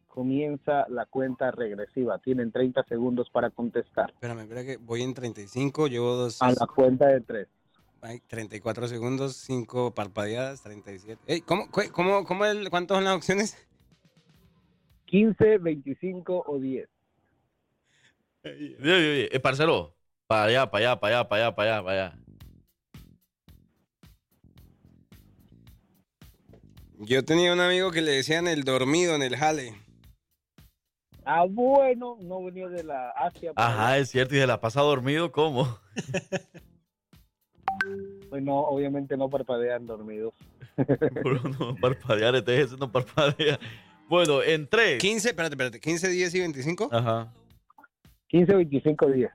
Comienza 0.08 0.86
la 0.88 1.04
cuenta 1.06 1.50
regresiva. 1.50 2.18
Tienen 2.18 2.50
30 2.50 2.84
segundos 2.84 3.28
para 3.30 3.50
contestar. 3.50 4.10
Espérame, 4.10 4.40
espera 4.40 4.64
que 4.64 4.76
voy 4.78 5.02
en 5.02 5.12
35, 5.12 5.88
llevo 5.88 6.14
dos. 6.14 6.40
A 6.40 6.50
la 6.52 6.66
cuenta 6.66 7.06
de 7.08 7.20
3. 7.20 7.48
Ay, 8.00 8.20
34 8.26 8.88
segundos, 8.88 9.36
5 9.36 9.92
parpadeadas, 9.92 10.62
37. 10.62 11.20
Ey, 11.26 11.40
¿cómo, 11.40 11.66
cómo, 11.92 12.24
cómo 12.24 12.44
el, 12.46 12.70
¿Cuántas 12.70 12.96
son 12.96 13.04
las 13.04 13.16
opciones? 13.16 13.65
15, 15.06 15.58
25 15.58 16.44
o 16.46 16.58
10. 16.58 16.88
Oye, 18.44 18.76
oye, 18.80 18.92
oye, 18.92 19.36
eh, 19.36 19.40
parcero, 19.40 19.96
para 20.26 20.44
allá, 20.44 20.70
para 20.70 20.90
allá, 20.92 21.00
para 21.00 21.16
allá, 21.16 21.28
para 21.28 21.42
allá, 21.42 21.54
para 21.56 21.72
allá, 21.72 21.84
para 21.84 22.04
allá. 22.06 22.18
Yo 26.98 27.24
tenía 27.24 27.52
un 27.52 27.60
amigo 27.60 27.90
que 27.90 28.02
le 28.02 28.12
decían 28.12 28.48
el 28.48 28.64
dormido 28.64 29.14
en 29.14 29.22
el 29.22 29.36
jale. 29.36 29.74
Ah, 31.24 31.44
bueno, 31.48 32.16
no 32.22 32.44
venía 32.44 32.68
de 32.68 32.84
la 32.84 33.10
Asia. 33.10 33.52
por 33.52 33.62
Ajá, 33.62 33.98
es 33.98 34.10
cierto, 34.10 34.34
y 34.34 34.38
se 34.38 34.46
la 34.46 34.60
pasa 34.60 34.80
dormido, 34.80 35.32
¿cómo? 35.32 35.78
Pues 38.28 38.42
no, 38.42 38.58
obviamente 38.58 39.16
no 39.16 39.28
parpadean 39.28 39.86
dormidos. 39.86 40.34
Puro 41.22 41.40
no 41.42 41.76
parpadear, 41.76 42.34
este 42.34 42.60
ese 42.60 42.76
no 42.76 42.90
parpadea. 42.90 43.58
Bueno, 44.08 44.42
en 44.42 44.68
3. 44.68 44.98
15, 45.00 45.28
espérate, 45.28 45.54
espérate, 45.54 45.80
15, 45.80 46.08
10 46.08 46.34
y 46.34 46.40
25. 46.40 46.88
Ajá. 46.92 47.32
15, 48.28 48.54
25, 48.54 49.06
10. 49.06 49.30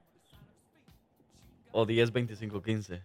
O 1.72 1.86
10, 1.86 2.12
25, 2.12 2.62
15. 2.62 3.02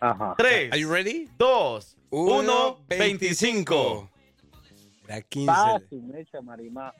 Ajá. 0.00 0.34
3. 0.36 0.72
Are 0.72 0.80
you 0.80 0.90
ready? 0.90 1.28
2, 1.38 1.96
Uno, 2.10 2.78
1, 2.78 2.84
25. 2.88 4.10
Era 5.06 5.22
15. 5.22 5.46
Pa 5.46 5.80
su 5.88 6.02
mecha, 6.02 6.40
Marimá. 6.40 6.94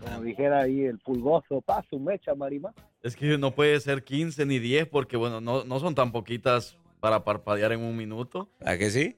Como 0.00 0.22
dijera 0.22 0.62
ahí 0.62 0.82
el 0.82 0.98
pulgoso, 0.98 1.60
pa 1.60 1.84
su 1.88 1.98
mecha, 1.98 2.34
Marimá. 2.34 2.74
Es 3.02 3.16
que 3.16 3.38
no 3.38 3.52
puede 3.52 3.78
ser 3.80 4.04
15 4.04 4.46
ni 4.46 4.58
10 4.58 4.88
porque, 4.88 5.16
bueno, 5.16 5.40
no, 5.40 5.64
no 5.64 5.80
son 5.80 5.94
tan 5.94 6.12
poquitas 6.12 6.76
para 7.00 7.24
parpadear 7.24 7.72
en 7.72 7.80
un 7.80 7.96
minuto. 7.96 8.48
¿A 8.64 8.76
que 8.76 8.90
sí? 8.90 9.16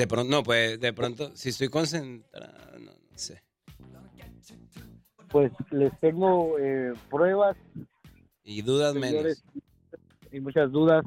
De 0.00 0.06
pronto, 0.06 0.30
no, 0.30 0.42
pues 0.42 0.80
de 0.80 0.94
pronto, 0.94 1.30
si 1.36 1.50
estoy 1.50 1.68
concentrado. 1.68 2.78
no, 2.78 2.86
no. 2.86 2.92
Sí. 3.14 3.34
Pues 5.28 5.52
les 5.70 5.92
tengo 6.00 6.58
eh, 6.58 6.94
pruebas 7.10 7.54
Y 8.42 8.62
dudas 8.62 8.94
menos. 8.94 9.10
señores, 9.10 9.44
y 10.32 10.40
muchas 10.40 10.72
dudas. 10.72 11.04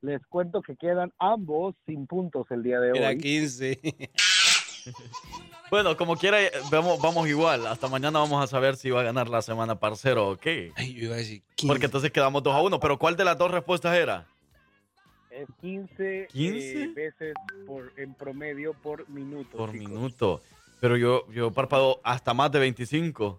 Les 0.00 0.24
cuento 0.28 0.62
que 0.62 0.76
quedan 0.76 1.12
ambos 1.18 1.74
sin 1.86 2.06
puntos 2.06 2.46
el 2.50 2.62
día 2.62 2.78
de 2.78 2.92
hoy. 2.92 2.98
Era 2.98 3.16
15. 3.18 3.80
Bueno, 5.68 5.96
como 5.96 6.14
quiera, 6.16 6.40
eh, 6.40 6.52
vamos, 6.70 7.00
vamos 7.02 7.26
igual. 7.26 7.66
Hasta 7.66 7.88
mañana 7.88 8.20
vamos 8.20 8.40
a 8.44 8.46
saber 8.46 8.76
si 8.76 8.90
va 8.90 9.00
a 9.00 9.04
ganar 9.04 9.28
la 9.28 9.42
semana 9.42 9.80
parcero 9.80 10.28
o 10.28 10.36
qué. 10.36 10.70
Ay, 10.76 10.94
yo 10.94 11.06
iba 11.06 11.14
a 11.14 11.18
decir 11.18 11.42
Porque 11.66 11.86
entonces 11.86 12.12
quedamos 12.12 12.44
2 12.44 12.54
a 12.54 12.62
1. 12.62 12.78
Pero 12.78 12.96
¿cuál 12.96 13.16
de 13.16 13.24
las 13.24 13.36
dos 13.36 13.50
respuestas 13.50 13.96
era? 13.96 14.28
Es 15.36 15.48
15, 15.60 16.22
eh, 16.22 16.26
15? 16.32 16.88
veces 16.94 17.34
por, 17.66 17.92
en 17.98 18.14
promedio 18.14 18.72
por 18.72 19.06
minuto. 19.10 19.58
Por 19.58 19.70
chicos. 19.72 19.88
minuto. 19.90 20.40
Pero 20.80 20.96
yo, 20.96 21.30
yo 21.30 21.50
parpadeo 21.50 22.00
hasta 22.02 22.32
más 22.32 22.50
de 22.52 22.58
25. 22.60 23.38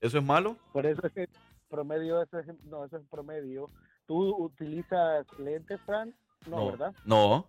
¿Eso 0.00 0.18
es 0.18 0.24
malo? 0.24 0.56
Por 0.72 0.86
eso 0.86 1.06
es 1.06 1.12
que 1.12 1.28
promedio, 1.68 2.22
eso 2.22 2.38
es, 2.38 2.46
no, 2.64 2.84
eso 2.86 2.96
es 2.96 3.02
promedio. 3.10 3.68
¿Tú 4.06 4.34
utilizas 4.42 5.26
lentes, 5.38 5.80
Fran? 5.82 6.14
No, 6.46 6.66
¿verdad? 6.70 6.94
No. 7.04 7.46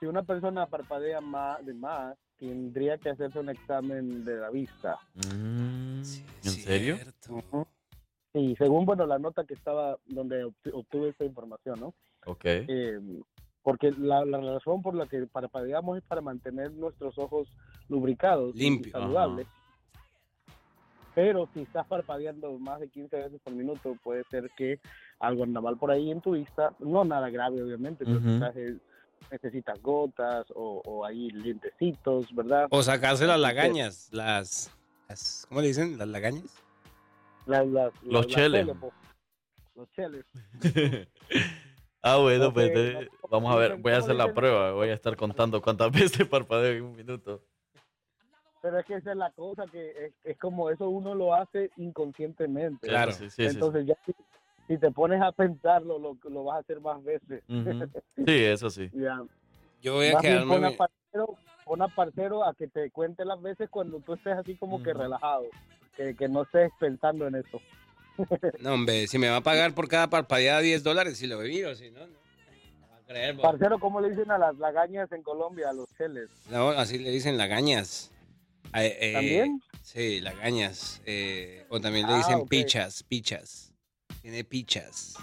Si 0.00 0.06
una 0.06 0.22
persona 0.24 0.66
parpadea 0.66 1.20
más 1.20 1.64
de 1.64 1.74
más, 1.74 2.16
tendría 2.38 2.98
que 2.98 3.10
hacerse 3.10 3.38
un 3.38 3.50
examen 3.50 4.24
de 4.24 4.36
la 4.36 4.50
vista. 4.50 4.96
Mm, 5.14 5.98
¿En 5.98 6.04
serio? 6.44 6.98
Ujú. 7.28 7.66
Sí, 8.32 8.54
según, 8.58 8.84
bueno, 8.84 9.06
la 9.06 9.18
nota 9.18 9.44
que 9.44 9.54
estaba, 9.54 9.96
donde 10.06 10.44
obtu- 10.44 10.72
obtuve 10.72 11.08
esta 11.10 11.24
información, 11.24 11.80
¿no? 11.80 11.94
Ok. 12.28 12.44
Eh, 12.44 13.00
porque 13.62 13.90
la, 13.92 14.24
la 14.24 14.38
razón 14.40 14.82
por 14.82 14.94
la 14.94 15.06
que 15.06 15.26
parpadeamos 15.26 15.98
es 15.98 16.04
para 16.04 16.20
mantener 16.20 16.72
nuestros 16.72 17.18
ojos 17.18 17.48
lubricados 17.88 18.54
y 18.54 18.58
Limpio, 18.60 18.92
saludables. 18.92 19.46
Pero 21.14 21.48
si 21.52 21.60
estás 21.62 21.86
parpadeando 21.86 22.58
más 22.58 22.80
de 22.80 22.88
15 22.88 23.16
veces 23.16 23.40
por 23.42 23.52
minuto, 23.52 23.96
puede 24.04 24.22
ser 24.30 24.50
que 24.56 24.78
algo 25.18 25.42
anda 25.42 25.60
mal 25.60 25.76
por 25.76 25.90
ahí 25.90 26.10
en 26.10 26.20
tu 26.20 26.32
vista. 26.32 26.72
No 26.78 27.04
nada 27.04 27.28
grave, 27.30 27.62
obviamente, 27.62 28.04
pero 28.04 28.18
Ujú. 28.18 28.28
quizás 28.28 28.56
es- 28.56 28.76
necesitas 29.32 29.82
gotas 29.82 30.46
o, 30.54 30.80
o 30.86 31.04
ahí 31.04 31.28
lentecitos, 31.30 32.32
¿verdad? 32.34 32.68
O 32.70 32.82
sacarse 32.82 33.26
las 33.26 33.40
lagañas. 33.40 34.08
Las, 34.12 34.70
las- 35.08 35.44
¿Cómo 35.48 35.60
le 35.60 35.66
dicen? 35.68 35.98
¿Las 35.98 36.08
lagañas? 36.08 36.54
Las- 37.46 37.66
las- 37.66 38.02
Los 38.02 38.26
las 38.26 38.34
cheles. 38.34 38.66
cheles. 38.66 38.76
Los 39.74 39.90
cheles. 39.92 40.24
Ah, 42.02 42.16
bueno, 42.16 42.52
pues 42.52 42.70
eh, 42.74 43.08
vamos 43.30 43.52
a 43.52 43.56
ver. 43.56 43.76
Voy 43.76 43.92
a 43.92 43.98
hacer 43.98 44.14
la 44.14 44.32
prueba. 44.32 44.72
Voy 44.72 44.88
a 44.88 44.94
estar 44.94 45.16
contando 45.16 45.60
cuántas 45.60 45.90
veces 46.22 46.26
parpadeo 46.28 46.72
en 46.72 46.82
un 46.84 46.96
minuto. 46.96 47.42
Pero 48.60 48.78
es 48.78 48.86
que 48.86 48.94
esa 48.94 49.12
es 49.12 49.16
la 49.16 49.30
cosa, 49.32 49.64
que 49.70 50.06
es, 50.06 50.12
es 50.24 50.36
como 50.38 50.70
eso 50.70 50.88
uno 50.88 51.14
lo 51.14 51.34
hace 51.34 51.70
inconscientemente. 51.76 52.88
Claro. 52.88 53.12
Sí, 53.12 53.30
sí, 53.30 53.44
sí, 53.48 53.54
Entonces 53.54 53.86
ya 53.86 53.94
si, 54.04 54.12
si 54.66 54.78
te 54.78 54.90
pones 54.90 55.22
a 55.22 55.30
pensarlo, 55.32 55.98
lo, 55.98 56.16
lo 56.28 56.44
vas 56.44 56.56
a 56.56 56.60
hacer 56.60 56.80
más 56.80 57.02
veces. 57.02 57.42
Sí, 58.26 58.44
eso 58.44 58.68
sí. 58.68 58.90
Ya. 58.92 59.22
Yo 59.80 59.94
voy 59.94 60.08
a 60.08 60.14
Más 60.14 60.22
bien 60.22 60.34
quedarme. 60.34 60.54
pon 60.54 60.64
a 60.64 60.70
parcero, 60.76 61.34
pon 61.64 61.82
a 61.82 61.88
parcero 61.88 62.44
a 62.44 62.54
que 62.54 62.66
te 62.66 62.90
cuente 62.90 63.24
las 63.24 63.40
veces 63.40 63.70
cuando 63.70 64.00
tú 64.00 64.14
estés 64.14 64.36
así 64.36 64.56
como 64.56 64.82
que 64.82 64.92
relajado, 64.92 65.44
que, 65.96 66.16
que 66.16 66.28
no 66.28 66.42
estés 66.42 66.72
pensando 66.80 67.28
en 67.28 67.36
eso. 67.36 67.60
No, 68.60 68.74
hombre, 68.74 69.06
si 69.06 69.18
me 69.18 69.28
va 69.28 69.36
a 69.36 69.42
pagar 69.42 69.74
por 69.74 69.88
cada 69.88 70.10
parpadeada 70.10 70.60
10 70.60 70.82
dólares, 70.82 71.18
si 71.18 71.26
lo 71.26 71.38
bebí 71.38 71.62
o 71.64 71.74
si 71.74 71.90
no, 71.90 72.00
no. 72.00 72.06
No 72.80 72.88
va 72.88 72.96
a 72.96 73.00
creer, 73.06 73.34
bo. 73.34 73.42
Parcero, 73.42 73.78
¿cómo 73.78 74.00
le 74.00 74.10
dicen 74.10 74.30
a 74.30 74.38
las 74.38 74.56
lagañas 74.58 75.10
en 75.12 75.22
Colombia, 75.22 75.70
a 75.70 75.72
los 75.72 75.88
cheles? 75.96 76.28
No, 76.50 76.70
así 76.70 76.98
le 76.98 77.10
dicen 77.10 77.36
lagañas. 77.38 78.10
Eh, 78.74 78.96
eh, 79.00 79.12
¿También? 79.14 79.62
Sí, 79.82 80.20
lagañas. 80.20 81.00
Eh, 81.06 81.64
o 81.70 81.80
también 81.80 82.06
le 82.06 82.12
Ah, 82.14 82.16
dicen 82.18 82.34
ok. 82.40 82.48
pichas, 82.48 83.02
pichas. 83.02 83.72
Tiene 84.22 84.44
pichas. 84.44 85.14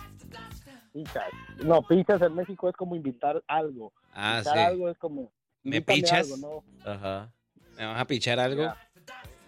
Pichas. 0.93 1.23
No, 1.63 1.81
pichas 1.85 2.21
en 2.21 2.33
México 2.35 2.69
es 2.69 2.75
como 2.75 2.95
invitar 2.95 3.43
algo. 3.47 3.91
Ah, 4.13 4.35
Invitar 4.37 4.53
sí. 4.57 4.59
algo 4.63 4.89
es 4.89 4.97
como... 4.97 5.31
¿Me 5.63 5.81
pichas? 5.81 6.31
algo, 6.31 6.63
¿no? 6.83 6.89
Ajá. 6.89 7.33
¿Me 7.77 7.85
vas 7.85 7.99
a 8.01 8.05
pichar 8.07 8.39
algo? 8.39 8.73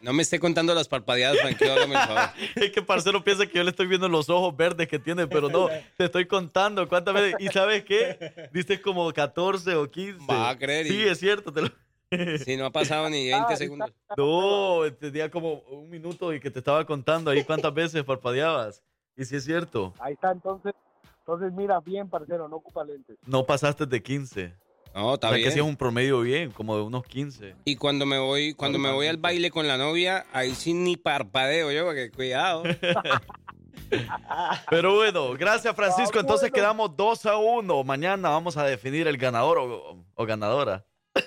No 0.02 0.14
me 0.14 0.22
esté 0.22 0.40
contando 0.40 0.74
las 0.76 0.88
parpadeadas, 0.88 1.40
Frankie, 1.40 1.66
hágame 1.66 1.96
el 1.96 2.02
favor. 2.02 2.30
Es 2.56 2.72
que 2.72 2.82
parcero 2.82 3.24
piensa 3.24 3.48
que 3.48 3.58
yo 3.58 3.64
le 3.64 3.72
estoy 3.72 3.88
viendo 3.88 4.08
los 4.08 4.30
ojos 4.30 4.56
verdes 4.56 4.88
que 4.88 5.00
tiene, 5.00 5.28
pero 5.28 5.50
no, 5.50 5.68
te 5.98 6.06
estoy 6.06 6.26
contando 6.28 6.88
cuántas 6.88 7.14
veces. 7.16 7.36
¿Y 7.40 7.48
sabes 7.48 7.84
qué? 7.84 8.50
Dices 8.54 8.80
como 8.80 9.12
14 9.12 9.76
o 9.76 9.90
15. 9.90 10.20
Va 10.30 10.50
a 10.50 10.58
creer 10.58 10.86
y- 10.86 10.90
Sí, 10.90 11.04
es 11.04 11.20
cierto. 11.20 11.52
Te 11.52 11.62
lo... 11.64 11.70
Si 12.46 12.56
no 12.56 12.68
ha 12.68 12.72
pasado 12.72 13.10
ni 13.10 13.28
20 13.30 13.58
segundos. 13.58 13.92
No, 14.16 14.82
tenía 15.00 15.30
como 15.30 15.56
un 15.70 15.90
minuto 15.90 16.34
y 16.34 16.40
que 16.40 16.50
te 16.50 16.60
estaba 16.60 16.86
contando 16.86 17.32
ahí 17.32 17.44
cuántas 17.44 17.74
veces 17.74 18.02
parpadeabas. 18.04 18.82
Y 19.18 19.26
sí 19.26 19.36
es 19.36 19.44
cierto, 19.46 19.94
Ahí 20.00 20.14
está, 20.14 20.32
entonces, 20.32 20.74
entonces 21.20 21.52
mira 21.52 21.80
bien, 21.82 22.08
parcero, 22.08 22.48
no 22.48 22.58
ocupa 22.58 22.84
lentes. 22.86 23.18
no 23.26 23.46
pasaste 23.46 23.86
de 23.88 24.02
15. 24.04 24.54
No, 24.98 25.14
está 25.14 25.28
o 25.28 25.30
sea, 25.30 25.38
bien. 25.38 25.48
que 25.48 25.54
sí 25.54 25.60
es 25.60 25.66
un 25.66 25.78
promedio 25.78 26.22
bien, 26.22 26.50
como 26.50 26.76
de 26.76 26.82
unos 26.82 27.06
15. 27.06 27.54
Y 27.66 27.76
cuando 27.76 28.08
me 28.08 28.18
voy, 28.18 28.56
cuando 28.56 28.80
me 28.80 28.92
voy 28.92 29.06
al 29.06 29.18
baile 29.18 29.52
con 29.52 29.68
la 29.68 29.78
novia, 29.78 30.26
ahí 30.34 30.56
sí 30.56 30.74
ni 30.74 30.98
parpadeo 30.98 31.72
yo, 31.72 31.86
porque 31.86 32.10
cuidado. 32.10 32.64
Pero 34.72 34.96
bueno, 34.96 35.34
gracias 35.34 35.76
Francisco. 35.76 36.20
Entonces 36.20 36.52
quedamos 36.52 36.98
2 36.98 37.28
a 37.28 37.38
1. 37.38 37.84
Mañana 37.84 38.30
vamos 38.30 38.58
a 38.58 38.64
definir 38.64 39.08
el 39.08 39.18
ganador 39.18 39.60
o, 39.60 40.04
o 40.16 40.26
ganadora. 40.26 40.84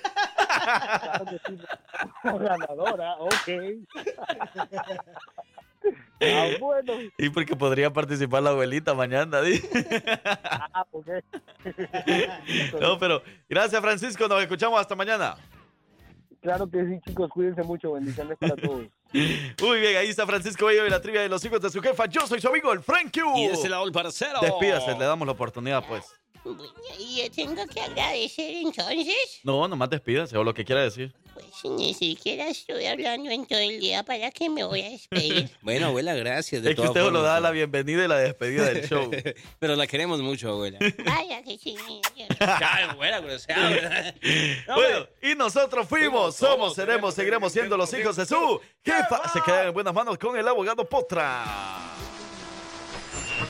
Claro 0.61 1.25
que 1.25 1.39
sí. 1.47 1.57
Ganadora, 2.23 3.15
ok. 3.17 3.49
ah, 6.21 6.47
bueno. 6.59 6.93
Y 7.17 7.29
porque 7.29 7.55
podría 7.55 7.91
participar 7.91 8.43
la 8.43 8.51
abuelita 8.51 8.93
mañana. 8.93 9.41
di. 9.41 9.61
Ah. 10.23 10.85
No, 12.79 12.97
pero 12.97 13.21
gracias 13.49 13.81
Francisco. 13.81 14.27
Nos 14.27 14.41
escuchamos 14.41 14.79
hasta 14.79 14.95
mañana. 14.95 15.35
Claro 16.41 16.67
que 16.69 16.83
sí, 16.85 16.99
chicos, 17.05 17.29
cuídense 17.29 17.61
mucho. 17.63 17.93
Bendiciones 17.93 18.37
para 18.39 18.55
todos. 18.55 18.87
Muy 19.13 19.79
bien, 19.79 19.97
ahí 19.97 20.09
está 20.09 20.25
Francisco 20.25 20.65
Bello 20.65 20.87
y 20.87 20.89
la 20.89 21.01
trivia 21.01 21.21
de 21.21 21.29
los 21.29 21.43
hijos 21.45 21.61
de 21.61 21.69
su 21.69 21.81
jefa. 21.81 22.07
Yo 22.07 22.25
soy 22.25 22.41
su 22.41 22.47
amigo, 22.47 22.73
el 22.73 22.81
Frank 22.81 23.11
Q. 23.13 23.37
Y 23.37 23.45
ese 23.45 23.69
lado 23.69 23.85
el 23.85 23.91
parcero. 23.91 24.39
Despídase, 24.41 24.97
le 24.97 25.05
damos 25.05 25.27
la 25.27 25.33
oportunidad, 25.33 25.83
pues. 25.87 26.20
Y 26.97 27.21
yo 27.21 27.31
tengo 27.31 27.65
que 27.67 27.79
agradecer 27.81 28.55
entonces. 28.55 29.39
No, 29.43 29.67
nomás 29.67 29.89
despídase 29.89 30.37
o 30.37 30.43
lo 30.43 30.53
que 30.53 30.65
quiera 30.65 30.81
decir. 30.81 31.13
Pues 31.33 31.45
ni 31.63 31.93
siquiera 31.93 32.47
estoy 32.47 32.85
hablando 32.85 33.29
en 33.29 33.45
todo 33.45 33.59
el 33.59 33.79
día. 33.79 34.03
¿Para 34.03 34.31
qué 34.31 34.49
me 34.49 34.63
voy 34.63 34.81
a 34.81 34.89
despedir? 34.89 35.49
Bueno, 35.61 35.87
abuela, 35.87 36.13
gracias. 36.15 36.63
De 36.63 36.71
Es 36.71 36.75
que 36.75 36.81
usted 36.81 36.99
lo 37.01 37.05
formas. 37.05 37.23
da 37.23 37.39
la 37.39 37.51
bienvenida 37.51 38.03
y 38.03 38.07
la 38.07 38.17
despedida 38.17 38.65
del 38.65 38.87
show. 38.87 39.09
Pero 39.59 39.75
la 39.75 39.87
queremos 39.87 40.19
mucho, 40.21 40.49
abuela. 40.49 40.79
Vaya 41.05 41.43
que 41.43 41.57
sí. 41.57 41.75
Ay, 42.39 42.83
abuela, 42.89 43.19
grosera. 43.19 44.13
Bueno, 44.73 45.07
y 45.21 45.35
nosotros 45.35 45.87
fuimos, 45.87 46.35
somos, 46.35 46.73
seremos, 46.73 47.13
seguiremos 47.13 47.53
siendo 47.53 47.77
los 47.77 47.93
hijos 47.93 48.15
de 48.15 48.25
su 48.25 48.59
jefa. 48.83 49.29
Se 49.31 49.41
quedan 49.41 49.67
en 49.67 49.73
buenas 49.73 49.93
manos 49.93 50.17
con 50.17 50.35
el 50.37 50.47
abogado 50.47 50.87
Potra. 50.89 51.45